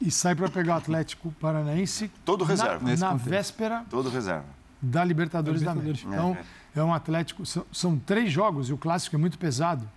E 0.00 0.10
sai 0.10 0.34
para 0.34 0.48
pegar 0.48 0.74
o 0.74 0.76
Atlético 0.78 1.30
Paranaense. 1.40 2.10
Todo 2.24 2.44
reserva. 2.44 2.84
Na, 2.84 2.96
na 2.96 3.14
véspera 3.14 3.84
Todo 3.88 4.08
reserva. 4.10 4.44
da 4.80 5.04
Libertadores, 5.04 5.62
da 5.62 5.72
Libertadores. 5.72 6.04
América. 6.04 6.40
Então, 6.74 6.82
é 6.82 6.84
um 6.84 6.92
Atlético. 6.92 7.46
São, 7.46 7.64
são 7.72 7.98
três 7.98 8.32
jogos 8.32 8.68
e 8.68 8.72
o 8.72 8.78
clássico 8.78 9.14
é 9.14 9.18
muito 9.18 9.38
pesado. 9.38 9.88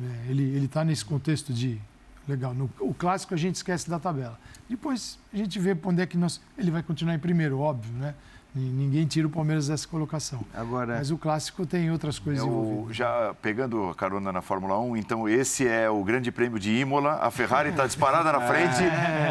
É, 0.00 0.30
ele 0.30 0.64
está 0.64 0.84
nesse 0.84 1.04
contexto 1.04 1.52
de. 1.52 1.80
Legal. 2.26 2.52
No, 2.52 2.68
o 2.80 2.92
clássico 2.92 3.34
a 3.34 3.36
gente 3.36 3.54
esquece 3.54 3.88
da 3.88 4.00
tabela. 4.00 4.36
Depois 4.68 5.16
a 5.32 5.36
gente 5.36 5.60
vê 5.60 5.76
pra 5.76 5.90
onde 5.90 6.02
é 6.02 6.06
que 6.06 6.18
nós. 6.18 6.40
Ele 6.58 6.72
vai 6.72 6.82
continuar 6.82 7.14
em 7.14 7.20
primeiro, 7.20 7.60
óbvio, 7.60 7.92
né? 7.92 8.14
Ni- 8.56 8.86
Ninguém 8.86 9.06
tira 9.06 9.26
o 9.26 9.30
Palmeiras 9.30 9.68
dessa 9.68 9.86
colocação. 9.86 10.40
Agora, 10.54 10.96
Mas 10.96 11.10
o 11.10 11.18
clássico 11.18 11.66
tem 11.66 11.90
outras 11.90 12.18
coisas 12.18 12.42
É 12.42 12.46
o- 12.46 12.48
envolvidas. 12.50 12.96
já 12.96 13.34
pegando 13.42 13.90
a 13.90 13.94
carona 13.94 14.32
na 14.32 14.40
Fórmula 14.40 14.78
1, 14.80 14.96
então 14.96 15.28
esse 15.28 15.66
é 15.68 15.90
o 15.90 16.02
grande 16.02 16.32
prêmio 16.32 16.58
de 16.58 16.70
Imola. 16.72 17.18
A 17.20 17.30
Ferrari 17.30 17.68
está 17.70 17.86
disparada 17.86 18.32
na 18.32 18.40
frente, 18.48 18.82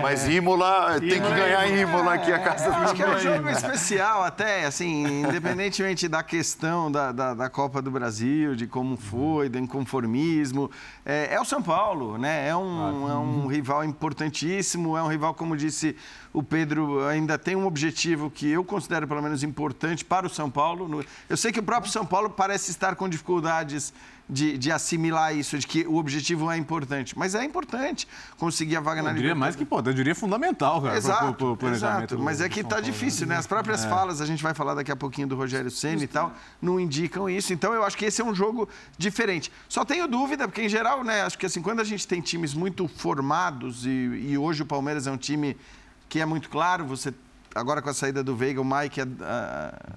mas 0.02 0.28
Imola 0.28 1.00
tem 1.00 1.10
que 1.10 1.20
ganhar 1.20 1.68
em 1.68 1.82
Imola 1.82 2.14
aqui 2.14 2.32
a 2.32 2.40
casa 2.40 2.70
do 2.70 2.76
Acho 2.76 2.94
que 2.94 3.02
é 3.02 3.10
um 3.10 3.20
jogo 3.20 3.50
especial 3.50 4.24
até, 4.24 4.66
assim, 4.66 5.24
independentemente 5.24 6.08
da 6.08 6.22
questão 6.22 6.92
da, 6.92 7.12
da, 7.12 7.34
da 7.34 7.50
Copa 7.50 7.82
do 7.82 7.90
Brasil, 7.90 8.56
de 8.56 8.68
como 8.68 8.96
foi, 8.98 9.50
do 9.50 9.58
inconformismo. 9.58 10.70
É, 11.06 11.34
é 11.34 11.42
o 11.42 11.46
São 11.46 11.62
Paulo, 11.62 12.18
né? 12.18 12.48
É 12.50 12.56
um, 12.56 13.10
é 13.10 13.16
um 13.16 13.48
rival 13.48 13.84
importantíssimo, 13.84 14.96
é 14.98 15.02
um 15.04 15.08
rival, 15.08 15.34
como 15.34 15.56
disse 15.58 15.96
o 16.38 16.44
Pedro, 16.44 17.08
ainda 17.08 17.38
tem 17.38 17.56
um 17.56 17.66
objetivo 17.66 18.30
que 18.30 18.50
eu 18.50 18.64
considero 18.64 19.08
pelo 19.08 19.22
menos 19.22 19.42
importante 19.44 20.04
para 20.04 20.26
o 20.28 20.30
São 20.30 20.50
Paulo. 20.50 21.04
Eu 21.30 21.38
sei 21.38 21.52
que 21.52 21.60
o 21.60 21.64
próprio 21.64 21.92
São 21.92 22.06
Paulo 22.06 22.30
parece 22.30 22.72
estar 22.72 22.96
com 22.96 23.08
dificuldades 23.08 23.94
de, 24.28 24.58
de 24.58 24.72
assimilar 24.72 25.36
isso, 25.36 25.58
de 25.58 25.66
que 25.68 25.86
o 25.88 25.96
objetivo 25.96 26.52
é 26.52 26.58
importante. 26.58 27.18
Mas 27.18 27.36
é 27.36 27.44
importante 27.46 28.08
conseguir 28.38 28.76
a 28.76 28.82
vaga 28.82 29.02
na 29.02 29.12
Eu 29.12 29.14
diria 29.14 29.28
Libertadores. 29.30 29.40
mais 29.40 29.56
que 29.56 29.64
importante, 29.64 29.94
eu 29.94 29.96
diria 29.96 30.16
fundamental, 30.16 30.82
cara, 30.82 30.98
Exato, 30.98 31.26
pro, 31.26 31.34
pro, 31.36 31.58
planejamento 31.58 32.00
exato. 32.00 32.18
do- 32.18 32.24
mas 32.24 32.42
é 32.42 32.50
que 32.50 32.62
São 32.62 32.70
tá 32.70 32.76
Paulo, 32.78 32.86
difícil, 32.92 33.28
né? 33.28 33.36
né? 33.36 33.40
As 33.40 33.48
próprias 33.48 33.86
falas, 33.86 34.20
a 34.20 34.26
gente 34.26 34.42
vai 34.44 34.54
falar 34.54 34.74
daqui 34.74 34.92
a 34.92 34.96
pouquinho 34.96 35.28
do 35.28 35.36
Rogério 35.36 35.70
Senna 35.72 36.04
e 36.04 36.08
tal, 36.08 36.34
não 36.62 36.80
indicam 36.80 37.30
isso. 37.30 37.54
Então 37.54 37.74
eu 37.74 37.84
acho 37.84 37.96
que 37.96 38.04
esse 38.06 38.20
é 38.22 38.26
um 38.26 38.36
jogo 38.36 38.68
diferente. 38.98 39.52
Só 39.70 39.86
tenho 39.86 40.08
dúvida, 40.08 40.48
porque 40.48 40.64
em 40.64 40.70
geral, 40.70 41.04
né, 41.04 41.22
acho 41.22 41.38
que 41.38 41.46
assim, 41.46 41.62
quando 41.62 41.80
a 41.80 41.84
gente 41.86 42.06
tem 42.08 42.20
times 42.20 42.54
muito 42.54 42.88
formados 42.88 43.86
e, 43.86 43.90
e 43.90 44.38
hoje 44.38 44.64
o 44.64 44.66
Palmeiras 44.66 45.06
é 45.08 45.12
um 45.12 45.18
time 45.18 45.56
que 46.10 46.20
é 46.20 46.26
muito 46.26 46.50
claro, 46.50 46.86
você 46.86 47.14
agora 47.54 47.82
com 47.82 47.90
a 47.90 47.94
saída 47.94 48.24
do 48.24 48.36
Veiga, 48.36 48.60
o 48.62 48.66
Mike 48.66 49.00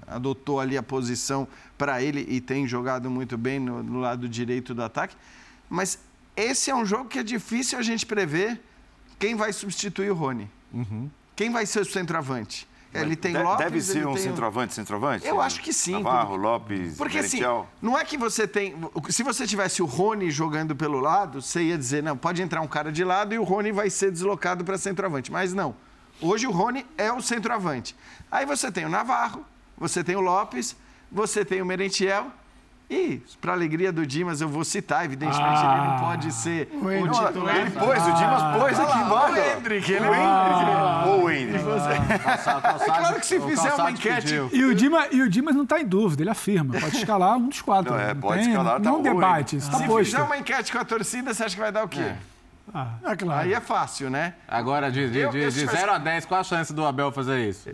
adotou 0.07 0.59
ali 0.59 0.77
a 0.77 0.83
posição 0.83 1.47
para 1.77 2.01
ele 2.01 2.25
e 2.29 2.39
tem 2.41 2.67
jogado 2.67 3.09
muito 3.09 3.37
bem 3.37 3.59
no, 3.59 3.83
no 3.83 3.99
lado 3.99 4.27
direito 4.27 4.73
do 4.73 4.83
ataque. 4.83 5.15
Mas 5.69 5.99
esse 6.35 6.71
é 6.71 6.75
um 6.75 6.85
jogo 6.85 7.05
que 7.09 7.19
é 7.19 7.23
difícil 7.23 7.77
a 7.77 7.81
gente 7.81 8.05
prever 8.05 8.61
quem 9.17 9.35
vai 9.35 9.51
substituir 9.53 10.09
o 10.11 10.15
Rony. 10.15 10.49
Quem 11.35 11.51
vai 11.51 11.65
ser 11.65 11.81
o 11.81 11.85
centroavante? 11.85 12.67
Ele 12.91 13.15
tem 13.15 13.33
De- 13.33 13.43
Lopes, 13.43 13.59
Deve 13.65 13.81
ser 13.81 14.07
um 14.07 14.17
centroavante, 14.17 14.73
centroavante? 14.73 15.27
Eu 15.27 15.39
acho 15.39 15.61
que 15.61 15.71
sim, 15.71 15.91
Navarro, 15.91 16.29
porque- 16.29 16.47
Lopes, 16.47 16.97
Porque 16.97 17.17
assim, 17.19 17.39
não 17.79 17.95
é 17.97 18.03
que 18.03 18.17
você 18.17 18.47
tem. 18.47 18.73
Se 19.09 19.21
você 19.21 19.45
tivesse 19.45 19.83
o 19.83 19.85
Rony 19.85 20.31
jogando 20.31 20.75
pelo 20.75 20.99
lado, 20.99 21.39
você 21.39 21.61
ia 21.61 21.77
dizer, 21.77 22.01
não, 22.01 22.17
pode 22.17 22.41
entrar 22.41 22.61
um 22.61 22.67
cara 22.67 22.91
de 22.91 23.03
lado 23.03 23.35
e 23.35 23.37
o 23.37 23.43
Rony 23.43 23.71
vai 23.71 23.91
ser 23.91 24.11
deslocado 24.11 24.63
para 24.65 24.75
centroavante. 24.77 25.31
Mas 25.31 25.53
não. 25.53 25.75
Hoje 26.21 26.47
o 26.47 26.51
Rony 26.51 26.85
é 26.97 27.11
o 27.11 27.21
centroavante. 27.21 27.95
Aí 28.31 28.45
você 28.45 28.71
tem 28.71 28.85
o 28.85 28.89
Navarro, 28.89 29.45
você 29.77 30.03
tem 30.03 30.15
o 30.15 30.21
Lopes, 30.21 30.75
você 31.11 31.43
tem 31.45 31.61
o 31.61 31.65
Merentiel. 31.65 32.27
E, 32.91 33.21
para 33.39 33.53
alegria 33.53 33.91
do 33.91 34.03
Dimas, 34.03 34.41
eu 34.41 34.49
vou 34.49 34.65
citar, 34.65 35.05
evidentemente, 35.05 35.61
ele 35.63 35.75
não 35.87 35.99
pode 35.99 36.31
ser 36.33 36.67
o, 36.73 36.89
Hendrick. 36.91 37.23
titular. 37.27 37.55
Ele 37.55 37.69
pôs, 37.69 38.07
o 38.07 38.11
Dimas 38.13 38.57
pôs 38.57 38.79
aqui 38.79 38.97
embaixo. 38.97 39.33
O 39.33 39.37
Hendrick, 39.37 39.91
ele 39.91 40.05
O 40.07 40.15
Hendrick. 40.15 41.09
O 41.23 41.29
Hendrick. 41.29 41.65
É 42.81 42.85
claro 42.85 43.19
que 43.19 43.25
se 43.27 43.39
fizer 43.39 43.73
uma 43.75 43.91
enquete. 43.91 44.33
E 44.51 44.63
o, 44.65 44.73
Dima, 44.73 45.07
e 45.11 45.21
o 45.21 45.29
Dimas 45.29 45.53
não 45.55 45.63
está 45.63 45.79
em 45.79 45.85
dúvida, 45.85 46.23
ele 46.23 46.31
afirma. 46.31 46.79
Pode 46.79 46.97
escalar 46.97 47.37
um 47.37 47.47
dos 47.49 47.61
quatro. 47.61 47.93
Não, 47.93 47.99
é, 47.99 48.15
pode 48.15 48.39
tem- 48.41 48.49
escalar, 48.49 48.73
tá 48.81 48.89
Não 48.89 48.97
bom, 48.97 49.01
debate, 49.03 49.55
hein? 49.55 49.59
isso 49.59 49.67
está 49.67 49.77
Se 49.77 49.85
posto. 49.85 50.05
fizer 50.05 50.23
uma 50.23 50.37
enquete 50.39 50.71
com 50.71 50.79
a 50.79 50.83
torcida, 50.85 51.31
você 51.31 51.43
acha 51.43 51.53
que 51.55 51.61
vai 51.61 51.71
dar 51.71 51.83
o 51.83 51.87
quê? 51.87 52.11
Ah, 52.73 53.15
claro. 53.17 53.41
Aí 53.41 53.53
é 53.53 53.59
fácil, 53.59 54.09
né? 54.09 54.33
Agora, 54.47 54.91
de, 54.91 55.09
de, 55.09 55.19
Eu- 55.19 55.29
de, 55.29 55.39
eu 55.39 55.49
de 55.49 55.59
tivesse- 55.59 55.77
0 55.77 55.91
a 55.91 55.97
10, 55.97 56.25
qual 56.25 56.41
a 56.41 56.43
chance 56.43 56.73
do 56.73 56.85
Abel 56.85 57.11
fazer 57.11 57.47
isso? 57.49 57.67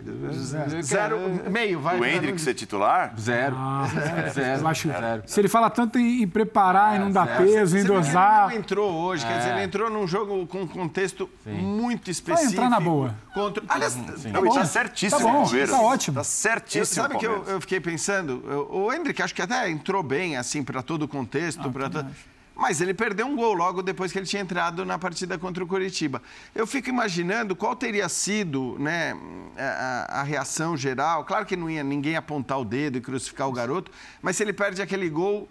Zero, 0.82 1.18
meio, 1.50 1.80
vai. 1.80 1.98
O 1.98 2.04
Hendrick 2.04 2.40
ser 2.40 2.54
titular? 2.54 3.12
Zero. 3.18 3.56
Zero. 4.32 4.60
Eu 4.60 4.68
acho- 4.68 4.88
Zero. 4.88 5.22
Se 5.26 5.40
ele 5.40 5.48
fala 5.48 5.70
tanto 5.70 5.98
em, 5.98 6.22
em 6.22 6.28
preparar, 6.28 6.96
em 6.96 6.98
não 6.98 7.10
dar 7.10 7.26
zero. 7.26 7.44
peso, 7.44 7.78
em 7.78 7.84
dosar. 7.84 8.44
Ele 8.46 8.54
não 8.54 8.60
entrou 8.60 8.92
hoje, 8.92 9.26
quer 9.26 9.38
dizer, 9.38 9.50
ele 9.52 9.62
entrou 9.64 9.90
num 9.90 10.06
jogo 10.06 10.46
com 10.46 10.62
um 10.62 10.66
contexto 10.66 11.28
muito 11.44 12.10
específico. 12.10 12.52
entrar 12.54 12.70
na 12.70 12.80
boa. 12.80 13.14
Contra... 13.34 13.62
Aliás, 13.68 13.96
Não, 13.96 14.04
tá 14.04 14.40
bom. 14.40 14.64
certíssimo 14.64 15.20
Tá 15.20 15.26
bom, 15.26 15.38
o 15.40 15.42
Palmeiras. 15.44 15.70
tá 15.70 15.80
ótimo. 15.80 16.14
Tá 16.14 16.20
eu, 16.20 16.24
certíssimo 16.24 17.02
sabe 17.02 17.16
o 17.16 17.18
que 17.18 17.26
eu, 17.26 17.44
eu 17.46 17.60
fiquei 17.60 17.80
pensando? 17.80 18.42
Eu- 18.48 18.68
o 18.70 18.92
Hendrick 18.92 19.20
acho 19.22 19.34
que 19.34 19.42
até 19.42 19.68
entrou 19.70 20.02
bem, 20.02 20.36
assim, 20.36 20.62
para 20.62 20.82
todo 20.82 21.02
o 21.02 21.08
contexto. 21.08 21.70
pra 21.70 21.88
to- 21.90 22.06
Mas 22.56 22.80
ele 22.80 22.94
perdeu 22.94 23.26
um 23.26 23.36
gol 23.36 23.52
logo 23.52 23.82
depois 23.82 24.10
que 24.10 24.18
ele 24.18 24.26
tinha 24.26 24.40
entrado 24.40 24.82
na 24.84 24.98
partida 24.98 25.36
contra 25.38 25.62
o 25.62 25.66
Curitiba. 25.66 26.22
Eu 26.54 26.66
fico 26.66 26.88
imaginando 26.88 27.54
qual 27.54 27.76
teria 27.76 28.08
sido 28.08 28.76
né, 28.78 29.14
a, 29.58 30.20
a, 30.20 30.22
reação 30.22 30.74
geral. 30.74 31.24
Claro 31.24 31.44
que 31.44 31.54
não 31.54 31.68
ia 31.68 31.84
ninguém 31.84 32.16
apontar 32.16 32.58
o 32.58 32.64
dedo 32.64 32.96
e 32.96 33.00
crucificar 33.02 33.46
o 33.46 33.52
garoto, 33.52 33.92
mas 34.22 34.36
se 34.36 34.42
ele 34.42 34.54
perde 34.54 34.80
aquele 34.80 35.10
gol 35.10 35.46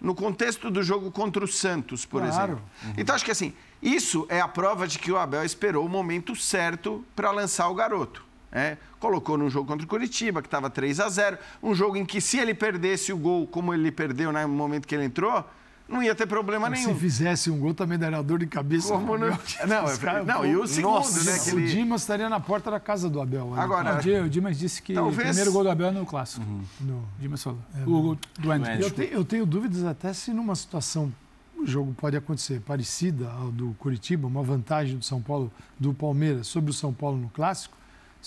no 0.00 0.14
contexto 0.16 0.68
do 0.68 0.82
jogo 0.82 1.10
contra 1.12 1.44
o 1.44 1.48
Santos, 1.48 2.04
por 2.04 2.22
Claro. 2.22 2.52
exemplo. 2.52 2.62
Então, 2.96 3.14
acho 3.14 3.24
que 3.24 3.30
assim, 3.30 3.52
isso 3.80 4.26
é 4.28 4.40
a 4.40 4.48
prova 4.48 4.86
de 4.86 4.98
que 4.98 5.12
o 5.12 5.16
Abel 5.16 5.44
esperou 5.44 5.86
o 5.86 5.88
momento 5.88 6.34
certo 6.34 7.04
para 7.14 7.30
lançar 7.30 7.68
o 7.68 7.74
garoto. 7.74 8.24
né? 8.50 8.78
colocou 8.98 9.36
num 9.38 9.48
jogo 9.50 9.68
contra 9.68 9.84
o 9.84 9.88
Curitiba, 9.88 10.40
que 10.40 10.48
estava 10.48 10.68
3 10.70 10.98
a 11.00 11.08
0 11.08 11.38
um 11.62 11.72
jogo 11.74 11.96
em 11.96 12.04
que 12.04 12.20
se 12.20 12.38
ele 12.38 12.52
perdesse 12.54 13.12
o 13.12 13.16
gol 13.16 13.46
como 13.46 13.72
ele 13.72 13.92
perdeu 13.92 14.32
né, 14.32 14.44
no 14.44 14.52
momento 14.52 14.88
que 14.88 14.94
ele 14.94 15.04
entrou, 15.04 15.44
não 15.88 16.02
ia 16.02 16.14
ter 16.14 16.26
problema 16.26 16.66
Se 16.76 16.84
nenhum. 16.86 16.98
fizesse 16.98 17.50
um 17.50 17.58
gol, 17.58 17.72
também 17.72 17.98
daria 17.98 18.22
dor 18.22 18.38
de 18.38 18.46
cabeça. 18.46 18.92
Como 18.92 19.16
não? 19.16 19.28
Não, 19.28 19.98
caras, 19.98 20.26
não, 20.26 20.44
e 20.44 20.54
o 20.56 20.66
segundo, 20.66 20.92
nossa, 20.94 21.24
né, 21.30 21.38
que 21.38 21.50
O 21.56 21.66
Dimas 21.66 22.02
estaria 22.02 22.28
na 22.28 22.38
porta 22.38 22.70
da 22.70 22.78
casa 22.78 23.08
do 23.08 23.20
Abel. 23.20 23.48
olha. 23.48 23.62
Agora, 23.62 23.94
Ah, 23.94 23.98
o 23.98 24.02
Di- 24.02 24.12
o 24.12 24.28
Dimas 24.28 24.58
disse 24.58 24.82
que 24.82 24.92
Talvez- 24.94 25.16
o 25.16 25.20
primeiro 25.20 25.52
gol 25.52 25.62
do 25.64 25.70
Abel 25.70 25.88
é 25.88 25.90
no 25.90 26.04
clássico. 26.04 26.44
No- 26.80 26.96
O 26.98 27.04
Dimas 27.20 27.42
falou. 27.42 27.58
o 27.86 28.02
gol 28.02 28.18
do 28.38 28.50
Andy. 28.52 28.82
Eu, 28.82 28.90
te- 28.90 29.08
eu 29.10 29.24
tenho 29.24 29.46
dúvidas 29.46 29.84
até 29.84 30.12
se 30.12 30.32
numa 30.32 30.54
situação, 30.54 31.12
o 31.56 31.66
jogo 31.66 31.92
pode 31.94 32.16
acontecer 32.16 32.60
parecida 32.60 33.30
ao 33.30 33.50
do 33.50 33.74
Curitiba, 33.78 34.26
uma 34.28 34.42
vantagem 34.42 34.96
do 34.98 35.04
São 35.04 35.20
Paulo, 35.22 35.50
do 35.78 35.92
Palmeiras 35.94 36.46
sobre 36.46 36.70
o 36.70 36.74
São 36.74 36.92
Paulo 36.92 37.16
no 37.16 37.28
clássico, 37.30 37.76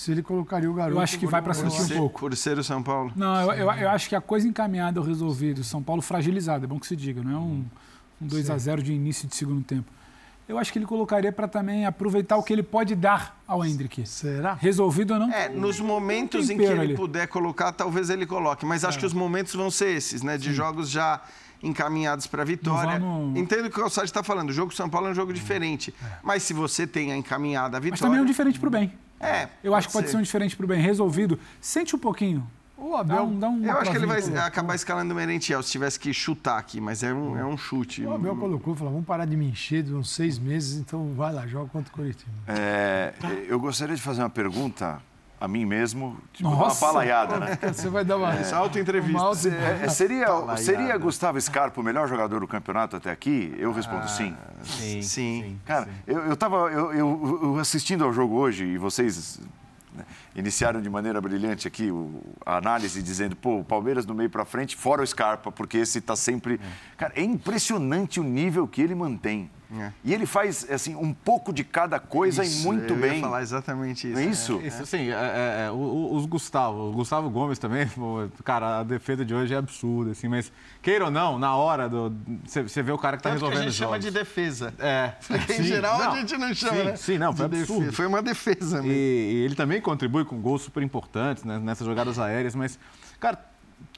se 0.02 0.12
ele 0.12 0.24
colocaria 0.24 0.70
o 0.70 0.74
garoto. 0.74 0.97
Eu 0.97 0.99
acho 0.99 1.20
que 1.20 1.28
vai 1.28 1.43
por 1.43 1.54
sentir 1.54 1.80
um 1.80 1.86
ser, 1.86 1.95
pouco. 1.95 2.20
por 2.22 2.36
ser 2.36 2.58
o 2.58 2.64
São 2.64 2.82
Paulo. 2.82 3.12
Não, 3.16 3.39
eu, 3.52 3.52
eu, 3.52 3.72
eu 3.72 3.89
acho 3.91 4.10
que 4.10 4.16
a 4.16 4.22
coisa 4.22 4.47
encaminhada 4.47 4.99
ou 4.99 5.06
resolvida, 5.06 5.62
o 5.62 5.64
São 5.64 5.84
Paulo 5.84 6.02
fragilizado, 6.02 6.66
é 6.66 6.68
bom 6.68 6.80
que 6.80 6.88
se 6.88 6.95
diga, 6.95 7.22
não 7.22 7.32
é 7.32 7.38
um, 7.38 7.66
um 8.20 8.28
2 8.28 8.49
a 8.49 8.58
0 8.58 8.82
de 8.82 8.93
início 8.93 9.28
de 9.28 9.36
segundo 9.36 9.64
tempo. 9.64 9.86
Eu 10.49 10.58
acho 10.58 10.74
que 10.74 10.80
ele 10.80 10.88
colocaria 10.88 11.32
para 11.32 11.47
também 11.47 11.86
aproveitar 11.86 12.36
o 12.38 12.41
que 12.41 12.52
ele 12.52 12.64
pode 12.64 12.95
dar 12.95 13.39
ao 13.47 13.64
Hendrick. 13.64 14.04
Será? 14.08 14.56
Resolvido 14.56 15.14
ou 15.14 15.20
não? 15.20 15.32
É, 15.32 15.47
nos 15.47 15.80
momentos 15.80 16.49
em 16.49 16.58
que 16.58 16.64
ele 16.64 16.80
ali. 16.82 16.95
puder 16.95 17.28
colocar, 17.28 17.72
talvez 17.72 18.10
ele 18.10 18.26
coloque. 18.26 18.66
Mas 18.66 18.84
acho 18.84 18.97
que 18.97 19.06
os 19.06 19.14
momentos 19.14 19.54
vão 19.54 19.70
ser 19.70 19.95
esses, 19.95 20.24
né? 20.24 20.36
De 20.36 20.52
jogos 20.52 20.89
já 20.89 21.22
encaminhados 21.62 22.26
para 22.26 22.41
a 22.41 22.45
vitória. 22.45 22.99
Vamos- 22.99 23.39
Entendo 23.39 23.68
o 23.68 23.70
que 23.70 23.78
o 23.78 23.82
Calçade 23.82 24.08
está 24.08 24.24
falando. 24.24 24.49
O 24.49 24.54
jogo 24.54 24.74
São 24.74 24.89
Paulo 24.89 25.08
é 25.08 25.12
um 25.12 25.16
jogo 25.16 25.32
diferente. 25.32 25.93
Mas 26.24 26.41
se 26.41 26.56
você 26.56 26.88
tem 26.88 27.12
a 27.12 27.16
encaminhada 27.16 27.78
a 27.78 27.80
Mas 27.80 27.84
vitória... 27.84 28.02
também 28.02 28.20
é 28.20 28.24
um 28.24 28.26
diferente 28.26 28.60
para 28.60 28.68
o 28.68 28.72
bem. 28.72 28.91
É, 29.22 29.48
Eu 29.64 29.76
acho 29.76 29.88
que 29.88 29.94
pode 29.94 30.10
ser 30.10 30.18
um 30.18 30.22
diferente 30.22 30.56
para 30.56 30.64
o 30.66 30.68
bem. 30.68 30.82
Resolvido, 30.82 31.40
sente 31.60 31.96
um 31.96 32.00
pouquinho. 32.00 32.46
O 32.78 32.92
Dá 32.94 33.00
Abel, 33.00 33.24
um, 33.26 33.40
dá 33.40 33.48
uma 33.48 33.68
Eu 33.68 33.78
acho 33.78 33.92
que 33.92 33.98
ele 33.98 34.08
vai 34.08 34.20
acabar 34.40 34.74
escalando 34.74 35.14
o 35.14 35.16
Merentiel, 35.16 35.62
se 35.62 35.72
tivesse 35.72 36.00
que 36.00 36.12
chutar 36.12 36.58
aqui, 36.58 36.82
mas 36.82 37.04
é 37.04 37.14
um, 37.14 37.38
é 37.38 37.46
um 37.46 37.56
chute. 37.56 38.04
o 38.04 38.12
Abel 38.12 38.36
colocou, 38.36 38.76
falou, 38.76 38.94
vamos 38.94 39.06
parar 39.06 39.26
de 39.26 39.38
me 39.38 39.46
encher 39.48 39.84
de 39.84 39.94
uns 39.94 40.10
seis 40.10 40.40
meses, 40.40 40.80
então 40.80 41.14
vai 41.14 41.32
lá, 41.32 41.46
joga 41.46 41.70
contra 41.70 41.94
o 41.94 41.96
Curitiba. 41.96 42.32
É, 42.48 43.14
eu 43.48 43.60
gostaria 43.60 43.96
de 43.96 44.02
fazer 44.02 44.24
uma 44.24 44.32
pergunta 44.32 45.00
a 45.42 45.48
mim 45.48 45.66
mesmo, 45.66 46.18
tipo, 46.32 46.48
uma 46.48 46.56
Nossa! 46.66 46.86
palaiada, 46.86 47.39
né? 47.39 47.58
Você 47.74 47.89
vai 47.89 48.06
dar 48.06 48.16
uma... 48.18 48.36
Isso, 48.39 48.54
autoentrevista. 48.56 49.18
uma 49.18 49.28
auto- 49.28 49.48
É, 49.50 49.89
seria, 49.89 50.28
seria 50.58 50.96
Gustavo 50.98 51.42
Scarpa 51.42 51.82
o 51.82 51.84
melhor 51.84 52.08
jogador 52.08 52.39
do 52.39 52.48
campeonato 52.48 52.96
até 52.96 53.10
aqui? 53.10 53.52
Eu 53.58 53.72
respondo 53.74 54.08
sim. 54.08 54.36
Sim. 54.64 55.02
Sim. 55.02 55.60
Cara, 55.66 55.89
eu, 56.06 56.20
eu 56.28 56.38
tava 56.38 56.58
eu, 56.72 56.94
eu- 56.94 57.39
eu 57.44 57.58
assistindo 57.60 58.04
ao 58.06 58.14
jogo 58.14 58.36
hoje 58.36 58.66
e 58.66 58.78
vocês 58.78 59.39
né, 59.96 60.06
iniciaram 60.36 60.80
de 60.80 60.89
maneira 60.92 61.20
brilhante 61.20 61.68
aqui 61.68 61.89
o- 61.89 62.22
a 62.46 62.58
análise 62.58 63.02
dizendo, 63.02 63.36
pô, 63.36 63.58
o 63.58 63.64
Palmeiras 63.64 64.06
no 64.06 64.14
meio 64.14 64.30
pra 64.30 64.46
frente, 64.46 64.76
fora 64.76 65.02
o 65.02 65.08
Scarpa, 65.08 65.52
porque 65.52 65.78
esse 65.80 66.00
tá 66.02 66.16
sempre... 66.16 66.62
Cara, 66.98 67.14
é 67.16 67.24
impressionante 67.24 68.20
o 68.20 68.24
nível 68.24 68.68
que 68.68 68.80
ele 68.80 68.94
mantém. 68.94 69.50
É. 69.74 69.92
E 70.04 70.14
ele 70.14 70.26
faz, 70.26 70.70
assim, 70.70 70.96
um 70.96 71.14
pouco 71.14 71.54
de 71.54 71.64
cada 71.64 71.98
coisa 72.00 72.44
Isso, 72.44 72.62
e 72.62 72.66
muito 72.66 72.94
eu 72.94 73.00
ia 73.00 73.10
bem. 73.12 73.22
falar 73.22 73.42
exatamente 73.42 74.06
isso. 74.08 74.20
Não 74.20 74.22
é 74.22 74.26
isso? 74.26 74.62
Isso, 74.62 74.86
sim, 74.86 75.10
é, 75.10 75.14
é, 75.14 75.66
é, 75.68 75.72
os 75.72 76.26
Gustavo, 76.26 76.90
o 76.90 76.92
Gustavo 76.92 77.30
Gomes 77.30 77.58
também, 77.58 77.90
cara, 78.44 78.80
a 78.80 78.84
defesa 78.84 79.24
de 79.24 79.34
hoje 79.34 79.54
é 79.54 79.58
absurda, 79.58 80.12
assim, 80.12 80.28
mas 80.28 80.52
queira 80.82 81.06
ou 81.06 81.12
não, 81.12 81.40
na 81.40 81.56
hora 81.56 81.88
do. 81.88 82.14
Você 82.46 82.84
vê 82.84 82.92
o 82.92 82.98
cara 82.98 83.16
que 83.16 83.24
tá 83.24 83.30
Tanto 83.30 83.40
que 83.40 83.46
a 83.46 83.48
resolvendo 83.50 83.70
gente 83.72 83.78
chama 83.80 83.98
de 83.98 84.12
defesa. 84.12 84.74
É. 84.78 85.14
Porque, 85.26 85.54
em 85.54 85.58
Sim, 85.58 85.64
geral, 85.64 86.00
não, 86.00 86.12
a 86.12 86.16
gente 86.18 86.38
não 86.38 86.54
chama, 86.54 86.76
sim, 86.78 86.84
né? 86.84 86.96
Sim, 86.98 87.18
não, 87.18 87.34
foi 87.34 87.48
de 87.48 87.56
absurdo. 87.60 87.80
defesa. 87.80 87.96
Foi 87.96 88.08
uma 88.08 88.22
defesa 88.22 88.80
E, 88.80 88.82
mesmo. 88.82 88.92
e 88.92 89.44
ele 89.46 89.56
também 89.56 89.80
contribui 89.80 90.26
com 90.26 90.42
gols 90.42 90.64
super 90.64 90.84
importantes 90.84 91.46
né, 91.46 91.60
nessas 91.60 91.88
jogadas 91.88 92.20
aéreas, 92.20 92.56
mas, 92.56 92.78
cara, 93.22 93.40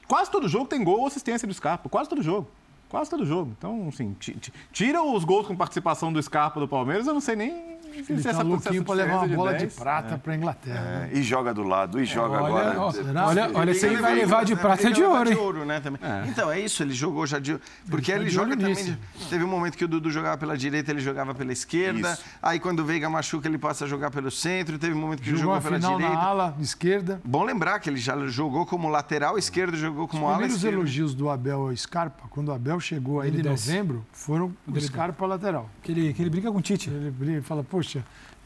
quase 0.06 0.30
todo 0.30 0.48
jogo 0.48 0.66
tem 0.66 0.84
gol 0.84 1.00
ou 1.00 1.06
assistência 1.08 1.48
do 1.48 1.52
Scarpa, 1.54 1.88
quase 1.88 2.08
todo 2.08 2.22
jogo. 2.22 2.48
Quase 2.88 3.10
todo 3.10 3.24
jogo. 3.26 3.52
Então, 3.58 3.88
assim, 3.88 4.14
ti- 4.20 4.34
ti- 4.34 4.52
tira 4.72 5.02
os 5.02 5.24
gols 5.24 5.46
com 5.46 5.56
participação 5.56 6.12
do 6.12 6.22
Scarpa 6.22 6.60
do 6.60 6.68
Palmeiras, 6.68 7.06
eu 7.06 7.14
não 7.14 7.20
sei 7.20 7.34
nem 7.36 7.73
Ele 7.96 8.18
essa- 8.18 8.34
tá 8.34 8.42
louquinho 8.42 8.84
para 8.84 8.94
levar 8.94 9.24
uma 9.24 9.36
bola 9.36 9.52
de 9.54 9.58
10, 9.60 9.74
prata 9.76 10.18
para 10.18 10.32
a 10.32 10.36
Inglaterra. 10.36 10.80
né? 10.80 11.10
É, 11.12 11.18
e 11.18 11.22
joga 11.22 11.54
do 11.54 11.62
lado, 11.62 12.00
e 12.00 12.04
joga 12.04 12.42
Olha, 12.42 12.70
agora. 12.70 12.92
Será? 12.92 13.26
olha, 13.26 13.50
olha 13.54 13.74
se 13.74 13.86
ele 13.86 13.96
vai 13.96 14.14
levar 14.14 14.44
de 14.44 14.54
né? 14.54 14.60
prata 14.60 14.82
Ele 14.82 14.94
de 14.94 15.02
ouro, 15.02 15.28
hein? 15.28 15.34
de 15.34 15.40
ouro, 15.40 15.64
né, 15.64 15.80
também. 15.80 16.00
Então, 16.28 16.50
é 16.50 16.60
isso, 16.60 16.82
ele 16.82 16.92
jogou 16.92 17.26
já 17.26 17.38
de 17.38 17.58
Porque 17.88 18.12
tá 18.12 18.18
ele, 18.18 18.26
de 18.26 18.30
joga 18.34 18.56
também. 18.56 18.68
nisso. 18.74 18.84
de- 19.18 19.26
Teve 19.28 19.44
um 19.44 19.48
momento 19.48 19.76
que 19.76 19.84
o 19.84 19.88
Dudu 19.88 20.10
jogava 20.10 20.36
pela 20.36 20.56
direita, 20.56 20.90
ele 20.90 21.00
jogava 21.00 21.34
pela 21.34 21.52
esquerda. 21.52 22.12
Isso. 22.12 22.22
Aí 22.42 22.58
quando 22.60 22.80
o 22.80 22.84
Veiga 22.84 23.08
machuca, 23.08 23.48
ele 23.48 23.58
passa 23.58 23.84
a 23.84 23.88
jogar 23.88 24.10
pelo 24.10 24.30
centro. 24.30 24.78
Teve 24.78 24.94
um 24.94 24.98
momento 25.00 25.22
que 25.22 25.28
ele 25.30 25.36
Jogou 25.36 25.54
jogou 25.54 25.58
a 25.58 25.60
pela 25.70 25.76
final 25.76 25.96
direita. 25.96 26.16
na 26.16 26.22
ala 26.22 26.56
esquerda. 26.60 27.20
Bom 27.24 27.42
lembrar 27.44 27.78
que 27.80 27.88
ele 27.90 27.98
já 27.98 28.16
jogou 28.26 28.66
como 28.66 28.88
lateral 28.88 29.38
esquerdo, 29.38 29.76
jogou 29.76 30.06
como 30.08 30.22
Os 30.22 30.28
ala 30.28 30.32
primeiros 30.38 30.56
esquerda. 30.56 30.76
elogios 30.78 31.14
do 31.14 31.28
Abel 31.30 31.60
ao 31.68 31.76
Scarpa, 31.76 32.24
quando 32.30 32.48
o 32.48 32.52
Abel 32.52 32.78
chegou 32.80 33.20
ainda 33.20 33.38
Ele 33.38 33.48
em 33.48 33.50
novembro, 33.50 34.04
foram 34.12 34.46
o 34.66 34.70
ele 34.70 34.80
Scarpa 34.80 35.26
lateral. 35.26 35.68
Que 35.82 35.92
ele, 35.92 36.12
que 36.12 36.22
ele 36.22 36.30
brinca 36.30 36.50
com 36.50 36.58
o 36.58 36.62
Tite. 36.62 36.90
Ele, 36.90 37.14
ele 37.20 37.40
fala, 37.42 37.62
poxa, 37.64 37.83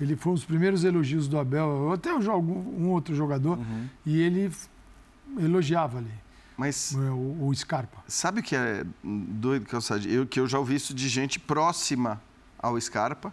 ele 0.00 0.16
foi 0.16 0.32
um 0.32 0.34
dos 0.34 0.44
primeiros 0.44 0.84
elogios 0.84 1.28
do 1.28 1.38
Abel, 1.38 1.92
até 1.92 2.10
eu 2.10 2.22
jogo 2.22 2.52
um 2.52 2.90
outro 2.90 3.14
jogador, 3.14 3.58
e 4.06 4.20
ele 4.20 4.50
elogiava 5.38 5.98
ali 5.98 6.12
Mas 6.56 6.94
é, 6.94 7.10
o, 7.10 7.46
o 7.46 7.54
Scarpa. 7.54 7.98
sabe 8.06 8.40
o 8.40 8.42
que 8.42 8.56
é 8.56 8.84
doido, 9.02 9.66
Calçade? 9.66 10.12
Eu, 10.12 10.26
que 10.26 10.40
eu 10.40 10.46
já 10.46 10.58
ouvi 10.58 10.74
isso 10.74 10.94
de 10.94 11.08
gente 11.08 11.38
próxima 11.38 12.20
ao 12.58 12.80
Scarpa, 12.80 13.32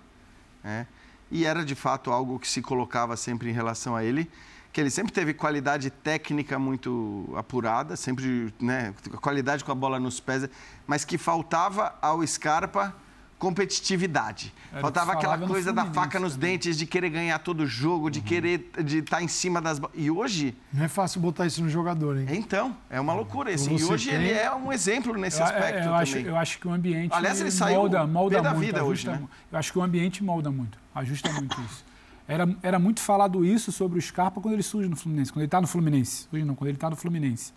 né? 0.64 0.88
e 1.32 1.45
era 1.45 1.64
de 1.66 1.76
fato 1.76 2.12
algo 2.12 2.39
que 2.39 2.47
se 2.47 2.62
colocava 2.62 3.18
sempre 3.18 3.49
em 3.49 3.53
relação 3.53 3.95
a 3.95 4.03
ele, 4.03 4.30
que 4.72 4.82
ele 4.82 4.89
sempre 4.89 5.14
teve 5.14 5.34
qualidade 5.34 5.89
técnica 5.89 6.60
muito 6.60 7.34
apurada, 7.36 7.95
sempre 7.95 8.53
né, 8.60 8.93
qualidade 9.22 9.64
com 9.64 9.72
a 9.72 9.76
bola 9.76 9.99
nos 9.99 10.20
pés, 10.20 10.49
mas 10.86 11.06
que 11.06 11.18
faltava 11.18 11.95
ao 12.01 12.26
Scarpa 12.28 12.93
competitividade. 13.39 14.53
Era 14.71 14.81
Faltava 14.81 15.11
que 15.11 15.17
aquela 15.25 15.38
coisa 15.47 15.71
da 15.73 15.86
faca 15.86 16.19
nos 16.19 16.33
também. 16.33 16.51
dentes, 16.51 16.77
de 16.77 16.86
querer 16.86 17.09
ganhar 17.09 17.39
todo 17.39 17.65
jogo, 17.65 18.09
de 18.09 18.21
querer 18.21 18.69
de 18.83 18.99
estar 18.99 19.21
em 19.21 19.27
cima 19.27 19.61
das. 19.61 19.79
E 19.93 20.09
hoje 20.11 20.55
Não 20.73 20.83
é 20.86 20.88
fácil 20.88 21.21
botar 21.21 21.45
isso 21.45 21.61
no 21.63 21.69
jogador, 21.69 22.17
hein? 22.17 22.27
então, 22.31 22.75
é 22.89 22.99
uma 22.99 23.13
loucura. 23.13 23.53
Assim, 23.53 23.75
e 23.77 23.83
hoje 23.83 24.09
tem- 24.09 24.19
ele 24.19 24.31
é 24.31 24.53
um 24.53 24.71
exemplo 24.71 25.13
nesse 25.17 25.39
Eu, 25.39 25.45
aspecto 25.45 25.75
é, 25.75 25.79
eu, 25.79 25.83
também. 25.83 25.99
acho, 26.01 26.17
eu 26.17 26.36
acho 26.38 26.59
que 26.59 26.67
o 26.67 26.71
ambiente 26.71 27.13
Aliás, 27.13 27.39
ele 27.41 27.51
saiu 27.51 27.79
molda, 27.79 28.07
molda 28.07 28.41
da 28.41 28.51
muito. 28.53 28.65
vida 28.65 28.83
hoje, 28.83 29.07
ajusta 29.07 29.11
né? 29.23 29.27
Eu 29.51 29.59
acho 29.59 29.71
que 29.71 29.79
o 29.79 29.81
ambiente 29.81 30.23
molda 30.23 30.51
muito, 30.51 30.77
ajusta 30.93 31.31
muito 31.33 31.59
isso. 31.61 31.86
Era, 32.28 32.55
era 32.63 32.79
muito 32.79 32.99
falado 33.01 33.45
isso 33.45 33.71
sobre 33.71 33.99
o 33.99 34.01
Scarpa 34.01 34.41
quando 34.41 34.55
ele 34.55 34.63
surge 34.63 34.89
no 34.89 34.95
Fluminense, 34.95 35.32
quando 35.32 35.41
ele 35.41 35.47
está 35.47 35.62
no 35.62 35.67
Fluminense. 35.67 36.28
Hoje 36.33 36.43
não, 36.43 36.55
quando 36.55 36.70
ele 36.70 36.78
está 36.78 36.89
no 36.89 36.95
Fluminense. 36.95 37.53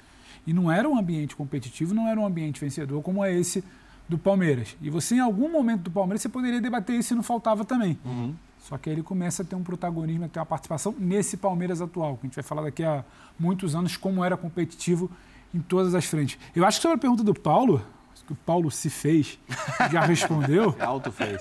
E 0.47 0.53
não 0.53 0.71
era 0.71 0.87
um 0.89 0.99
ambiente 0.99 1.35
competitivo, 1.35 1.95
não 1.95 2.07
era 2.07 2.19
um 2.21 2.27
ambiente 2.27 2.61
vencedor 2.61 3.03
como 3.03 3.25
é 3.25 3.33
esse 3.33 3.65
do 4.09 4.17
Palmeiras. 4.19 4.77
E 4.81 4.89
você, 4.91 5.17
em 5.17 5.21
algum 5.21 5.51
momento 5.51 5.83
do 5.83 5.91
Palmeiras, 5.91 6.23
você 6.23 6.29
poderia 6.29 6.61
debater 6.61 6.99
isso 6.99 7.13
e 7.13 7.17
não 7.17 7.23
faltava 7.23 7.65
também. 7.65 7.99
Uhum. 8.05 8.35
Só 8.61 8.77
que 8.79 8.89
aí 8.89 8.95
ele 8.97 9.03
começa 9.03 9.43
a 9.43 9.45
ter 9.45 9.55
um 9.55 9.63
protagonismo, 9.63 10.25
a 10.25 10.29
ter 10.29 10.39
uma 10.41 10.47
participação 10.47 10.95
nesse 10.99 11.37
Palmeiras 11.37 11.81
atual, 11.81 12.15
que 12.17 12.21
a 12.23 12.27
gente 12.29 12.35
vai 12.35 12.45
falar 12.45 12.63
daqui 12.63 12.85
a 12.85 13.05
muitos 13.39 13.75
anos 13.75 13.97
como 13.97 14.25
era 14.25 14.37
competitivo 14.37 15.11
em 15.55 15.61
todas 15.61 15.95
as 15.95 16.05
frentes. 16.05 16.39
Eu 16.55 16.65
acho 16.67 16.79
que 16.79 16.83
sobre 16.83 16.97
a 16.97 17.01
pergunta 17.01 17.23
do 17.23 17.33
Paulo, 17.35 17.83
que 18.27 18.33
o 18.33 18.37
Paulo 18.37 18.71
se 18.71 18.91
fez, 18.91 19.39
já 19.91 20.03
respondeu. 20.03 20.75
Alto 20.81 21.11
fez. 21.11 21.39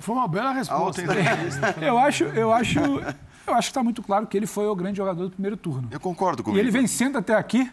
Foi 0.00 0.14
uma 0.14 0.26
bela 0.26 0.52
resposta. 0.52 1.02
Autoentrevista. 1.02 1.74
Eu 1.84 1.98
acho, 1.98 2.24
eu 2.24 2.50
acho, 2.50 2.78
eu 2.78 3.54
acho 3.54 3.68
que 3.68 3.70
está 3.70 3.82
muito 3.82 4.02
claro 4.02 4.26
que 4.26 4.34
ele 4.36 4.46
foi 4.46 4.66
o 4.66 4.74
grande 4.74 4.96
jogador 4.96 5.24
do 5.24 5.30
primeiro 5.30 5.58
turno. 5.58 5.88
Eu 5.90 6.00
concordo 6.00 6.40
E 6.40 6.44
comigo. 6.44 6.58
ele 6.58 6.70
vem 6.70 6.86
sendo 6.86 7.18
até 7.18 7.34
aqui 7.34 7.70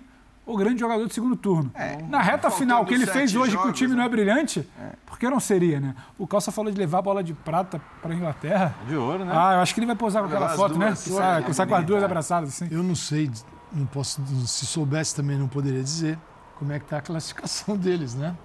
o 0.52 0.58
grande 0.58 0.80
jogador 0.80 1.06
do 1.06 1.14
segundo 1.14 1.36
turno. 1.36 1.72
Na 2.10 2.22
reta 2.22 2.50
final, 2.50 2.84
o 2.84 2.86
que 2.86 2.94
ele 2.94 3.06
fez 3.06 3.36
hoje 3.36 3.52
que 3.52 3.58
o 3.58 3.62
jogos, 3.64 3.78
time 3.78 3.92
né? 3.92 3.98
não 3.98 4.04
é 4.04 4.10
brilhante, 4.10 4.68
por 5.06 5.20
que 5.20 5.30
não 5.30 5.40
seria, 5.40 5.80
né? 5.80 5.96
O 6.18 6.26
Calça 6.26 6.52
falou 6.52 6.72
de 6.72 6.78
levar 6.78 7.00
a 7.00 7.02
bola 7.02 7.24
de 7.24 7.34
prata 7.34 7.80
para 8.02 8.14
a 8.14 8.16
Inglaterra. 8.16 8.76
De 8.88 8.96
ouro, 8.96 9.26
né? 9.26 9.32
Ah, 9.34 9.54
eu 9.54 9.60
acho 9.60 9.74
que 9.74 9.80
ele 9.80 9.88
vai 9.88 9.96
posar 9.96 10.24
com 10.24 10.30
aquela 10.30 10.50
foto, 10.50 10.78
né? 10.78 10.88
duas, 10.88 11.04
Que 11.04 11.10
sai, 11.12 11.44
que 11.44 11.54
sai 11.54 11.68
com 11.68 11.76
as 11.76 11.86
duas 11.86 12.04
abraçadas, 12.04 12.50
assim. 12.50 12.68
Eu 12.72 12.82
não 12.82 12.96
sei, 12.96 13.30
não 13.72 13.86
posso, 13.86 14.22
se 14.48 14.66
soubesse 14.66 15.16
também 15.16 15.38
não 15.38 15.48
poderia 15.48 15.84
dizer 15.84 16.18
como 16.58 16.74
é 16.74 16.80
que 16.80 16.86
está 16.86 16.98
a 16.98 17.02
classificação 17.02 17.76
deles, 17.78 18.16
né? 18.16 18.36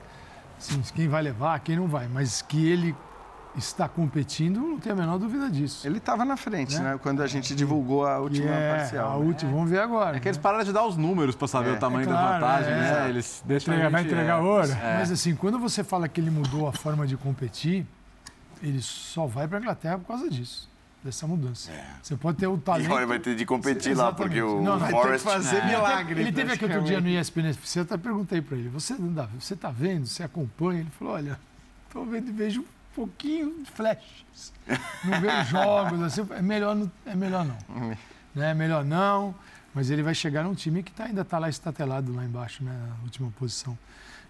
Assim, 0.59 0.81
quem 0.95 1.09
vai 1.09 1.23
levar, 1.23 1.59
quem 1.61 1.77
não 1.77 1.89
vai. 1.89 2.07
Mas 2.07 2.43
que 2.43 2.69
ele 2.69 2.95
está 3.57 3.89
competindo, 3.89 4.59
não 4.61 4.79
tem 4.81 4.93
a 4.93 4.97
menor 4.97 5.19
dúvida 5.19 5.49
disso. 5.49 5.87
Ele 5.87 5.99
estava 5.99 6.25
na 6.25 6.37
frente, 6.37 6.77
Né? 6.79 6.93
né? 6.93 6.99
Quando 7.01 7.23
a 7.23 7.27
gente 7.27 7.55
divulgou 7.55 8.05
a 8.07 8.17
Que 8.17 8.21
última 8.23 8.51
é 8.51 8.77
parcial. 8.79 9.13
a 9.17 9.19
né? 9.21 9.25
última, 9.27 9.53
vamos 9.53 9.71
ver 9.71 9.79
agora. 9.81 10.17
É 10.17 10.21
que 10.21 10.27
eles 10.29 10.37
né? 10.37 10.43
pararam 10.43 10.65
de 10.65 10.73
dar 10.73 10.85
os 10.87 10.97
números 10.97 11.37
para 11.37 11.47
saber 11.47 11.71
É. 11.71 11.73
o 11.75 11.79
tamanho 11.79 12.03
É 12.03 12.07
das 12.13 12.19
claro, 12.19 12.41
vantagens, 12.45 12.77
é, 12.77 12.93
né? 13.03 13.09
Eles 13.11 13.43
deixam 13.47 13.73
a 13.73 13.77
Entrega- 13.77 13.91
vai 13.93 14.03
entregar 14.03 14.39
é, 14.39 14.43
ouro. 14.43 14.69
é. 14.73 14.99
Mas 14.99 15.11
assim, 15.13 15.35
quando 15.37 15.59
você 15.59 15.85
fala 15.85 16.09
que 16.09 16.21
ele 16.21 16.31
mudou 16.31 16.67
a 16.67 16.73
forma 16.73 17.07
de 17.07 17.17
competir, 17.17 17.87
ele 18.63 18.83
só 18.83 19.27
vai 19.27 19.47
para 19.47 19.59
a 19.59 19.61
Inglaterra 19.61 19.99
por 19.99 20.09
causa 20.09 20.29
disso, 20.29 20.69
dessa 21.05 21.25
mudança. 21.27 21.71
Você 22.03 22.17
pode 22.17 22.39
ter 22.39 22.47
o 22.49 22.57
E 22.57 22.59
talento. 22.59 22.87
agora 22.87 23.07
vai 23.07 23.19
ter 23.21 23.37
de 23.37 23.47
competir 23.47 23.95
lá, 23.97 24.09
Exatamente. 24.09 24.17
porque 24.17 24.43
o 24.43 24.57
Não, 24.57 24.73
não, 24.73 24.79
Vai 24.81 24.89
ter 24.91 24.97
que 24.97 25.03
Forrest... 25.03 25.25
fazer 25.25 25.57
Ele 25.59 25.67
milagre. 25.67 26.07
teve- 26.09 26.21
Ele 26.23 26.33
teve 26.33 26.53
aqui 26.55 26.65
outro 26.65 26.83
dia 26.83 27.01
no. 27.01 27.09
ESPN 27.09 27.49
FC, 27.51 27.79
eu 27.79 27.83
até 27.85 27.97
perguntei 27.97 28.43
para 28.43 28.57
ele, 28.57 28.69
você, 28.69 28.95
Davi, 28.99 29.37
você 29.39 29.55
tá 29.55 29.71
vendo, 29.71 30.07
você 30.07 30.25
acompanha? 30.25 30.81
Ele 30.81 30.91
falou, 30.99 31.15
olha, 31.15 31.39
tô 31.93 32.05
vendo 32.05 32.29
e 32.31 32.33
vejo 32.33 32.63
um 32.63 32.65
pouquinho 32.95 33.63
de 33.65 33.71
flashes. 33.71 34.53
Não 35.05 35.21
vejo 35.21 35.45
jogos, 35.51 36.03
assim, 36.03 36.27
é 36.31 36.43
melhor, 36.43 36.75
não- 36.75 36.91
é 37.07 37.15
melhor 37.15 37.45
não. 37.45 37.57
né? 38.35 38.51
É 38.51 38.55
melhor 38.55 38.85
não, 38.85 39.35
mas 39.75 39.91
ele 39.91 40.03
vai 40.03 40.15
chegar 40.15 40.43
num 40.45 40.55
time 40.55 40.83
que 40.83 40.93
tá, 40.93 41.05
ainda 41.05 41.23
está 41.23 41.39
lá 41.39 41.49
estatelado 41.49 42.13
lá 42.15 42.25
embaixo, 42.25 42.63
né, 42.65 42.73
na 42.73 43.03
última 43.05 43.31
posição. 43.39 43.77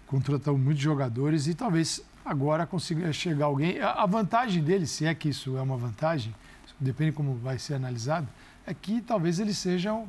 Contratou 0.07 0.57
muitos 0.57 0.83
jogadores 0.83 1.47
e 1.47 1.53
talvez 1.55 2.01
agora 2.23 2.65
consiga 2.67 3.11
chegar 3.11 3.45
alguém. 3.45 3.79
A 3.81 4.05
vantagem 4.05 4.63
dele, 4.63 4.85
se 4.85 5.05
é 5.05 5.15
que 5.15 5.29
isso 5.29 5.57
é 5.57 5.61
uma 5.61 5.77
vantagem, 5.77 6.33
depende 6.79 7.11
como 7.11 7.35
vai 7.35 7.57
ser 7.57 7.73
analisado, 7.75 8.27
é 8.67 8.73
que 8.73 9.01
talvez 9.01 9.39
ele 9.39 9.53
seja 9.53 9.93
um, 9.93 10.07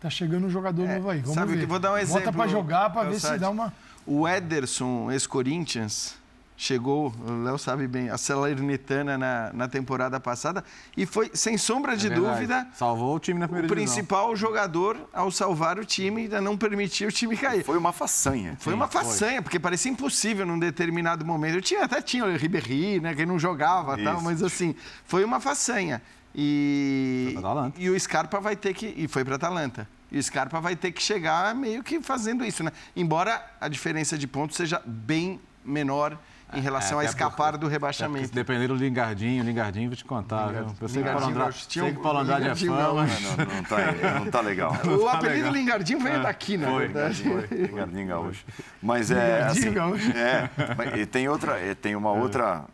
Tá 0.00 0.08
chegando 0.08 0.46
um 0.46 0.50
jogador 0.50 0.84
É, 0.88 0.94
novo 0.96 1.10
aí. 1.10 1.18
Vamos 1.20 1.34
sabe 1.34 1.52
o 1.52 1.54
ver. 1.54 1.60
que- 1.60 1.66
vou 1.66 1.78
dar 1.78 1.90
um 1.90 1.92
Bota 1.92 2.02
exemplo, 2.02 2.32
pra 2.32 2.46
jogar 2.48 2.88
pra 2.88 3.02
ver 3.02 3.16
se 3.16 3.20
Calçade. 3.20 3.40
dá 3.42 3.50
uma. 3.50 3.70
O 4.06 4.26
Ederson, 4.26 5.10
ex-Corinthians, 5.12 6.16
chegou, 6.60 7.10
o 7.26 7.42
Léo 7.42 7.58
sabe 7.58 7.88
bem, 7.88 8.10
a 8.10 8.18
Salernitana 8.18 9.16
na, 9.16 9.50
na 9.54 9.66
temporada 9.66 10.20
passada 10.20 10.62
e 10.94 11.06
foi, 11.06 11.30
sem 11.32 11.56
sombra 11.56 11.96
de 11.96 12.08
É 12.08 12.10
dúvida, 12.10 12.68
Salvou 12.74 13.16
o 13.16 13.18
time 13.18 13.40
na 13.40 13.46
o 13.46 13.48
primeira 13.48 13.66
divisão. 13.66 13.94
principal 13.94 14.36
jogador 14.36 15.08
ao 15.10 15.30
salvar 15.30 15.78
o 15.78 15.86
time 15.86 16.28
e 16.28 16.34
a 16.34 16.40
não 16.40 16.58
permitir 16.58 17.06
o 17.06 17.12
time 17.12 17.34
cair. 17.34 17.64
Foi 17.64 17.78
uma 17.78 17.94
façanha. 17.94 18.58
Foi 18.60 18.74
uma 18.74 18.86
façanha, 18.86 19.40
porque 19.40 19.58
parecia 19.58 19.90
impossível 19.90 20.44
num 20.44 20.58
determinado 20.58 21.24
momento. 21.24 21.54
Eu 21.54 21.62
tinha, 21.62 21.82
até 21.82 22.02
tinha 22.02 22.26
o 22.26 22.36
Ribéry, 22.36 23.00
né, 23.00 23.14
que 23.14 23.24
não 23.24 23.38
jogava 23.38 23.98
e 23.98 24.04
tal, 24.04 24.16
Isso. 24.16 24.24
mas 24.24 24.42
assim, 24.42 24.74
foi 25.06 25.24
uma 25.24 25.40
façanha. 25.40 26.02
E, 26.34 27.34
Foi 27.40 27.72
e 27.82 27.88
o 27.88 27.98
Scarpa 27.98 28.38
vai 28.38 28.54
ter 28.54 28.74
que. 28.74 28.94
E 28.96 29.08
foi 29.08 29.24
para 29.24 29.36
Atalanta. 29.36 29.88
E 30.12 30.18
o 30.18 30.22
Scarpa 30.22 30.60
vai 30.60 30.76
ter 30.76 30.92
que 30.92 31.02
chegar 31.02 31.54
meio 31.54 31.82
que 31.82 32.02
fazendo 32.02 32.44
isso, 32.44 32.62
né? 32.62 32.70
Embora 32.94 33.44
a 33.60 33.66
diferença 33.66 34.18
de 34.18 34.26
pontos 34.26 34.56
seja 34.56 34.80
bem 34.84 35.40
menor 35.64 36.18
em 36.54 36.60
relação 36.60 36.98
a 36.98 37.02
até 37.02 37.10
escapar 37.10 37.52
porque- 37.52 37.58
do 37.58 37.66
É, 37.68 37.70
rebaixamento. 37.70 38.26
se 38.28 38.32
depender 38.34 38.66
do 38.68 38.74
Lingardinho, 38.74 39.42
o 39.42 39.46
Lingardinho, 39.46 39.88
vou 39.88 39.96
te 39.96 40.04
contar, 40.04 40.48
viu? 40.48 40.66
Eu 40.80 40.88
sei 40.88 41.02
que 41.02 41.08
o 41.08 41.12
Paulo 41.12 41.28
Lingardinho, 41.28 41.28
Andrade, 41.30 41.58
eu 41.62 41.68
tinha 41.68 41.84
sei 41.84 41.92
que 41.92 41.98
o 41.98 42.02
Paulo 42.02 42.18
Andrade 42.18 42.48
é 42.48 42.54
fã, 42.54 42.66
não, 42.66 42.94
mas... 42.96 43.22
Não, 43.22 43.30
não, 43.36 43.62
tá, 43.64 44.18
não 44.20 44.30
tá 44.30 44.40
legal. 44.40 44.72
O 44.84 45.08
apelido 45.08 45.36
legal. 45.46 45.52
Lingardinho 45.52 46.00
veio 46.00 46.22
daqui, 46.22 46.56
na 46.56 46.68
Foi, 46.68 46.88
verdade. 46.88 47.22
Lingardinho 47.22 48.06
Gaúcho. 48.08 48.44
Mas 48.82 49.10
é 49.10 49.42
assim, 49.44 49.68
Lingardinho 49.68 49.74
Gaúcho. 49.74 50.10
é, 50.16 50.50
mas 50.76 51.00
e 51.00 51.06
tem 51.06 51.28
outra, 51.28 51.64
e 51.64 51.74
tem 51.74 51.94
uma 51.96 52.10
outra 52.12 52.64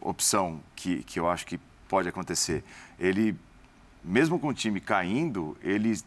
opção 0.00 0.60
que, 0.74 1.02
que 1.02 1.18
eu 1.18 1.28
acho 1.28 1.46
que 1.46 1.58
pode 1.88 2.08
acontecer. 2.08 2.62
Ele, 2.98 3.36
mesmo 4.04 4.38
com 4.38 4.48
o 4.48 4.54
time 4.54 4.80
caindo, 4.80 5.56
ele 5.62 5.98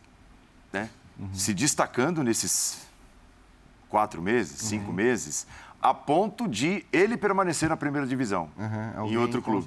né, 0.72 0.90
se 1.34 1.54
destacando 1.54 2.24
nesses 2.24 2.88
quatro 3.90 4.22
meses, 4.22 4.58
cinco 4.62 4.94
meses, 4.94 5.48
a 5.82 5.94
ponto 5.94 6.48
de 6.48 6.86
ele 6.92 7.16
permanecer 7.16 7.70
na 7.70 7.78
primeira 7.78 8.06
divisão 8.06 8.50
Aham, 8.60 9.08
em 9.08 9.16
outro 9.18 9.42
clube. 9.42 9.66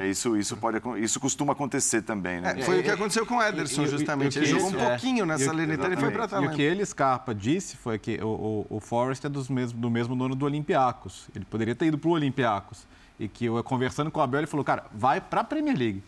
É, 0.00 0.08
isso, 0.08 0.36
isso, 0.36 0.56
pode, 0.56 0.80
isso 1.00 1.20
costuma 1.20 1.52
acontecer 1.52 2.02
também, 2.02 2.40
né? 2.40 2.54
É, 2.58 2.62
foi 2.62 2.80
o 2.80 2.82
que 2.82 2.90
aconteceu 2.90 3.24
com 3.24 3.36
o 3.36 3.42
Ederson, 3.42 3.82
E- 3.82 3.84
e- 3.84 3.88
justamente. 3.88 4.36
e 4.36 4.40
o 4.40 4.42
Ele 4.42 4.46
jogou 4.50 4.66
um 4.66 4.70
isso- 4.70 4.78
é. 4.80 4.88
pouquinho 4.88 5.24
nessa 5.26 5.42
E 5.44 5.46
Salernitana 5.46 5.94
e 5.94 5.96
foi 5.96 6.10
para 6.10 6.42
E 6.42 6.46
o 6.46 6.50
que 6.50 6.62
ele, 6.62 6.84
Scarpa, 6.84 7.34
disse 7.34 7.76
foi 7.76 7.98
que 7.98 8.18
o, 8.22 8.66
o, 8.68 8.76
o 8.76 8.80
Forrest 8.80 9.24
é 9.24 9.28
dos 9.28 9.48
mesmo, 9.48 9.78
do 9.80 9.88
mesmo 9.90 10.16
dono 10.16 10.34
do 10.34 10.44
Olympiacos. 10.44 11.28
Ele 11.34 11.44
poderia 11.44 11.74
ter 11.74 11.86
ido 11.86 11.98
para 11.98 12.08
o 12.08 12.12
Olympiacos. 12.12 12.86
E 13.20 13.28
que 13.28 13.44
eu, 13.44 13.62
conversando 13.62 14.10
com 14.10 14.18
o 14.18 14.22
Abel, 14.24 14.40
ele 14.40 14.46
falou, 14.48 14.64
cara, 14.64 14.84
vai 14.92 15.20
para 15.20 15.42
a 15.42 15.44
Premier 15.44 15.78
League. 15.78 16.02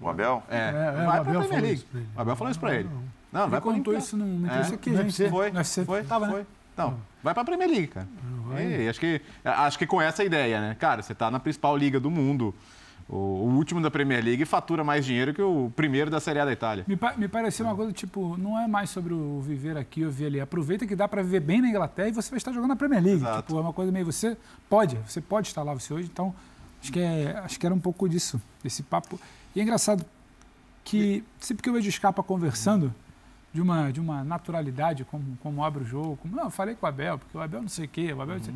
O 0.00 0.08
Abel? 0.08 0.40
É, 0.48 0.56
É, 0.56 0.60
é, 0.60 0.70
o 0.70 0.70
vai 0.70 0.78
Abel 0.78 1.04
para 1.04 1.18
a 1.18 1.22
Premier 1.22 1.48
falou 1.48 1.60
League. 1.62 1.74
isso 1.74 1.86
pra 1.90 1.98
ele. 2.00 2.08
O 2.16 2.20
Abel 2.20 2.36
falou 2.36 2.50
isso 2.52 2.60
para 2.60 2.74
ele. 2.76 2.88
Não, 3.32 3.40
Ele 3.42 3.50
vai 3.50 3.60
para 3.60 3.72
contou 3.72 3.96
isso 3.96 4.14
aqui, 4.14 4.90
no 4.90 4.96
gente. 4.98 5.06
UFC. 5.06 5.28
Foi, 5.30 5.50
UFC. 5.50 5.84
foi, 5.84 6.04
Tava, 6.04 6.26
né? 6.28 6.32
foi. 6.32 6.46
Não, 6.76 6.94
vai 7.24 7.34
para 7.34 7.42
a 7.42 7.46
Premier 7.46 7.68
League, 7.68 7.88
cara. 7.88 8.06
E, 8.60 8.88
acho, 8.88 9.00
que, 9.00 9.20
acho 9.44 9.78
que 9.78 9.86
com 9.86 10.00
essa 10.00 10.22
ideia, 10.22 10.60
né? 10.60 10.76
Cara, 10.78 11.02
você 11.02 11.12
está 11.12 11.28
na 11.30 11.40
principal 11.40 11.76
liga 11.76 11.98
do 11.98 12.10
mundo. 12.10 12.54
O, 13.08 13.16
o 13.16 13.54
último 13.56 13.82
da 13.82 13.90
Premier 13.90 14.24
League 14.24 14.44
fatura 14.46 14.82
mais 14.82 15.04
dinheiro 15.04 15.34
que 15.34 15.42
o 15.42 15.70
primeiro 15.76 16.10
da 16.10 16.20
Série 16.20 16.38
A 16.38 16.44
da 16.46 16.52
Itália. 16.52 16.84
Me, 16.88 16.96
pa- 16.96 17.12
me 17.18 17.28
pareceu 17.28 17.66
uma 17.66 17.74
coisa 17.76 17.92
tipo, 17.92 18.34
não 18.38 18.58
é 18.58 18.66
mais 18.66 18.88
sobre 18.88 19.12
o 19.12 19.40
viver 19.42 19.76
aqui 19.76 20.04
ou 20.04 20.10
viver 20.10 20.26
ali. 20.26 20.40
Aproveita 20.40 20.86
que 20.86 20.96
dá 20.96 21.06
para 21.06 21.22
viver 21.22 21.40
bem 21.40 21.60
na 21.60 21.68
Inglaterra 21.68 22.08
e 22.08 22.12
você 22.12 22.30
vai 22.30 22.38
estar 22.38 22.52
jogando 22.52 22.70
na 22.70 22.76
Premier 22.76 23.02
League. 23.02 23.20
Exato. 23.20 23.42
Tipo, 23.42 23.58
é 23.58 23.60
uma 23.60 23.72
coisa 23.74 23.92
meio 23.92 24.06
você 24.06 24.36
pode, 24.70 24.96
você 25.06 25.20
pode 25.20 25.48
estar 25.48 25.62
lá 25.62 25.74
você 25.74 25.92
hoje. 25.92 26.08
Então 26.10 26.34
acho 26.80 26.90
que 26.92 27.00
é, 27.00 27.36
acho 27.44 27.58
que 27.60 27.66
era 27.66 27.74
um 27.74 27.80
pouco 27.80 28.08
disso, 28.08 28.40
esse 28.64 28.82
papo. 28.82 29.20
E 29.54 29.60
é 29.60 29.62
engraçado 29.62 30.02
que 30.82 31.22
sempre 31.38 31.62
que 31.62 31.68
eu 31.68 31.74
vejo 31.74 31.88
o 31.88 31.92
Scarpa 31.92 32.22
conversando 32.22 32.94
de 33.54 33.62
uma 33.62 33.92
de 33.92 34.00
uma 34.00 34.24
naturalidade 34.24 35.04
como 35.04 35.38
como 35.40 35.64
abre 35.64 35.84
o 35.84 35.86
jogo, 35.86 36.16
como, 36.20 36.34
não, 36.34 36.44
eu 36.44 36.50
falei 36.50 36.74
com 36.74 36.84
o 36.84 36.88
Abel 36.88 37.18
porque 37.18 37.38
o 37.38 37.40
Abel 37.40 37.62
não 37.62 37.68
sei 37.68 37.84
o 37.84 37.88
quê, 37.88 38.12
o 38.12 38.20
Abel 38.20 38.36
não 38.38 38.44
sei- 38.44 38.54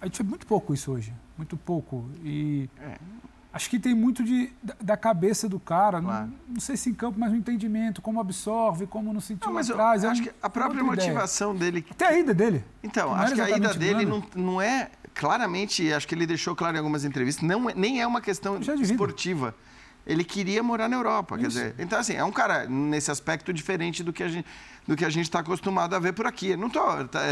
a 0.00 0.04
gente 0.04 0.22
vê 0.22 0.28
muito 0.28 0.46
pouco 0.46 0.74
isso 0.74 0.92
hoje, 0.92 1.12
muito 1.36 1.56
pouco 1.56 2.08
e 2.22 2.68
Acho 3.50 3.70
que 3.70 3.78
tem 3.80 3.94
muito 3.94 4.22
de, 4.22 4.52
da, 4.62 4.76
da 4.80 4.96
cabeça 4.96 5.48
do 5.48 5.58
cara, 5.58 6.00
não, 6.02 6.10
Claro. 6.10 6.32
não 6.48 6.60
sei 6.60 6.76
se 6.76 6.90
em 6.90 6.94
campo, 6.94 7.18
mas 7.18 7.32
no 7.32 7.36
entendimento, 7.38 8.02
como 8.02 8.20
absorve, 8.20 8.86
como 8.86 9.12
não 9.12 9.22
sentiu 9.22 9.46
Não, 9.48 9.54
mas 9.54 9.70
eu 9.70 9.74
atrás. 9.74 10.04
é 10.04 10.08
acho 10.08 10.20
um- 10.20 10.24
que 10.24 10.30
a 10.42 10.50
própria 10.50 10.80
outra 10.84 10.94
ideia. 10.96 11.08
motivação 11.10 11.56
dele 11.56 11.84
Até 11.90 12.06
a 12.08 12.18
ida 12.18 12.34
dele. 12.34 12.62
Então, 12.84 13.08
Não 13.08 13.14
acho 13.16 13.34
que 13.34 13.40
a 13.40 13.56
ida 13.56 13.72
dele 13.74 14.04
não, 14.04 14.22
não 14.36 14.60
é. 14.60 14.90
Claramente, 15.14 15.90
acho 15.92 16.06
que 16.06 16.14
ele 16.14 16.26
deixou 16.26 16.54
claro 16.54 16.76
em 16.76 16.78
algumas 16.78 17.04
entrevistas, 17.06 17.42
não, 17.42 17.68
é- 17.70 17.74
nem 17.74 18.00
é 18.02 18.06
uma 18.06 18.20
questão 18.20 18.62
Já 18.62 18.74
de 18.74 18.82
vida. 18.84 18.98
Ele 20.08 20.24
queria 20.24 20.62
morar 20.62 20.88
na 20.88 20.96
Europa, 20.96 21.36
quer 21.36 21.48
dizer. 21.48 21.74
Então, 21.78 21.98
assim, 21.98 22.14
é 22.14 22.24
um 22.24 22.32
cara 22.32 22.66
nesse 22.66 23.10
aspecto 23.10 23.52
diferente 23.52 24.02
do 24.02 24.10
que 24.12 24.22
a 24.22 24.28
gente 24.28 24.48
do 24.86 24.96
que 24.96 25.04
a 25.04 25.10
gente 25.10 25.24
está 25.26 25.40
acostumado 25.40 25.94
a 25.94 25.98
ver 25.98 26.14
por 26.14 26.26
aqui. 26.26 26.48
Eu 26.52 26.56
não 26.56 26.68
estou 26.68 26.82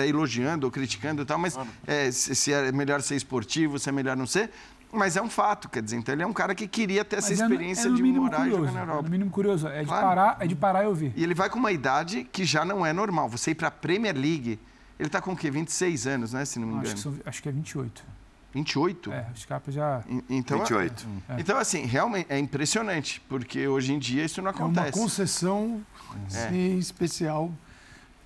elogiando 0.07 0.67
ou 0.67 0.71
criticando 0.71 1.23
e 1.23 1.25
tal, 1.25 1.39
mas 1.39 1.59
é, 1.87 2.11
se, 2.11 2.35
se 2.37 2.53
é 2.53 2.71
melhor 2.71 3.01
ser 3.01 3.17
esportivo, 3.17 3.79
se 3.79 3.89
é 3.89 3.93
melhor 3.93 4.15
não 4.15 4.27
ser. 4.27 4.51
Mas 4.93 5.17
é 5.17 5.23
um 5.23 5.31
fato, 5.31 5.67
quer 5.71 5.83
dizer. 5.83 5.97
Então, 5.97 6.15
ele 6.15 6.23
é 6.23 6.27
um 6.27 6.35
cara 6.35 6.55
que 6.55 6.69
queria 6.69 7.03
ter 7.03 7.17
essa 7.17 7.31
Mas 7.31 7.41
é 7.41 7.45
no- 7.49 7.51
experiência 7.55 7.87
é 7.89 7.91
no 7.91 7.97
de 7.97 8.03
morar 8.03 8.37
e 8.47 8.51
curioso, 8.51 8.59
jogar 8.67 8.73
na 8.73 8.79
é 8.79 8.83
Europa. 8.83 9.03
No 9.05 9.09
mínimo 9.11 9.31
curioso. 9.31 9.69
É 9.69 9.81
de, 9.81 9.87
Claro. 9.87 10.07
parar, 10.07 10.37
é 10.39 10.47
de 10.47 10.55
parar 10.55 10.85
e 10.85 10.87
ouvir. 10.87 11.13
E 11.17 11.25
ele 11.25 11.35
vai 11.35 11.49
com 11.49 11.59
uma 11.59 11.73
idade 11.73 12.25
que 12.31 12.45
já 12.45 12.63
não 12.63 12.85
é 12.85 12.93
normal. 12.93 13.27
Você 13.31 13.53
ir 13.53 13.55
para 13.55 13.69
a 13.69 13.71
Premier 13.71 14.15
League, 14.15 14.61
ele 14.99 15.09
está 15.09 15.23
com 15.23 15.33
o 15.33 15.37
quê? 15.37 15.51
26 15.51 16.07
anos, 16.07 16.35
né? 16.35 16.45
Se 16.45 16.59
não 16.59 16.69
me 16.69 16.75
Acho 16.75 16.83
engano. 16.83 16.95
que, 16.97 17.01
são- 17.03 17.15
acho 17.25 17.43
que 17.43 17.49
é 17.49 17.53
28. 17.53 18.05
28? 18.57 19.13
É, 19.13 19.27
os 19.35 19.45
capas 19.45 19.75
já. 19.75 20.03
En- 20.09 20.23
Então, 20.31 20.59
28. 20.59 21.07
Então, 21.39 21.59
assim, 21.59 21.83
realmente 21.85 22.27
é 22.31 22.39
impressionante, 22.39 23.21
porque 23.29 23.69
hoje 23.69 23.93
em 23.93 23.99
dia 23.99 24.25
isso 24.25 24.41
não 24.41 24.51
É 24.51 24.55
uma 24.55 24.61
acontece. 24.65 24.93
concessão 24.99 25.85
assim, 26.27 26.79
especial 26.79 27.53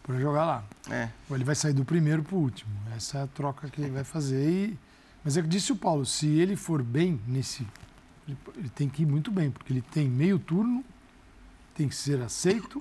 para 0.02 0.18
jogar 0.18 0.44
lá. 0.44 0.64
É. 0.90 1.08
Ele 1.30 1.44
vai 1.44 1.54
sair 1.54 1.72
do 1.72 1.84
primeiro 1.84 2.22
para 2.22 2.36
o 2.36 2.38
último. 2.38 2.70
Essa 2.96 3.18
é 3.18 3.22
a 3.22 3.26
troca 3.26 3.68
que 3.68 3.80
ele 3.80 3.90
vai 3.90 4.04
fazer. 4.04 4.48
E... 4.48 4.78
Mas 5.24 5.36
é 5.36 5.40
o 5.40 5.42
que 5.42 5.48
disse 5.48 5.72
o 5.72 5.76
Paulo, 5.76 6.06
se 6.06 6.26
ele 6.26 6.56
for 6.56 6.82
bem 6.82 7.20
nesse. 7.26 7.66
Ele 8.56 8.68
tem 8.68 8.88
que 8.88 9.02
ir 9.02 9.06
muito 9.06 9.30
bem, 9.30 9.50
porque 9.50 9.72
ele 9.72 9.82
tem 9.82 10.08
meio 10.08 10.38
turno, 10.38 10.84
tem 11.74 11.88
que 11.88 11.94
ser 11.94 12.20
aceito, 12.22 12.78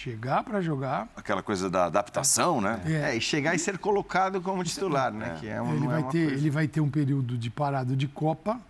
chegar 0.00 0.44
para 0.44 0.60
jogar. 0.60 1.08
Aquela 1.16 1.42
coisa 1.42 1.70
da 1.70 1.86
adaptação, 1.86 2.60
né? 2.60 2.80
É, 2.84 3.16
e 3.16 3.20
chegar 3.20 3.54
e 3.54 3.58
ser 3.58 3.78
colocado 3.78 4.40
como 4.42 4.62
titular, 4.62 5.10
né? 5.12 5.36
Que 5.40 5.48
é 5.48 5.60
um, 5.60 5.70
ele, 5.72 5.80
não 5.80 5.86
é 5.86 5.94
vai 5.94 6.02
uma 6.02 6.10
ter, 6.12 6.24
coisa. 6.26 6.40
ele 6.40 6.50
vai 6.50 6.68
ter 6.68 6.80
um 6.80 6.90
período 6.90 7.38
de 7.38 7.48
parado 7.48 7.96
de 7.96 8.06
Copa, 8.06 8.60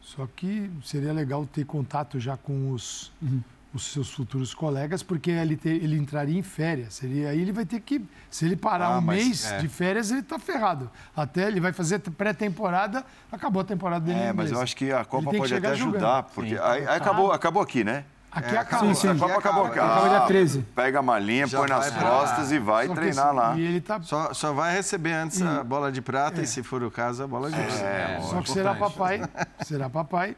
só 0.00 0.26
que 0.34 0.70
seria 0.82 1.12
legal 1.12 1.46
ter 1.46 1.64
contato 1.66 2.18
já 2.18 2.36
com 2.36 2.70
os, 2.70 3.12
Uhum. 3.20 3.40
os 3.74 3.84
seus 3.92 4.10
futuros 4.10 4.54
colegas, 4.54 5.02
porque 5.02 5.30
ele, 5.30 5.56
ter- 5.56 5.82
ele 5.82 5.96
entraria 5.98 6.38
em 6.38 6.42
férias. 6.42 6.94
Seria, 6.94 7.28
aí 7.30 7.40
ele 7.40 7.52
vai 7.52 7.66
ter 7.66 7.80
que. 7.80 8.02
Se 8.30 8.44
ele 8.46 8.56
parar 8.56 8.86
Ah, 8.94 8.98
um 8.98 9.02
mês 9.02 9.50
é. 9.50 9.58
de 9.58 9.68
férias, 9.68 10.10
ele 10.10 10.20
está 10.20 10.38
ferrado. 10.38 10.90
Até 11.14 11.48
ele 11.48 11.60
vai 11.60 11.72
fazer 11.72 11.98
pré-temporada, 11.98 13.04
acabou 13.30 13.60
a 13.60 13.64
temporada 13.64 14.04
dele. 14.06 14.18
É, 14.20 14.32
mas 14.32 14.50
eu 14.50 14.60
acho 14.60 14.74
que 14.74 14.90
a 14.90 15.04
Copa 15.04 15.30
pode 15.32 15.54
até 15.54 15.68
ajudar, 15.68 15.98
jogando. 15.98 16.24
porque 16.34 16.54
aí, 16.56 16.86
aí 16.86 16.96
acabou, 16.96 17.30
acabou 17.32 17.62
aqui, 17.62 17.84
né? 17.84 18.04
Aqui 18.34 18.54
É, 18.54 18.58
acaba. 18.58 18.86
sim, 18.86 18.94
sim. 18.94 19.08
A 19.08 19.14
Copa 19.14 19.38
acabou. 19.38 19.64
Acaba 19.66 20.08
dia 20.08 20.18
Ah, 20.18 20.26
13. 20.26 20.62
Pega 20.74 20.98
a 20.98 21.02
malinha, 21.02 21.46
Já 21.46 21.58
põe 21.58 21.68
nas 21.68 21.90
pra- 21.90 22.00
costas 22.02 22.50
e 22.52 22.58
vai 22.58 22.86
Só 22.88 22.94
treinar 22.94 23.32
lá. 23.34 23.56
E 23.56 23.62
ele 23.62 23.80
tá. 23.80 24.00
Só, 24.02 24.34
só 24.34 24.52
vai 24.52 24.74
receber 24.74 25.12
antes 25.12 25.40
a 25.40 25.62
bola 25.62 25.92
de 25.92 26.02
prata 26.02 26.40
É. 26.40 26.44
e, 26.44 26.46
se 26.46 26.62
for 26.62 26.82
o 26.82 26.90
caso, 26.90 27.22
a 27.22 27.26
bola 27.26 27.50
de 27.50 27.56
ouro. 27.56 27.70
É, 27.84 28.20
Só 28.22 28.40
que 28.42 28.50
será 28.50 28.74
papai. 28.74 29.22
Será 29.64 29.88
papai. 29.88 30.36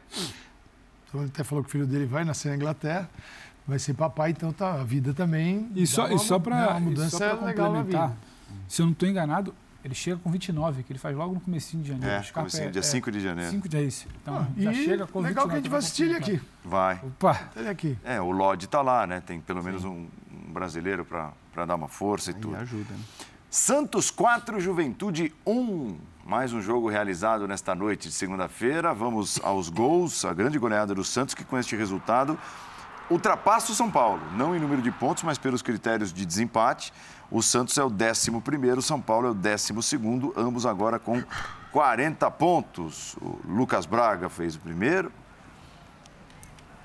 Então 1.07 1.21
ele 1.21 1.31
até 1.33 1.43
falou 1.43 1.63
que 1.63 1.69
o 1.69 1.71
filho 1.71 1.87
dele 1.87 2.05
vai 2.05 2.23
nascer 2.23 2.49
na 2.49 2.55
Inglaterra. 2.55 3.09
Vai 3.67 3.79
ser 3.79 3.93
papai, 3.93 4.31
então 4.31 4.53
tá, 4.53 4.73
a 4.73 4.83
vida 4.83 5.13
também. 5.13 5.69
E 5.75 5.85
só, 5.87 6.03
dá 6.03 6.09
e 6.09 6.13
uma- 6.13 6.19
só 6.19 6.39
para 6.39 6.55
uma 6.55 7.53
complementar, 7.53 8.13
se 8.67 8.81
eu 8.81 8.85
não 8.85 8.93
estou 8.93 9.09
enganado, 9.09 9.53
Ele 9.83 9.93
chega 9.95 10.17
com 10.17 10.29
29, 10.31 10.83
que 10.83 10.91
ele 10.91 10.99
faz 10.99 11.15
logo 11.15 11.33
no 11.33 11.39
comecinho 11.39 11.81
de 11.83 11.89
janeiro. 11.89 12.13
É, 12.15 12.31
comecinho, 12.31 12.71
dia 12.71 12.83
5 12.83 13.11
de 13.11 13.19
janeiro. 13.21 13.51
5 13.51 13.69
de 13.69 13.77
é 13.77 13.81
isso. 13.83 14.07
Então, 14.21 14.35
Ah, 14.37 14.47
já 14.57 14.71
e 14.71 14.75
chega 14.85 15.07
com 15.07 15.19
legal 15.19 15.47
29. 15.47 15.49
que 15.49 15.53
a 15.53 15.57
gente 15.57 15.69
vai 15.69 15.79
assistir 15.79 16.03
ele 16.03 16.15
aqui. 16.15 16.41
Vai. 16.65 16.95
Opa, 17.03 17.49
Ele 17.55 17.69
aqui. 17.69 17.97
É, 18.03 18.19
o 18.19 18.31
Lodge 18.31 18.67
tá 18.67 18.81
lá, 18.81 19.07
né? 19.07 19.21
Tem 19.21 19.39
pelo 19.39 19.63
menos 19.63 19.85
um, 19.85 20.07
um 20.31 20.51
brasileiro 20.51 21.05
para 21.05 21.65
dar 21.65 21.75
uma 21.75 21.87
força 21.87 22.31
e 22.31 22.35
Aí 22.35 22.39
tudo. 22.41 22.55
ajuda, 22.57 22.93
né? 22.93 22.99
Santos 23.49 24.11
4, 24.11 24.59
Juventude 24.59 25.33
1. 25.45 25.97
Mais 26.25 26.51
um 26.51 26.61
jogo 26.61 26.89
realizado 26.89 27.47
nesta 27.47 27.73
noite 27.73 28.09
de 28.09 28.13
segunda-feira. 28.13 28.93
Vamos 28.93 29.39
aos 29.41 29.69
gols. 29.69 30.25
A 30.25 30.33
grande 30.33 30.59
goleada 30.59 30.93
do 30.93 31.03
Santos, 31.03 31.33
que 31.33 31.45
com 31.45 31.57
este 31.57 31.73
resultado 31.77 32.37
ultrapassa 33.09 33.71
o 33.71 33.75
São 33.75 33.89
Paulo. 33.89 34.21
Não 34.35 34.53
em 34.53 34.59
número 34.59 34.81
de 34.81 34.91
pontos, 34.91 35.23
mas 35.23 35.37
pelos 35.37 35.61
critérios 35.61 36.11
de 36.11 36.25
desempate. 36.25 36.91
O 37.29 37.41
Santos 37.41 37.77
é 37.77 37.83
o 37.83 37.87
11, 37.87 38.31
o 38.77 38.81
São 38.81 39.01
Paulo 39.01 39.27
é 39.27 39.31
o 39.31 39.33
12, 39.33 39.73
ambos 40.37 40.65
agora 40.65 40.97
com 40.97 41.21
40 41.71 42.31
pontos. 42.31 43.15
O 43.21 43.39
Lucas 43.45 43.85
Braga 43.85 44.29
fez 44.29 44.55
o 44.55 44.59
primeiro. 44.59 45.11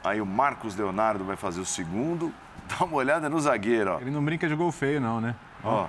Aí 0.03 0.21
o 0.21 0.27
Marcos 0.27 0.75
Leonardo 0.75 1.25
vai 1.25 1.37
fazer 1.37 1.61
o 1.61 1.65
segundo. 1.65 2.35
Dá 2.69 2.85
uma 2.85 2.97
olhada 2.97 3.29
no 3.29 3.41
zagueiro, 3.41 3.95
ó. 3.95 4.01
Ele 4.01 4.11
não 4.11 4.25
brinca 4.25 4.49
de 4.49 4.55
gol 4.55 4.73
feio, 4.73 5.01
não, 5.01 5.21
né? 5.21 5.37
Ó. 5.63 5.87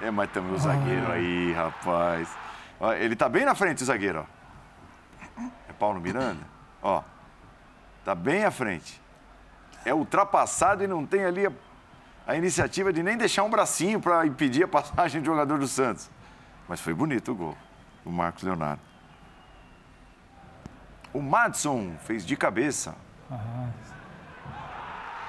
É, 0.00 0.10
mas 0.10 0.30
temos 0.30 0.52
o 0.52 0.58
zagueiro 0.58 1.12
aí, 1.12 1.52
rapaz. 1.52 2.28
Ó, 2.80 2.92
ele 2.92 3.14
tá 3.14 3.28
bem 3.28 3.44
na 3.44 3.54
frente, 3.54 3.82
o 3.82 3.86
zagueiro, 3.86 4.26
ó. 4.26 5.42
É 5.68 5.72
Paulo 5.72 6.00
Miranda? 6.00 6.42
Ó. 6.82 7.02
Tá 8.04 8.14
bem 8.14 8.44
à 8.44 8.50
frente. 8.50 9.00
É 9.84 9.94
ultrapassado 9.94 10.82
e 10.82 10.86
não 10.86 11.06
tem 11.06 11.24
ali 11.24 11.46
a, 11.46 11.52
a 12.26 12.36
iniciativa 12.36 12.92
de 12.92 13.02
nem 13.02 13.16
deixar 13.16 13.42
um 13.42 13.50
bracinho 13.50 14.00
para 14.00 14.26
impedir 14.26 14.64
a 14.64 14.68
passagem 14.68 15.20
do 15.20 15.24
jogador 15.26 15.58
do 15.58 15.66
Santos. 15.66 16.08
Mas 16.68 16.80
foi 16.80 16.94
bonito 16.94 17.32
o 17.32 17.34
gol, 17.34 17.56
o 18.04 18.10
Marcos 18.10 18.42
Leonardo. 18.42 18.80
O 21.12 21.20
Madson 21.20 21.92
fez 22.06 22.24
de 22.24 22.36
cabeça. 22.36 22.94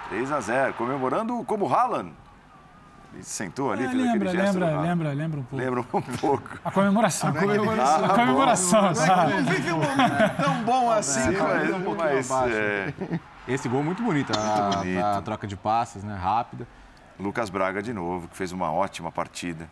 3 0.10 0.32
a 0.32 0.40
0, 0.42 0.74
comemorando 0.76 1.44
como 1.46 1.74
Haaland. 1.74 2.12
Ele 3.14 3.24
sentou 3.24 3.72
ali, 3.74 3.84
É, 3.84 3.90
fez 3.90 3.98
lembra, 4.02 4.30
aquele 4.30 4.44
gesto. 4.44 4.60
lembra, 4.60 4.76
do 4.78 4.82
lembra, 4.82 5.14
lembra 5.14 5.40
um 5.40 5.44
pouco. 5.44 5.56
Lembra 5.66 5.80
um 5.82 6.02
pouco. 6.18 6.50
A 6.64 6.72
comemoração. 6.72 7.30
A 7.30 7.34
comemoração. 7.34 8.06
A 8.06 8.10
comemoração, 8.10 8.82
Não 8.84 8.96
sabe? 8.96 9.34
vive 9.42 9.74
um 9.74 9.78
momento 9.78 10.36
tão 10.42 10.64
bom 10.64 10.92
assim, 10.92 11.34
cara. 11.34 11.56
Mas, 11.60 11.70
um 11.74 11.82
pouquinho 11.82 11.98
mas, 12.16 12.32
abaixo. 12.32 12.56
é, 12.56 12.94
Esse 13.48 13.68
gol 13.68 13.84
muito 13.84 14.02
bonito. 14.02 14.32
A, 14.38 14.62
Muito 14.62 14.78
bonito. 14.78 15.04
a 15.04 15.22
troca 15.24 15.46
de 15.48 15.58
passes, 15.58 16.04
né? 16.04 16.16
Rápida. 16.16 16.66
Lucas 17.22 17.50
Braga 17.50 17.82
de 17.82 17.94
novo, 17.94 18.28
que 18.28 18.36
fez 18.36 18.52
uma 18.52 18.72
ótima 18.72 19.12
partida. 19.12 19.70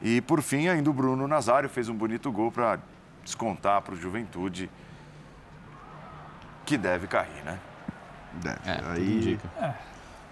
E 0.00 0.20
por 0.20 0.42
fim, 0.42 0.68
ainda 0.68 0.90
o 0.90 0.92
Bruno 0.92 1.26
Nazário 1.26 1.68
fez 1.68 1.88
um 1.88 1.94
bonito 1.94 2.30
gol 2.30 2.50
para 2.52 2.78
descontar 3.24 3.80
para 3.82 3.94
o 3.94 3.96
Juventude, 3.96 4.68
que 6.66 6.76
deve 6.76 7.06
cair, 7.06 7.42
né? 7.44 7.58
Deve. 8.34 8.58
É, 8.66 8.74
tudo 8.76 8.90
Aí, 8.90 9.16
indica. 9.16 9.76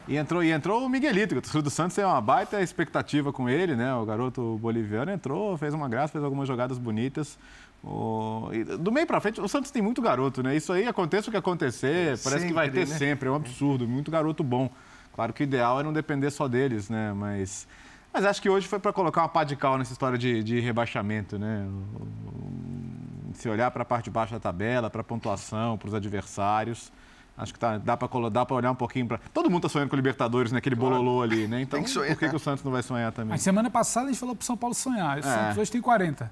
E 0.09 0.17
entrou, 0.17 0.43
e 0.43 0.51
entrou 0.51 0.85
o 0.85 0.89
Miguelito, 0.89 1.35
que 1.35 1.39
o 1.39 1.43
torcedor 1.43 1.63
do 1.63 1.71
Santos 1.71 1.95
tem 1.95 2.05
uma 2.05 2.21
baita 2.21 2.61
expectativa 2.61 3.33
com 3.33 3.49
ele, 3.49 3.77
né? 3.77 3.95
O 3.95 4.05
garoto 4.05 4.59
boliviano 4.61 5.11
entrou, 5.13 5.57
fez 5.57 5.73
uma 5.73 5.89
graça, 5.89 6.13
fez 6.13 6.25
algumas 6.25 6.49
jogadas 6.49 6.79
bonitas. 6.79 7.39
O- 7.83 8.49
e 8.53 8.65
do 8.65 8.91
meio 8.91 9.07
pra 9.07 9.21
frente, 9.21 9.41
o 9.41 9.49
Santos 9.49 9.71
tem 9.71 9.81
muito 9.81 10.03
garoto, 10.03 10.43
né? 10.43 10.57
Isso 10.57 10.73
aí 10.73 10.87
aconteça 10.87 11.29
o 11.29 11.31
que 11.31 11.37
acontecer, 11.37 12.19
parece 12.25 12.47
que 12.47 12.53
vai 12.53 12.67
Sempre, 12.67 12.85
ter 12.85 12.91
né? 12.91 12.99
sempre, 12.99 13.29
é 13.29 13.33
um 13.33 13.37
absurdo, 13.37 13.87
muito 13.87 14.11
garoto 14.11 14.43
bom. 14.43 14.69
Claro 15.13 15.33
que 15.33 15.43
o 15.43 15.45
ideal 15.45 15.81
é 15.81 15.83
não 15.83 15.93
depender 15.93 16.31
só 16.31 16.47
deles, 16.49 16.89
né? 16.89 17.13
Mas, 17.15 17.67
mas 18.13 18.25
acho 18.25 18.41
que 18.41 18.49
hoje 18.49 18.67
foi 18.69 18.79
para 18.79 18.93
colocar 18.93 19.23
uma 19.23 19.29
pá 19.29 19.45
de 19.45 19.57
cal 19.57 19.77
nessa 19.77 19.93
história 19.93 20.17
de, 20.17 20.43
de 20.43 20.61
rebaixamento, 20.61 21.39
né? 21.39 21.67
O- 21.67 22.03
o- 22.03 23.35
Se 23.35 23.49
olhar 23.49 23.71
para 23.71 23.83
a 23.83 23.85
parte 23.87 24.05
de 24.05 24.11
baixo 24.11 24.33
da 24.33 24.41
tabela, 24.41 24.91
para 24.91 25.01
a 25.01 25.05
pontuação, 25.05 25.79
para 25.79 25.89
os 25.89 25.95
adversários. 25.95 26.93
Acho 27.39 27.55
que 27.55 27.59
tá, 27.59 27.79
dá 27.79 27.97
para 27.97 28.09
olhar 28.55 28.71
um 28.71 28.75
pouquinho 28.75 29.07
para. 29.07 29.19
Todo 29.33 29.49
mundo 29.51 29.63
tá 29.63 29.69
sonhando 29.69 29.89
com 29.89 29.95
o 29.95 29.97
Libertadores, 29.97 30.53
naquele 30.53 30.75
bololô 30.75 31.23
ali, 31.23 31.47
né? 31.47 31.63
Então, 31.63 31.79
Tem 31.79 31.85
que 31.85 31.91
sonhar. 31.91 32.11
por 32.15 32.19
que, 32.19 32.29
que 32.29 32.37
o 32.37 32.39
Santos 32.39 32.63
não 32.63 32.71
vai 32.73 32.83
sonhar 32.83 33.11
também? 33.13 33.31
Mas 33.31 33.41
semana 33.41 33.71
passada 33.71 34.07
a 34.07 34.09
gente 34.11 34.21
falou 34.21 34.37
pro 34.37 34.45
São 34.45 34.57
Paulo 34.59 34.75
sonhar. 34.75 35.17
O 35.17 35.21
É. 35.21 35.23
Santos 35.23 35.57
hoje 35.59 35.71
tem 35.71 35.81
40. 35.81 36.31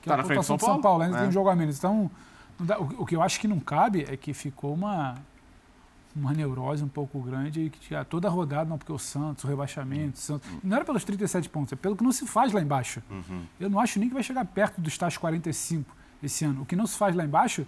Que 0.00 0.08
Tá 0.08 0.14
é 0.14 0.14
a 0.14 0.16
na 0.18 0.24
frente 0.24 0.38
do 0.40 0.42
São 0.44 0.56
do 0.56 0.64
São 0.64 0.80
Paulo, 0.80 1.02
ainda 1.04 1.16
É. 1.16 1.20
tem 1.20 1.28
um 1.28 1.32
jogo 1.32 1.48
a 1.48 1.54
menos. 1.54 1.78
Então, 1.78 2.10
o, 2.58 3.02
o 3.02 3.06
que 3.06 3.14
eu 3.14 3.22
acho 3.22 3.38
que 3.38 3.46
não 3.46 3.60
cabe 3.60 4.04
é 4.08 4.16
que 4.16 4.34
ficou 4.34 4.74
uma, 4.74 5.14
uma 6.14 6.32
neurose 6.32 6.84
um 6.84 6.88
pouco 6.88 7.20
grande 7.20 7.62
e 7.62 7.70
que 7.70 7.80
tinha 7.80 8.04
toda 8.04 8.28
a 8.28 8.30
rodada, 8.30 8.68
não, 8.68 8.78
porque 8.78 8.92
o 8.92 8.98
Santos, 8.98 9.44
o 9.44 9.46
rebaixamento, 9.46 10.16
o 10.18 10.20
Santos. 10.20 10.48
Não 10.62 10.76
era 10.76 10.84
pelos 10.84 11.04
37 11.04 11.48
pontos, 11.48 11.72
é 11.72 11.76
pelo 11.76 11.96
que 11.96 12.04
não 12.04 12.12
se 12.12 12.26
faz 12.26 12.52
lá 12.52 12.60
embaixo. 12.60 13.02
Eu 13.58 13.70
não 13.70 13.80
acho 13.80 13.98
nem 13.98 14.08
que 14.08 14.14
vai 14.14 14.22
chegar 14.22 14.44
perto 14.44 14.80
dos 14.80 14.96
tais 14.98 15.16
45 15.16 15.94
esse 16.22 16.44
ano. 16.44 16.62
O 16.62 16.66
que 16.66 16.76
não 16.76 16.86
se 16.86 16.96
faz 16.96 17.16
lá 17.16 17.24
embaixo, 17.24 17.66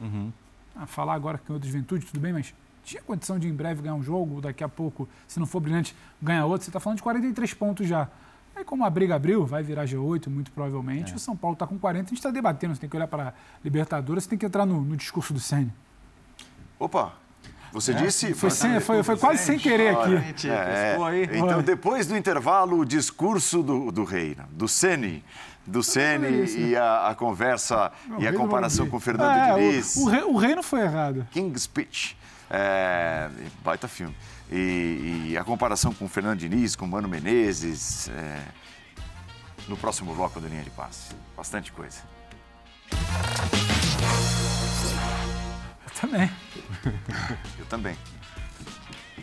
ah, 0.77 0.87
falar 0.87 1.15
agora 1.15 1.39
que 1.39 1.51
é 1.51 1.55
outra 1.55 1.69
juventude, 1.69 2.07
tudo 2.07 2.21
bem, 2.21 2.33
mas 2.33 2.55
tinha 2.85 3.03
condição 3.03 3.39
de 3.39 3.49
em 3.49 3.55
breve 3.55 3.83
ganhar 3.83 3.95
um 3.95 4.03
jogo, 4.03 4.41
daqui 4.41 4.63
a 4.63 4.69
pouco, 4.69 5.09
se 5.27 5.41
não 5.41 5.47
for 5.47 5.61
brilhante, 5.61 5.97
ganhar 6.21 6.45
outro. 6.45 6.65
Você 6.65 6.71
está 6.71 6.79
falando 6.79 6.99
de 6.99 7.03
43 7.03 7.55
pontos 7.55 7.89
já. 7.89 8.09
Aí, 8.55 8.65
como 8.65 8.85
a 8.85 8.91
briga 8.91 9.17
abriu, 9.17 9.45
vai 9.45 9.63
virar 9.63 9.85
G8, 9.85 10.29
muito 10.29 10.53
provavelmente. 10.53 11.15
O 11.15 11.19
São 11.19 11.37
Paulo 11.37 11.55
está 11.55 11.67
com 11.67 11.77
40, 11.77 12.07
a 12.07 12.09
gente 12.11 12.19
está 12.19 12.31
debatendo. 12.31 12.75
Você 12.75 12.81
tem 12.81 12.91
que 12.91 12.97
olhar 12.97 13.09
para 13.09 13.31
a 13.31 13.33
Libertadores, 13.65 14.25
você 14.25 14.31
tem 14.31 14.39
que 14.39 14.47
entrar 14.47 14.65
no, 14.65 14.81
no 14.81 14.97
discurso 14.97 15.33
do 15.33 15.41
Senna. 15.41 15.75
Opa, 16.79 17.15
você 17.75 17.93
disse. 17.93 18.33
Foi, 18.35 18.51
sem- 18.51 18.81
foi, 18.81 19.03
foi 19.03 19.17
quase 19.17 19.43
sem 19.45 19.59
querer 19.59 19.89
aqui. 19.97 20.47
É, 20.49 20.97
aí. 21.05 21.25
Então, 21.25 21.59
Oi. 21.59 21.63
depois 21.63 22.07
do 22.07 22.17
intervalo, 22.17 22.79
o 22.79 22.85
discurso 22.85 23.63
do, 23.63 23.91
do 23.91 24.05
rei, 24.05 24.35
né? 24.39 24.45
do 24.51 24.67
Sene, 24.69 25.23
do 25.67 25.83
Sene 25.83 26.47
e 26.57 26.77
a, 26.77 27.09
a 27.09 27.15
conversa 27.15 27.91
e 28.19 28.27
a 28.27 28.33
comparação 28.33 28.89
com 28.89 28.97
o 28.97 29.01
Fernando 29.01 29.37
É, 29.37 29.55
Diniz. 29.71 29.97
o, 29.97 30.05
o, 30.05 30.09
rei, 30.09 30.23
o 30.23 30.37
rei 30.37 30.55
não 30.55 30.63
foi 30.63 30.81
errado. 30.83 31.27
King's 31.33 31.63
Speech. 31.63 32.17
É, 32.49 33.29
baita 33.65 33.89
filme. 33.89 34.15
E, 34.53 35.31
e 35.31 35.37
a 35.39 35.43
comparação 35.43 35.93
com 35.93 36.05
o 36.05 36.09
Fernando 36.09 36.39
Diniz, 36.39 36.77
com 36.77 36.85
o 36.85 36.89
Mano 36.89 37.09
Menezes. 37.09 38.09
é, 38.11 38.39
no 39.67 39.77
próximo 39.77 40.15
bloco 40.15 40.39
do 40.41 40.47
Linha 40.47 40.63
de 40.63 40.71
Passe. 40.71 41.15
Bastante 41.37 41.73
coisa. 41.73 42.03
Eu 46.05 46.09
também. 46.09 46.31
Eu 47.59 47.67
também. 47.67 47.97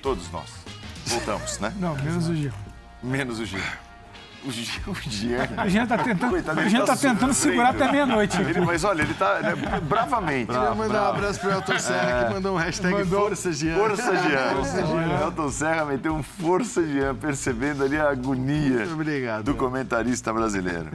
Todos 0.02 0.32
nós. 0.32 0.50
Voltamos, 1.06 1.60
né? 1.60 1.74
Não, 1.78 1.96
menos 1.96 2.28
o 2.28 2.36
Gil. 2.36 2.54
Menos 3.04 3.40
o 3.40 3.46
Gil. 3.46 3.62
O 4.44 4.52
Gil. 4.52 4.82
O 4.88 4.96
Jean. 5.10 5.48
A 5.56 5.68
gente 5.68 5.84
está 5.84 5.98
tentando, 5.98 6.32
Coitado, 6.32 6.62
gente 6.64 6.80
tá 6.80 6.86
tá 6.88 6.96
tentando 6.96 7.34
segurar 7.34 7.70
até 7.70 7.92
meia-noite. 7.92 8.42
Ele, 8.42 8.62
mas 8.62 8.84
olha, 8.84 9.04
ele 9.04 9.14
tá 9.14 9.40
né, 9.40 9.54
bravamente. 9.84 10.52
Queria 10.52 10.74
mandar 10.74 11.04
um 11.04 11.10
abraço 11.10 11.40
pro 11.40 11.52
Elton 11.52 11.80
Serra, 11.80 12.26
que 12.26 12.34
mandou 12.34 12.56
um 12.56 12.58
hashtag 12.58 13.06
Força 13.06 13.52
Jean. 13.52 13.76
Força 13.76 14.18
Jean. 14.18 15.22
Elton 15.22 15.52
Serra 15.52 15.86
meteu 15.86 16.16
um 16.16 16.24
Força 16.24 16.86
Jean, 16.86 17.16
percebendo 17.16 17.84
ali 17.84 18.00
a 18.00 18.10
agonia 18.10 18.88
obrigado. 18.92 19.44
do 19.44 19.56
comentarista 19.56 20.34
brasileiro. 20.34 20.90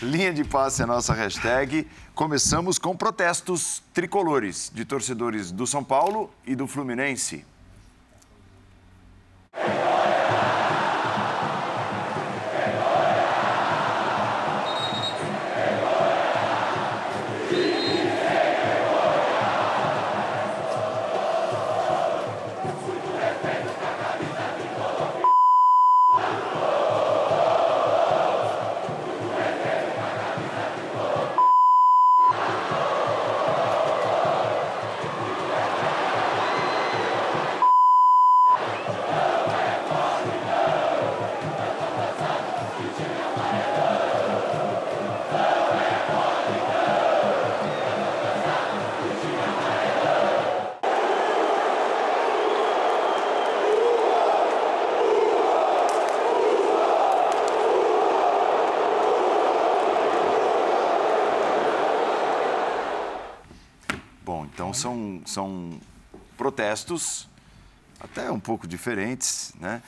Linha 0.00 0.32
de 0.32 0.44
passe 0.44 0.80
é 0.80 0.84
a 0.84 0.86
nossa 0.86 1.12
hashtag. 1.14 1.88
Começamos 2.14 2.78
com 2.78 2.96
protestos 2.96 3.82
tricolores 3.92 4.70
de 4.72 4.84
torcedores 4.84 5.50
do 5.50 5.66
São 5.66 5.82
Paulo 5.82 6.30
e 6.46 6.54
do 6.54 6.66
Fluminense. 6.68 7.44
São, 64.74 65.22
são 65.24 65.78
protestos 66.36 67.28
até 68.00 68.30
um 68.30 68.40
pouco 68.40 68.66
diferentes, 68.66 69.54
né? 69.58 69.82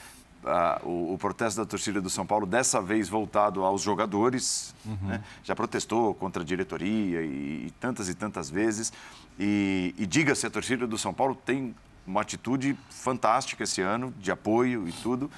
a, 0.47 0.81
o, 0.83 1.13
o, 1.13 1.17
protesto 1.17 1.59
da 1.59 1.65
torcida 1.65 2.01
do 2.01 2.09
São 2.09 2.25
Paulo, 2.25 2.45
dessa 2.45 2.81
vez 2.81 3.09
voltado 3.09 3.63
aos 3.63 3.81
jogadores. 3.81 4.73
Uhum. 4.85 4.97
Né? 5.03 5.23
Já 5.43 5.55
protestou 5.55 6.13
contra 6.13 6.41
a 6.41 6.45
diretoria 6.45 7.21
e, 7.21 7.67
e 7.67 7.73
tantas 7.79 8.09
e 8.09 8.15
tantas 8.15 8.49
vezes. 8.49 8.91
E, 9.39 9.93
e 9.97 10.05
diga-se, 10.05 10.45
a 10.45 10.49
torcida 10.49 10.87
do 10.87 10.97
São 10.97 11.13
Paulo 11.13 11.35
tem 11.35 11.75
uma 12.05 12.21
atitude 12.21 12.77
fantástica 12.89 13.63
esse 13.63 13.81
ano, 13.81 14.13
de 14.19 14.31
apoio 14.31 14.87
e 14.87 14.91
tudo. 14.91 15.29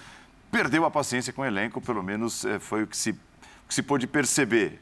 Perdeu 0.52 0.86
a 0.86 0.92
paciência 0.92 1.34
com 1.34 1.42
o 1.42 1.46
elenco, 1.46 1.82
pelo 1.82 2.04
menos 2.04 2.46
é, 2.46 2.60
foi 2.60 2.84
o 2.84 2.88
que 2.88 2.98
se, 2.98 3.12
o 3.12 3.68
que 3.68 3.74
se 3.74 3.82
pôde 3.82 4.08
perceber. 4.08 4.82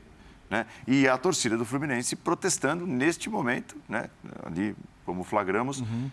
Né? 0.50 0.66
E 0.88 1.08
a 1.08 1.18
torcida 1.18 1.58
do 1.58 1.66
Fluminense 1.66 2.16
protestando 2.16 2.88
neste 2.88 3.30
momento, 3.30 3.76
né? 3.88 4.10
ali 4.46 4.76
como 5.06 5.24
flagramos, 5.24 5.80
uhum. 5.82 6.10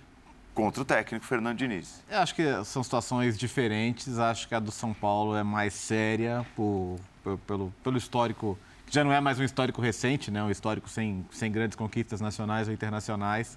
contra 0.52 0.82
o 0.82 0.84
técnico 0.84 1.24
Fernando 1.24 1.58
Diniz. 1.58 2.02
Eu 2.08 2.18
acho 2.18 2.34
que 2.34 2.64
são 2.64 2.82
situações 2.82 3.38
diferentes. 3.38 4.18
Acho 4.18 4.48
que 4.48 4.54
a 4.54 4.60
do 4.60 4.70
São 4.70 4.92
Paulo 4.92 5.36
é 5.36 5.42
mais 5.42 5.74
séria 5.74 6.44
por, 6.56 6.98
por, 7.22 7.38
pelo, 7.38 7.72
pelo 7.82 7.96
histórico, 7.96 8.58
que 8.86 8.94
já 8.94 9.04
não 9.04 9.12
é 9.12 9.20
mais 9.20 9.38
um 9.38 9.44
histórico 9.44 9.80
recente, 9.80 10.30
né? 10.30 10.42
um 10.42 10.50
histórico 10.50 10.88
sem, 10.88 11.24
sem 11.30 11.50
grandes 11.50 11.76
conquistas 11.76 12.20
nacionais 12.20 12.68
ou 12.68 12.74
internacionais. 12.74 13.56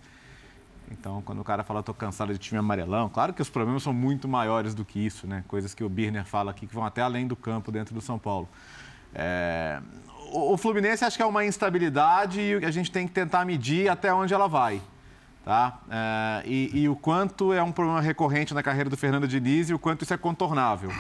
Então, 0.91 1.21
quando 1.21 1.39
o 1.39 1.43
cara 1.43 1.63
fala, 1.63 1.81
estou 1.81 1.93
cansado 1.93 2.31
de 2.31 2.39
time 2.39 2.57
amarelão, 2.57 3.09
claro 3.09 3.33
que 3.33 3.41
os 3.41 3.49
problemas 3.49 3.83
são 3.83 3.93
muito 3.93 4.27
maiores 4.27 4.73
do 4.73 4.85
que 4.85 5.05
isso, 5.05 5.27
né? 5.27 5.43
Coisas 5.47 5.73
que 5.73 5.83
o 5.83 5.89
Birner 5.89 6.25
fala 6.25 6.51
aqui 6.51 6.65
que 6.65 6.73
vão 6.73 6.85
até 6.85 7.01
além 7.01 7.27
do 7.27 7.35
campo 7.35 7.71
dentro 7.71 7.93
do 7.93 8.01
São 8.01 8.17
Paulo. 8.17 8.47
É... 9.13 9.81
O 10.31 10.57
Fluminense 10.57 11.03
acho 11.05 11.15
que 11.15 11.23
é 11.23 11.25
uma 11.25 11.45
instabilidade 11.45 12.41
e 12.41 12.65
a 12.65 12.71
gente 12.71 12.91
tem 12.91 13.07
que 13.07 13.13
tentar 13.13 13.45
medir 13.45 13.89
até 13.89 14.13
onde 14.13 14.33
ela 14.33 14.47
vai. 14.47 14.81
Tá? 15.43 15.79
É... 15.89 16.43
E, 16.45 16.81
e, 16.81 16.89
o 16.89 16.95
quanto 16.95 17.53
é 17.53 17.63
um 17.63 17.71
problema 17.71 18.01
recorrente 18.01 18.53
na 18.53 18.61
carreira 18.61 18.89
do 18.89 18.97
Fernando 18.97 19.27
Diniz 19.27 19.69
e 19.69 19.73
o 19.73 19.79
quanto 19.79 20.03
isso 20.03 20.13
é 20.13 20.17
contornável. 20.17 20.91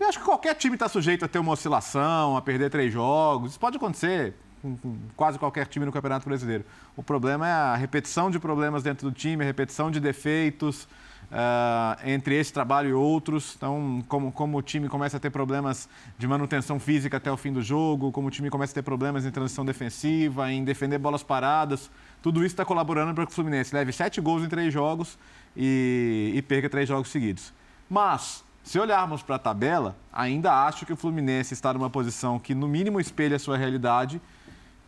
Eu 0.00 0.08
acho 0.08 0.18
que 0.18 0.24
qualquer 0.24 0.54
time 0.54 0.74
está 0.74 0.88
sujeito 0.88 1.24
a 1.24 1.28
ter 1.28 1.38
uma 1.38 1.52
oscilação, 1.52 2.36
a 2.36 2.42
perder 2.42 2.70
três 2.70 2.92
jogos. 2.92 3.52
Isso 3.52 3.60
pode 3.60 3.76
acontecer 3.76 4.34
com, 4.60 4.76
com, 4.76 4.98
quase 5.16 5.38
qualquer 5.38 5.66
time 5.66 5.86
no 5.86 5.92
Campeonato 5.92 6.28
Brasileiro. 6.28 6.64
O 6.96 7.02
problema 7.02 7.46
é 7.46 7.52
a 7.52 7.76
repetição 7.76 8.30
de 8.30 8.40
problemas 8.40 8.82
dentro 8.82 9.08
do 9.08 9.14
time, 9.14 9.44
a 9.44 9.46
repetição 9.46 9.90
de 9.90 10.00
defeitos 10.00 10.88
uh, 11.34 12.08
entre 12.08 12.36
esse 12.36 12.52
trabalho 12.52 12.90
e 12.90 12.92
outros. 12.92 13.54
Então, 13.56 14.02
como, 14.08 14.30
como 14.30 14.56
o 14.56 14.62
time 14.62 14.88
começa 14.88 15.16
a 15.16 15.20
ter 15.20 15.30
problemas 15.30 15.88
de 16.16 16.26
manutenção 16.26 16.78
física 16.78 17.16
até 17.16 17.30
o 17.30 17.36
fim 17.36 17.52
do 17.52 17.60
jogo, 17.60 18.12
como 18.12 18.28
o 18.28 18.30
time 18.30 18.48
começa 18.48 18.72
a 18.72 18.74
ter 18.74 18.82
problemas 18.82 19.26
em 19.26 19.30
transição 19.30 19.64
defensiva, 19.64 20.50
em 20.50 20.64
defender 20.64 20.98
bolas 20.98 21.22
paradas, 21.22 21.90
tudo 22.22 22.40
isso 22.40 22.54
está 22.54 22.64
colaborando 22.64 23.12
para 23.12 23.26
que 23.26 23.32
o 23.32 23.34
Fluminense 23.34 23.74
leve 23.74 23.92
sete 23.92 24.20
gols 24.20 24.44
em 24.44 24.48
três 24.48 24.72
jogos 24.72 25.18
e, 25.56 26.32
e 26.34 26.42
perca 26.42 26.70
três 26.70 26.88
jogos 26.88 27.08
seguidos. 27.08 27.52
Mas, 27.90 28.44
se 28.62 28.78
olharmos 28.78 29.22
para 29.22 29.36
a 29.36 29.38
tabela, 29.38 29.96
ainda 30.12 30.66
acho 30.66 30.86
que 30.86 30.92
o 30.92 30.96
Fluminense 30.96 31.52
está 31.52 31.74
numa 31.74 31.90
posição 31.90 32.38
que, 32.38 32.54
no 32.54 32.66
mínimo, 32.66 32.98
espelha 32.98 33.36
a 33.36 33.38
sua 33.38 33.58
realidade 33.58 34.20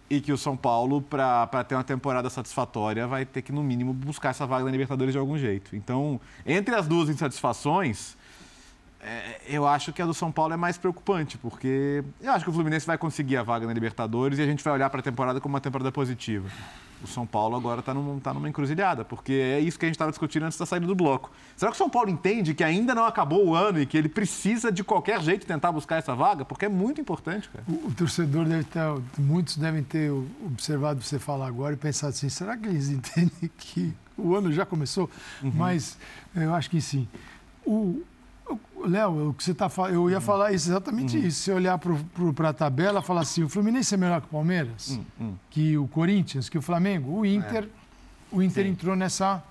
e 0.08 0.20
que 0.20 0.32
o 0.32 0.38
São 0.38 0.56
Paulo, 0.56 1.02
para 1.02 1.64
ter 1.64 1.74
uma 1.74 1.84
temporada 1.84 2.30
satisfatória, 2.30 3.06
vai 3.06 3.24
ter 3.24 3.42
que, 3.42 3.50
no 3.52 3.62
mínimo, 3.62 3.92
buscar 3.92 4.30
essa 4.30 4.46
vaga 4.46 4.64
na 4.64 4.70
Libertadores 4.70 5.12
de 5.12 5.18
algum 5.18 5.36
jeito. 5.36 5.74
Então, 5.74 6.20
entre 6.44 6.74
as 6.74 6.86
duas 6.86 7.08
insatisfações, 7.08 8.16
é, 9.06 9.40
eu 9.48 9.66
acho 9.66 9.92
que 9.92 10.02
a 10.02 10.06
do 10.06 10.14
São 10.14 10.32
Paulo 10.32 10.52
é 10.52 10.56
mais 10.56 10.76
preocupante, 10.76 11.38
porque 11.38 12.04
eu 12.20 12.32
acho 12.32 12.44
que 12.44 12.50
o 12.50 12.52
Fluminense 12.52 12.86
vai 12.86 12.98
conseguir 12.98 13.36
a 13.36 13.42
vaga 13.42 13.66
na 13.66 13.72
Libertadores 13.72 14.38
e 14.38 14.42
a 14.42 14.46
gente 14.46 14.62
vai 14.62 14.72
olhar 14.74 14.90
para 14.90 15.00
a 15.00 15.02
temporada 15.02 15.40
como 15.40 15.54
uma 15.54 15.60
temporada 15.60 15.92
positiva 15.92 16.48
o 17.02 17.06
São 17.06 17.26
Paulo 17.26 17.56
agora 17.56 17.80
está 17.80 17.92
num, 17.92 18.18
tá 18.18 18.32
numa 18.32 18.48
encruzilhada, 18.48 19.04
porque 19.04 19.32
é 19.32 19.60
isso 19.60 19.78
que 19.78 19.84
a 19.84 19.88
gente 19.88 19.94
estava 19.94 20.10
discutindo 20.10 20.44
antes 20.44 20.58
da 20.58 20.64
saída 20.64 20.86
do 20.86 20.94
bloco. 20.94 21.30
Será 21.56 21.70
que 21.70 21.76
o 21.76 21.78
São 21.78 21.90
Paulo 21.90 22.10
entende 22.10 22.54
que 22.54 22.64
ainda 22.64 22.94
não 22.94 23.04
acabou 23.04 23.46
o 23.46 23.54
ano 23.54 23.80
e 23.80 23.86
que 23.86 23.96
ele 23.96 24.08
precisa 24.08 24.72
de 24.72 24.82
qualquer 24.82 25.20
jeito 25.20 25.46
tentar 25.46 25.72
buscar 25.72 25.96
essa 25.96 26.14
vaga? 26.14 26.44
Porque 26.44 26.64
é 26.64 26.68
muito 26.68 27.00
importante, 27.00 27.48
cara. 27.48 27.64
O, 27.68 27.88
o 27.88 27.94
torcedor 27.94 28.46
deve 28.46 28.64
ter, 28.64 28.80
muitos 29.18 29.56
devem 29.56 29.82
ter 29.82 30.10
observado 30.44 31.02
você 31.02 31.18
falar 31.18 31.46
agora 31.46 31.74
e 31.74 31.76
pensado 31.76 32.10
assim, 32.10 32.28
será 32.28 32.56
que 32.56 32.66
eles 32.66 32.88
entendem 32.90 33.50
que 33.56 33.94
o 34.16 34.34
ano 34.34 34.52
já 34.52 34.64
começou? 34.64 35.10
Uhum. 35.42 35.52
Mas 35.54 35.98
eu 36.34 36.54
acho 36.54 36.70
que 36.70 36.80
sim. 36.80 37.06
O, 37.64 38.02
Léo, 38.84 39.30
o 39.30 39.34
que 39.34 39.42
você 39.42 39.54
falando, 39.54 39.94
eu 39.94 40.10
ia 40.10 40.16
uhum. 40.16 40.22
falar 40.22 40.52
isso, 40.52 40.68
exatamente 40.70 41.16
uhum. 41.16 41.26
isso. 41.26 41.40
Se 41.40 41.50
olhar 41.50 41.78
para 41.78 42.50
a 42.50 42.52
tabela, 42.52 43.02
falar 43.02 43.22
assim, 43.22 43.42
o 43.42 43.48
Fluminense 43.48 43.94
é 43.94 43.96
melhor 43.96 44.20
que 44.20 44.28
o 44.28 44.30
Palmeiras, 44.30 44.90
uhum. 44.90 45.04
uhum. 45.20 45.34
que 45.50 45.76
o 45.76 45.88
Corinthians, 45.88 46.48
que 46.48 46.56
o 46.56 46.62
Flamengo, 46.62 47.18
o 47.18 47.26
Inter, 47.26 47.64
é. 47.64 47.68
o 48.30 48.42
Inter 48.42 48.64
Sim. 48.64 48.70
entrou 48.70 48.94
nessa 48.94 49.42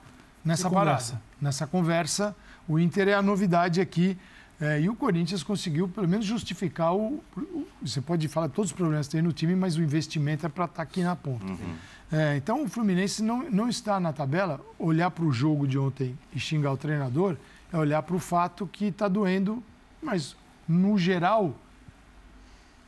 nessa 0.46 0.70
conversa. 0.70 1.22
nessa 1.42 1.68
conversa. 1.68 2.36
O 2.68 2.80
Inter 2.80 3.10
é 3.10 3.14
a 3.14 3.22
novidade 3.22 3.82
aqui. 3.82 4.18
É, 4.62 4.80
e 4.80 4.88
o 4.88 4.96
Corinthians 4.96 5.44
conseguiu, 5.44 5.88
pelo 5.88 6.08
menos, 6.08 6.26
justificar 6.26 6.96
o, 6.96 7.22
o, 7.36 7.68
Você 7.82 8.00
pode 8.00 8.26
falar 8.30 8.48
todos 8.48 8.72
os 8.72 8.78
problemas 8.78 9.08
que 9.08 9.12
tem 9.12 9.22
no 9.22 9.34
time, 9.34 9.54
mas 9.54 9.76
o 9.76 9.82
investimento 9.82 10.46
é 10.46 10.50
para 10.50 10.64
estar 10.64 10.78
tá 10.78 10.84
aqui 10.84 11.04
na 11.04 11.14
ponta. 11.14 11.46
Uhum. 11.46 11.76
É, 12.10 12.38
então, 12.38 12.64
o 12.64 12.70
Fluminense 12.70 13.22
não, 13.22 13.50
não 13.50 13.68
está 13.68 14.00
na 14.00 14.14
tabela. 14.14 14.62
Olhar 14.80 15.12
para 15.12 15.26
o 15.26 15.32
jogo 15.32 15.68
de 15.68 15.78
ontem 15.78 16.18
e 16.34 16.40
xingar 16.40 16.72
o 16.72 16.78
treinador 16.78 17.36
é 17.76 17.78
olhar 17.78 18.02
para 18.02 18.16
o 18.16 18.20
fato 18.20 18.68
que 18.68 18.86
está 18.86 19.08
doendo, 19.08 19.62
mas 20.02 20.36
no 20.68 20.98
geral 20.98 21.54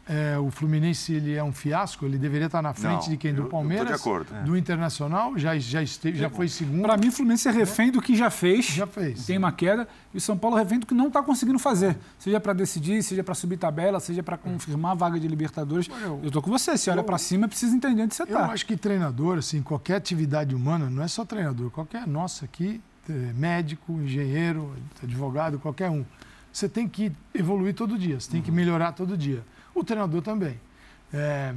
é, 0.10 0.38
o 0.40 0.50
Fluminense 0.50 1.14
ele 1.14 1.36
é 1.36 1.44
um 1.44 1.52
fiasco, 1.52 2.06
ele 2.06 2.18
deveria 2.18 2.46
estar 2.46 2.62
na 2.62 2.74
frente 2.74 3.04
Não, 3.04 3.10
de 3.10 3.18
quem? 3.18 3.34
Do 3.34 3.46
Palmeiras? 3.46 3.88
de 3.88 3.94
acordo. 3.94 4.34
Do 4.46 4.58
Internacional, 4.58 5.38
já, 5.38 5.58
já, 5.60 5.84
esteve, 5.84 6.18
já 6.18 6.30
foi 6.30 6.48
segundo. 6.48 6.84
Para 6.84 6.96
mim, 6.96 7.10
o 7.10 7.12
Fluminense 7.12 7.50
é 7.50 7.52
refém 7.52 7.92
do 7.92 8.02
que 8.02 8.16
já 8.16 8.30
fez. 8.30 8.68
Já 8.68 8.88
fez. 8.88 9.26
Tem 9.26 9.38
uma 9.38 9.52
queda. 9.52 9.86
E 10.14 10.18
o 10.18 10.22
São 10.22 10.38
Paulo 10.38 10.58
é 10.58 10.62
refém 10.62 10.80
do 10.80 10.86
que 10.86 10.94
não 10.94 11.08
está 11.08 11.22
conseguindo 11.22 11.60
fazer. 11.60 11.98
Seja 12.18 12.40
para 12.40 12.54
decidir, 12.54 13.04
seja 13.04 13.22
para 13.22 13.36
subir 13.36 13.58
tabela, 13.58 14.00
seja 14.00 14.24
para 14.24 14.38
confirmar 14.38 14.94
a 14.94 14.96
vaga 14.96 15.20
de 15.20 15.28
Libertadores. 15.28 15.90
Eu 16.02 16.28
estou 16.28 16.42
com 16.42 16.50
você. 16.50 16.78
Se 16.78 16.90
olha 16.90 17.04
para 17.04 17.18
cima, 17.18 17.46
precisa 17.50 17.76
entender 17.76 18.04
onde 18.04 18.16
você 18.16 18.24
está. 18.24 18.40
Eu 18.40 18.52
acho 18.52 18.66
que 18.66 18.78
treinador, 18.78 19.40
assim, 19.40 19.62
qualquer 19.62 19.96
atividade 19.96 20.56
humana, 20.56 20.90
não 20.90 21.04
é 21.04 21.08
só 21.10 21.26
treinador, 21.26 21.70
qualquer 21.70 22.08
nossa 22.08 22.46
aqui, 22.46 22.82
médico, 23.12 23.94
engenheiro, 23.94 24.74
advogado, 25.02 25.60
qualquer 25.60 25.90
um. 25.90 26.06
Você 26.52 26.68
tem 26.68 26.88
que 26.88 27.12
evoluir 27.34 27.74
todo 27.74 27.98
dia, 27.98 28.20
você 28.20 28.32
tem 28.32 28.42
que 28.42 28.50
uhum. 28.50 28.56
melhorar 28.56 28.92
todo 28.92 29.18
dia. 29.18 29.44
O 29.76 29.84
treinador 29.84 30.22
também. 30.22 30.60
É, 31.14 31.54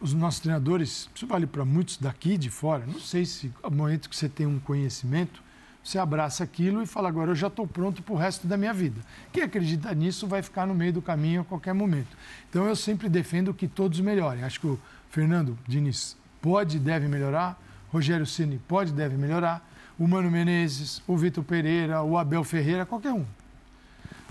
os 0.00 0.14
nossos 0.14 0.40
treinadores, 0.40 1.10
isso 1.14 1.26
vale 1.26 1.46
para 1.46 1.64
muitos 1.64 1.98
daqui 1.98 2.38
de 2.38 2.48
fora, 2.48 2.86
não 2.86 2.98
sei 2.98 3.26
se 3.26 3.52
no 3.62 3.70
momento 3.70 4.08
que 4.08 4.16
você 4.16 4.28
tem 4.28 4.46
um 4.46 4.58
conhecimento, 4.58 5.42
você 5.82 5.98
abraça 5.98 6.44
aquilo 6.44 6.82
e 6.82 6.86
fala, 6.86 7.08
agora 7.08 7.30
eu 7.30 7.34
já 7.34 7.46
estou 7.46 7.66
pronto 7.66 8.02
para 8.02 8.14
o 8.14 8.16
resto 8.16 8.46
da 8.46 8.56
minha 8.56 8.72
vida. 8.72 9.00
Quem 9.32 9.42
acredita 9.42 9.92
nisso 9.94 10.26
vai 10.26 10.42
ficar 10.42 10.66
no 10.66 10.74
meio 10.74 10.92
do 10.92 11.02
caminho 11.02 11.40
a 11.40 11.44
qualquer 11.44 11.72
momento. 11.72 12.16
Então 12.48 12.66
eu 12.66 12.76
sempre 12.76 13.08
defendo 13.08 13.52
que 13.54 13.66
todos 13.66 13.98
melhorem. 14.00 14.44
Acho 14.44 14.60
que 14.60 14.66
o 14.66 14.78
Fernando 15.10 15.58
Diniz 15.66 16.16
pode 16.40 16.76
e 16.76 16.80
deve 16.80 17.08
melhorar, 17.08 17.60
Rogério 17.90 18.26
Ceni 18.26 18.58
pode 18.68 18.90
e 18.90 18.94
deve 18.94 19.16
melhorar, 19.16 19.66
o 20.00 20.08
Mano 20.08 20.30
Menezes, 20.30 21.02
o 21.06 21.14
Vitor 21.14 21.44
Pereira, 21.44 22.02
o 22.02 22.16
Abel 22.16 22.42
Ferreira, 22.42 22.86
qualquer 22.86 23.12
um. 23.12 23.26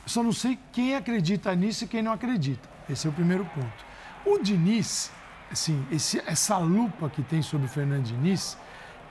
Só 0.04 0.24
não 0.24 0.32
sei 0.32 0.58
quem 0.72 0.96
acredita 0.96 1.54
nisso 1.54 1.84
e 1.84 1.88
quem 1.88 2.02
não 2.02 2.12
acredita. 2.12 2.68
Esse 2.90 3.06
é 3.06 3.10
o 3.12 3.14
primeiro 3.14 3.46
ponto. 3.46 3.86
O 4.26 4.40
Diniz, 4.40 5.12
assim, 5.52 5.86
esse, 5.92 6.24
essa 6.26 6.58
lupa 6.58 7.08
que 7.08 7.22
tem 7.22 7.44
sobre 7.44 7.68
o 7.68 7.70
Fernando 7.70 8.06
Diniz, 8.06 8.58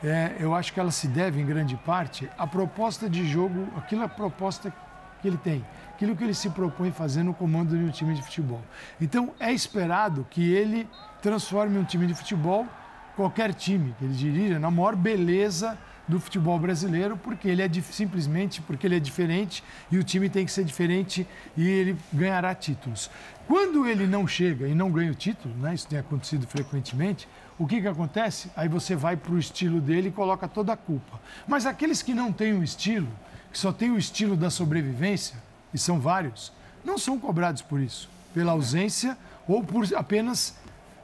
é, 0.02 0.34
eu 0.40 0.52
acho 0.52 0.72
que 0.72 0.80
ela 0.80 0.90
se 0.90 1.06
deve, 1.06 1.40
em 1.40 1.46
grande 1.46 1.76
parte, 1.76 2.28
à 2.36 2.44
proposta 2.44 3.08
de 3.08 3.24
jogo, 3.24 3.68
aquilo 3.76 4.02
é 4.02 4.06
a 4.06 4.08
proposta 4.08 4.74
que 5.22 5.28
ele 5.28 5.38
tem, 5.38 5.64
aquilo 5.90 6.16
que 6.16 6.24
ele 6.24 6.34
se 6.34 6.50
propõe 6.50 6.90
fazer 6.90 7.22
no 7.22 7.34
comando 7.34 7.78
de 7.78 7.84
um 7.84 7.90
time 7.90 8.14
de 8.14 8.22
futebol. 8.22 8.62
Então, 9.00 9.32
é 9.38 9.52
esperado 9.52 10.26
que 10.28 10.52
ele 10.52 10.88
transforme 11.22 11.78
um 11.78 11.84
time 11.84 12.08
de 12.08 12.14
futebol, 12.14 12.66
qualquer 13.14 13.54
time 13.54 13.94
que 13.96 14.04
ele 14.04 14.14
dirija, 14.14 14.58
na 14.58 14.72
maior 14.72 14.96
beleza 14.96 15.78
do 16.08 16.18
futebol 16.18 16.58
brasileiro, 16.58 17.16
porque 17.16 17.48
ele 17.48 17.62
é 17.62 17.70
simplesmente 17.82 18.62
porque 18.62 18.86
ele 18.86 18.96
é 18.96 19.00
diferente 19.00 19.62
e 19.90 19.98
o 19.98 20.02
time 20.02 20.28
tem 20.30 20.44
que 20.46 20.50
ser 20.50 20.64
diferente 20.64 21.26
e 21.56 21.68
ele 21.68 21.96
ganhará 22.12 22.54
títulos. 22.54 23.10
Quando 23.46 23.86
ele 23.86 24.06
não 24.06 24.26
chega 24.26 24.66
e 24.66 24.74
não 24.74 24.90
ganha 24.90 25.10
o 25.10 25.14
título, 25.14 25.54
né, 25.56 25.74
isso 25.74 25.86
tem 25.86 25.98
acontecido 25.98 26.46
frequentemente, 26.46 27.28
o 27.58 27.66
que, 27.66 27.80
que 27.80 27.88
acontece? 27.88 28.50
Aí 28.56 28.68
você 28.68 28.96
vai 28.96 29.16
para 29.16 29.32
o 29.32 29.38
estilo 29.38 29.80
dele 29.80 30.08
e 30.08 30.12
coloca 30.12 30.46
toda 30.48 30.72
a 30.72 30.76
culpa. 30.76 31.20
Mas 31.46 31.66
aqueles 31.66 32.02
que 32.02 32.14
não 32.14 32.32
têm 32.32 32.54
o 32.54 32.62
estilo, 32.62 33.08
que 33.52 33.58
só 33.58 33.72
têm 33.72 33.90
o 33.90 33.98
estilo 33.98 34.36
da 34.36 34.48
sobrevivência, 34.48 35.36
e 35.74 35.78
são 35.78 36.00
vários, 36.00 36.52
não 36.84 36.96
são 36.96 37.18
cobrados 37.18 37.60
por 37.60 37.80
isso, 37.80 38.08
pela 38.32 38.52
ausência 38.52 39.18
ou 39.46 39.62
por 39.62 39.84
apenas 39.94 40.56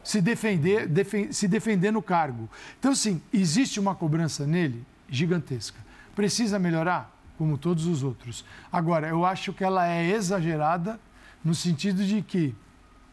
se 0.02 0.20
defender, 0.20 0.86
defen 0.86 1.32
se 1.32 1.48
defender 1.48 1.90
no 1.90 2.02
cargo. 2.02 2.48
Então, 2.78 2.93
assim, 2.93 3.20
existe 3.32 3.81
uma 3.81 3.94
cobrança 3.94 4.47
nele? 4.47 4.85
Gigantesca. 5.14 5.78
Precisa 6.14 6.58
melhorar, 6.58 7.10
como 7.38 7.56
todos 7.58 7.86
os 7.86 8.02
outros. 8.02 8.44
Agora, 8.72 9.08
eu 9.08 9.24
acho 9.24 9.52
que 9.52 9.64
ela 9.64 9.86
é 9.86 10.10
exagerada 10.10 10.98
no 11.44 11.54
sentido 11.54 12.04
de 12.04 12.22
que 12.22 12.54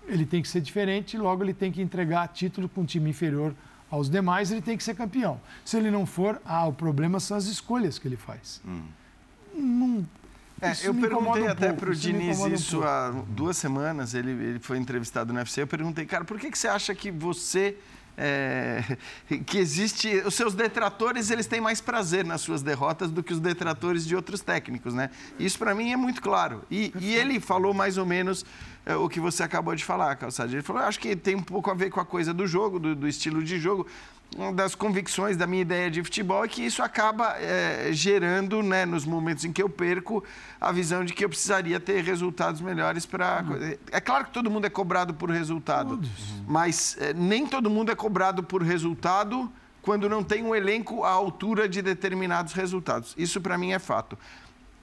ele 0.08 0.26
tem 0.26 0.42
que 0.42 0.48
ser 0.48 0.62
diferente, 0.62 1.18
logo 1.18 1.44
ele 1.44 1.54
tem 1.54 1.72
que 1.72 1.82
entregar 1.82 2.28
título 2.30 2.68
com 2.68 2.82
um 2.82 2.86
time 2.86 3.10
inferior 3.10 3.54
aos 3.90 4.10
demais, 4.10 4.52
ele 4.52 4.62
tem 4.62 4.78
que 4.78 4.84
ser 4.84 4.96
campeão. 4.96 5.40
Se 5.66 5.78
ele 5.78 5.92
não 5.92 6.06
for, 6.06 6.42
ah, 6.46 6.66
o 6.66 6.74
problema 6.74 7.20
são 7.20 7.36
as 7.36 7.46
escolhas 7.46 8.00
que 8.00 8.08
ele 8.08 8.18
faz. 8.18 8.62
Hum. 8.66 8.84
Não, 9.54 10.08
É, 10.62 10.74
eu 10.84 10.94
perguntei 10.94 11.44
um 11.44 11.50
até 11.50 11.74
para 11.74 11.90
o 11.90 11.96
Diniz 11.96 12.40
um 12.40 12.48
isso 12.48 12.78
pouco. 12.78 12.88
há 12.88 13.12
duas 13.28 13.58
semanas, 13.58 14.14
ele, 14.14 14.32
ele 14.32 14.60
foi 14.60 14.78
entrevistado 14.78 15.34
no 15.34 15.40
UFC, 15.40 15.62
eu 15.64 15.68
perguntei, 15.68 16.06
cara, 16.06 16.24
por 16.24 16.40
que, 16.40 16.50
que 16.50 16.58
você 16.58 16.68
acha 16.68 16.96
que 16.96 17.12
você... 17.12 17.78
é, 18.18 18.98
que 19.46 19.58
existe... 19.58 20.10
Os 20.26 20.36
seus 20.36 20.54
detratores, 20.54 21.30
eles 21.30 21.48
têm 21.48 21.62
mais 21.62 21.82
prazer 21.82 22.26
nas 22.26 22.42
suas 22.42 22.62
derrotas 22.62 23.12
do 23.12 23.24
que 23.24 23.34
os 23.34 23.40
detratores 23.40 24.06
de 24.06 24.16
outros 24.16 24.42
técnicos, 24.42 24.94
né? 24.94 25.10
Isso 25.40 25.58
para 25.58 25.74
mim 25.74 25.92
é 25.92 25.98
muito 25.98 26.22
claro. 26.22 26.64
E, 26.70 26.94
e 27.00 27.16
ele 27.16 27.40
falou 27.40 27.74
mais 27.74 27.98
ou 27.98 28.06
menos 28.06 28.46
é, 28.86 28.96
o 28.96 29.08
que 29.08 29.20
você 29.20 29.44
acabou 29.44 29.76
de 29.76 29.86
falar, 29.86 30.16
Calçadinho. 30.16 30.58
Ele 30.58 30.64
falou, 30.64 30.82
acho 30.84 31.00
que 31.00 31.16
tem 31.16 31.36
um 31.36 31.44
pouco 31.44 31.70
a 31.70 31.74
ver 31.74 31.90
com 31.90 32.00
a 32.00 32.06
coisa 32.06 32.34
do 32.34 32.48
jogo, 32.48 32.80
do, 32.80 32.96
do 32.96 33.08
estilo 33.08 33.44
de 33.44 33.60
jogo, 33.60 33.86
uma 34.38 34.54
das 34.54 34.76
convicções 34.76 35.36
da 35.36 35.46
minha 35.46 35.62
ideia 35.62 35.92
de 35.92 36.02
futebol 36.02 36.46
é 36.46 36.48
que 36.48 36.64
isso 36.64 36.82
acaba 36.82 37.36
é, 37.38 37.90
gerando, 37.92 38.64
né, 38.64 38.86
nos 38.86 39.06
momentos 39.06 39.44
em 39.44 39.52
que 39.52 39.62
eu 39.62 39.70
perco, 39.70 40.24
a 40.60 40.72
visão 40.72 41.04
de 41.04 41.14
que 41.14 41.26
eu 41.26 41.30
precisaria 41.30 41.80
ter 41.80 42.02
resultados 42.04 42.62
melhores 42.62 43.06
para. 43.06 43.44
É 43.92 44.00
claro 44.00 44.26
que 44.26 44.32
todo 44.32 44.50
mundo 44.50 44.66
é 44.66 44.70
cobrado 44.70 45.14
por 45.14 45.30
resultado, 45.30 46.00
mas 46.48 46.96
é, 47.00 47.14
nem 47.14 47.46
todo 47.46 47.70
mundo 47.70 47.92
é 47.92 47.96
cobrado 47.96 48.42
por 48.42 48.62
resultado 48.62 49.52
quando 49.82 50.08
não 50.08 50.24
tem 50.24 50.44
um 50.44 50.56
elenco 50.56 51.04
à 51.04 51.10
altura 51.10 51.68
de 51.68 51.82
determinados 51.82 52.54
resultados. 52.54 53.14
Isso 53.18 53.42
para 53.42 53.58
mim 53.58 53.72
é 53.72 53.80
fato. 53.80 54.18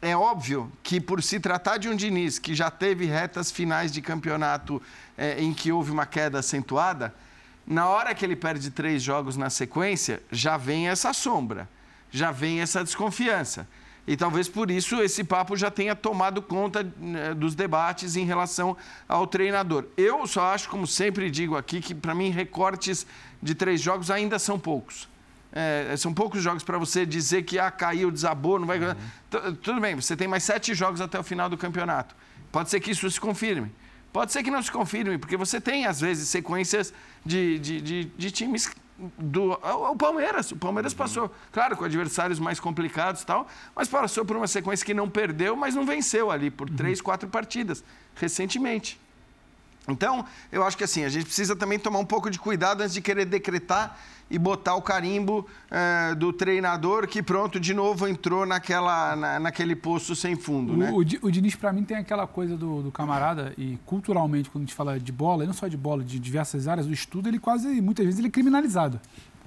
É 0.00 0.16
óbvio 0.16 0.70
que, 0.82 1.00
por 1.00 1.22
se 1.22 1.40
tratar 1.40 1.78
de 1.78 1.88
um 1.88 1.96
Diniz 1.96 2.38
que 2.38 2.54
já 2.54 2.70
teve 2.70 3.06
retas 3.06 3.50
finais 3.50 3.90
de 3.90 4.00
campeonato 4.00 4.80
eh, 5.16 5.42
em 5.42 5.52
que 5.52 5.72
houve 5.72 5.90
uma 5.90 6.06
queda 6.06 6.38
acentuada, 6.38 7.12
na 7.68 7.86
hora 7.88 8.14
que 8.14 8.24
ele 8.24 8.34
perde 8.34 8.70
três 8.70 9.02
jogos 9.02 9.36
na 9.36 9.50
sequência, 9.50 10.22
já 10.32 10.56
vem 10.56 10.88
essa 10.88 11.12
sombra, 11.12 11.68
já 12.10 12.30
vem 12.32 12.60
essa 12.60 12.82
desconfiança. 12.82 13.68
E 14.06 14.16
talvez 14.16 14.48
por 14.48 14.70
isso 14.70 15.02
esse 15.02 15.22
papo 15.22 15.54
já 15.54 15.70
tenha 15.70 15.94
tomado 15.94 16.40
conta 16.40 16.82
né, 16.96 17.34
dos 17.34 17.54
debates 17.54 18.16
em 18.16 18.24
relação 18.24 18.74
ao 19.06 19.26
treinador. 19.26 19.84
Eu 19.98 20.26
só 20.26 20.54
acho, 20.54 20.66
como 20.70 20.86
sempre 20.86 21.30
digo 21.30 21.58
aqui, 21.58 21.78
que 21.82 21.94
para 21.94 22.14
mim 22.14 22.30
recortes 22.30 23.06
de 23.42 23.54
três 23.54 23.82
jogos 23.82 24.10
ainda 24.10 24.38
são 24.38 24.58
poucos. 24.58 25.06
É, 25.52 25.94
são 25.98 26.14
poucos 26.14 26.42
jogos 26.42 26.62
para 26.62 26.78
você 26.78 27.04
dizer 27.04 27.42
que 27.42 27.58
ah, 27.58 27.70
caiu, 27.70 28.10
desabou, 28.10 28.58
não 28.58 28.66
vai. 28.66 28.78
T- 28.78 29.52
Tudo 29.62 29.78
bem, 29.78 29.94
você 29.94 30.16
tem 30.16 30.26
mais 30.26 30.42
sete 30.42 30.74
jogos 30.74 31.02
até 31.02 31.18
o 31.20 31.22
final 31.22 31.50
do 31.50 31.58
campeonato. 31.58 32.16
Pode 32.50 32.70
ser 32.70 32.80
que 32.80 32.90
isso 32.90 33.10
se 33.10 33.20
confirme. 33.20 33.70
Pode 34.10 34.32
ser 34.32 34.42
que 34.42 34.50
não 34.50 34.62
se 34.62 34.72
confirme, 34.72 35.18
porque 35.18 35.36
você 35.36 35.60
tem, 35.60 35.84
às 35.84 36.00
vezes, 36.00 36.28
sequências 36.30 36.94
de, 37.28 37.59
de, 37.59 37.80
de, 37.80 38.05
de 38.05 38.30
times 38.30 38.70
do. 39.18 39.52
O 39.52 39.96
Palmeiras. 39.96 40.50
O 40.50 40.56
Palmeiras 40.56 40.94
passou, 40.94 41.30
claro, 41.52 41.76
com 41.76 41.84
adversários 41.84 42.38
mais 42.38 42.59
complicados 42.59 43.22
e 43.22 43.26
tal, 43.26 43.46
mas 43.76 43.86
passou 43.86 44.24
por 44.24 44.36
uma 44.36 44.46
sequência 44.46 44.84
que 44.84 44.94
não 44.94 45.09
perdeu, 45.09 45.55
mas 45.55 45.74
não 45.74 45.84
venceu 45.84 46.30
ali 46.30 46.50
por 46.50 46.68
três, 46.70 47.00
quatro 47.00 47.28
partidas, 47.28 47.84
recentemente. 48.14 48.98
Então, 49.86 50.24
eu 50.50 50.62
acho 50.64 50.76
que 50.76 50.84
assim, 50.84 51.05
a 51.05 51.09
gente 51.09 51.26
precisa 51.26 51.55
também 51.55 51.78
tomar 51.78 51.98
um 51.98 52.05
pouco 52.05 52.30
de 52.30 52.38
cuidado 52.38 52.82
antes 52.82 52.94
de 52.94 53.00
querer 53.00 53.24
decretar 53.24 53.98
e 54.30 54.38
botar 54.38 54.74
o 54.74 54.82
carimbo 54.82 55.46
eh, 55.70 56.14
do 56.14 56.32
treinador 56.32 57.06
que, 57.06 57.22
pronto, 57.22 57.59
de 57.59 57.72
novo 57.72 58.06
entrou 58.06 58.44
naquela, 58.44 59.16
na- 59.16 59.40
naquele 59.40 59.74
poço 59.74 60.14
sem 60.14 60.36
fundo, 60.36 60.76
né? 60.76 60.90
O, 60.90 60.96
o, 60.96 61.05
Di- 61.05 61.18
o 61.22 61.30
Diniz, 61.30 61.55
pra 61.55 61.72
mim, 61.72 61.82
tem 61.82 61.96
aquela 61.96 62.26
coisa 62.26 62.56
do, 62.56 62.82
do 62.82 62.92
camarada, 62.92 63.55
e 63.56 63.78
culturalmente, 63.86 64.50
quando 64.50 64.62
a 64.62 64.66
gente 64.66 64.74
fala 64.74 65.00
de 65.00 65.10
bola, 65.12 65.44
e 65.44 65.46
não 65.46 65.55
só 65.55 65.66
de 65.66 65.76
bola, 65.76 66.05
de 66.05 66.18
diversas 66.18 66.68
áreas, 66.68 66.86
o 66.86 66.92
estudo, 66.92 67.28
ele 67.28 67.38
quase, 67.38 67.80
muitas 67.80 68.05
vezes, 68.05 68.18
ele 68.18 68.28
é 68.28 68.30
criminalizado. 68.30 69.00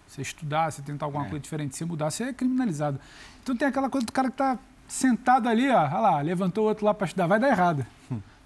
Você 0.08 0.22
estudar, 0.22 0.72
você 0.72 0.82
tentar 0.82 1.06
alguma 1.06 1.24
coisa 1.30 1.40
diferente, 1.41 1.76
você 1.78 1.86
mudar, 1.86 2.10
você 2.12 2.24
é 2.26 2.34
criminalizado. 2.34 2.99
Então 3.44 3.56
tem 3.56 3.68
aquela 3.68 3.90
coisa 3.90 4.06
do 4.06 4.12
cara 4.12 4.30
que 4.30 4.38
tá 4.38 4.58
sentado 4.88 5.48
ali, 5.48 5.70
ó, 5.70 5.78
olha 5.80 5.99
lá, 5.99 6.22
levantou 6.22 6.66
o 6.66 6.68
outro 6.68 6.86
lá 6.86 6.94
para 6.94 7.06
estudar, 7.06 7.28
vai 7.28 7.40
dar 7.40 7.48
errado. 7.49 7.86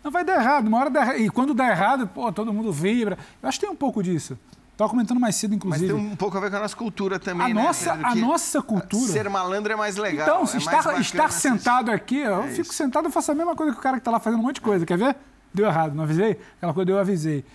Não 0.03 0.12
vai 0.12 0.24
dar 0.24 0.36
errado, 0.40 0.68
uma 0.68 0.78
hora 0.78 0.90
dá 0.91 1.02
errado. 1.02 1.18
E 1.18 1.30
quando 1.32 1.56
dá 1.56 1.68
errado, 1.68 2.06
pô, 2.07 2.32
todo 2.32 2.53
mundo 2.53 2.72
vibra. 2.72 3.18
Eu 3.41 3.49
acho 3.49 3.60
que 3.60 3.66
tem 3.66 3.74
um 3.74 3.76
pouco 3.76 4.03
disso. 4.03 4.38
Estava 4.76 4.89
comentando 4.89 5.22
mais 5.22 5.35
cedo, 5.38 5.52
Mas 5.52 5.57
inclusive. 5.81 5.93
tem 5.93 5.95
um 6.11 6.15
pouco 6.18 6.38
a 6.38 6.41
ver 6.41 6.49
com 6.52 6.57
a 6.57 6.60
nossa 6.60 6.76
cultura 6.76 7.18
também, 7.18 7.45
A 7.49 7.53
né? 7.53 7.64
nossa- 7.64 7.93
Pedro? 7.93 8.07
a 8.07 8.15
nossa 8.15 8.61
cultura- 8.61 9.07
Ser 9.14 9.30
malandro 9.30 9.72
é 9.72 9.76
mais 9.77 9.95
legal. 9.95 10.27
Então, 10.27 10.45
se 10.45 10.57
é 10.57 10.60
estar, 10.60 10.99
estar 10.99 11.31
se- 11.31 11.39
sentado 11.41 11.89
aqui, 11.91 12.18
eu 12.18 12.41
É 12.43 12.47
fico 12.49 12.61
isso. 12.64 12.73
sentado 12.73 13.07
e 13.07 13.11
faço 13.11 13.31
a 13.31 13.35
mesma 13.35 13.56
coisa 13.56 13.72
que 13.72 13.80
o 13.80 13.81
cara 13.81 13.95
que 13.95 14.02
está 14.02 14.11
lá 14.11 14.19
fazendo 14.19 14.39
um 14.41 14.43
monte 14.43 14.56
de 14.56 14.61
coisa. 14.61 14.85
Quer 14.85 14.97
ver? 14.97 15.15
Deu 15.53 15.65
errado, 15.65 15.95
não 15.95 16.03
avisei? 16.03 16.38
Aquela 16.57 16.73
coisa 16.73 16.91
eu 16.91 16.99
avisei. 16.99 17.45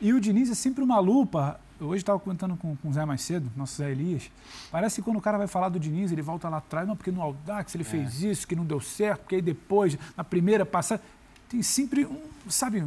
E 0.00 0.12
o 0.12 0.20
Diniz 0.20 0.48
é 0.50 0.54
sempre 0.54 0.84
uma 0.84 1.00
lupa. 1.00 1.58
Eu 1.80 1.88
hoje 1.88 2.02
estava 2.02 2.18
comentando 2.20 2.56
com, 2.56 2.76
com 2.76 2.88
o 2.90 2.92
Zé 2.92 3.04
mais 3.04 3.22
cedo, 3.22 3.50
nosso 3.56 3.74
Zé 3.76 3.90
Elias. 3.90 4.30
Parece 4.70 4.96
que 4.96 5.02
quando 5.02 5.16
o 5.16 5.20
cara 5.20 5.36
vai 5.36 5.48
falar 5.48 5.68
do 5.70 5.80
Diniz, 5.80 6.12
ele 6.12 6.22
volta 6.22 6.48
lá 6.48 6.58
atrás, 6.58 6.86
não, 6.86 6.94
porque 6.96 7.10
no 7.10 7.20
Audax 7.20 7.74
ele 7.74 7.82
fez 7.84 8.22
isso, 8.22 8.46
que 8.46 8.54
não 8.54 8.64
deu 8.64 8.80
certo, 8.80 9.22
porque 9.22 9.34
aí 9.36 9.42
depois, 9.42 9.98
na 10.16 10.22
primeira 10.22 10.64
passada. 10.64 11.02
Tem 11.48 11.62
sempre, 11.62 12.04
um, 12.04 12.20
sabe, 12.48 12.84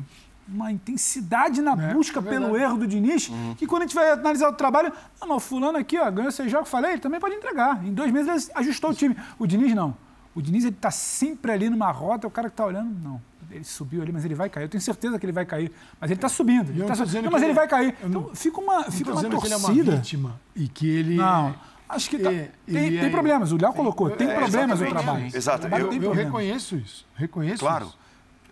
uma 0.53 0.71
intensidade 0.71 1.61
na 1.61 1.71
É, 1.73 1.93
busca 1.93 2.19
é 2.19 2.23
pelo 2.23 2.57
erro 2.57 2.77
do 2.77 2.87
Diniz, 2.87 3.29
Uhum. 3.29 3.55
que 3.55 3.65
quando 3.65 3.83
a 3.83 3.85
gente 3.85 3.95
vai 3.95 4.11
analisar 4.11 4.49
o 4.49 4.53
trabalho, 4.53 4.91
ah, 5.19 5.25
mas 5.25 5.37
o 5.37 5.39
fulano 5.39 5.77
aqui, 5.77 5.97
ó, 5.97 6.09
ganhou 6.11 6.31
seis 6.31 6.51
jogos, 6.51 6.69
falei, 6.69 6.91
ele 6.93 7.01
também 7.01 7.19
pode 7.19 7.35
entregar. 7.35 7.83
Em 7.85 7.93
dois 7.93 8.11
meses 8.11 8.49
ele 8.49 8.59
ajustou 8.59 8.91
o 8.91 8.93
time. 8.93 9.15
O 9.39 9.47
Diniz 9.47 9.73
não. 9.73 9.95
O 10.35 10.41
Diniz 10.41 10.63
ele 10.63 10.75
tá 10.75 10.91
sempre 10.91 11.51
ali 11.51 11.69
numa 11.69 11.91
rota, 11.91 12.27
o 12.27 12.31
cara 12.31 12.49
que 12.49 12.55
tá 12.55 12.65
olhando, 12.65 12.93
não. 13.03 13.21
Ele 13.49 13.65
subiu 13.65 14.01
ali, 14.01 14.13
mas 14.13 14.23
ele 14.23 14.33
vai 14.33 14.49
cair. 14.49 14.63
Eu 14.63 14.69
tenho 14.69 14.81
certeza 14.81 15.19
que 15.19 15.25
ele 15.25 15.33
vai 15.33 15.45
cair. 15.45 15.69
Mas 15.99 16.09
ele 16.09 16.19
tá 16.19 16.29
subindo. 16.29 16.69
Ele 16.69 16.79
tá 16.83 16.87
não 16.87 16.87
tô 16.87 16.95
su- 16.95 17.05
dizendo 17.05 17.23
não, 17.25 17.31
mas 17.31 17.41
ele 17.41 17.51
ele- 17.51 17.59
vai 17.59 17.67
cair. 17.67 17.95
não- 18.01 18.07
Então 18.21 18.35
fica 18.35 18.61
uma, 18.61 18.75
Não 18.77 18.83
fica 18.91 19.09
uma 19.11 19.15
dizendo 19.17 19.37
que 19.41 19.45
ele 19.47 19.53
é 19.53 19.57
uma 19.57 19.65
torcida. 19.67 19.91
vítima 19.97 20.39
e 20.55 20.67
que 20.69 20.87
ele 20.89 21.15
Não. 21.15 21.49
é- 21.49 21.55
Acho 21.89 22.09
que 22.09 22.17
tá- 22.19 22.31
É, 22.31 22.49
tem, 22.65 22.89
tem 22.91 22.99
é- 22.99 23.09
problemas. 23.09 23.51
O 23.51 23.57
Léo 23.61 23.73
colocou. 23.73 24.09
Tem 24.11 24.29
É, 24.29 24.33
problemas 24.35 24.79
no 24.79 24.87
trabalho. 24.87 25.25
Exato. 25.35 25.57
O 25.57 25.61
trabalho 25.61 25.81
Eu- 25.87 25.91
eu 25.91 25.99
problemas. 25.99 26.17
reconheço 26.25 26.75
isso. 26.77 27.05
Reconheço 27.15 27.59
Claro. 27.59 27.87
isso. 27.87 27.97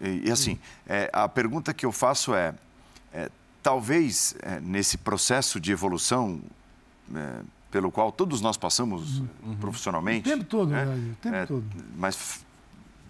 E, 0.02 0.28
e 0.28 0.32
assim, 0.32 0.60
é, 0.88 1.10
a 1.12 1.28
pergunta 1.28 1.74
que 1.74 1.86
eu 1.86 1.92
faço 1.92 2.34
é, 2.34 2.54
é, 3.14 3.30
talvez 3.62 4.36
é, 4.42 4.60
nesse 4.60 4.98
processo 4.98 5.60
de 5.60 5.72
evolução 5.72 6.42
é, 7.14 7.42
pelo 7.72 7.92
qual 7.92 8.12
todos 8.12 8.42
nós 8.42 8.58
passamos 8.58 9.22
profissionalmente... 9.60 10.28
O 10.28 10.32
tempo 10.32 10.46
todo, 10.46 10.72
né? 10.72 10.86
Brasil, 10.86 11.12
o 11.12 11.16
tempo 11.16 11.36
É, 11.36 11.46
todo. 11.46 11.66
Mas 11.96 12.44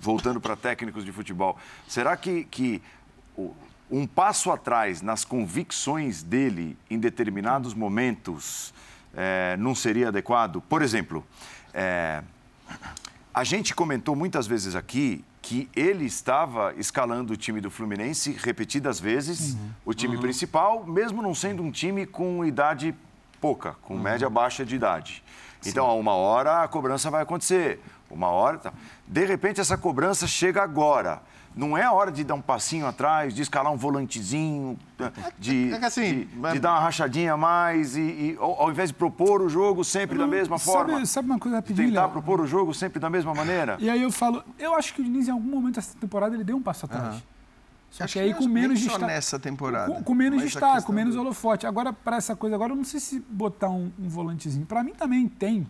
voltando 0.02 0.40
para 0.41 0.56
técnicos 0.56 1.06
de 1.06 1.11
futebol, 1.11 1.57
será 1.88 2.16
que, 2.18 2.44
que 2.45 2.82
um 3.90 4.06
passo 4.06 4.52
atrás 4.52 5.02
nas 5.02 5.24
convicções 5.24 6.24
dele 6.24 6.78
em 6.90 6.99
determinados 6.99 7.74
momentos 7.74 8.74
é, 9.16 9.56
não 9.57 9.74
seria 9.74 10.10
adequado? 10.10 10.61
Por 10.61 10.82
exemplo, 10.82 11.26
é, 11.74 12.22
a 13.34 13.43
gente 13.43 13.73
comentou 13.76 14.15
muitas 14.15 14.47
vezes 14.47 14.76
aqui 14.76 15.23
que 15.41 15.69
ele 15.76 16.06
estava 16.06 16.73
escalando 16.77 17.34
o 17.34 17.38
time 17.38 17.61
do 17.61 17.72
Fluminense 17.72 18.31
repetidas 18.31 18.99
vezes, 18.99 19.56
o 19.85 19.93
time 19.93 20.18
principal, 20.18 20.85
mesmo 20.85 21.22
não 21.22 21.34
sendo 21.34 21.64
um 21.64 21.72
time 21.72 22.06
com 22.06 22.43
idade 22.43 22.93
pouca, 23.39 23.76
com 23.81 23.97
média 23.97 24.30
baixa 24.30 24.65
de 24.65 24.76
idade. 24.76 25.23
Então, 25.65 25.85
a 25.85 25.93
uma 25.93 26.14
hora 26.14 26.64
a 26.64 26.68
cobrança 26.68 27.10
vai 27.10 27.22
acontecer, 27.22 27.81
uma 28.10 28.27
hora. 28.27 28.57
Tá. 28.57 28.73
De 29.07 29.26
repente, 29.26 29.61
essa 29.61 29.77
cobrança 29.77 30.27
chega 30.27 30.61
agora. 30.61 31.22
Não 31.60 31.77
é 31.77 31.84
a 31.84 31.91
hora 31.91 32.10
de 32.10 32.23
dar 32.23 32.36
um 32.36 32.41
passinho 32.41 32.88
atrás, 32.88 33.34
de 33.34 33.41
escalar 33.41 33.69
um 33.73 33.76
volantezinho, 33.76 34.80
de, 35.38 35.73
é 35.73 35.77
que 35.77 35.86
assim, 35.86 36.03
de, 36.23 36.52
de 36.53 36.60
dar 36.60 36.72
uma 36.72 36.80
rachadinha 36.80 37.34
a 37.34 37.38
mais, 37.38 37.98
e, 37.98 38.02
e 38.02 38.38
ao, 38.40 38.61
ao 38.61 38.72
invés 38.72 38.91
de 38.91 38.94
propor 38.95 39.41
o 39.41 39.49
jogo 39.49 39.84
sempre 39.84 40.18
da 40.18 40.26
mesma 40.26 40.57
Sabe- 40.57 40.91
forma. 40.91 41.06
Sabe 41.06 41.30
uma 41.30 41.38
coisa 41.38 41.57
rapidinho, 41.57 41.90
Tentar 41.90 42.03
Léo? 42.03 42.11
propor 42.11 42.40
o 42.40 42.48
jogo 42.48 42.73
sempre 42.73 42.98
da 42.98 43.10
mesma 43.10 43.34
maneira? 43.36 43.76
E 43.81 43.90
aí 43.90 44.02
eu 44.02 44.10
falo, 44.10 44.41
eu 44.57 44.73
acho 44.73 44.94
que 44.94 45.02
o 45.02 45.03
Diniz 45.03 45.27
em 45.27 45.31
algum 45.31 45.49
momento 45.49 45.76
dessa 45.76 45.98
temporada 45.98 46.34
ele 46.34 46.45
deu 46.45 46.56
um 46.56 46.61
passo 46.61 46.86
atrás. 46.86 47.22
Só 47.91 48.06
Acho 48.06 48.14
que 48.14 48.19
aí 48.19 48.34
que 48.34 48.40
com 48.40 48.48
menos 48.48 48.80
destaque. 48.80 49.03
nessa 49.06 49.38
temporada. 49.38 49.94
Com, 49.95 50.03
com 50.03 50.14
menos 50.14 50.41
destaque, 50.41 50.86
com 50.86 50.94
menos 50.94 51.15
holofote. 51.18 51.68
Agora, 51.68 51.91
para 51.91 52.15
essa 52.18 52.36
coisa, 52.38 52.56
agora 52.56 52.72
eu 52.72 52.76
não 52.77 52.84
sei 52.86 53.02
se 53.02 53.19
botar 53.30 53.69
um, 53.69 53.91
um 53.99 54.07
volantezinho. 54.07 54.65
Para 54.65 54.81
mim 54.81 54.94
também 54.94 55.27
tem 55.27 55.68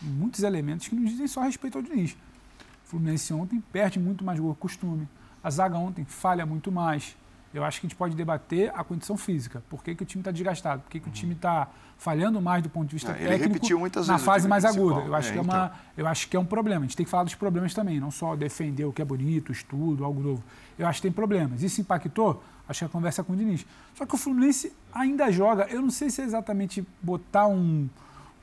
muitos 0.00 0.42
elementos 0.44 0.86
que 0.86 0.94
não 0.94 1.02
dizem 1.02 1.26
só 1.26 1.40
respeito 1.40 1.78
ao 1.78 1.82
Diniz. 1.82 2.12
O 2.12 2.90
Fluminense 2.90 3.32
ontem 3.32 3.60
perde 3.72 3.98
muito 3.98 4.22
mais 4.22 4.38
gol 4.38 4.54
costume. 4.54 5.08
A 5.42 5.50
zaga 5.50 5.76
ontem 5.76 6.04
falha 6.04 6.46
muito 6.46 6.70
mais. 6.70 7.16
Eu 7.54 7.62
acho 7.64 7.80
que 7.80 7.86
a 7.86 7.88
gente 7.88 7.96
pode 7.96 8.16
debater 8.16 8.72
a 8.74 8.82
condição 8.82 9.16
física. 9.16 9.62
Por 9.68 9.84
que, 9.84 9.94
que 9.94 10.02
o 10.02 10.06
time 10.06 10.22
está 10.22 10.30
desgastado? 10.30 10.82
Por 10.82 10.90
que, 10.90 11.00
que 11.00 11.08
o 11.08 11.12
time 11.12 11.34
está 11.34 11.68
falhando 11.98 12.40
mais 12.40 12.62
do 12.62 12.70
ponto 12.70 12.88
de 12.88 12.94
vista 12.94 13.12
ele 13.12 13.28
técnico 13.28 13.52
repetiu 13.54 13.78
muitas 13.78 14.08
na 14.08 14.18
fase 14.18 14.48
mais 14.48 14.64
principal. 14.64 14.88
aguda? 14.88 15.06
Eu 15.06 15.14
acho, 15.14 15.28
É, 15.28 15.32
que 15.32 15.38
é 15.38 15.42
então. 15.42 15.54
uma, 15.54 15.72
eu 15.96 16.06
acho 16.06 16.28
que 16.28 16.36
é 16.36 16.40
um 16.40 16.46
problema. 16.46 16.80
A 16.80 16.82
gente 16.82 16.96
tem 16.96 17.04
que 17.04 17.10
falar 17.10 17.24
dos 17.24 17.34
problemas 17.34 17.74
também, 17.74 18.00
não 18.00 18.10
só 18.10 18.34
defender 18.34 18.86
o 18.86 18.92
que 18.92 19.02
é 19.02 19.04
bonito, 19.04 19.52
estudo, 19.52 20.02
algo 20.04 20.22
novo. 20.22 20.42
Eu 20.78 20.86
acho 20.86 20.98
que 20.98 21.02
tem 21.02 21.12
problemas. 21.12 21.62
Isso 21.62 21.80
impactou? 21.82 22.42
Acho 22.66 22.78
que 22.80 22.84
a 22.86 22.88
conversa 22.88 23.22
com 23.22 23.34
o 23.34 23.36
Diniz. 23.36 23.66
Só 23.94 24.06
que 24.06 24.14
o 24.14 24.18
Fluminense 24.18 24.72
ainda 24.94 25.30
joga. 25.30 25.64
Eu 25.64 25.82
não 25.82 25.90
sei 25.90 26.08
se 26.08 26.22
é 26.22 26.24
exatamente 26.24 26.86
botar 27.02 27.46
um, 27.46 27.86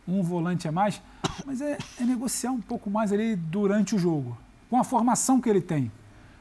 um 0.08 0.22
volante 0.22 0.68
a 0.68 0.72
mais, 0.72 1.02
mas 1.48 1.62
é, 1.62 1.80
é 2.00 2.04
negociar 2.04 2.52
um 2.52 2.62
pouco 2.62 2.92
mais 2.92 3.12
ali 3.12 3.36
durante 3.36 3.96
o 3.96 4.00
jogo, 4.00 4.38
com 4.70 4.78
a 4.78 4.84
formação 4.84 5.42
que 5.42 5.50
ele 5.50 5.62
tem. 5.62 5.92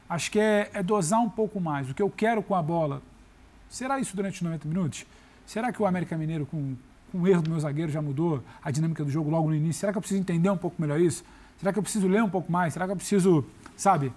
Acho 0.09 0.31
que 0.31 0.39
é, 0.39 0.69
é 0.73 0.81
dosar 0.81 1.19
um 1.21 1.29
pouco 1.29 1.59
mais. 1.61 1.89
O 1.89 1.93
que 1.93 2.01
eu 2.01 2.09
quero 2.09 2.41
com 2.41 2.55
a 2.55 2.61
bola. 2.61 3.01
Será 3.69 3.99
isso 3.99 4.15
durante 4.15 4.35
os 4.35 4.41
90 4.41 4.67
minutos? 4.67 5.05
Será 5.45 5.71
que 5.71 5.81
o 5.81 5.85
América 5.85 6.17
Mineiro, 6.17 6.45
com, 6.47 6.75
com 7.11 7.19
o 7.19 7.27
erro 7.27 7.41
do 7.43 7.51
meu 7.51 7.59
zagueiro, 7.59 7.91
já 7.91 8.01
mudou 8.01 8.43
a 8.63 8.71
dinâmica 8.71 9.03
do 9.05 9.11
jogo 9.11 9.29
logo 9.29 9.47
no 9.49 9.55
início? 9.55 9.79
Será 9.79 9.91
que 9.91 9.97
eu 9.97 10.01
preciso 10.01 10.19
entender 10.19 10.49
um 10.49 10.57
pouco 10.57 10.81
melhor 10.81 10.99
isso? 10.99 11.23
Será 11.59 11.71
que 11.71 11.77
eu 11.77 11.83
preciso 11.83 12.07
ler 12.07 12.23
um 12.23 12.29
pouco 12.29 12.51
mais? 12.51 12.73
Será 12.73 12.85
que 12.85 12.91
eu 12.91 12.95
preciso, 12.95 13.45
sabe, 13.77 14.11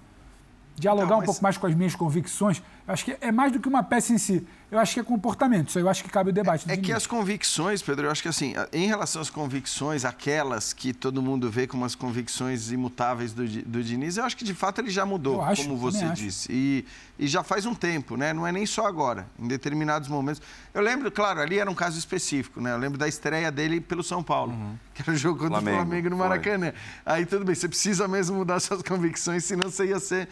dialogar 0.76 1.06
Não, 1.10 1.16
um 1.16 1.18
mas- 1.18 1.26
pouco 1.26 1.42
mais 1.42 1.58
com 1.58 1.66
as 1.66 1.74
minhas 1.74 1.94
convicções. 1.94 2.62
Eu 2.86 2.94
acho 2.94 3.04
que 3.04 3.16
é 3.20 3.30
mais 3.30 3.52
do 3.52 3.60
que 3.60 3.68
uma 3.68 3.82
peça 3.82 4.12
em 4.12 4.18
si. 4.18 4.44
Eu 4.72 4.78
acho 4.78 4.94
que 4.94 5.00
é 5.00 5.02
comportamento. 5.04 5.68
Isso 5.68 5.78
aí 5.78 5.84
eu 5.84 5.88
acho 5.88 6.02
que 6.02 6.08
cabe 6.08 6.30
o 6.30 6.32
debate. 6.32 6.66
do 6.66 6.72
É 6.72 6.78
que 6.78 6.92
as 6.92 7.06
convicções, 7.06 7.82
Pedro, 7.82 8.06
eu 8.06 8.10
acho 8.10 8.22
que 8.22 8.28
assim, 8.28 8.54
em 8.72 8.86
relação 8.86 9.20
às 9.20 9.28
convicções, 9.28 10.02
aquelas 10.02 10.72
que 10.72 10.94
todo 10.94 11.20
mundo 11.20 11.50
vê 11.50 11.66
como 11.66 11.84
as 11.84 11.94
convicções 11.94 12.72
imutáveis 12.72 13.34
do, 13.34 13.46
do 13.46 13.84
Diniz, 13.84 14.16
eu 14.16 14.24
acho 14.24 14.34
que 14.34 14.44
de 14.44 14.54
fato 14.54 14.80
ele 14.80 14.90
já 14.90 15.04
mudou, 15.04 15.42
acho, 15.42 15.62
como 15.62 15.76
você 15.76 16.08
disse. 16.08 16.50
E, 16.50 16.86
e 17.18 17.28
já 17.28 17.42
faz 17.42 17.66
um 17.66 17.74
tempo, 17.74 18.16
né? 18.16 18.32
Não 18.32 18.46
é 18.46 18.50
nem 18.50 18.64
só 18.64 18.86
agora, 18.86 19.26
em 19.38 19.46
determinados 19.46 20.08
momentos. 20.08 20.40
Eu 20.72 20.80
lembro, 20.80 21.12
claro, 21.12 21.40
ali 21.40 21.58
era 21.58 21.70
um 21.70 21.74
caso 21.74 21.98
específico, 21.98 22.58
né? 22.58 22.72
Eu 22.72 22.78
lembro 22.78 22.96
da 22.96 23.06
estreia 23.06 23.52
dele 23.52 23.78
pelo 23.78 24.02
São 24.02 24.22
Paulo, 24.22 24.56
que 24.94 25.02
era 25.02 25.12
o 25.12 25.16
jogo 25.16 25.38
contra 25.38 25.60
Flamengo, 25.60 25.76
o 25.76 25.80
Flamengo 25.82 26.10
no 26.10 26.16
foi. 26.16 26.28
Maracanã. 26.28 26.72
Aí 27.04 27.26
tudo 27.26 27.44
bem, 27.44 27.54
você 27.54 27.68
precisa 27.68 28.08
mesmo 28.08 28.38
mudar 28.38 28.58
suas 28.60 28.80
convicções, 28.80 29.44
senão 29.44 29.70
você 29.70 29.84
ia 29.84 30.00
ser 30.00 30.28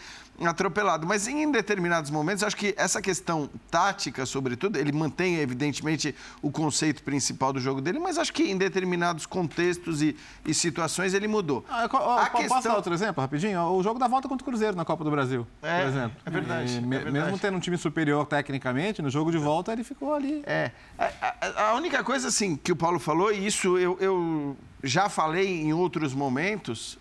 atropelado. 0.49 1.07
Mas 1.07 1.29
em 1.29 1.51
determinados 1.51 2.11
momentos, 2.11 2.40
eu 2.43 2.47
acho 2.49 2.57
que 2.57 2.75
essa 2.77 3.01
questão 3.03 3.49
tática, 3.71 4.25
sobretudo, 4.27 4.77
ele 4.79 4.93
mantém, 4.93 5.37
evidentemente, 5.37 6.15
o 6.43 6.51
conceito 6.51 7.03
principal 7.03 7.53
do 7.53 7.61
jogo 7.61 7.81
dele, 7.81 7.99
mas 7.99 8.19
acho 8.19 8.33
que 8.33 8.45
em 8.51 8.57
determinados 8.57 9.27
contextos 9.27 10.03
e, 10.03 10.17
e 10.45 10.55
situações 10.55 11.15
ele 11.15 11.27
mudou. 11.29 11.65
Ah, 11.69 11.85
eu- 11.85 11.89
ó, 11.93 12.19
A 12.19 12.27
po- 12.27 12.33
Posso 12.33 12.43
questão- 12.49 12.63
dar 12.73 12.77
outro 12.77 12.95
exemplo, 12.95 13.21
rapidinho? 13.21 13.61
O 13.73 13.83
jogo 13.83 13.99
da 13.99 14.07
volta 14.09 14.29
contra 14.29 14.43
o 14.43 14.47
Cruzeiro 14.47 14.77
na 14.77 14.85
Copa 14.85 15.03
do 15.05 15.11
Brasil, 15.11 15.47
É, 15.63 15.81
por 15.81 15.89
exemplo. 15.89 16.17
é 16.25 16.31
verdade, 16.31 16.77
é 16.77 16.81
verdade. 16.81 17.11
Mesmo 17.11 17.39
tendo 17.39 17.57
um 17.57 17.61
time 17.61 17.77
superior 17.77 18.27
tecnicamente, 18.27 19.03
no 19.03 19.11
jogo 19.11 19.31
de 19.31 19.39
volta 19.39 19.73
ele 19.73 19.83
ficou 19.85 20.15
ali. 20.15 20.43
É. 20.47 20.71
A, 20.99 21.11
a- 21.41 21.69
a 21.71 21.75
única 21.75 22.05
coisa, 22.05 22.29
assim, 22.29 22.57
que 22.57 22.73
o 22.73 22.77
Paulo 22.77 22.99
falou, 22.99 23.33
e 23.33 23.47
isso 23.47 23.77
eu, 23.79 23.97
eu 24.01 24.57
já 24.83 25.09
falei 25.09 25.61
em 25.63 25.73
outros 25.73 26.15
momentos, 26.15 26.99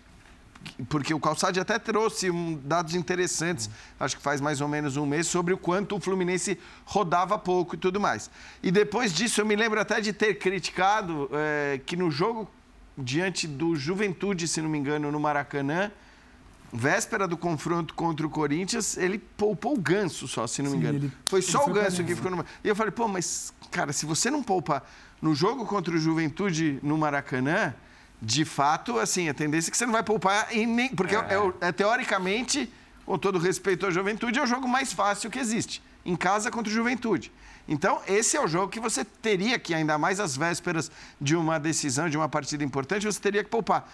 porque 0.88 1.12
o 1.14 1.20
Calçade 1.20 1.58
até 1.60 1.78
trouxe 1.78 2.30
um, 2.30 2.58
dados 2.64 2.94
interessantes, 2.94 3.68
acho 3.98 4.16
que 4.16 4.22
faz 4.22 4.40
mais 4.40 4.60
ou 4.60 4.68
menos 4.68 4.96
um 4.96 5.06
mês, 5.06 5.26
sobre 5.26 5.52
o 5.54 5.58
quanto 5.58 5.96
o 5.96 6.00
Fluminense 6.00 6.58
rodava 6.84 7.38
pouco 7.38 7.74
e 7.74 7.78
tudo 7.78 7.98
mais. 8.00 8.30
E 8.62 8.70
depois 8.70 9.12
disso, 9.12 9.40
eu 9.40 9.46
me 9.46 9.56
lembro 9.56 9.80
até 9.80 10.00
de 10.00 10.12
ter 10.12 10.34
criticado 10.38 11.28
eh, 11.32 11.80
que 11.86 11.96
no 11.96 12.10
jogo 12.10 12.48
diante 12.96 13.46
do 13.46 13.74
Juventude, 13.74 14.46
se 14.46 14.60
não 14.60 14.68
me 14.68 14.78
engano, 14.78 15.10
no 15.10 15.18
Maracanã, 15.18 15.90
véspera 16.72 17.26
do 17.26 17.36
confronto 17.36 17.94
contra 17.94 18.26
o 18.26 18.30
Corinthians, 18.30 18.96
ele 18.96 19.18
poupou 19.18 19.74
o 19.74 19.80
ganso 19.80 20.28
só, 20.28 20.46
se 20.46 20.62
não 20.62 20.70
me 20.70 20.76
Sim, 20.76 20.82
engano. 20.82 20.98
ele- 20.98 21.12
Foi 21.26 21.42
só 21.42 21.64
o 21.66 21.72
ganso 21.72 22.04
que 22.04 22.14
ficou 22.14 22.30
no. 22.30 22.44
E 22.62 22.68
eu 22.68 22.76
falei, 22.76 22.92
pô, 22.92 23.08
mas, 23.08 23.52
cara, 23.70 23.92
se 23.92 24.06
você 24.06 24.30
não 24.30 24.42
poupa 24.42 24.82
no 25.20 25.34
jogo 25.34 25.66
contra 25.66 25.94
o 25.94 25.98
Juventude 25.98 26.78
no 26.82 26.96
Maracanã, 26.96 27.74
de 28.22 28.44
fato, 28.44 28.98
assim, 28.98 29.28
a 29.28 29.34
tendência 29.34 29.70
é 29.70 29.72
que 29.72 29.76
você 29.76 29.86
não 29.86 29.92
vai 29.92 30.02
poupar 30.02 30.48
em 30.54 30.66
nem. 30.66 30.88
Porque 30.90 31.14
é. 31.14 31.38
o- 31.38 31.54
é, 31.60 31.72
teoricamente, 31.72 32.70
com 33.06 33.18
todo 33.18 33.38
respeito 33.38 33.86
à 33.86 33.90
juventude, 33.90 34.38
é 34.38 34.42
o 34.42 34.46
jogo 34.46 34.68
mais 34.68 34.92
fácil 34.92 35.30
que 35.30 35.38
existe. 35.38 35.82
Em 36.04 36.16
casa 36.16 36.50
contra 36.50 36.70
o 36.70 36.74
Juventude. 36.74 37.30
Então, 37.68 38.00
esse 38.06 38.36
é 38.36 38.40
o 38.40 38.48
jogo 38.48 38.68
que 38.72 38.80
você 38.80 39.04
teria 39.04 39.58
que, 39.58 39.74
ainda 39.74 39.96
mais 39.98 40.18
às 40.18 40.36
vésperas 40.36 40.90
de 41.20 41.36
uma 41.36 41.58
decisão, 41.60 42.08
de 42.08 42.16
uma 42.16 42.28
partida 42.28 42.64
importante, 42.64 43.06
você 43.06 43.20
teria 43.20 43.44
que 43.44 43.50
poupar. 43.50 43.88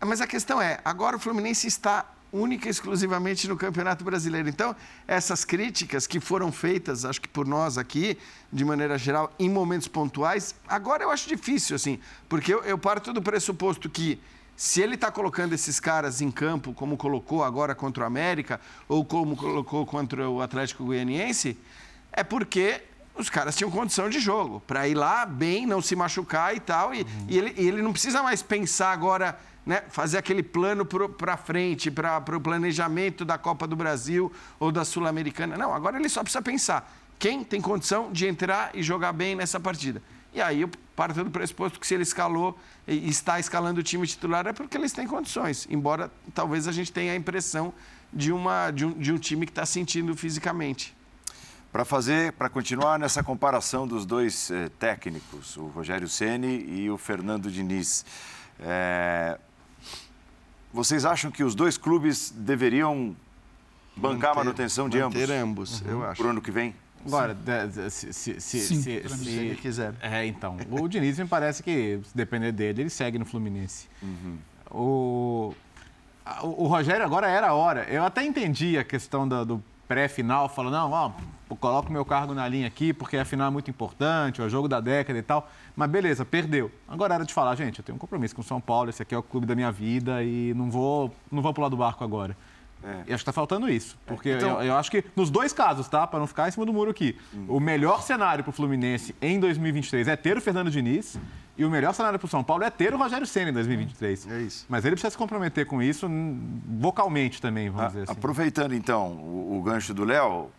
Mas 0.00 0.20
a 0.20 0.26
questão 0.26 0.60
é, 0.60 0.80
agora 0.84 1.16
o 1.16 1.20
Fluminense 1.20 1.66
está 1.66 2.04
única 2.34 2.66
e 2.66 2.70
exclusivamente 2.70 3.46
no 3.46 3.56
Campeonato 3.56 4.02
Brasileiro. 4.02 4.48
Então, 4.48 4.74
essas 5.06 5.44
críticas 5.44 6.06
que 6.06 6.18
foram 6.18 6.50
feitas, 6.50 7.04
acho 7.04 7.20
que 7.20 7.28
por 7.28 7.46
nós 7.46 7.78
aqui, 7.78 8.18
de 8.52 8.64
maneira 8.64 8.98
geral, 8.98 9.32
em 9.38 9.48
momentos 9.48 9.86
pontuais, 9.86 10.54
agora 10.66 11.04
eu 11.04 11.10
acho 11.10 11.28
difícil, 11.28 11.76
assim, 11.76 12.00
porque 12.28 12.52
eu, 12.52 12.62
eu 12.64 12.76
parto 12.76 13.12
do 13.12 13.22
pressuposto 13.22 13.88
que 13.88 14.20
se 14.56 14.80
ele 14.80 14.96
está 14.96 15.10
colocando 15.10 15.52
esses 15.52 15.78
caras 15.78 16.20
em 16.20 16.30
campo, 16.30 16.72
como 16.72 16.96
colocou 16.96 17.42
agora 17.44 17.74
contra 17.74 18.04
o 18.04 18.06
América, 18.06 18.60
ou 18.88 19.04
como 19.04 19.36
colocou 19.36 19.86
contra 19.86 20.28
o 20.28 20.40
Atlético 20.40 20.84
Goianiense, 20.84 21.56
é 22.12 22.22
porque 22.22 22.82
os 23.16 23.30
caras 23.30 23.54
tinham 23.54 23.70
condição 23.70 24.08
de 24.08 24.18
jogo, 24.18 24.60
para 24.60 24.88
ir 24.88 24.94
lá 24.94 25.24
bem, 25.24 25.66
não 25.66 25.80
se 25.80 25.94
machucar 25.94 26.54
e 26.54 26.60
tal. 26.60 26.92
E, 26.92 27.06
e 27.28 27.38
ele, 27.38 27.54
e 27.56 27.68
ele 27.68 27.82
não 27.82 27.92
precisa 27.92 28.22
mais 28.22 28.42
pensar 28.42 28.92
agora, 28.92 29.38
né, 29.64 29.82
fazer 29.88 30.18
aquele 30.18 30.42
plano 30.42 30.84
para 30.84 31.36
frente, 31.36 31.90
para 31.90 32.36
o 32.36 32.40
planejamento 32.40 33.24
da 33.24 33.38
Copa 33.38 33.66
do 33.66 33.74
Brasil 33.76 34.32
ou 34.58 34.70
da 34.70 34.84
Sul-Americana. 34.84 35.56
Não, 35.56 35.74
agora 35.74 35.98
ele 35.98 36.08
só 36.08 36.22
precisa 36.22 36.42
pensar 36.42 36.92
quem 37.18 37.42
tem 37.42 37.60
condição 37.60 38.12
de 38.12 38.26
entrar 38.26 38.70
e 38.74 38.82
jogar 38.82 39.12
bem 39.12 39.34
nessa 39.34 39.58
partida. 39.58 40.02
E 40.32 40.42
aí 40.42 40.62
eu 40.62 40.70
parto 40.96 41.22
do 41.22 41.30
pressuposto 41.30 41.78
que 41.78 41.86
se 41.86 41.94
ele 41.94 42.02
escalou 42.02 42.58
e 42.86 43.08
está 43.08 43.38
escalando 43.38 43.80
o 43.80 43.82
time 43.82 44.06
titular 44.06 44.46
é 44.46 44.52
porque 44.52 44.76
eles 44.76 44.92
têm 44.92 45.06
condições, 45.06 45.66
embora 45.70 46.10
talvez 46.34 46.66
a 46.68 46.72
gente 46.72 46.92
tenha 46.92 47.12
a 47.12 47.16
impressão 47.16 47.72
de, 48.12 48.32
uma, 48.32 48.70
de, 48.70 48.84
um, 48.84 48.92
de 48.92 49.12
um 49.12 49.18
time 49.18 49.46
que 49.46 49.52
está 49.52 49.64
sentindo 49.64 50.14
fisicamente. 50.16 50.94
Para 51.72 51.84
fazer, 51.84 52.32
para 52.32 52.48
continuar 52.48 52.98
nessa 52.98 53.22
comparação 53.22 53.86
dos 53.86 54.06
dois 54.06 54.50
eh, 54.50 54.68
técnicos, 54.78 55.56
o 55.56 55.66
Rogério 55.66 56.08
Ceni 56.08 56.64
e 56.68 56.88
o 56.88 56.96
Fernando 56.96 57.50
Diniz, 57.50 58.04
eh, 58.60 59.38
vocês 60.74 61.04
acham 61.04 61.30
que 61.30 61.44
os 61.44 61.54
dois 61.54 61.78
clubes 61.78 62.30
deveriam 62.36 63.14
bancar 63.96 64.32
a 64.32 64.34
manutenção 64.34 64.88
de 64.88 64.98
ambos 64.98 65.20
manter 65.20 65.32
ambos, 65.32 65.82
eu 65.86 66.04
acho. 66.04 66.20
para 66.20 66.26
o 66.26 66.30
ano 66.30 66.42
que 66.42 66.50
vem? 66.50 66.74
Agora, 67.06 67.36
se, 67.90 68.12
se, 68.12 68.40
se, 68.40 68.60
Sim, 68.60 68.82
se- 68.82 69.08
se- 69.08 69.16
se 69.18 69.28
ele 69.30 69.56
quiser. 69.56 69.94
É, 70.00 70.26
então. 70.26 70.56
O 70.70 70.88
Diniz 70.88 71.18
me 71.18 71.26
parece 71.26 71.62
que, 71.62 72.00
se 72.02 72.16
depender 72.16 72.50
dele, 72.50 72.82
ele 72.82 72.90
segue 72.90 73.18
no 73.18 73.24
Fluminense. 73.26 73.88
O, 74.70 75.54
a- 76.24 76.44
o, 76.44 76.64
o 76.64 76.66
Rogério 76.66 77.04
agora 77.04 77.28
era 77.28 77.48
a 77.48 77.52
hora. 77.54 77.84
Eu 77.90 78.04
até 78.04 78.24
entendi 78.24 78.76
a 78.78 78.82
questão 78.84 79.28
da- 79.28 79.44
do 79.44 79.62
pré-final, 79.98 80.48
falando, 80.48 80.72
não, 80.74 80.90
ó, 80.90 81.10
coloco 81.60 81.92
meu 81.92 82.04
cargo 82.04 82.34
na 82.34 82.48
linha 82.48 82.66
aqui, 82.66 82.92
porque 82.92 83.16
a 83.16 83.24
final 83.24 83.46
é 83.46 83.50
muito 83.50 83.70
importante, 83.70 84.40
é 84.40 84.44
o 84.44 84.48
jogo 84.48 84.66
da 84.66 84.80
década 84.80 85.16
e 85.16 85.22
tal. 85.22 85.48
Mas 85.76 85.88
beleza, 85.88 86.24
perdeu. 86.24 86.68
Agora 86.88 87.14
era 87.14 87.24
de 87.24 87.32
falar, 87.32 87.54
gente, 87.54 87.78
eu 87.78 87.84
tenho 87.84 87.94
um 87.94 87.98
compromisso 87.98 88.34
com 88.34 88.40
o 88.42 88.44
São 88.44 88.60
Paulo, 88.60 88.90
esse 88.90 89.00
aqui 89.00 89.14
é 89.14 89.18
o 89.18 89.22
clube 89.22 89.46
da 89.46 89.54
minha 89.54 89.70
vida 89.70 90.20
e 90.24 90.52
não 90.54 90.68
vou, 90.68 91.14
não 91.30 91.40
vou 91.40 91.54
pular 91.54 91.68
do 91.68 91.76
barco 91.76 92.02
agora. 92.02 92.36
E 93.06 93.14
acho 93.14 93.22
que 93.22 93.26
tá 93.26 93.32
faltando 93.32 93.70
isso. 93.70 93.96
Porque 94.04 94.32
Então- 94.32 94.60
eu, 94.60 94.66
eu 94.66 94.76
acho 94.76 94.90
que 94.90 95.02
nos 95.16 95.30
dois 95.30 95.52
casos, 95.54 95.88
tá? 95.88 96.06
Para 96.06 96.18
não 96.18 96.26
ficar 96.26 96.48
em 96.48 96.50
cima 96.50 96.66
do 96.66 96.72
muro 96.72 96.90
aqui. 96.90 97.16
O 97.48 97.58
melhor 97.60 98.02
cenário 98.02 98.42
para 98.44 98.50
o 98.50 98.52
Fluminense 98.52 99.14
em 99.22 99.38
2023 99.40 100.06
é 100.08 100.16
ter 100.16 100.36
o 100.36 100.40
Fernando 100.40 100.70
Diniz. 100.70 101.18
E 101.56 101.64
o 101.64 101.70
melhor 101.70 101.94
cenário 101.94 102.18
para 102.18 102.26
o 102.26 102.28
São 102.28 102.42
Paulo 102.42 102.64
é 102.64 102.70
ter 102.70 102.92
o 102.92 102.96
Rogério 102.98 103.26
Senna 103.26 103.50
em 103.50 103.52
2023. 103.52 104.26
É 104.28 104.40
isso. 104.42 104.66
Mas 104.68 104.84
ele 104.84 104.96
precisa 104.96 105.10
se 105.10 105.16
comprometer 105.16 105.66
com 105.66 105.80
isso 105.80 106.06
hum, 106.08 106.60
vocalmente 106.80 107.40
também, 107.40 107.68
vamos 107.70 107.84
A- 107.84 107.88
dizer 107.88 108.02
assim. 108.02 108.12
Aproveitando 108.12 108.74
então 108.74 109.12
o, 109.12 109.56
o 109.58 109.62
gancho 109.62 109.94
do 109.94 110.04
Léo, 110.04 110.50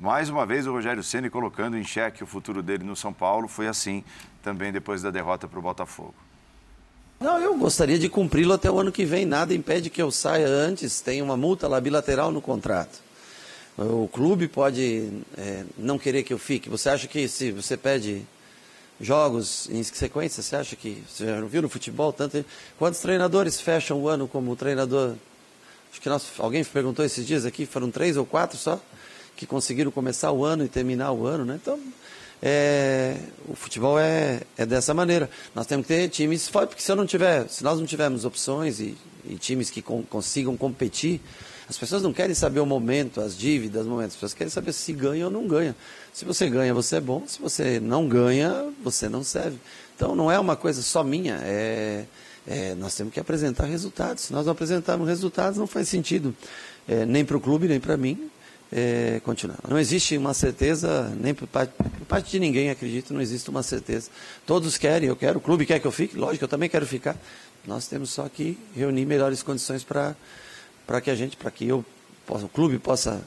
mais 0.00 0.30
uma 0.30 0.46
vez 0.46 0.66
o 0.66 0.72
Rogério 0.72 1.02
Ceni 1.02 1.28
colocando 1.28 1.76
em 1.76 1.84
xeque 1.84 2.24
o 2.24 2.26
futuro 2.26 2.62
dele 2.62 2.82
no 2.82 2.96
São 2.96 3.12
Paulo, 3.12 3.46
foi 3.46 3.66
assim 3.66 4.02
também 4.42 4.72
depois 4.72 5.02
da 5.02 5.10
derrota 5.10 5.46
para 5.46 5.58
o 5.58 5.62
Botafogo. 5.62 6.14
Não, 7.20 7.38
eu 7.40 7.54
gostaria 7.58 7.98
de 7.98 8.08
cumpri-lo 8.08 8.52
até 8.54 8.70
o 8.70 8.78
ano 8.78 8.92
que 8.92 9.04
vem. 9.04 9.26
Nada 9.26 9.52
impede 9.52 9.90
que 9.90 10.00
eu 10.00 10.10
saia 10.10 10.46
antes. 10.46 11.00
Tem 11.00 11.20
uma 11.20 11.36
multa 11.36 11.66
lá 11.66 11.80
bilateral 11.80 12.30
no 12.30 12.40
contrato. 12.40 13.00
O 13.76 14.08
clube 14.08 14.46
pode 14.48 15.10
é, 15.36 15.64
não 15.76 15.98
querer 15.98 16.22
que 16.22 16.32
eu 16.32 16.38
fique. 16.38 16.68
Você 16.70 16.88
acha 16.88 17.06
que 17.08 17.26
se 17.28 17.50
você 17.50 17.76
pede 17.76 18.24
jogos 19.00 19.68
em 19.70 19.82
sequência, 19.82 20.42
você 20.42 20.56
acha 20.56 20.76
que. 20.76 21.02
Você 21.08 21.26
já 21.26 21.40
viu 21.42 21.62
no 21.62 21.68
futebol 21.68 22.12
tanto. 22.12 22.44
Quantos 22.78 23.00
treinadores 23.00 23.60
fecham 23.60 24.00
o 24.00 24.08
ano 24.08 24.26
como 24.26 24.54
treinador? 24.56 25.14
Acho 25.90 26.00
que 26.00 26.08
nós, 26.08 26.26
alguém 26.38 26.64
perguntou 26.64 27.04
esses 27.04 27.26
dias 27.26 27.46
aqui, 27.46 27.64
foram 27.66 27.90
três 27.90 28.16
ou 28.16 28.26
quatro 28.26 28.58
só 28.58 28.80
que 29.36 29.46
conseguiram 29.46 29.92
começar 29.92 30.32
o 30.32 30.44
ano 30.44 30.64
e 30.64 30.68
terminar 30.68 31.12
o 31.12 31.24
ano, 31.24 31.44
né? 31.44 31.60
Então, 31.62 31.78
é, 32.42 33.16
o 33.48 33.54
futebol 33.54 33.96
é, 33.96 34.40
é 34.56 34.66
dessa 34.66 34.92
maneira. 34.92 35.30
Nós 35.54 35.64
temos 35.64 35.86
que 35.86 35.94
ter 35.94 36.08
times 36.08 36.48
fortes, 36.48 36.70
porque 36.70 36.82
se 36.82 36.90
eu 36.90 36.96
não 36.96 37.06
tiver, 37.06 37.48
se 37.48 37.62
nós 37.62 37.78
não 37.78 37.86
tivermos 37.86 38.24
opções 38.24 38.80
e, 38.80 38.96
e 39.24 39.36
times 39.36 39.70
que 39.70 39.80
con- 39.80 40.02
consigam 40.02 40.56
competir, 40.56 41.20
as 41.68 41.76
pessoas 41.76 42.02
não 42.02 42.12
querem 42.12 42.34
saber 42.34 42.60
o 42.60 42.66
momento, 42.66 43.20
as 43.20 43.36
dívidas, 43.36 43.82
os 43.82 43.88
momentos, 43.88 44.12
as 44.12 44.16
pessoas 44.16 44.34
querem 44.34 44.50
saber 44.50 44.72
se 44.72 44.92
ganha 44.92 45.26
ou 45.26 45.30
não 45.30 45.46
ganha. 45.46 45.76
Se 46.14 46.24
você 46.24 46.48
ganha, 46.48 46.72
você 46.72 46.96
é 46.96 47.00
bom, 47.00 47.24
se 47.26 47.40
você 47.40 47.78
não 47.78 48.08
ganha, 48.08 48.72
você 48.82 49.08
não 49.08 49.22
serve. 49.22 49.58
Então 49.94 50.16
não 50.16 50.30
é 50.30 50.38
uma 50.38 50.56
coisa 50.56 50.80
só 50.80 51.04
minha, 51.04 51.38
é, 51.42 52.06
é, 52.46 52.74
nós 52.74 52.94
temos 52.94 53.12
que 53.12 53.20
apresentar 53.20 53.66
resultados. 53.66 54.24
Se 54.24 54.32
nós 54.32 54.46
não 54.46 54.52
apresentarmos 54.52 55.06
resultados, 55.06 55.58
não 55.58 55.66
faz 55.66 55.88
sentido, 55.88 56.34
é, 56.88 57.04
nem 57.04 57.22
para 57.22 57.36
o 57.36 57.40
clube, 57.40 57.68
nem 57.68 57.78
para 57.78 57.98
mim, 57.98 58.30
é, 58.72 59.20
continuar. 59.22 59.58
Não 59.68 59.78
existe 59.78 60.16
uma 60.16 60.32
certeza, 60.32 61.12
nem 61.20 61.34
por 61.34 61.46
parte, 61.46 61.72
por 61.74 62.06
parte 62.06 62.30
de 62.30 62.40
ninguém, 62.40 62.70
acredito, 62.70 63.12
não 63.12 63.20
existe 63.20 63.50
uma 63.50 63.62
certeza. 63.62 64.08
Todos 64.46 64.78
querem, 64.78 65.08
eu 65.08 65.16
quero, 65.16 65.38
o 65.38 65.42
clube 65.42 65.66
quer 65.66 65.78
que 65.80 65.86
eu 65.86 65.92
fique, 65.92 66.16
lógico, 66.16 66.44
eu 66.44 66.48
também 66.48 66.70
quero 66.70 66.86
ficar. 66.86 67.16
Nós 67.66 67.86
temos 67.86 68.08
só 68.08 68.26
que 68.26 68.58
reunir 68.74 69.04
melhores 69.04 69.42
condições 69.42 69.84
para 69.84 70.16
para 70.88 71.02
que 71.02 71.10
a 71.10 71.14
gente, 71.14 71.36
para 71.36 71.50
que 71.50 71.68
eu 71.68 71.84
possa, 72.26 72.46
o 72.46 72.48
clube 72.48 72.78
possa 72.78 73.22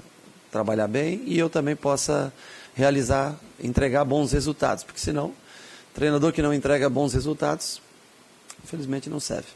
trabalhar 0.51 0.87
bem 0.87 1.21
e 1.27 1.37
eu 1.37 1.47
também 1.47 1.75
possa 1.75 2.33
realizar, 2.75 3.35
entregar 3.63 4.03
bons 4.03 4.31
resultados, 4.31 4.83
porque 4.83 4.99
senão, 4.99 5.31
treinador 5.93 6.33
que 6.33 6.41
não 6.41 6.51
entrega 6.51 6.89
bons 6.89 7.13
resultados, 7.13 7.79
infelizmente 8.63 9.11
não 9.11 9.19
serve. 9.19 9.47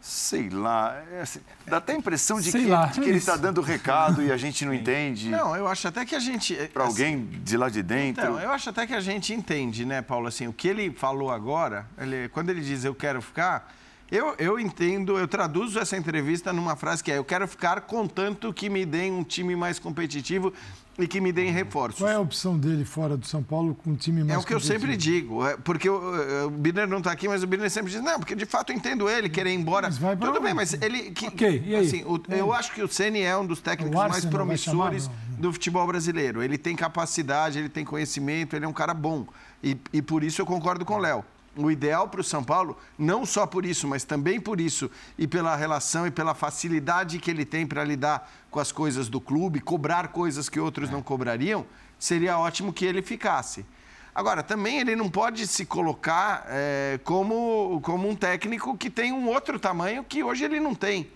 Sei 0.00 0.50
lá. 0.50 1.00
é 1.12 1.20
assim, 1.20 1.38
dá 1.64 1.76
até 1.76 1.92
a 1.92 1.96
impressão 1.96 2.40
de 2.40 2.50
Sei 2.50 2.62
que, 2.64 2.68
lá, 2.68 2.86
de 2.86 2.98
que 3.00 3.06
é 3.06 3.08
ele 3.10 3.18
está 3.18 3.36
dando 3.36 3.60
recado 3.60 4.20
e 4.20 4.32
a 4.32 4.36
gente 4.36 4.64
não 4.64 4.74
entende. 4.74 5.28
Não, 5.30 5.54
eu 5.54 5.68
acho 5.68 5.86
até 5.86 6.04
que 6.04 6.16
a 6.16 6.18
gente. 6.18 6.56
Para 6.74 6.82
alguém 6.82 7.24
de 7.24 7.56
lá 7.56 7.68
de 7.68 7.84
dentro. 7.84 8.20
Então, 8.24 8.40
eu 8.40 8.50
acho 8.50 8.68
até 8.68 8.84
que 8.84 8.94
a 8.94 9.00
gente 9.00 9.32
entende, 9.32 9.84
né, 9.84 10.02
Paulo? 10.02 10.26
Assim, 10.26 10.48
o 10.48 10.52
que 10.52 10.66
ele 10.66 10.90
falou 10.90 11.30
agora, 11.30 11.86
ele- 11.96 12.28
quando 12.30 12.50
ele 12.50 12.60
diz 12.62 12.84
eu 12.84 12.96
quero 12.96 13.22
ficar, 13.22 13.72
eu, 14.12 14.34
eu 14.38 14.60
entendo, 14.60 15.18
eu 15.18 15.26
traduzo 15.26 15.78
essa 15.78 15.96
entrevista 15.96 16.52
numa 16.52 16.76
frase 16.76 17.02
que 17.02 17.10
é 17.10 17.16
eu 17.18 17.24
quero 17.24 17.48
ficar 17.48 17.80
contanto 17.80 18.52
que 18.52 18.68
me 18.68 18.84
deem 18.84 19.10
um 19.10 19.24
time 19.24 19.56
mais 19.56 19.78
competitivo 19.78 20.52
e 20.98 21.06
que 21.08 21.22
me 21.22 21.32
deem 21.32 21.50
reforços. 21.50 22.00
Qual 22.00 22.10
é 22.10 22.14
a 22.16 22.20
opção 22.20 22.58
dele 22.58 22.84
fora 22.84 23.16
do 23.16 23.26
São 23.26 23.42
Paulo 23.42 23.74
com 23.74 23.90
um 23.92 23.96
time 23.96 24.22
mais 24.22 24.34
É 24.34 24.38
o 24.38 24.44
que 24.46 24.52
eu 24.52 24.60
sempre 24.60 24.94
digo, 24.94 25.46
é, 25.46 25.56
porque 25.56 25.88
o, 25.88 26.46
o 26.46 26.50
Birner 26.50 26.86
não 26.86 26.98
está 26.98 27.10
aqui, 27.10 27.26
mas 27.26 27.42
o 27.42 27.46
Birner 27.46 27.70
sempre 27.70 27.90
diz, 27.90 28.02
não, 28.02 28.18
porque 28.18 28.34
de 28.34 28.44
fato 28.44 28.70
eu 28.70 28.76
entendo 28.76 29.08
ele, 29.08 29.30
querer 29.30 29.50
ir 29.50 29.54
embora. 29.54 29.88
Mas 29.88 30.18
Tudo 30.18 30.40
bem, 30.42 30.52
mas 30.52 30.74
ele. 30.74 31.10
Que, 31.12 31.28
Ok, 31.28 31.62
e 31.66 31.74
aí? 31.74 31.86
assim, 31.86 32.04
o- 32.04 32.20
eu 32.28 32.52
acho 32.52 32.72
que 32.74 32.82
o 32.82 32.88
Ceni 32.88 33.22
é 33.22 33.34
um 33.34 33.46
dos 33.46 33.60
técnicos 33.62 33.98
mais 33.98 34.16
chamar, 34.18 34.30
promissores 34.30 35.08
não? 35.08 35.36
do 35.40 35.52
futebol 35.54 35.86
brasileiro. 35.86 36.42
Ele 36.42 36.58
tem 36.58 36.76
capacidade, 36.76 37.58
ele 37.58 37.70
tem 37.70 37.84
conhecimento, 37.86 38.54
ele 38.54 38.66
é 38.66 38.68
um 38.68 38.72
cara 38.74 38.92
bom. 38.92 39.26
E, 39.64 39.74
e 39.94 40.02
por 40.02 40.22
isso 40.22 40.42
eu 40.42 40.46
concordo 40.46 40.84
com 40.84 40.94
o 40.96 40.98
Léo. 40.98 41.24
O 41.54 41.70
ideal 41.70 42.08
para 42.08 42.20
o 42.22 42.24
São 42.24 42.42
Paulo, 42.42 42.78
não 42.98 43.26
só 43.26 43.46
por 43.46 43.66
isso, 43.66 43.86
mas 43.86 44.04
também 44.04 44.40
por 44.40 44.58
isso, 44.58 44.90
e 45.18 45.26
pela 45.26 45.54
relação 45.54 46.06
e 46.06 46.10
pela 46.10 46.34
facilidade 46.34 47.18
que 47.18 47.30
ele 47.30 47.44
tem 47.44 47.66
para 47.66 47.84
lidar 47.84 48.30
com 48.50 48.58
as 48.58 48.72
coisas 48.72 49.08
do 49.08 49.20
clube, 49.20 49.60
cobrar 49.60 50.08
coisas 50.08 50.48
que 50.48 50.58
outros 50.58 50.88
não 50.88 51.02
cobrariam, 51.02 51.66
seria 51.98 52.38
ótimo 52.38 52.72
que 52.72 52.86
ele 52.86 53.02
ficasse. 53.02 53.66
Agora, 54.14 54.42
também 54.42 54.78
ele 54.78 54.96
não 54.96 55.08
pode 55.08 55.46
se 55.46 55.64
colocar 55.64 56.44
eh, 56.48 57.00
como, 57.04 57.80
como 57.82 58.08
um 58.08 58.14
técnico 58.14 58.76
que 58.76 58.90
tem 58.90 59.12
um 59.12 59.26
outro 59.28 59.58
tamanho 59.58 60.04
que 60.04 60.22
hoje 60.22 60.44
ele 60.44 60.60
não 60.60 60.74
tem. 60.74 61.10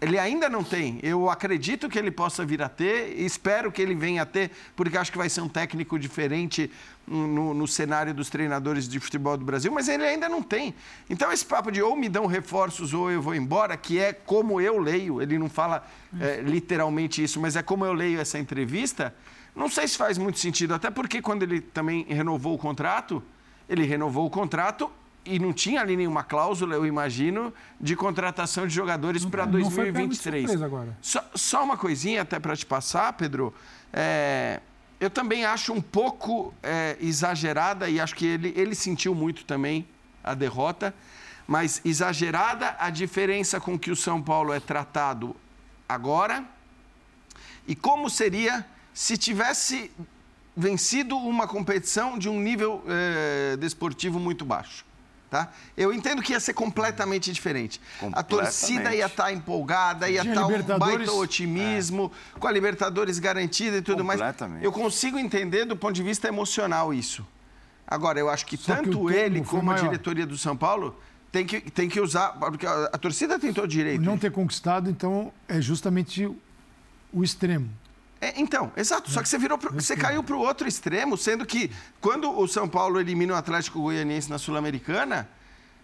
Ele 0.00 0.18
ainda 0.18 0.48
não 0.48 0.62
tem. 0.62 1.00
Eu 1.02 1.28
acredito 1.28 1.88
que 1.88 1.98
ele 1.98 2.10
possa 2.10 2.44
vir 2.44 2.62
a 2.62 2.68
ter, 2.68 3.18
espero 3.20 3.72
que 3.72 3.82
ele 3.82 3.94
venha 3.94 4.22
a 4.22 4.26
ter, 4.26 4.52
porque 4.76 4.96
acho 4.96 5.10
que 5.10 5.18
vai 5.18 5.28
ser 5.28 5.40
um 5.40 5.48
técnico 5.48 5.98
diferente 5.98 6.70
no, 7.04 7.52
no 7.52 7.66
cenário 7.66 8.14
dos 8.14 8.30
treinadores 8.30 8.88
de 8.88 9.00
futebol 9.00 9.36
do 9.36 9.44
Brasil, 9.44 9.72
mas 9.72 9.88
ele 9.88 10.04
ainda 10.04 10.28
não 10.28 10.40
tem. 10.40 10.72
Então, 11.10 11.32
esse 11.32 11.44
papo 11.44 11.72
de 11.72 11.82
ou 11.82 11.96
me 11.96 12.08
dão 12.08 12.26
reforços 12.26 12.94
ou 12.94 13.10
eu 13.10 13.20
vou 13.20 13.34
embora, 13.34 13.76
que 13.76 13.98
é 13.98 14.12
como 14.12 14.60
eu 14.60 14.78
leio, 14.78 15.20
ele 15.20 15.36
não 15.36 15.50
fala 15.50 15.84
eh, 16.20 16.40
literalmente 16.44 17.22
isso, 17.22 17.40
mas 17.40 17.56
é 17.56 17.62
como 17.62 17.84
eu 17.84 17.92
leio 17.92 18.20
essa 18.20 18.38
entrevista, 18.38 19.12
não 19.54 19.68
sei 19.68 19.88
se 19.88 19.98
faz 19.98 20.16
muito 20.16 20.38
sentido, 20.38 20.74
até 20.74 20.90
porque 20.90 21.20
quando 21.20 21.42
ele 21.42 21.60
também 21.60 22.04
renovou 22.08 22.54
o 22.54 22.58
contrato, 22.58 23.20
ele 23.68 23.84
renovou 23.84 24.26
o 24.26 24.30
contrato 24.30 24.88
e 25.24 25.38
não 25.38 25.52
tinha 25.52 25.80
ali 25.80 25.96
nenhuma 25.96 26.24
cláusula, 26.24 26.74
eu 26.74 26.84
imagino, 26.84 27.52
de 27.80 27.94
contratação 27.94 28.66
de 28.66 28.74
jogadores 28.74 29.24
para 29.24 29.46
não 29.46 29.70
foi 29.70 29.92
2023. 29.92 30.62
agora. 30.62 30.96
Só, 31.00 31.24
só 31.34 31.64
uma 31.64 31.76
coisinha 31.76 32.22
até 32.22 32.38
para 32.38 32.56
te 32.56 32.66
passar, 32.66 33.12
Pedro. 33.12 33.54
É, 33.92 34.60
eu 35.00 35.10
também 35.10 35.44
acho 35.44 35.72
um 35.72 35.80
pouco 35.80 36.52
é, 36.62 36.96
exagerada, 37.00 37.88
e 37.88 38.00
acho 38.00 38.14
que 38.14 38.26
ele, 38.26 38.52
ele 38.56 38.74
sentiu 38.74 39.14
muito 39.14 39.44
também 39.44 39.86
a 40.22 40.34
derrota, 40.34 40.94
mas 41.46 41.80
exagerada 41.84 42.76
a 42.78 42.90
diferença 42.90 43.60
com 43.60 43.78
que 43.78 43.90
o 43.90 43.96
São 43.96 44.22
Paulo 44.22 44.52
é 44.52 44.60
tratado 44.60 45.34
agora 45.88 46.44
e 47.66 47.74
como 47.74 48.08
seria 48.08 48.64
se 48.94 49.16
tivesse 49.16 49.90
vencido 50.56 51.16
uma 51.16 51.46
competição 51.46 52.18
de 52.18 52.28
um 52.28 52.38
nível 52.40 52.84
eh, 52.86 53.56
desportivo 53.56 54.18
muito 54.18 54.44
baixo. 54.44 54.84
Tá? 55.32 55.48
Eu 55.74 55.94
entendo 55.94 56.20
que 56.20 56.32
ia 56.32 56.40
ser 56.40 56.52
completamente 56.52 57.32
diferente. 57.32 57.80
A 58.12 58.22
torcida 58.22 58.94
ia 58.94 59.06
estar 59.06 59.32
empolgada, 59.32 60.06
ia 60.06 60.20
estar 60.20 60.44
um 60.44 60.50
Libertadores. 60.50 60.96
baita 60.98 61.12
otimismo, 61.12 62.12
com 62.38 62.46
a 62.46 62.52
Libertadores 62.52 63.18
garantida 63.18 63.78
e 63.78 63.80
tudo 63.80 64.04
mais. 64.04 64.20
Completamente. 64.20 64.62
Eu 64.62 64.70
consigo 64.70 65.18
entender 65.18 65.64
do 65.64 65.74
ponto 65.74 65.94
de 65.94 66.02
vista 66.02 66.28
emocional 66.28 66.92
isso. 66.92 67.26
Agora, 67.86 68.20
eu 68.20 68.28
acho 68.28 68.44
que 68.44 68.58
Só 68.58 68.76
que 68.76 68.82
tanto 68.82 68.90
tombo 68.90 69.10
ele 69.10 69.42
como 69.42 69.70
a 69.70 69.74
maior. 69.74 69.88
diretoria 69.88 70.26
do 70.26 70.36
São 70.36 70.54
Paulo 70.54 70.94
tem 71.32 71.46
que, 71.46 71.62
tem 71.62 71.88
que 71.88 71.98
usar. 71.98 72.32
Porque 72.32 72.66
a, 72.66 72.90
a 72.92 72.98
torcida 72.98 73.38
tem 73.38 73.54
todo 73.54 73.66
direito. 73.66 74.02
Não 74.02 74.18
ter 74.18 74.30
conquistado, 74.30 74.90
então, 74.90 75.32
é 75.48 75.62
justamente 75.62 76.30
o 77.10 77.24
extremo. 77.24 77.70
É, 78.24 78.40
então, 78.40 78.70
exato. 78.76 79.10
Só 79.10 79.20
que 79.20 79.28
você 79.28 79.36
virou, 79.36 79.58
pro- 79.58 79.74
você 79.74 79.96
caiu 79.96 80.22
para 80.22 80.36
o 80.36 80.38
outro 80.38 80.68
extremo, 80.68 81.16
sendo 81.16 81.44
que 81.44 81.72
quando 82.00 82.30
o 82.38 82.46
São 82.46 82.68
Paulo 82.68 83.00
elimina 83.00 83.34
o 83.34 83.36
Atlético 83.36 83.80
Goianiense 83.80 84.30
na 84.30 84.38
Sul-Americana, 84.38 85.28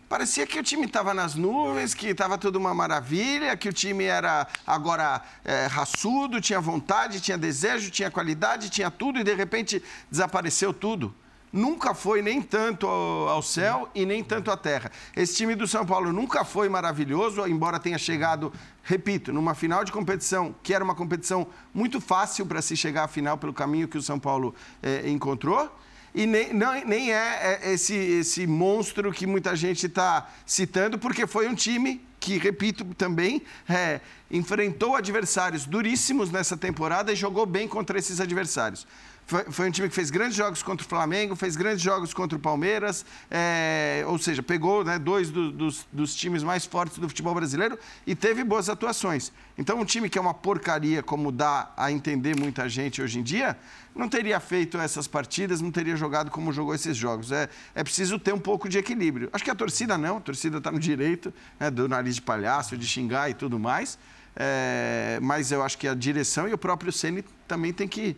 parecia 0.08 0.46
que 0.46 0.56
o 0.56 0.62
time 0.62 0.86
estava 0.86 1.12
nas 1.12 1.34
nuvens, 1.34 1.94
que 1.94 2.06
estava 2.06 2.38
tudo 2.38 2.56
uma 2.56 2.72
maravilha, 2.72 3.56
que 3.56 3.68
o 3.68 3.72
time 3.72 4.04
era 4.04 4.46
agora 4.64 5.20
é, 5.44 5.66
raçudo, 5.66 6.40
tinha 6.40 6.60
vontade, 6.60 7.20
tinha 7.20 7.36
desejo, 7.36 7.90
tinha 7.90 8.08
qualidade, 8.08 8.70
tinha 8.70 8.88
tudo 8.88 9.18
e 9.18 9.24
de 9.24 9.34
repente 9.34 9.82
desapareceu 10.08 10.72
tudo. 10.72 11.12
Nunca 11.52 11.94
foi 11.94 12.20
nem 12.20 12.42
tanto 12.42 12.86
ao 12.86 13.42
céu 13.42 13.88
e 13.94 14.04
nem 14.04 14.22
tanto 14.22 14.50
à 14.50 14.56
terra. 14.56 14.90
Esse 15.16 15.34
time 15.36 15.54
do 15.54 15.66
São 15.66 15.84
Paulo 15.86 16.12
nunca 16.12 16.44
foi 16.44 16.68
maravilhoso, 16.68 17.46
embora 17.46 17.78
tenha 17.80 17.96
chegado, 17.98 18.52
repito, 18.82 19.32
numa 19.32 19.54
final 19.54 19.82
de 19.84 19.90
competição, 19.90 20.54
que 20.62 20.74
era 20.74 20.84
uma 20.84 20.94
competição 20.94 21.46
muito 21.72 22.00
fácil 22.00 22.44
para 22.44 22.60
se 22.60 22.76
chegar 22.76 23.04
à 23.04 23.08
final 23.08 23.38
pelo 23.38 23.52
caminho 23.54 23.88
que 23.88 23.96
o 23.96 24.02
São 24.02 24.18
Paulo 24.18 24.54
eh, 24.82 25.08
encontrou. 25.08 25.74
E 26.14 26.26
nem, 26.26 26.52
não- 26.52 26.84
nem 26.84 27.12
é, 27.12 27.60
é, 27.62 27.72
esse, 27.72 27.94
esse 27.94 28.46
monstro 28.46 29.12
que 29.12 29.26
muita 29.26 29.54
gente 29.54 29.86
está 29.86 30.28
citando, 30.44 30.98
porque 30.98 31.26
foi 31.26 31.48
um 31.48 31.54
time 31.54 32.02
que, 32.18 32.36
repito 32.38 32.84
também, 32.94 33.42
é, 33.68 34.00
enfrentou 34.30 34.96
adversários 34.96 35.64
duríssimos 35.64 36.30
nessa 36.30 36.56
temporada 36.56 37.12
e 37.12 37.16
jogou 37.16 37.46
bem 37.46 37.68
contra 37.68 37.98
esses 37.98 38.20
adversários. 38.20 38.86
Foi, 39.28 39.44
foi 39.44 39.68
um 39.68 39.70
time 39.70 39.90
que 39.90 39.94
fez 39.94 40.08
grandes 40.10 40.34
jogos 40.34 40.62
contra 40.62 40.86
o 40.86 40.88
Flamengo, 40.88 41.36
fez 41.36 41.54
grandes 41.54 41.82
jogos 41.82 42.14
contra 42.14 42.34
o 42.34 42.40
Palmeiras, 42.40 43.04
é, 43.30 44.02
ou 44.06 44.18
seja, 44.18 44.42
pegou 44.42 44.82
né, 44.82 44.98
dois 44.98 45.28
do- 45.28 45.52
dos, 45.52 45.86
dos 45.92 46.14
times 46.14 46.42
mais 46.42 46.64
fortes 46.64 46.96
do 46.96 47.06
futebol 47.06 47.34
brasileiro 47.34 47.78
e 48.06 48.14
teve 48.14 48.42
boas 48.42 48.70
atuações. 48.70 49.30
Então, 49.58 49.78
um 49.78 49.84
time 49.84 50.08
que 50.08 50.16
é 50.16 50.20
uma 50.20 50.32
porcaria, 50.32 51.02
como 51.02 51.30
dá 51.30 51.70
a 51.76 51.92
entender 51.92 52.34
muita 52.40 52.70
gente 52.70 53.02
hoje 53.02 53.18
em 53.18 53.22
dia, 53.22 53.54
não 53.94 54.08
teria 54.08 54.40
feito 54.40 54.78
essas 54.78 55.06
partidas, 55.06 55.60
não 55.60 55.70
teria 55.70 55.94
jogado 55.94 56.30
como 56.30 56.50
jogou 56.50 56.74
esses 56.74 56.96
jogos. 56.96 57.30
É, 57.30 57.50
é 57.74 57.84
preciso 57.84 58.18
ter 58.18 58.32
um 58.32 58.40
pouco 58.40 58.66
de 58.66 58.78
equilíbrio. 58.78 59.28
Acho 59.30 59.44
que 59.44 59.50
a 59.50 59.54
torcida 59.54 59.98
não, 59.98 60.16
a 60.16 60.20
torcida 60.20 60.56
está 60.56 60.72
no 60.72 60.80
direito 60.80 61.34
né, 61.60 61.70
do 61.70 61.86
nariz 61.86 62.14
de 62.14 62.22
palhaço, 62.22 62.78
de 62.78 62.86
xingar 62.86 63.28
e 63.28 63.34
tudo 63.34 63.58
mais. 63.58 63.98
É, 64.34 65.18
mas 65.20 65.52
eu 65.52 65.62
acho 65.62 65.76
que 65.76 65.86
a 65.86 65.94
direção 65.94 66.48
e 66.48 66.54
o 66.54 66.58
próprio 66.58 66.90
Ceni 66.90 67.22
também 67.46 67.74
tem 67.74 67.86
que 67.86 68.16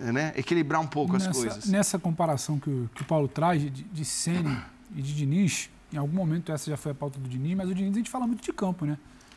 né, 0.00 0.32
equilibrar 0.36 0.80
um 0.80 0.86
pouco 0.86 1.16
as 1.16 1.26
nessa, 1.26 1.40
coisas. 1.40 1.66
Nessa 1.66 1.98
comparação 1.98 2.58
que 2.58 2.70
o, 2.70 2.90
que 2.94 3.02
o 3.02 3.04
Paulo 3.04 3.28
traz 3.28 3.60
de, 3.60 3.70
de 3.70 4.04
Sene 4.04 4.56
e 4.94 5.02
de 5.02 5.14
Diniz, 5.14 5.70
em 5.92 5.96
algum 5.96 6.16
momento 6.16 6.50
essa 6.50 6.70
já 6.70 6.76
foi 6.76 6.92
a 6.92 6.94
pauta 6.94 7.18
do 7.18 7.28
Diniz, 7.28 7.56
mas 7.56 7.68
o 7.68 7.74
Diniz 7.74 7.92
a 7.92 7.98
gente 7.98 8.10
fala 8.10 8.26
muito 8.26 8.42
de 8.42 8.52
campo, 8.52 8.84
né? 8.84 8.96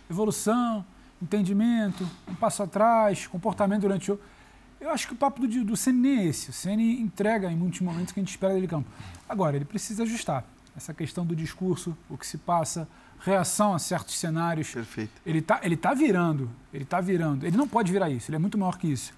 Evolução, 0.10 0.86
entendimento, 1.22 2.08
um 2.28 2.36
passo 2.36 2.64
atrás, 2.64 3.28
comportamento 3.28 3.82
durante 3.82 4.04
o 4.04 4.06
jogo. 4.14 4.22
Eu 4.80 4.90
acho 4.90 5.08
que 5.08 5.14
o 5.14 5.16
papo 5.16 5.46
do, 5.46 5.64
do 5.64 5.78
Ceni 5.78 6.00
nem 6.00 6.18
é 6.20 6.26
esse. 6.26 6.50
O 6.50 6.54
Ceni 6.54 7.00
entrega 7.02 7.52
em 7.52 7.56
muitos 7.56 7.80
momentos 7.80 8.12
que 8.12 8.20
a 8.20 8.24
gente 8.24 8.32
espera 8.32 8.54
dele 8.54 8.68
campo. 8.68 8.90
Agora, 9.28 9.56
ele 9.56 9.66
precisa 9.66 10.04
ajustar 10.04 10.46
essa 10.76 10.94
questão 10.94 11.26
do 11.26 11.36
discurso, 11.36 11.96
o 12.10 12.18
que 12.18 12.28
se 12.28 12.38
passa, 12.38 12.88
reação 13.20 13.74
a 13.74 13.80
certos 13.80 14.18
cenários. 14.18 14.72
Perfeito. 14.72 15.12
Ele 15.26 15.42
tá, 15.42 15.62
ele 15.64 15.78
tá 15.78 15.94
virando, 15.94 16.50
ele 16.74 16.84
tá 16.84 17.00
virando. 17.00 17.46
Ele 17.46 17.56
não 17.56 17.68
pode 17.68 17.92
virar 17.92 18.10
isso, 18.10 18.30
ele 18.30 18.36
é 18.36 18.40
muito 18.40 18.58
maior 18.58 18.78
que 18.78 18.88
isso. 18.88 19.14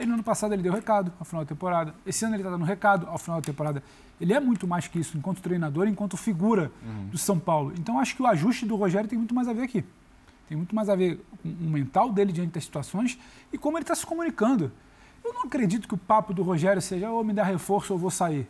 Ele 0.00 0.08
no 0.08 0.14
ano 0.14 0.22
passado 0.22 0.54
ele 0.54 0.62
deu 0.62 0.72
recado 0.72 1.12
ao 1.20 1.26
final 1.26 1.44
da 1.44 1.48
temporada. 1.48 1.94
Esse 2.06 2.24
ano 2.24 2.34
ele 2.34 2.42
está 2.42 2.50
dando 2.50 2.64
recado 2.64 3.06
ao 3.06 3.18
final 3.18 3.38
da 3.38 3.44
temporada. 3.44 3.82
Ele 4.18 4.32
é 4.32 4.40
muito 4.40 4.66
mais 4.66 4.88
que 4.88 4.98
isso, 4.98 5.18
enquanto 5.18 5.42
treinador, 5.42 5.86
enquanto 5.86 6.16
figura 6.16 6.72
do 7.10 7.18
São 7.18 7.38
Paulo. 7.38 7.74
Então 7.78 7.98
acho 7.98 8.16
que 8.16 8.22
o 8.22 8.26
ajuste 8.26 8.64
do 8.64 8.76
Rogério 8.76 9.08
tem 9.08 9.18
muito 9.18 9.34
mais 9.34 9.46
a 9.46 9.52
ver 9.52 9.62
aqui. 9.62 9.84
Tem 10.48 10.56
muito 10.56 10.74
mais 10.74 10.88
a 10.88 10.96
ver 10.96 11.22
com 11.42 11.48
o 11.48 11.70
mental 11.70 12.10
dele 12.10 12.32
diante 12.32 12.52
das 12.52 12.64
situações 12.64 13.18
e 13.52 13.58
como 13.58 13.76
ele 13.76 13.84
está 13.84 13.94
se 13.94 14.06
comunicando. 14.06 14.72
Eu 15.22 15.34
não 15.34 15.42
acredito 15.42 15.86
que 15.86 15.94
o 15.94 15.98
papo 15.98 16.32
do 16.32 16.42
Rogério 16.42 16.80
seja 16.80 17.10
ou 17.10 17.22
me 17.22 17.34
dá 17.34 17.44
reforço 17.44 17.92
ou 17.92 17.98
vou 17.98 18.10
sair. 18.10 18.48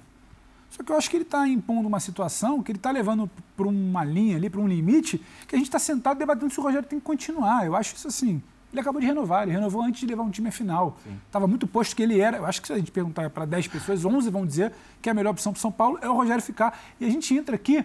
Só 0.70 0.84
que 0.84 0.92
eu 0.92 0.96
acho 0.96 1.10
que 1.10 1.16
ele 1.16 1.24
está 1.24 1.48
impondo 1.48 1.88
uma 1.88 1.98
situação 1.98 2.62
que 2.62 2.70
ele 2.70 2.78
está 2.78 2.92
levando 2.92 3.28
para 3.56 3.66
uma 3.66 4.04
linha 4.04 4.36
ali, 4.36 4.48
para 4.48 4.60
um 4.60 4.68
limite, 4.68 5.20
que 5.48 5.56
a 5.56 5.58
gente 5.58 5.66
está 5.66 5.80
sentado 5.80 6.16
debatendo 6.16 6.48
se 6.52 6.60
o 6.60 6.62
Rogério 6.62 6.88
tem 6.88 7.00
que 7.00 7.04
continuar. 7.04 7.66
Eu 7.66 7.74
acho 7.74 7.96
isso 7.96 8.06
assim. 8.06 8.40
Ele 8.72 8.80
acabou 8.80 9.00
de 9.00 9.06
renovar, 9.06 9.42
ele 9.42 9.52
renovou 9.52 9.82
antes 9.82 10.00
de 10.00 10.06
levar 10.06 10.22
um 10.22 10.30
time 10.30 10.48
à 10.48 10.52
final. 10.52 10.96
Estava 11.26 11.46
muito 11.46 11.66
posto 11.66 11.96
que 11.96 12.02
ele 12.02 12.20
era. 12.20 12.36
Eu 12.36 12.46
acho 12.46 12.60
que 12.60 12.68
se 12.68 12.72
a 12.72 12.78
gente 12.78 12.92
perguntar 12.92 13.28
para 13.30 13.44
10 13.44 13.66
pessoas, 13.68 14.04
11 14.04 14.30
vão 14.30 14.46
dizer 14.46 14.72
que 15.02 15.10
a 15.10 15.14
melhor 15.14 15.30
opção 15.30 15.52
para 15.52 15.60
São 15.60 15.72
Paulo 15.72 15.98
é 16.00 16.08
o 16.08 16.14
Rogério 16.14 16.42
ficar. 16.42 16.78
E 17.00 17.04
a 17.04 17.10
gente 17.10 17.34
entra 17.34 17.56
aqui 17.56 17.84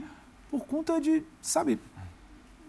por 0.51 0.65
conta 0.65 1.01
de, 1.01 1.23
sabe, 1.41 1.79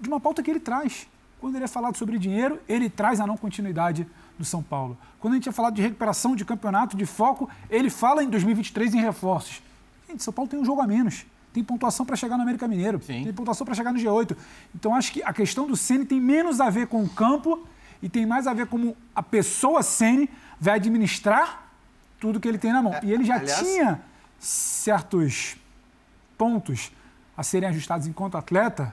de 0.01 0.09
uma 0.09 0.19
pauta 0.19 0.43
que 0.43 0.51
ele 0.51 0.61
traz. 0.61 1.07
Quando 1.39 1.57
ele 1.57 1.65
é 1.65 1.69
falado 1.69 1.97
sobre 1.97 2.19
dinheiro, 2.19 2.59
ele 2.67 2.89
traz 2.89 3.21
a 3.21 3.27
não 3.27 3.37
continuidade 3.37 4.07
do 4.39 4.45
São 4.45 4.63
Paulo. 4.63 4.97
Quando 5.21 5.35
a 5.35 5.37
gente 5.37 5.49
é 5.49 5.53
falado 5.53 5.75
de 5.75 5.83
recuperação 5.83 6.35
de 6.35 6.45
campeonato, 6.45 6.97
de 6.97 7.05
foco, 7.05 7.49
ele 7.69 7.91
fala 7.91 8.25
em 8.25 8.31
2023 8.31 8.95
em 8.95 9.01
reforços. 9.01 9.63
Gente, 10.09 10.23
São 10.23 10.33
Paulo 10.33 10.51
tem 10.51 10.59
um 10.59 10.65
jogo 10.65 10.81
a 10.81 10.87
menos. 10.87 11.27
tem 11.53 11.63
pontuação 11.63 12.05
para 12.05 12.17
chegar 12.17 12.37
no 12.37 12.43
América 12.43 12.67
Mineiro, 12.69 13.01
Sim. 13.03 13.25
tem 13.25 13.33
pontuação 13.33 13.65
para 13.65 13.75
chegar 13.75 13.93
no 13.93 13.99
G8. 13.99 14.37
Então 14.75 14.95
acho 14.95 15.13
que 15.13 15.23
a 15.23 15.33
questão 15.33 15.67
do 15.67 15.77
Ceni 15.77 16.05
tem 16.05 16.21
menos 16.21 16.61
a 16.61 16.69
ver 16.69 16.87
com 16.87 17.03
o 17.03 17.09
campo 17.09 17.67
e 18.03 18.09
tem 18.09 18.25
mais 18.27 18.47
a 18.47 18.55
ver 18.55 18.67
como 18.67 18.97
a 19.15 19.23
pessoa 19.23 19.83
Ceni 19.83 20.29
vai 20.61 20.75
administrar 20.75 21.67
tudo 22.21 22.41
que 22.41 22.49
ele 22.49 22.59
tem 22.59 22.73
na 22.73 22.83
mão. 22.83 22.95
E 23.03 23.13
ele 23.13 23.25
já 23.25 23.37
aliás- 23.37 23.59
tinha 23.61 24.01
certos 24.39 25.57
pontos 26.37 26.91
a 27.37 27.43
serem 27.43 27.69
ajustados 27.69 28.07
enquanto 28.07 28.37
atleta 28.37 28.93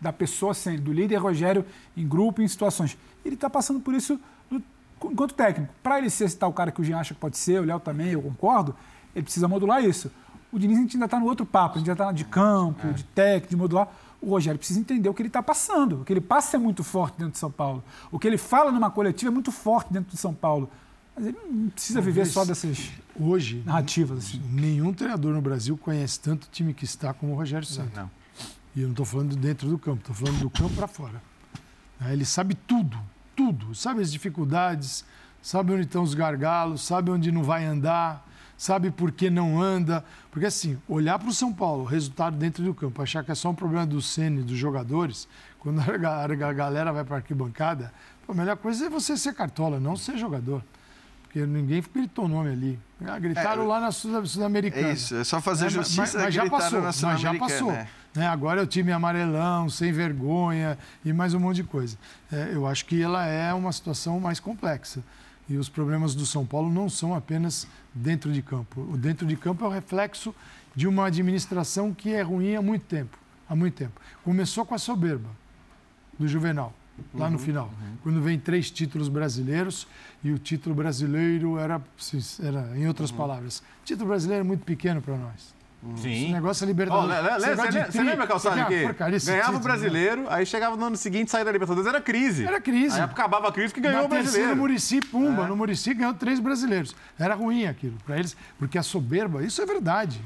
da 0.00 0.12
pessoa 0.12 0.54
Ceni, 0.54 0.78
do 0.78 0.92
líder 0.92 1.16
Rogério 1.16 1.64
em 1.96 2.06
grupo, 2.06 2.42
em 2.42 2.48
situações. 2.48 2.96
Ele 3.24 3.34
está 3.34 3.48
passando 3.48 3.80
por 3.80 3.94
isso 3.94 4.20
no- 4.50 4.62
enquanto 5.04 5.34
técnico. 5.34 5.72
Para 5.82 5.98
ele 5.98 6.10
ser 6.10 6.24
esse 6.24 6.36
tal 6.36 6.52
cara 6.52 6.70
que 6.70 6.80
o 6.80 6.84
Jean 6.84 6.98
acha 6.98 7.14
que 7.14 7.20
pode 7.20 7.36
ser, 7.36 7.60
o 7.60 7.64
Léo 7.64 7.80
também, 7.80 8.08
eu 8.08 8.22
concordo, 8.22 8.74
ele 9.14 9.22
precisa 9.24 9.48
modular 9.48 9.82
isso. 9.84 10.10
O 10.52 10.58
Diniz 10.58 10.78
a 10.78 10.80
gente 10.80 10.96
ainda 10.96 11.06
está 11.06 11.18
no 11.18 11.26
outro 11.26 11.44
papo, 11.44 11.74
a 11.76 11.78
gente 11.78 11.86
já 11.86 11.92
está 11.94 12.12
de 12.12 12.24
campo, 12.24 12.92
de 12.92 13.04
técnico, 13.04 13.48
de 13.50 13.56
modular. 13.56 13.88
O 14.20 14.30
Rogério 14.30 14.58
precisa 14.58 14.80
entender 14.80 15.08
o 15.08 15.14
que 15.14 15.22
ele 15.22 15.28
está 15.28 15.42
passando. 15.42 16.00
O 16.00 16.04
que 16.04 16.12
ele 16.12 16.20
passa 16.20 16.56
é 16.56 16.60
muito 16.60 16.82
forte 16.82 17.18
dentro 17.18 17.32
de 17.32 17.38
São 17.38 17.50
Paulo. 17.50 17.82
O 18.10 18.18
que 18.18 18.26
ele 18.26 18.38
fala 18.38 18.72
numa 18.72 18.90
coletiva 18.90 19.30
é 19.30 19.34
muito 19.34 19.52
forte 19.52 19.92
dentro 19.92 20.10
de 20.10 20.16
São 20.16 20.32
Paulo. 20.34 20.70
Mas 21.14 21.26
ele 21.26 21.38
não 21.50 21.70
precisa 21.70 22.00
viver 22.00 22.20
Talvez 22.20 22.34
só 22.34 22.44
dessas 22.44 22.90
Hoje, 23.18 23.62
narrativas. 23.64 24.18
Assim. 24.18 24.42
nenhum 24.50 24.92
treinador 24.92 25.32
no 25.32 25.40
Brasil 25.40 25.76
conhece 25.76 26.20
tanto 26.20 26.44
o 26.44 26.48
time 26.50 26.74
que 26.74 26.84
está 26.84 27.14
como 27.14 27.32
o 27.32 27.36
Rogério 27.36 27.66
Ceni. 27.66 27.90
Não. 27.94 28.10
E 28.74 28.80
eu 28.80 28.84
não 28.84 28.92
estou 28.92 29.06
falando 29.06 29.34
dentro 29.34 29.68
do 29.68 29.78
campo, 29.78 30.00
estou 30.00 30.14
falando 30.14 30.40
do 30.40 30.50
campo 30.50 30.74
para 30.74 30.86
fora. 30.86 31.22
Né, 31.98 32.12
Ele 32.12 32.26
sabe 32.26 32.54
tudo, 32.54 32.98
tudo. 33.34 33.74
Sabe 33.74 34.02
as 34.02 34.12
dificuldades, 34.12 35.04
sabe 35.40 35.72
onde 35.72 35.82
estão 35.82 36.02
os 36.02 36.12
gargalos, 36.12 36.82
sabe 36.82 37.10
onde 37.10 37.32
não 37.32 37.42
vai 37.42 37.64
andar, 37.64 38.26
sabe 38.56 38.90
por 38.90 39.10
que 39.12 39.28
não 39.30 39.60
anda. 39.60 40.04
Porque 40.30 40.46
assim, 40.46 40.78
olhar 40.88 41.18
para 41.18 41.28
o 41.28 41.32
São 41.32 41.52
Paulo, 41.52 41.82
o 41.82 41.86
resultado 41.86 42.36
dentro 42.36 42.62
do 42.64 42.74
campo, 42.74 43.02
achar 43.02 43.24
que 43.24 43.30
é 43.32 43.34
só 43.34 43.50
um 43.50 43.54
problema 43.54 43.86
do 43.86 44.00
Sene, 44.02 44.42
dos 44.42 44.56
jogadores, 44.58 45.28
quando 45.58 45.80
a 45.90 45.96
ga- 45.96 46.24
a 46.48 46.52
galera 46.52 46.92
vai 46.92 47.04
para 47.04 47.16
a 47.16 47.18
arquibancada, 47.18 47.92
a 48.28 48.34
melhor 48.34 48.56
coisa 48.56 48.86
é 48.86 48.90
você 48.90 49.16
ser 49.16 49.34
cartola, 49.34 49.78
não 49.80 49.96
ser 49.96 50.16
jogador. 50.18 50.62
Porque 51.22 51.44
ninguém 51.44 51.82
gritou 51.94 52.24
o 52.24 52.28
nome 52.28 52.50
ali. 52.50 52.78
Ah, 53.04 53.18
gritaram 53.18 53.64
É, 53.64 53.66
lá 53.66 53.78
na 53.80 53.92
Sul- 53.92 54.24
Sul-Americana. 54.24 54.88
É 54.88 54.92
isso, 54.94 55.14
é 55.16 55.22
só 55.24 55.40
fazer 55.40 55.64
É, 55.64 55.64
mas- 55.66 55.74
justiça 55.74 56.18
mas, 56.18 56.28
e 56.28 56.30
já 56.30 56.48
passou, 56.48 56.80
na 56.80 56.86
mas 56.86 57.20
já 57.20 57.34
passou. 57.34 57.70
é. 57.72 57.86
né? 58.14 58.26
Agora 58.26 58.60
é 58.60 58.64
o 58.64 58.66
time 58.66 58.90
amarelão, 58.90 59.68
sem 59.68 59.92
vergonha 59.92 60.78
e 61.04 61.12
mais 61.12 61.34
um 61.34 61.38
monte 61.40 61.56
de 61.56 61.64
coisa. 61.64 61.98
É, 62.32 62.50
eu 62.54 62.66
acho 62.66 62.86
que 62.86 63.02
ela 63.02 63.26
é 63.26 63.52
uma 63.52 63.70
situação 63.70 64.18
mais 64.18 64.40
complexa. 64.40 65.02
E 65.48 65.56
os 65.56 65.68
problemas 65.68 66.14
do 66.14 66.26
São 66.26 66.44
Paulo 66.44 66.68
não 66.72 66.88
são 66.88 67.14
apenas 67.14 67.66
dentro 67.94 68.32
de 68.32 68.42
campo. 68.42 68.80
O 68.80 68.96
dentro 68.96 69.26
de 69.26 69.36
campo 69.36 69.64
é 69.64 69.68
o 69.68 69.70
reflexo 69.70 70.34
de 70.74 70.86
uma 70.88 71.06
administração 71.06 71.94
que 71.94 72.12
é 72.12 72.20
ruim 72.22 72.54
há 72.56 72.62
muito 72.62 72.84
tempo. 72.84 73.16
Há 73.48 73.54
muito 73.54 73.74
tempo. 73.74 74.00
Começou 74.24 74.66
com 74.66 74.74
a 74.74 74.78
soberba 74.78 75.28
do 76.18 76.26
Juvenal, 76.26 76.74
lá 77.14 77.26
Uhum, 77.26 77.32
no 77.32 77.38
final. 77.38 77.70
Quando 78.02 78.20
vem 78.20 78.38
três 78.38 78.70
títulos 78.70 79.08
brasileiros 79.08 79.86
e 80.24 80.32
o 80.32 80.38
título 80.38 80.74
brasileiro 80.74 81.58
era, 81.58 81.80
era 82.42 82.76
em 82.76 82.88
outras 82.88 83.10
Uhum. 83.10 83.16
palavras, 83.16 83.62
título 83.84 84.08
brasileiro 84.08 84.40
é 84.44 84.46
muito 84.46 84.64
pequeno 84.64 85.00
para 85.00 85.16
nós. 85.16 85.54
Esse 85.94 86.02
Sim. 86.02 86.32
negócio 86.32 86.64
é 86.64 86.66
Ó, 86.66 86.68
Libertadores. 86.68 87.16
Esse 87.36 87.46
negócio 87.50 87.72
Você 87.72 87.84
tri- 87.98 88.02
lembra, 88.02 88.26
Calçado, 88.26 88.60
Ah, 88.60 88.64
que 88.64 88.74
esse 88.74 89.26
ganhava 89.26 89.50
o 89.50 89.52
título, 89.52 89.52
né? 89.52 89.60
brasileiro, 89.60 90.26
aí 90.28 90.44
chegava 90.46 90.76
no 90.76 90.84
ano 90.86 90.96
seguinte, 90.96 91.30
saía 91.30 91.44
da 91.44 91.52
Libertadores, 91.52 91.86
era 91.88 92.00
crise. 92.00 92.44
Era 92.44 92.60
crise. 92.60 92.96
Aí 92.96 93.02
acabava 93.02 93.48
a 93.48 93.52
crise 93.52 93.72
que 93.72 93.80
ganhou 93.80 94.00
Na 94.00 94.06
o 94.06 94.08
brasileiro. 94.08 94.56
Murici, 94.56 95.00
pumba. 95.00 95.46
No 95.46 95.54
Murici 95.56 95.94
ganhou 95.94 96.14
três 96.14 96.40
brasileiros. 96.40 96.94
Era 97.18 97.34
ruim 97.34 97.66
aquilo 97.66 97.96
para 98.04 98.18
eles, 98.18 98.36
porque 98.58 98.76
a 98.78 98.82
soberba, 98.82 99.42
isso 99.44 99.62
é 99.62 99.66
verdade. 99.66 100.20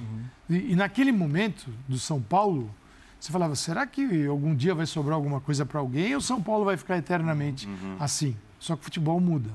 E, 0.48 0.72
e 0.72 0.76
naquele 0.76 1.12
momento 1.12 1.66
do 1.86 1.98
São 1.98 2.22
Paulo, 2.22 2.70
você 3.18 3.30
falava, 3.30 3.54
será 3.54 3.86
que 3.86 4.26
algum 4.26 4.54
dia 4.54 4.74
vai 4.74 4.86
sobrar 4.86 5.14
alguma 5.16 5.40
coisa 5.40 5.66
para 5.66 5.78
alguém 5.78 6.14
ou 6.14 6.20
São 6.22 6.40
Paulo 6.40 6.64
vai 6.64 6.76
ficar 6.78 6.96
eternamente 6.96 7.68
assim? 7.98 8.34
Só 8.58 8.74
que 8.76 8.80
o 8.82 8.84
futebol 8.84 9.20
muda. 9.20 9.50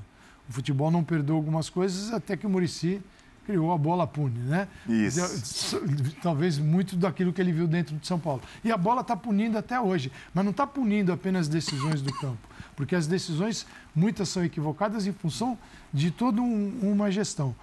O 0.48 0.54
futebol 0.54 0.92
não 0.92 1.04
perdoa 1.04 1.36
algumas 1.38 1.68
coisas 1.70 2.14
até 2.14 2.38
que 2.38 2.46
o 2.46 2.50
Murici 2.50 3.02
criou 3.46 3.72
a 3.72 3.78
bola 3.78 4.08
pune, 4.08 4.40
né? 4.40 4.68
Isso. 4.90 5.80
Talvez 6.22 6.58
muito 6.58 6.96
daquilo 6.96 7.32
que 7.32 7.40
ele 7.42 7.52
viu 7.52 7.68
dentro 7.68 7.96
de 7.96 8.06
São 8.08 8.20
Paulo. 8.20 8.42
E 8.64 8.72
a 8.72 8.78
bola 8.78 9.02
está 9.02 9.16
punindo 9.16 9.58
até 9.58 9.80
hoje, 9.80 10.12
mas 10.34 10.44
não 10.44 10.52
está 10.52 10.66
punindo 10.66 11.12
apenas 11.14 11.48
decisões 11.48 12.02
do 12.02 12.12
campo, 12.14 12.40
porque 12.76 12.96
as 12.96 13.08
decisões, 13.08 13.66
muitas 13.96 14.30
são 14.30 14.44
equivocadas 14.44 15.06
em 15.08 15.14
função 15.14 15.58
de 15.94 16.10
toda 16.12 16.42
um- 16.42 16.80
uma 16.82 17.12
gestão. 17.12 17.56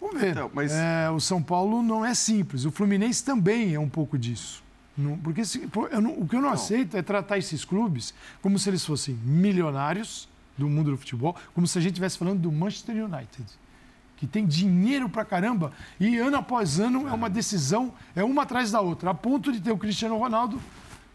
Vamos 0.00 0.20
ver. 0.20 0.32
Então, 0.32 0.50
mas- 0.52 0.72
É, 0.72 1.08
o 1.10 1.20
São 1.20 1.42
Paulo 1.42 1.82
não 1.82 2.04
é 2.04 2.14
simples. 2.14 2.64
O 2.64 2.70
Fluminense 2.70 3.24
também 3.24 3.74
é 3.74 3.80
um 3.80 3.88
pouco 3.88 4.18
disso. 4.18 4.62
Não- 4.96 5.16
porque 5.18 5.44
se- 5.44 5.68
não- 6.00 6.18
o 6.20 6.28
que 6.28 6.36
eu 6.36 6.42
não 6.42 6.50
aceito 6.50 6.96
é 6.96 7.02
tratar 7.02 7.38
esses 7.38 7.64
clubes 7.64 8.12
como 8.42 8.58
se 8.58 8.68
eles 8.68 8.84
fossem 8.84 9.14
milionários 9.24 10.28
do 10.56 10.68
mundo 10.68 10.90
do 10.90 10.96
futebol, 10.96 11.34
como 11.54 11.66
se 11.66 11.76
a 11.78 11.80
gente 11.80 11.92
estivesse 11.92 12.16
falando 12.18 12.38
do 12.40 12.52
Manchester 12.52 12.94
United 13.04 13.44
que 14.16 14.26
tem 14.26 14.46
dinheiro 14.46 15.08
pra 15.08 15.24
caramba 15.24 15.72
e 15.98 16.16
ano 16.18 16.36
após 16.36 16.78
ano 16.80 17.08
é 17.08 17.12
uma 17.12 17.28
decisão, 17.28 17.92
é 18.14 18.22
uma 18.24 18.42
atrás 18.42 18.70
da 18.70 18.80
outra, 18.80 19.10
a 19.10 19.14
ponto 19.14 19.52
de 19.52 19.60
ter 19.60 19.72
o 19.72 19.78
Cristiano 19.78 20.16
Ronaldo 20.16 20.60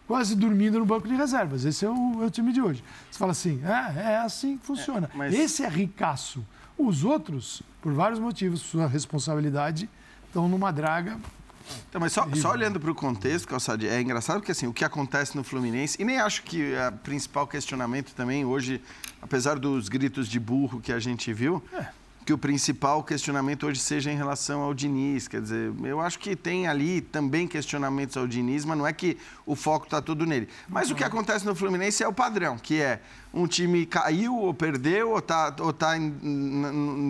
quase 0.08 0.36
dormindo 0.36 0.80
no 0.80 0.86
banco 0.86 1.08
de 1.08 1.14
reservas. 1.16 1.66
Esse 1.66 1.86
é 1.86 1.90
o, 1.90 2.24
é 2.24 2.26
o 2.26 2.30
time 2.32 2.52
de 2.52 2.62
hoje. 2.62 2.84
Você 3.12 3.18
fala 3.20 3.32
assim, 3.32 3.62
é, 3.64 4.12
é 4.14 4.18
assim 4.18 4.58
que 4.58 4.66
funciona. 4.66 5.10
mas- 5.14 5.34
Esse 5.34 5.64
é 5.64 5.70
ricaço. 5.70 6.44
Os 6.78 7.04
outros, 7.04 7.62
por 7.82 7.94
vários 7.94 8.20
motivos, 8.20 8.62
sua 8.62 8.88
responsabilidade, 8.88 9.90
estão 10.28 10.48
numa 10.48 10.72
draga. 10.72 11.18
Então, 11.88 12.02
mas 12.02 12.12
só, 12.14 12.28
só 12.36 12.52
olhando 12.52 12.80
para 12.80 12.90
o 12.90 12.96
contexto, 12.96 13.48
Calçade, 13.48 13.88
é 13.88 14.02
engraçado 14.02 14.38
porque 14.38 14.52
assim, 14.52 14.66
o 14.66 14.74
que 14.74 14.84
acontece 14.84 15.36
no 15.36 15.44
Fluminense, 15.44 16.02
e 16.02 16.06
nem 16.06 16.20
acho 16.20 16.42
que 16.42 16.74
o 16.74 16.92
principal 17.04 17.46
questionamento 17.46 18.12
também 18.16 18.44
hoje, 18.44 18.82
apesar 19.22 19.60
dos 19.60 19.88
gritos 19.88 20.28
de 20.28 20.40
burro 20.40 20.80
que 20.82 20.92
a 20.92 21.00
gente 21.00 21.32
viu, 21.32 21.64
que 22.30 22.34
o 22.34 22.38
principal 22.38 23.04
questionamento 23.04 23.66
hoje 23.66 23.80
seja 23.80 24.12
em 24.12 24.16
relação 24.16 24.62
ao 24.62 24.72
Diniz. 24.72 25.28
Quer 25.28 25.42
dizer, 25.42 25.74
eu 25.84 26.00
acho 26.00 26.20
que 26.20 26.36
tem 26.36 26.68
ali 26.68 27.02
também 27.02 27.48
questionamentos 27.48 28.16
ao 28.16 28.28
Diniz, 28.28 28.64
mas 28.66 28.78
não 28.78 28.86
é 28.86 28.94
que 28.94 29.18
o 29.48 29.56
foco 29.56 29.86
está 29.86 30.00
todo 30.00 30.28
nele. 30.28 30.48
Mas 30.68 30.92
o 30.92 30.96
que 30.96 31.04
acontece 31.04 31.44
no 31.44 31.56
Fluminense 31.56 32.04
é 32.04 32.08
o 32.08 32.14
padrão, 32.14 32.56
que 32.56 32.80
é 32.80 33.02
um 33.34 33.48
time 33.48 33.84
caiu 33.84 34.36
ou 34.36 34.54
perdeu 34.54 35.10
ou 35.10 35.18
está 35.18 35.56
ou 35.60 35.74
tá 35.74 35.94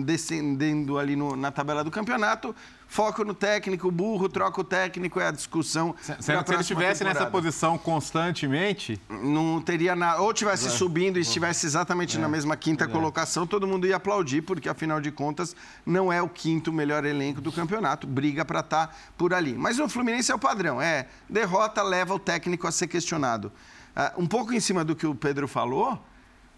descendendo 0.06 0.98
ali 0.98 1.16
no- 1.16 1.36
na 1.36 1.50
tabela 1.50 1.84
do 1.84 1.90
campeonato, 1.90 2.56
foco 2.90 3.24
no 3.24 3.32
técnico, 3.32 3.88
burro, 3.88 4.28
troca 4.28 4.60
o 4.60 4.64
técnico, 4.64 5.20
é 5.20 5.28
a 5.28 5.30
discussão. 5.30 5.94
Se, 6.02 6.12
se 6.20 6.32
ele 6.32 6.60
estivesse 6.60 7.04
nessa 7.04 7.24
posição 7.24 7.78
constantemente, 7.78 9.00
Não 9.08 9.62
teria 9.62 9.94
nada. 9.94 10.20
Ou 10.20 10.34
tivesse 10.34 10.66
É. 10.66 10.70
subindo 10.70 11.16
e 11.16 11.22
estivesse 11.22 11.64
exatamente 11.66 12.18
na 12.18 12.28
mesma 12.28 12.56
quinta 12.56 12.88
colocação, 12.88 13.46
todo 13.46 13.64
mundo 13.64 13.86
ia 13.86 13.94
aplaudir, 13.94 14.42
porque 14.42 14.68
afinal 14.68 15.00
de 15.00 15.12
contas 15.12 15.54
não 15.86 16.12
é 16.12 16.20
o 16.20 16.28
quinto 16.28 16.72
melhor 16.72 17.04
elenco 17.04 17.40
do 17.40 17.52
campeonato, 17.52 18.08
briga 18.08 18.44
para 18.44 18.58
estar 18.58 18.96
por 19.16 19.32
ali. 19.32 19.54
Mas 19.54 19.78
o 19.78 19.88
Fluminense 19.88 20.32
é 20.32 20.34
o 20.34 20.38
padrão, 20.38 20.82
é 20.82 21.06
derrota 21.28 21.82
leva 21.84 22.12
o 22.12 22.18
técnico 22.18 22.66
a 22.66 22.72
ser 22.72 22.88
questionado. 22.88 23.52
Ah, 23.94 24.12
um 24.18 24.26
pouco 24.26 24.52
em 24.52 24.58
cima 24.58 24.84
do 24.84 24.96
que 24.96 25.06
o 25.06 25.14
Pedro 25.14 25.46
falou, 25.46 25.96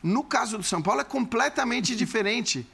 no 0.02 0.24
caso 0.24 0.56
do 0.56 0.64
São 0.64 0.80
Paulo 0.80 1.02
é 1.02 1.04
completamente 1.04 1.94
diferente, 1.96 2.66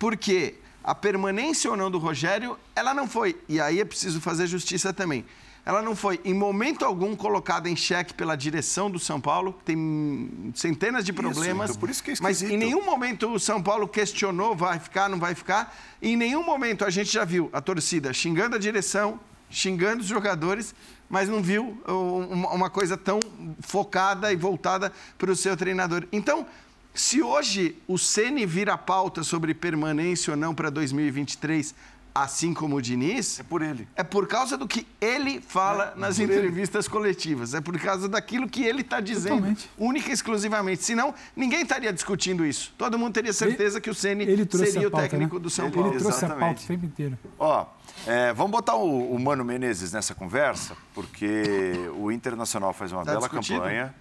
porque 0.00 0.56
a 0.84 0.94
permanência 0.94 1.70
ou 1.70 1.76
não 1.76 1.90
do 1.90 1.98
Rogério, 1.98 2.58
ela 2.76 2.92
não 2.92 3.08
foi, 3.08 3.40
e 3.48 3.58
aí 3.58 3.80
é 3.80 3.84
preciso 3.84 4.20
fazer 4.20 4.46
justiça 4.46 4.92
também. 4.92 5.24
Ela 5.66 5.80
não 5.80 5.96
foi, 5.96 6.20
em 6.26 6.34
momento 6.34 6.84
algum, 6.84 7.16
colocada 7.16 7.70
em 7.70 7.74
xeque 7.74 8.12
pela 8.12 8.36
direção 8.36 8.90
do 8.90 8.98
São 8.98 9.18
Paulo, 9.18 9.54
que 9.54 9.64
tem 9.64 10.52
centenas 10.54 11.06
de 11.06 11.12
problemas. 11.12 11.70
então 11.70 11.80
por 11.80 11.88
isso 11.88 12.04
que 12.04 12.10
é 12.10 12.14
mas 12.20 12.42
em 12.42 12.58
nenhum 12.58 12.84
momento 12.84 13.32
o 13.32 13.40
São 13.40 13.62
Paulo 13.62 13.88
questionou, 13.88 14.54
vai 14.54 14.78
ficar, 14.78 15.08
não 15.08 15.18
vai 15.18 15.34
ficar. 15.34 15.74
E 16.02 16.10
em 16.10 16.16
nenhum 16.16 16.44
momento 16.44 16.84
a 16.84 16.90
gente 16.90 17.10
já 17.10 17.24
viu 17.24 17.48
a 17.50 17.62
torcida 17.62 18.12
xingando 18.12 18.56
a 18.56 18.58
direção, 18.58 19.18
xingando 19.48 20.02
os 20.02 20.06
jogadores, 20.06 20.74
mas 21.08 21.30
não 21.30 21.42
viu 21.42 21.80
uh, 21.88 22.52
uma 22.52 22.68
coisa 22.68 22.94
tão 22.94 23.18
focada 23.60 24.30
e 24.30 24.36
voltada 24.36 24.92
para 25.16 25.30
o 25.30 25.36
seu 25.36 25.56
treinador. 25.56 26.06
Então, 26.12 26.46
se 26.94 27.20
hoje 27.22 27.76
o 27.88 27.98
Ceni 27.98 28.46
vira 28.46 28.78
pauta 28.78 29.22
sobre 29.22 29.52
permanência 29.52 30.30
ou 30.32 30.36
não 30.36 30.54
para 30.54 30.70
2023, 30.70 31.74
assim 32.14 32.54
como 32.54 32.76
o 32.76 32.80
Diniz, 32.80 33.40
É 33.40 33.42
por 33.42 33.60
ele. 33.60 33.88
é 33.96 34.04
por 34.04 34.28
causa 34.28 34.56
do 34.56 34.68
que 34.68 34.86
ele 35.00 35.40
fala 35.40 35.92
nas 35.96 36.20
entrevistas 36.20 36.86
coletivas. 36.86 37.54
É 37.54 37.60
por 37.60 37.76
causa 37.80 38.08
daquilo 38.08 38.48
que 38.48 38.62
ele 38.62 38.82
está 38.82 39.00
dizendo. 39.00 39.34
Totalmente. 39.38 39.68
Única 39.76 40.10
e 40.10 40.12
exclusivamente. 40.12 40.84
Senão, 40.84 41.12
ninguém 41.34 41.62
estaria 41.62 41.92
discutindo 41.92 42.46
isso. 42.46 42.72
Todo 42.78 42.96
mundo 42.96 43.12
teria 43.14 43.32
certeza 43.32 43.80
que 43.80 43.90
o 43.90 43.94
Ceni 43.94 44.22
Ele 44.22 44.48
seria 44.48 44.84
a 44.84 44.88
o 44.88 44.90
pauta, 44.92 45.08
técnico 45.08 45.34
né? 45.34 45.42
do 45.42 45.50
São 45.50 45.64
Ele 45.66 45.74
Paulo. 45.74 45.90
trouxe 45.98 46.06
a 46.24 46.28
pauta 46.28 46.34
exatamente. 46.36 46.64
o 46.64 46.68
tempo 46.68 46.86
inteiro. 46.86 47.18
Ó, 47.36 47.66
é, 48.06 48.32
vamos 48.32 48.52
botar 48.52 48.76
o, 48.76 49.12
o 49.12 49.18
Mano 49.18 49.44
Menezes 49.44 49.92
nessa 49.92 50.14
conversa, 50.14 50.76
porque 50.94 51.72
o 51.96 52.12
Internacional 52.12 52.72
faz 52.72 52.92
uma 52.92 53.04
Tá 53.04 53.10
bela 53.14 53.22
discutido? 53.28 53.58
campanha. 53.58 53.92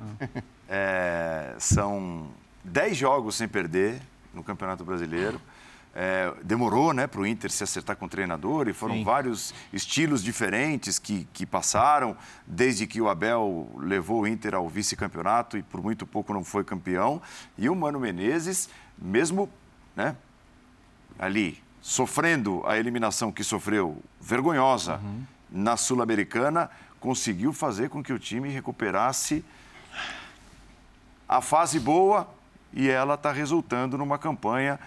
É, 0.69 1.55
são 1.57 2.27
10 2.63 2.97
jogos 2.97 3.35
sem 3.35 3.47
perder 3.47 4.01
no 4.33 4.43
Campeonato 4.43 4.83
Brasileiro. 4.83 5.39
é, 5.95 6.33
demorou 6.43 6.91
né, 6.91 7.05
para 7.05 7.21
o 7.21 7.27
Inter 7.27 7.51
se 7.51 7.63
acertar 7.63 7.95
com 7.95 8.05
o 8.05 8.09
treinador 8.09 8.67
e 8.67 8.73
foram 8.73 8.95
Sim. 8.95 9.03
vários 9.03 9.53
estilos 9.71 10.23
diferentes 10.23 10.97
que, 10.97 11.27
que 11.31 11.45
passaram, 11.45 12.17
desde 12.47 12.87
que 12.87 12.99
o 12.99 13.07
Abel 13.07 13.69
levou 13.77 14.21
o 14.21 14.27
Inter 14.27 14.55
ao 14.55 14.67
vice-campeonato 14.67 15.57
e 15.57 15.61
por 15.61 15.83
muito 15.83 16.07
pouco 16.07 16.33
não 16.33 16.43
foi 16.43 16.63
campeão. 16.63 17.21
E 17.57 17.69
o 17.69 17.75
Mano 17.75 17.99
Menezes, 17.99 18.69
mesmo 18.97 19.49
né, 19.95 20.15
ali 21.19 21.61
sofrendo 21.79 22.63
a 22.65 22.77
eliminação 22.77 23.31
que 23.31 23.43
sofreu, 23.43 24.01
vergonhosa, 24.19 24.99
na 25.51 25.77
Sul-Americana, 25.77 26.71
conseguiu 26.99 27.53
fazer 27.53 27.89
com 27.89 28.01
que 28.01 28.13
o 28.13 28.17
time 28.17 28.49
recuperasse 28.49 29.43
a 31.27 31.41
fase 31.41 31.79
boa 31.79 32.27
e 32.73 32.89
ela 32.89 33.13
está 33.15 33.31
resultando 33.31 33.97
numa 33.97 34.17
campanha 34.17 34.79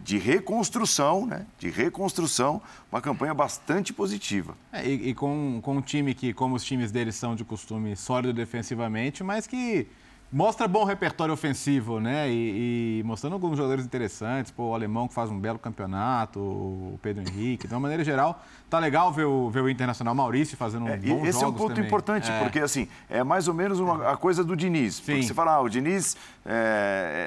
de 0.00 0.16
reconstrução, 0.16 1.26
né? 1.26 1.44
De 1.58 1.68
reconstrução, 1.68 2.62
uma 2.90 3.00
campanha 3.00 3.34
bastante 3.34 3.92
positiva. 3.92 4.54
É, 4.72 4.86
e, 4.86 5.10
e 5.10 5.14
com, 5.14 5.58
com 5.62 5.76
um 5.76 5.80
time 5.82 6.14
que, 6.14 6.32
como 6.32 6.54
os 6.54 6.64
times 6.64 6.90
deles 6.90 7.14
são 7.16 7.34
de 7.34 7.44
costume, 7.44 7.94
sólido 7.96 8.32
defensivamente, 8.32 9.22
mas 9.22 9.46
que 9.46 9.86
mostra 10.30 10.68
bom 10.68 10.84
repertório 10.84 11.32
ofensivo, 11.32 12.00
né? 12.00 12.30
E, 12.30 13.00
e 13.00 13.02
mostrando 13.02 13.32
alguns 13.32 13.56
jogadores 13.56 13.84
interessantes, 13.84 14.52
pô, 14.52 14.68
o 14.70 14.74
alemão 14.74 15.08
que 15.08 15.14
faz 15.14 15.30
um 15.30 15.38
belo 15.38 15.58
campeonato, 15.58 16.38
o 16.38 16.98
Pedro 17.02 17.22
Henrique. 17.26 17.66
De 17.66 17.72
uma 17.74 17.80
maneira 17.80 18.04
geral, 18.04 18.42
tá 18.68 18.78
legal 18.78 19.10
ver 19.10 19.24
o, 19.24 19.48
ver 19.48 19.62
o 19.62 19.70
Internacional 19.70 20.14
Maurício 20.14 20.54
fazendo 20.56 20.84
um 20.84 20.88
É, 20.88 20.96
bons 20.98 21.26
esse 21.26 21.42
é 21.42 21.46
um 21.46 21.52
ponto 21.52 21.68
também. 21.70 21.86
importante, 21.86 22.30
É. 22.30 22.38
porque 22.40 22.60
assim, 22.60 22.88
é 23.08 23.24
mais 23.24 23.48
ou 23.48 23.54
menos 23.54 23.80
uma, 23.80 24.12
a 24.12 24.16
coisa 24.18 24.44
do 24.44 24.54
Diniz. 24.54 25.00
Porque 25.00 25.22
Sim. 25.22 25.28
você 25.28 25.34
fala, 25.34 25.52
ah, 25.54 25.60
o 25.62 25.68
Diniz 25.68 26.14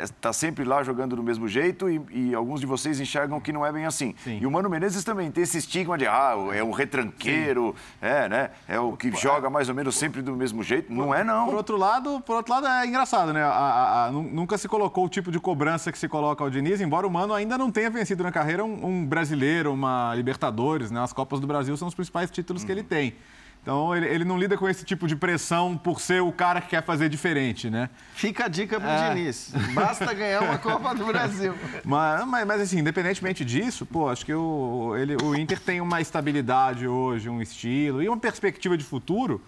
está 0.03 0.33
sempre 0.33 0.63
lá 0.63 0.83
jogando 0.83 1.15
do 1.15 1.23
mesmo 1.23 1.47
jeito 1.47 1.89
e, 1.89 2.01
e 2.11 2.35
alguns 2.35 2.59
de 2.59 2.65
vocês 2.65 2.99
enxergam 2.99 3.39
que 3.39 3.51
não 3.53 3.65
é 3.65 3.71
bem 3.71 3.85
assim. 3.85 4.15
Sim. 4.23 4.39
E 4.41 4.45
o 4.45 4.51
Mano 4.51 4.69
Menezes 4.69 5.03
também 5.03 5.29
tem 5.31 5.43
esse 5.43 5.57
estigma 5.57 5.97
de, 5.97 6.07
ah, 6.07 6.33
é 6.53 6.63
o 6.63 6.71
retranqueiro, 6.71 7.75
é, 8.01 8.27
né? 8.27 8.49
É 8.67 8.79
o 8.79 8.95
que 8.97 9.11
joga 9.15 9.49
mais 9.49 9.69
ou 9.69 9.75
menos 9.75 9.95
sempre 9.95 10.21
do 10.21 10.35
mesmo 10.35 10.63
jeito. 10.63 10.91
Não 10.91 11.13
é, 11.13 11.19
Por 11.19 11.25
não. 11.25 11.53
outro 11.55 11.77
lado, 11.77 12.21
por 12.21 12.35
outro 12.35 12.53
lado 12.53 12.67
é 12.67 12.85
engraçado, 12.87 13.31
né? 13.33 13.43
A- 13.43 13.47
a- 13.49 14.05
a- 14.07 14.11
nu- 14.11 14.23
nunca 14.23 14.57
se 14.57 14.67
colocou 14.67 15.05
o 15.05 15.09
tipo 15.09 15.31
de 15.31 15.39
cobrança 15.39 15.91
que 15.91 15.97
se 15.97 16.07
coloca 16.07 16.43
ao 16.43 16.49
Diniz, 16.49 16.81
embora 16.81 17.05
o 17.05 17.11
Mano 17.11 17.33
ainda 17.33 17.57
não 17.57 17.71
tenha 17.71 17.89
vencido 17.89 18.23
na 18.23 18.31
carreira 18.31 18.63
um, 18.63 18.85
um 18.85 19.05
brasileiro, 19.05 19.73
uma 19.73 20.13
Libertadores, 20.15 20.89
né? 20.91 20.99
As 21.01 21.13
Copas 21.13 21.39
do 21.39 21.47
Brasil 21.47 21.75
são 21.77 21.87
os 21.87 21.93
principais 21.93 22.29
títulos 22.31 22.63
que 22.63 22.71
ele 22.71 22.83
tem. 22.83 23.15
Então 23.61 23.95
ele, 23.95 24.07
ele 24.07 24.25
não 24.25 24.39
lida 24.39 24.57
com 24.57 24.67
esse 24.67 24.83
tipo 24.83 25.07
de 25.07 25.15
pressão 25.15 25.77
por 25.77 26.01
ser 26.01 26.21
o 26.21 26.31
cara 26.31 26.59
que 26.59 26.69
quer 26.69 26.83
fazer 26.83 27.09
diferente, 27.09 27.69
né? 27.69 27.89
Fica 28.15 28.45
a 28.45 28.47
dica 28.47 28.79
pro 28.79 28.89
É. 28.89 29.09
Diniz. 29.13 29.53
Basta 29.73 30.11
ganhar 30.13 30.41
uma 30.41 30.57
Copa 30.59 30.95
do 30.95 31.05
Brasil. 31.05 31.53
Mas, 31.85 32.25
mas, 32.25 32.47
mas, 32.47 32.61
assim, 32.61 32.79
independentemente 32.79 33.45
disso, 33.45 33.85
pô, 33.85 34.09
acho 34.09 34.25
que 34.25 34.33
o, 34.33 34.95
ele, 34.97 35.15
o 35.23 35.35
Inter 35.35 35.59
tem 35.59 35.79
uma 35.79 36.01
estabilidade 36.01 36.87
hoje, 36.87 37.29
um 37.29 37.39
estilo 37.39 38.01
e 38.01 38.09
uma 38.09 38.17
perspectiva 38.17 38.75
de 38.75 38.83
futuro 38.83 39.39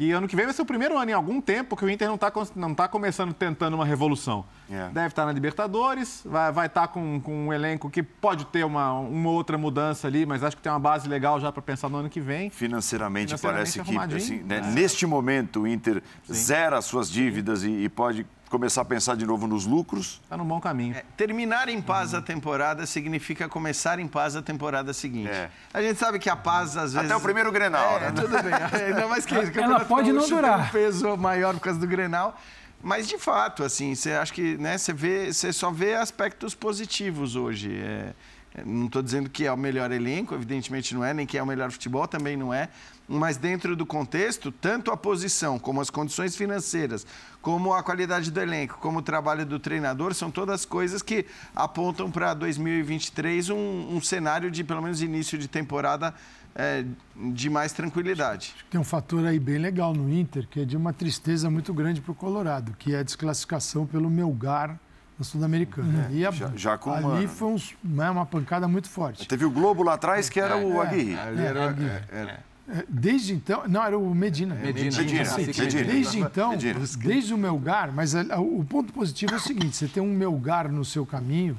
que 0.00 0.12
ano 0.12 0.26
que 0.26 0.34
vem 0.34 0.46
vai 0.46 0.54
ser 0.54 0.62
o 0.62 0.64
primeiro 0.64 0.96
ano 0.96 1.10
em 1.10 1.12
algum 1.12 1.42
tempo 1.42 1.76
que 1.76 1.84
o 1.84 1.90
Inter 1.90 2.08
não 2.08 2.14
está 2.14 2.32
não 2.56 2.74
tá 2.74 2.88
começando 2.88 3.34
tentando 3.34 3.74
uma 3.74 3.84
revolução. 3.84 4.46
É. 4.70 4.88
Deve 4.88 5.08
estar 5.08 5.26
na 5.26 5.32
Libertadores, 5.32 6.22
vai, 6.24 6.50
vai 6.50 6.66
estar 6.68 6.88
com, 6.88 7.20
com 7.20 7.48
um 7.48 7.52
elenco 7.52 7.90
que 7.90 8.02
pode 8.02 8.46
ter 8.46 8.64
uma, 8.64 8.94
uma 8.94 9.28
outra 9.28 9.58
mudança 9.58 10.06
ali, 10.08 10.24
mas 10.24 10.42
acho 10.42 10.56
que 10.56 10.62
tem 10.62 10.72
uma 10.72 10.80
base 10.80 11.06
legal 11.06 11.38
já 11.38 11.52
para 11.52 11.60
pensar 11.60 11.90
no 11.90 11.98
ano 11.98 12.08
que 12.08 12.18
vem. 12.18 12.48
Financeiramente, 12.48 13.36
Financeiramente 13.36 13.82
parece 13.94 14.24
que, 14.24 14.34
assim, 14.38 14.42
né, 14.42 14.62
É. 14.64 14.70
neste 14.70 15.04
momento, 15.04 15.60
o 15.60 15.66
Inter 15.66 16.02
zera 16.32 16.78
as 16.78 16.86
suas 16.86 17.10
dívidas 17.10 17.62
e, 17.62 17.68
e 17.70 17.88
pode 17.90 18.24
começar 18.50 18.82
a 18.82 18.84
pensar 18.84 19.16
de 19.16 19.24
novo 19.24 19.46
nos 19.46 19.64
lucros. 19.64 20.20
Está 20.24 20.36
no 20.36 20.44
bom 20.44 20.60
caminho. 20.60 20.94
É, 20.94 21.04
terminar 21.16 21.68
em 21.70 21.80
paz 21.80 22.12
a 22.12 22.20
temporada 22.20 22.84
significa 22.84 23.48
começar 23.48 23.98
em 23.98 24.06
paz 24.08 24.36
a 24.36 24.42
temporada 24.42 24.92
seguinte. 24.92 25.30
É. 25.30 25.48
A 25.72 25.80
gente 25.80 25.98
sabe 25.98 26.18
que 26.18 26.28
a 26.28 26.36
paz, 26.36 26.76
às 26.76 26.92
vezes. 26.92 27.10
Até 27.10 27.16
o 27.16 27.20
primeiro 27.22 27.50
Grenal, 27.50 27.96
É, 27.98 28.00
né? 28.00 28.12
tudo 28.20 28.30
bem. 28.42 28.52
Ainda 28.88 29.06
mais 29.08 29.24
que 29.24 29.34
isso. 29.40 29.52
o 29.52 29.60
Ela 29.60 29.80
pode 29.84 30.12
não 30.12 30.28
durar. 30.28 30.66
um 30.66 30.68
peso 30.68 31.16
maior 31.16 31.54
por 31.54 31.60
causa 31.60 31.78
do 31.78 31.86
Grenal. 31.86 32.38
Mas, 32.82 33.06
de 33.06 33.18
fato, 33.18 33.62
assim, 33.62 33.94
você 33.94 34.12
acha 34.12 34.32
que 34.32 34.56
né, 34.56 34.76
você, 34.78 34.92
vê, 34.92 35.32
você 35.32 35.52
só 35.52 35.70
vê 35.70 35.94
aspectos 35.94 36.54
positivos 36.54 37.36
hoje. 37.36 37.78
É, 37.78 38.12
é, 38.54 38.64
não 38.64 38.86
estou 38.86 39.02
dizendo 39.02 39.30
que 39.30 39.46
é 39.46 39.52
o 39.52 39.56
melhor 39.56 39.92
elenco, 39.92 40.34
evidentemente 40.34 40.94
não 40.94 41.04
é, 41.04 41.12
nem 41.14 41.24
que 41.26 41.38
é 41.38 41.42
o 41.42 41.46
melhor 41.46 41.70
futebol, 41.70 42.08
também 42.08 42.36
não 42.36 42.52
é. 42.52 42.68
Mas 43.12 43.36
dentro 43.36 43.74
do 43.74 43.84
contexto, 43.84 44.52
tanto 44.52 44.92
a 44.92 44.96
posição, 44.96 45.58
como 45.58 45.80
as 45.80 45.90
condições 45.90 46.36
financeiras, 46.36 47.04
como 47.42 47.74
a 47.74 47.82
qualidade 47.82 48.30
do 48.30 48.40
elenco, 48.40 48.78
como 48.78 49.00
o 49.00 49.02
trabalho 49.02 49.44
do 49.44 49.58
treinador, 49.58 50.14
são 50.14 50.30
todas 50.30 50.64
coisas 50.64 51.02
que 51.02 51.26
apontam 51.56 52.08
para 52.08 52.32
2023 52.34 53.50
um, 53.50 53.56
um 53.96 54.00
cenário 54.00 54.48
de, 54.48 54.62
pelo 54.62 54.80
menos, 54.80 55.02
início 55.02 55.36
de 55.36 55.48
temporada 55.48 56.14
é, 56.54 56.84
de 57.32 57.50
mais 57.50 57.72
tranquilidade. 57.72 58.54
Tem 58.70 58.80
um 58.80 58.84
fator 58.84 59.26
aí 59.26 59.40
bem 59.40 59.58
legal 59.58 59.92
no 59.92 60.08
Inter, 60.08 60.46
que 60.48 60.60
é 60.60 60.64
de 60.64 60.76
uma 60.76 60.92
tristeza 60.92 61.50
muito 61.50 61.74
grande 61.74 62.00
para 62.00 62.12
o 62.12 62.14
Colorado, 62.14 62.76
que 62.78 62.94
é 62.94 63.00
a 63.00 63.02
desclassificação 63.02 63.86
pelo 63.86 64.08
Melgar 64.08 64.78
na 65.18 65.24
Sul-Americana. 65.24 66.08
E 66.12 66.24
a- 66.24 66.30
Já- 66.30 66.52
já 66.54 66.78
com 66.78 66.92
ali 66.92 67.06
uma- 67.24 67.28
foi 67.28 67.48
uns- 67.48 67.74
né, 67.82 68.08
uma 68.08 68.24
pancada 68.24 68.68
muito 68.68 68.88
forte. 68.88 69.26
Teve 69.26 69.44
o 69.44 69.50
Globo 69.50 69.82
lá 69.82 69.94
atrás, 69.94 70.28
que 70.28 70.38
era 70.38 70.56
o 70.56 70.80
Aguirre. 70.80 71.16
Ali 71.18 71.42
era- 71.42 71.70
Aguirre. 71.70 71.90
é, 71.90 72.04
era- 72.12 72.30
É, 72.30 72.49
Desde 72.88 73.34
então, 73.34 73.66
não, 73.66 73.82
era 73.82 73.98
o 73.98 74.14
Medina. 74.14 74.54
Medina, 74.54 74.96
Medina, 74.98 75.24
Cacete. 75.24 75.60
Medina. 75.60 75.84
Desde 75.84 76.20
então, 76.20 76.50
Medina. 76.50 76.80
desde 76.98 77.34
o 77.34 77.38
Melgar, 77.38 77.92
mas 77.92 78.14
o 78.14 78.64
ponto 78.64 78.92
positivo 78.92 79.32
é 79.32 79.36
o 79.36 79.40
seguinte: 79.40 79.76
você 79.76 79.88
tem 79.88 80.02
um 80.02 80.12
Melgar 80.12 80.70
no 80.70 80.84
seu 80.84 81.04
caminho, 81.04 81.58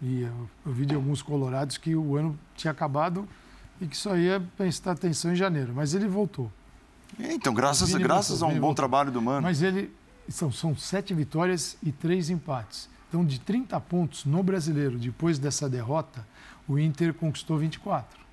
e 0.00 0.22
eu, 0.22 0.48
eu 0.64 0.72
vi 0.72 0.86
de 0.86 0.94
alguns 0.94 1.20
colorados 1.20 1.76
que 1.76 1.94
o 1.94 2.16
ano 2.16 2.38
tinha 2.56 2.70
acabado 2.70 3.28
e 3.80 3.86
que 3.86 3.96
só 3.96 4.16
ia 4.16 4.42
prestar 4.56 4.92
atenção 4.92 5.32
em 5.32 5.36
janeiro, 5.36 5.72
mas 5.74 5.94
ele 5.94 6.08
voltou. 6.08 6.50
Então, 7.18 7.52
graças, 7.52 7.90
Vini 7.90 8.02
graças 8.02 8.40
voltou, 8.40 8.48
a 8.48 8.50
um 8.50 8.54
bom 8.54 8.60
voltou. 8.68 8.74
trabalho 8.76 9.10
do 9.10 9.20
Mano. 9.20 9.42
Mas 9.42 9.62
ele. 9.62 9.92
São, 10.26 10.50
são 10.50 10.74
sete 10.74 11.12
vitórias 11.12 11.76
e 11.82 11.92
três 11.92 12.30
empates. 12.30 12.88
Então, 13.08 13.22
de 13.22 13.38
30 13.38 13.78
pontos 13.80 14.24
no 14.24 14.42
brasileiro, 14.42 14.98
depois 14.98 15.38
dessa 15.38 15.68
derrota, 15.68 16.26
o 16.66 16.78
Inter 16.78 17.12
conquistou 17.12 17.58
24. 17.58 18.23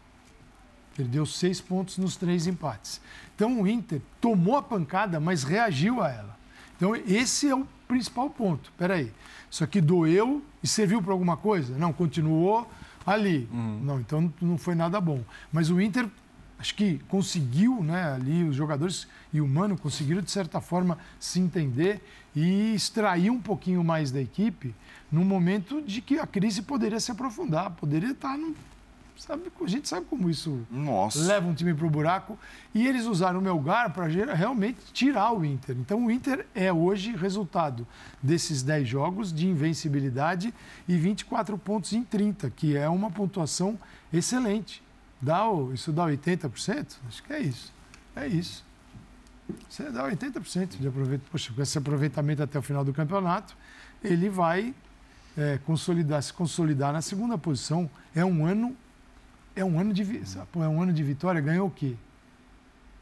Perdeu 0.96 1.26
seis 1.26 1.62
pontos 1.62 1.98
nos 1.98 2.16
três 2.16 2.48
empates. 2.48 3.02
Então, 3.36 3.62
o 3.62 3.68
Inter 3.68 4.02
tomou 4.20 4.58
a 4.58 4.64
pancada, 4.64 5.20
mas 5.20 5.44
reagiu 5.44 6.02
a 6.02 6.10
ela. 6.10 6.38
Então, 6.76 6.96
esse 6.96 7.48
é 7.48 7.56
o 7.56 7.68
principal 7.88 8.30
ponto. 8.30 8.72
Peraí, 8.78 9.12
isso 9.50 9.64
aqui 9.64 9.80
doeu 9.80 10.44
e 10.64 10.68
serviu 10.68 11.02
para 11.02 11.12
alguma 11.12 11.38
coisa? 11.38 11.78
Não, 11.78 11.94
continuou 11.94 12.70
ali. 13.06 13.48
Não, 13.52 14.00
então 14.00 14.34
não 14.42 14.58
foi 14.58 14.76
nada 14.76 15.00
bom. 15.00 15.24
Mas 15.52 15.70
o 15.70 15.80
Inter 15.80 16.08
acho 16.58 16.76
que 16.76 17.00
conseguiu, 17.08 17.84
né, 17.84 18.14
ali 18.14 18.44
os 18.44 18.56
jogadores 18.56 19.08
e 19.34 19.42
o 19.42 19.48
Mano 19.48 19.78
conseguiram 19.78 20.22
de 20.22 20.30
certa 20.30 20.62
forma 20.62 20.98
se 21.20 21.40
entender 21.40 22.02
e 22.36 22.74
extrair 22.76 23.32
um 23.32 23.42
pouquinho 23.42 23.84
mais 23.84 24.12
da 24.12 24.22
equipe 24.22 24.74
num 25.12 25.26
momento 25.26 25.82
de 25.82 26.02
que 26.02 26.20
a 26.20 26.28
crise 26.28 26.62
poderia 26.62 27.00
se 27.00 27.12
aprofundar, 27.12 27.72
poderia 27.72 28.12
estar 28.12 28.38
no 28.38 28.56
sabe, 29.22 29.52
a 29.62 29.68
gente 29.68 29.88
sabe 29.88 30.06
como 30.08 30.30
isso 30.30 30.66
Nossa. 30.70 31.20
leva 31.20 31.48
um 31.48 31.54
time 31.54 31.74
para 31.74 31.86
o 31.86 31.90
buraco 31.90 32.38
e 32.74 32.88
eles 32.88 33.06
usaram 33.06 33.40
o 33.40 33.42
Melgar 33.42 33.94
para 33.94 34.06
realmente 34.08 34.80
tirar 34.92 35.32
o 35.32 35.46
Inter. 35.46 35.78
Então 35.80 36.06
o 36.06 36.12
Inter 36.12 36.46
é 36.56 36.74
hoje 36.74 37.16
resultado 37.16 37.88
desses 38.22 38.64
10 38.64 38.88
jogos 38.88 39.32
de 39.32 39.48
invencibilidade 39.48 40.54
e 40.88 40.98
24 40.98 41.58
pontos 41.58 41.94
em 41.94 42.04
30, 42.04 42.50
que 42.50 42.76
é 42.76 42.90
uma 42.90 43.12
pontuação 43.12 43.78
excelente. 44.12 44.82
Dá 45.22 45.44
isso 45.74 45.92
dá 45.92 46.08
80%? 46.08 46.96
Acho 47.08 47.24
que 47.24 47.32
é 47.32 47.40
isso. 47.40 47.72
É 48.16 48.28
isso. 48.28 48.66
Você 49.70 49.90
dá 49.90 50.10
80% 50.10 50.80
de 50.80 50.88
aproveitamento. 50.88 51.30
Poxa, 51.32 51.54
com 51.54 51.62
esse 51.62 51.78
aproveitamento 51.78 52.42
até 52.42 52.58
o 52.58 52.62
final 52.62 52.84
do 52.84 52.92
campeonato, 52.92 53.56
ele 54.04 54.30
vai 54.30 54.74
é, 55.38 55.60
consolidar, 55.66 56.22
se 56.22 56.34
consolidar 56.34 56.92
na 56.92 57.02
segunda 57.02 57.38
posição. 57.38 57.90
É 58.16 58.26
um 58.26 58.46
ano, 58.46 58.76
é 59.56 59.64
um 59.64 59.80
ano 59.80 59.94
de, 59.94 60.04
pô, 60.52 60.64
é 60.64 60.68
um 60.68 60.82
ano 60.82 60.94
de 60.94 61.04
vitória. 61.04 61.42
Ganhou 61.42 61.68
o 61.68 61.72
quê? 61.72 61.96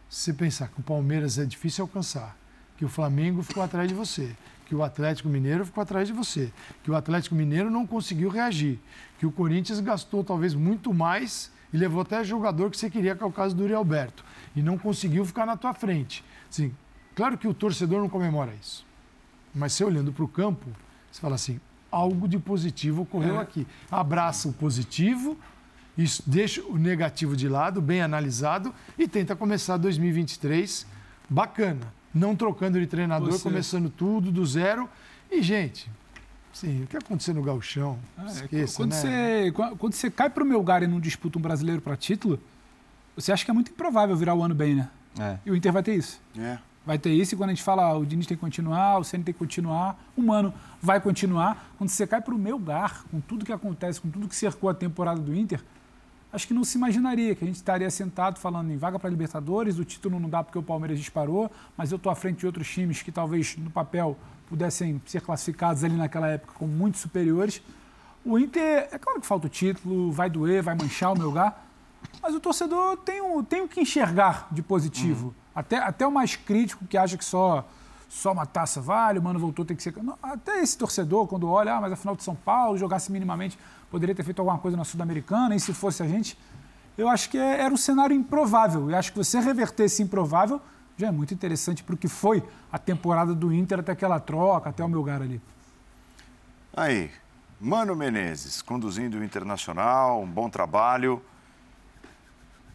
Se 0.10 0.24
você 0.24 0.34
pensar 0.34 0.68
que 0.70 0.80
o 0.80 0.84
Palmeiras 0.84 1.38
é 1.38 1.46
difícil 1.46 1.84
alcançar, 1.84 2.36
que 2.78 2.86
o 2.86 2.90
Flamengo 2.90 3.44
ficou 3.44 3.62
atrás 3.62 3.88
de 3.88 3.94
você, 3.94 4.36
que 4.66 4.76
o 4.76 4.84
Atlético 4.84 5.30
Mineiro 5.30 5.66
ficou 5.66 5.82
atrás 5.82 6.08
de 6.08 6.14
você, 6.14 6.52
que 6.84 6.90
o 6.90 6.96
Atlético 6.96 7.36
Mineiro 7.36 7.70
não 7.70 7.86
conseguiu 7.86 8.30
reagir, 8.30 8.80
que 9.18 9.26
o 9.26 9.32
Corinthians 9.32 9.80
gastou 9.80 10.24
talvez 10.24 10.54
muito 10.54 10.94
mais 10.94 11.52
e 11.72 11.78
levou 11.78 12.02
até 12.02 12.24
jogador 12.24 12.72
que 12.72 12.78
você 12.78 12.90
queria, 12.90 13.16
que 13.16 13.24
é 13.24 13.26
o 13.26 13.32
caso 13.32 13.56
do 13.56 13.64
Uri 13.64 13.74
Alberto, 13.74 14.24
e 14.56 14.62
não 14.62 14.78
conseguiu 14.78 15.26
ficar 15.26 15.46
na 15.46 15.58
tua 15.58 15.74
frente. 15.74 16.24
Assim, 16.50 16.74
claro 17.16 17.38
que 17.38 17.48
o 17.48 17.54
torcedor 17.54 18.00
não 18.00 18.10
comemora 18.10 18.54
isso, 18.60 18.86
mas 19.54 19.74
você 19.74 19.84
olhando 19.84 20.12
para 20.12 20.24
o 20.24 20.28
campo, 20.28 20.68
você 21.12 21.22
fala 21.22 21.36
assim, 21.36 21.60
algo 21.92 22.28
de 22.28 22.40
positivo 22.40 23.04
ocorreu 23.04 23.40
aqui. 23.40 23.68
Abraça 23.92 24.48
o 24.48 24.54
positivo, 24.54 25.38
isso 26.04 26.24
deixa 26.26 26.62
o 26.64 26.78
negativo 26.78 27.36
de 27.36 27.48
lado, 27.50 27.82
bem 27.82 28.02
analisado, 28.02 28.74
e 28.98 29.08
tenta 29.08 29.36
começar 29.36 29.78
2023 29.78 30.86
bacana. 31.30 31.94
Não 32.14 32.36
trocando 32.36 32.80
de 32.80 32.88
treinador, 32.88 33.34
Você- 33.34 33.44
começando 33.44 33.90
tudo 33.90 34.32
do 34.32 34.46
zero. 34.46 34.90
E, 35.30 35.42
gente, 35.42 35.90
Sim, 36.52 36.84
o 36.84 36.88
que 36.88 36.98
aconteceu 36.98 37.34
no 37.34 37.44
Gauchão? 37.44 38.00
Ah, 38.18 38.24
é, 38.24 38.32
Esqueça, 38.32 38.78
quando, 38.78 38.92
né? 38.92 38.98
você, 38.98 39.52
quando 39.54 39.78
quando 39.78 39.94
você 39.94 40.10
cai 40.10 40.30
para 40.30 40.44
o 40.44 40.46
meu 40.46 40.58
lugar 40.58 40.82
e 40.82 40.88
não 40.88 41.00
disputa 41.00 41.38
um 41.38 41.42
brasileiro 41.42 41.80
para 41.82 41.96
título, 41.96 42.40
você 43.16 43.32
acha 43.32 43.46
que 43.46 43.52
é 43.52 43.54
muito 43.54 43.72
improvável 43.72 44.16
virar 44.16 44.34
o 44.34 44.44
ano 44.44 44.56
bem, 44.56 44.76
né? 44.76 44.90
É. 45.20 45.38
E 45.46 45.52
o 45.52 45.56
Inter 45.56 45.72
vai 45.72 45.84
ter 45.84 45.96
isso. 45.96 46.20
É. 46.38 46.58
Vai 46.86 46.98
ter 46.98 47.12
isso 47.12 47.36
e 47.36 47.38
quando 47.38 47.52
a 47.52 47.54
gente 47.54 47.64
fala 47.64 47.84
ah, 47.84 47.98
o 47.98 48.06
Diniz 48.06 48.26
tem 48.26 48.36
que 48.36 48.42
continuar, 48.42 48.98
o 48.98 49.04
Ceni 49.04 49.24
tem 49.24 49.32
que 49.34 49.38
continuar, 49.38 50.04
o 50.18 50.24
Mano 50.24 50.54
vai 50.82 51.00
continuar. 51.00 51.72
Quando 51.78 51.90
você 51.90 52.08
cai 52.08 52.20
para 52.20 52.34
o 52.34 52.38
meu 52.38 52.58
lugar, 52.58 53.04
com 53.12 53.22
tudo 53.22 53.46
que 53.46 53.54
acontece, 53.54 54.02
com 54.02 54.10
tudo 54.10 54.28
que 54.28 54.36
cercou 54.36 54.70
a 54.70 54.74
temporada 54.74 55.22
do 55.22 55.36
Inter, 55.36 55.64
acho 56.32 56.48
que 56.48 56.54
não 56.54 56.64
se 56.64 56.78
imaginaria 56.78 57.36
que 57.36 57.44
a 57.44 57.48
gente 57.48 57.58
estaria 57.58 57.90
sentado 57.90 58.40
falando 58.40 58.72
em 58.72 58.78
vaga 58.78 59.00
para 59.00 59.10
Libertadores, 59.10 59.80
o 59.80 59.86
título 59.86 60.20
não 60.20 60.30
dá 60.30 60.44
porque 60.44 60.58
o 60.58 60.64
Palmeiras 60.64 61.00
disparou, 61.00 61.52
mas 61.76 61.92
eu 61.92 61.96
estou 61.96 62.12
à 62.12 62.16
frente 62.16 62.40
de 62.40 62.46
outros 62.46 62.70
times 62.70 63.02
que 63.02 63.12
talvez 63.12 63.58
no 63.58 63.70
papel 63.70 64.18
pudessem 64.48 65.02
ser 65.06 65.22
classificados 65.22 65.84
ali 65.84 65.96
naquela 65.96 66.28
época 66.28 66.54
como 66.58 66.72
muito 66.72 66.98
superiores. 66.98 67.62
O 68.26 68.38
Inter, 68.38 68.90
é 68.92 68.98
claro 68.98 69.22
que 69.22 69.28
falta 69.28 69.48
o 69.48 69.50
título, 69.50 70.12
vai 70.12 70.30
doer, 70.30 70.62
vai 70.62 70.76
manchar 70.76 71.14
o 71.14 71.18
meu 71.18 71.28
lugar, 71.28 71.68
mas 72.22 72.36
o 72.36 72.40
torcedor 72.40 72.98
tem 72.98 73.22
o, 73.22 73.44
tem 73.44 73.62
o 73.62 73.68
que 73.68 73.82
enxergar 73.82 74.48
de 74.52 74.62
positivo. 74.62 75.34
Até, 75.56 75.78
até 75.78 76.06
o 76.06 76.12
mais 76.12 76.36
crítico 76.36 76.86
que 76.86 76.98
acha 76.98 77.18
que 77.18 77.26
só, 77.26 77.68
só 78.08 78.32
uma 78.32 78.46
taça 78.46 78.82
vale, 78.82 79.20
o 79.20 79.22
Mano 79.22 79.40
voltou, 79.40 79.66
tem 79.66 79.76
que 79.76 79.84
ser. 79.84 79.96
Não, 80.02 80.18
até 80.22 80.62
esse 80.62 80.78
torcedor, 80.78 81.28
quando 81.28 81.48
olha, 81.48 81.76
ah, 81.76 81.82
mas 81.82 81.94
a 81.94 81.96
final 81.96 82.16
de 82.16 82.24
São 82.24 82.36
Paulo, 82.36 82.78
jogasse 82.78 83.12
minimamente, 83.12 83.58
poderia 83.90 84.14
ter 84.16 84.24
feito 84.24 84.40
alguma 84.40 84.58
coisa 84.58 84.78
na 84.78 84.84
Sul-Americana, 84.84 85.56
e 85.56 85.60
se 85.60 85.74
fosse 85.74 86.04
a 86.04 86.08
gente. 86.08 86.38
Eu 86.98 87.08
acho 87.08 87.30
que 87.30 87.38
é- 87.38 87.62
era 87.62 87.74
um 87.74 87.78
cenário 87.78 88.16
improvável. 88.16 88.90
E 88.92 88.96
acho 88.96 89.12
que 89.12 89.18
você 89.18 89.40
reverter 89.40 89.86
esse 89.86 90.04
improvável 90.04 90.62
já 90.98 91.08
é 91.08 91.12
muito 91.12 91.34
interessante 91.34 91.82
para 91.82 91.96
o 91.96 91.98
que 91.98 92.10
foi 92.10 92.44
a 92.72 92.78
temporada 92.78 93.34
do 93.34 93.54
Inter 93.54 93.80
até 93.80 93.94
aquela 93.94 94.20
troca, 94.20 94.70
até 94.70 94.84
o 94.84 94.90
meu 94.90 95.00
lugar 95.00 95.22
ali. 95.22 95.42
Aí, 96.76 97.10
Mano 97.60 97.96
Menezes, 97.96 98.62
conduzindo 98.62 99.18
o 99.18 99.24
Internacional, 99.24 100.22
um 100.22 100.28
bom 100.28 100.50
trabalho. 100.50 101.22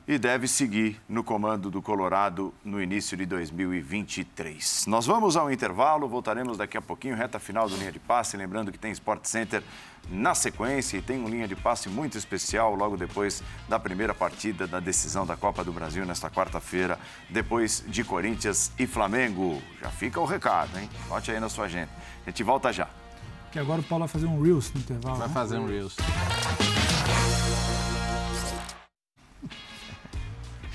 E 0.07 0.19
deve 0.19 0.47
seguir 0.47 1.01
no 1.09 1.25
comando 1.25 1.71
do 1.71 1.81
Colorado 1.81 2.53
no 2.63 2.83
início 2.83 3.17
de 3.17 3.25
2023. 3.25 4.85
Nós 4.87 5.07
vamos 5.07 5.35
ao 5.35 5.51
intervalo, 5.51 6.07
voltaremos 6.07 6.59
daqui 6.59 6.77
a 6.77 6.83
pouquinho, 6.83 7.17
reta 7.17 7.39
final 7.39 7.71
do 7.71 7.75
Linha 7.75 7.91
de 7.91 7.99
Passe. 7.99 8.37
Lembrando 8.37 8.71
que 8.71 8.77
tem 8.77 8.93
Sport 8.93 9.25
Center 9.25 9.63
na 10.11 10.35
sequência 10.35 10.99
e 10.99 11.03
tem 11.03 11.25
um 11.25 11.27
Linha 11.27 11.49
de 11.49 11.57
Passe 11.57 11.89
muito 11.89 12.19
especial 12.19 12.75
logo 12.75 12.99
depois 12.99 13.43
da 13.67 13.79
primeira 13.79 14.15
partida 14.15 14.67
da 14.67 14.79
decisão 14.79 15.25
da 15.25 15.39
Copa 15.39 15.65
do 15.65 15.73
Brasil 15.73 16.05
nesta 16.05 16.29
quarta-feira, 16.29 16.99
depois 17.31 17.83
de 17.87 18.05
Corinthians 18.05 18.73
e 18.79 18.87
Flamengo. 18.87 19.63
Já 19.81 19.89
fica 19.89 20.21
o 20.21 20.27
recado, 20.27 20.79
hein? 20.79 20.91
Note 21.09 21.31
aí 21.31 21.41
na 21.41 21.49
sua 21.49 21.65
agenda. 21.65 21.89
A 22.27 22.29
gente 22.29 22.43
volta 22.43 22.71
já. 22.71 22.91
Que 23.51 23.59
agora 23.59 23.81
o 23.81 23.85
Paulo 23.85 24.05
vai 24.05 24.13
fazer 24.13 24.27
um 24.27 24.43
Reels 24.43 24.71
no 24.75 24.81
intervalo. 24.81 25.17
Vai 25.17 25.29
né? 25.29 25.33
fazer 25.33 25.57
um 25.57 25.67
Reels. 25.67 25.97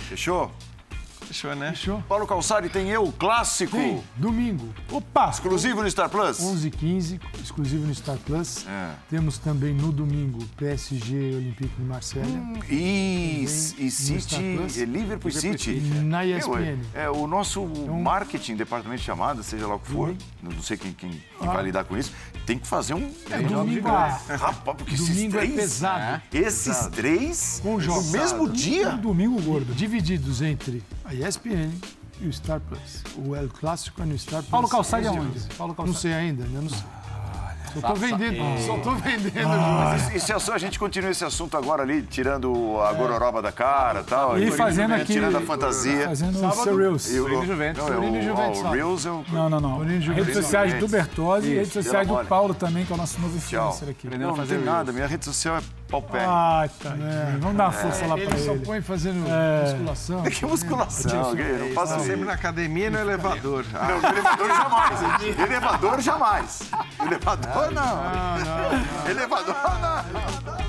Fechou? 0.09 0.49
Fechou, 1.29 1.55
né? 1.55 1.69
Fechou? 1.69 2.01
Paulo 2.09 2.25
Calçari 2.25 2.69
tem 2.69 2.89
eu, 2.89 3.11
clássico. 3.11 3.77
Tem, 3.77 4.01
domingo, 4.15 4.67
Opa! 4.91 5.29
Exclusivo 5.29 5.83
no 5.83 5.91
Star 5.91 6.09
Plus? 6.09 6.39
11h15, 6.39 7.19
exclusivo 7.43 7.85
no 7.85 7.93
Star 7.93 8.17
Plus. 8.25 8.65
É. 8.67 8.89
Temos 9.11 9.37
também 9.37 9.71
no 9.71 9.91
domingo 9.91 10.43
PSG 10.57 11.35
Olympique 11.35 11.75
de 11.77 11.83
Marselha. 11.83 12.25
E, 12.67 13.41
e 13.41 13.41
no 13.43 13.91
City, 13.91 14.21
Star 14.21 14.41
Plus. 14.41 14.77
é 14.79 14.85
Liverpool 14.85 15.31
City. 15.31 15.73
Na 16.03 16.23
Meu, 16.23 16.35
ESPN. 16.39 16.79
é, 16.95 17.03
é, 17.03 17.09
o 17.11 17.27
nosso 17.27 17.63
marketing, 17.63 18.55
departamento 18.55 19.01
de 19.01 19.05
chamada, 19.05 19.43
seja 19.43 19.67
lá 19.67 19.75
o 19.75 19.79
que 19.79 19.91
for, 19.91 20.15
não 20.41 20.51
não 20.51 20.63
sei 20.63 20.77
quem, 20.77 20.93
quem- 20.93 21.11
quem 21.11 21.47
Ah. 21.47 21.51
vai 21.53 21.63
lidar 21.63 21.83
com 21.83 21.95
isso, 21.95 22.11
tem 22.47 22.57
que 22.57 22.67
fazer 22.67 22.95
um. 22.95 23.11
É, 23.29 23.39
domingo, 23.39 23.87
ah, 23.87 24.19
Rapaz, 24.29 24.77
porque 24.77 24.95
domingo 24.95 25.37
é 25.37 25.45
esses 25.45 25.53
três. 25.53 25.55
pesado. 25.55 26.21
Esses 26.33 26.87
três 26.87 27.59
Com 27.61 27.73
no 27.75 27.81
jogos. 27.81 28.11
mesmo 28.11 28.49
dia? 28.49 28.89
Um 28.89 28.97
domingo 28.97 29.39
gordo. 29.43 29.75
Divididos 29.75 30.41
entre 30.41 30.81
a 31.09 31.13
ESPN 31.13 31.71
e 32.21 32.27
o 32.27 32.33
Star 32.33 32.59
Plus. 32.59 33.03
O 33.17 33.35
El 33.35 33.49
Clássico 33.49 34.01
é 34.03 34.05
no 34.05 34.17
Star 34.17 34.41
Plus. 34.41 34.51
Paulo 34.51 34.69
Calçade 34.69 35.07
é 35.07 35.09
11 35.09 35.19
onde? 35.19 35.29
horas. 35.29 35.47
Paulo 35.57 35.73
Não 35.77 35.85
Calçade. 35.85 36.01
sei 36.01 36.13
ainda, 36.13 36.43
né? 36.45 36.59
Não 36.61 36.69
sei. 36.69 36.83
Só 37.73 37.81
tô 37.81 37.93
vendendo, 37.93 38.65
só 38.65 38.77
tô 38.79 38.95
vendendo. 38.95 39.31
Júlio. 39.31 40.11
E, 40.11 40.17
e 40.17 40.19
se 40.19 40.51
a, 40.51 40.57
gente 40.57 40.79
continua 40.79 41.11
esse 41.11 41.23
assunto 41.23 41.55
agora 41.55 41.83
ali, 41.83 42.01
tirando 42.01 42.79
a 42.81 42.91
gororoba 42.93 43.43
da 43.43 43.51
cara 43.51 43.99
e 43.99 44.03
tal. 44.05 44.39
E 44.39 44.51
fazendo 44.51 44.95
aqui. 44.95 45.13
Tirando 45.13 45.37
a 45.37 45.41
fantasia. 45.41 46.07
Fazendo 46.07 46.35
o 46.37 46.39
Sábado, 46.39 46.63
seu 46.63 46.75
Reels. 46.75 47.11
E 47.11 47.19
o- 47.19 47.23
Torino 47.25 47.43
e 47.43 47.47
Juventus. 47.47 47.83
Não, 47.83 48.03
é 48.03 48.07
e 48.07 48.19
o, 48.19 48.23
Juventus, 48.23 48.59
o? 48.59 48.69
Reels 48.71 49.05
é 49.05 49.11
o. 49.11 49.25
Não, 49.31 49.49
não, 49.51 49.59
não. 49.59 49.79
Redes 49.79 50.33
sociais 50.33 50.73
do 50.79 50.87
Bertozzi 50.87 51.47
e 51.47 51.55
redes 51.55 51.73
sociais 51.73 52.07
do. 52.07 52.25
Paulo 52.25 52.55
também, 52.55 52.85
que 52.85 52.91
é 52.91 52.95
o 52.95 52.97
nosso 52.97 53.21
novo 53.21 53.37
influencer 53.37 53.89
aqui. 53.89 54.07
Não, 54.17 54.35
não 54.35 54.47
tem 54.47 54.59
nada, 54.59 54.91
minha 54.91 55.05
rede 55.05 55.25
social 55.25 55.57
é 55.57 55.61
paupérrima. 55.89 56.59
Ai, 56.61 56.69
tá. 56.81 56.89
Vamos 57.39 57.57
dar 57.57 57.63
uma 57.65 57.71
força 57.71 58.05
lá 58.05 58.15
pra 58.15 58.23
Ele 58.23 58.37
só 58.45 58.51
ele. 58.51 58.65
põe 58.65 58.81
fazendo 58.81 59.25
É. 59.27 59.71
musculação. 59.71 60.23
Que 60.29 60.45
musculação, 60.45 61.33
não 61.35 61.73
faça 61.73 61.93
Tá 61.93 61.97
isso. 61.99 62.07
sempre 62.07 62.25
na 62.25 62.33
academia 62.33 62.87
e 62.87 62.89
no 62.89 62.99
elevador. 62.99 63.65
Ah, 63.73 63.87
Não, 63.87 64.09
elevador 64.09 64.47
jamais. 64.47 64.99
Elevador 65.49 66.01
jamais. 66.01 66.61
Elevador 66.99 67.71
não. 67.71 69.09
Elevador 69.09 69.55
não. 69.81 70.68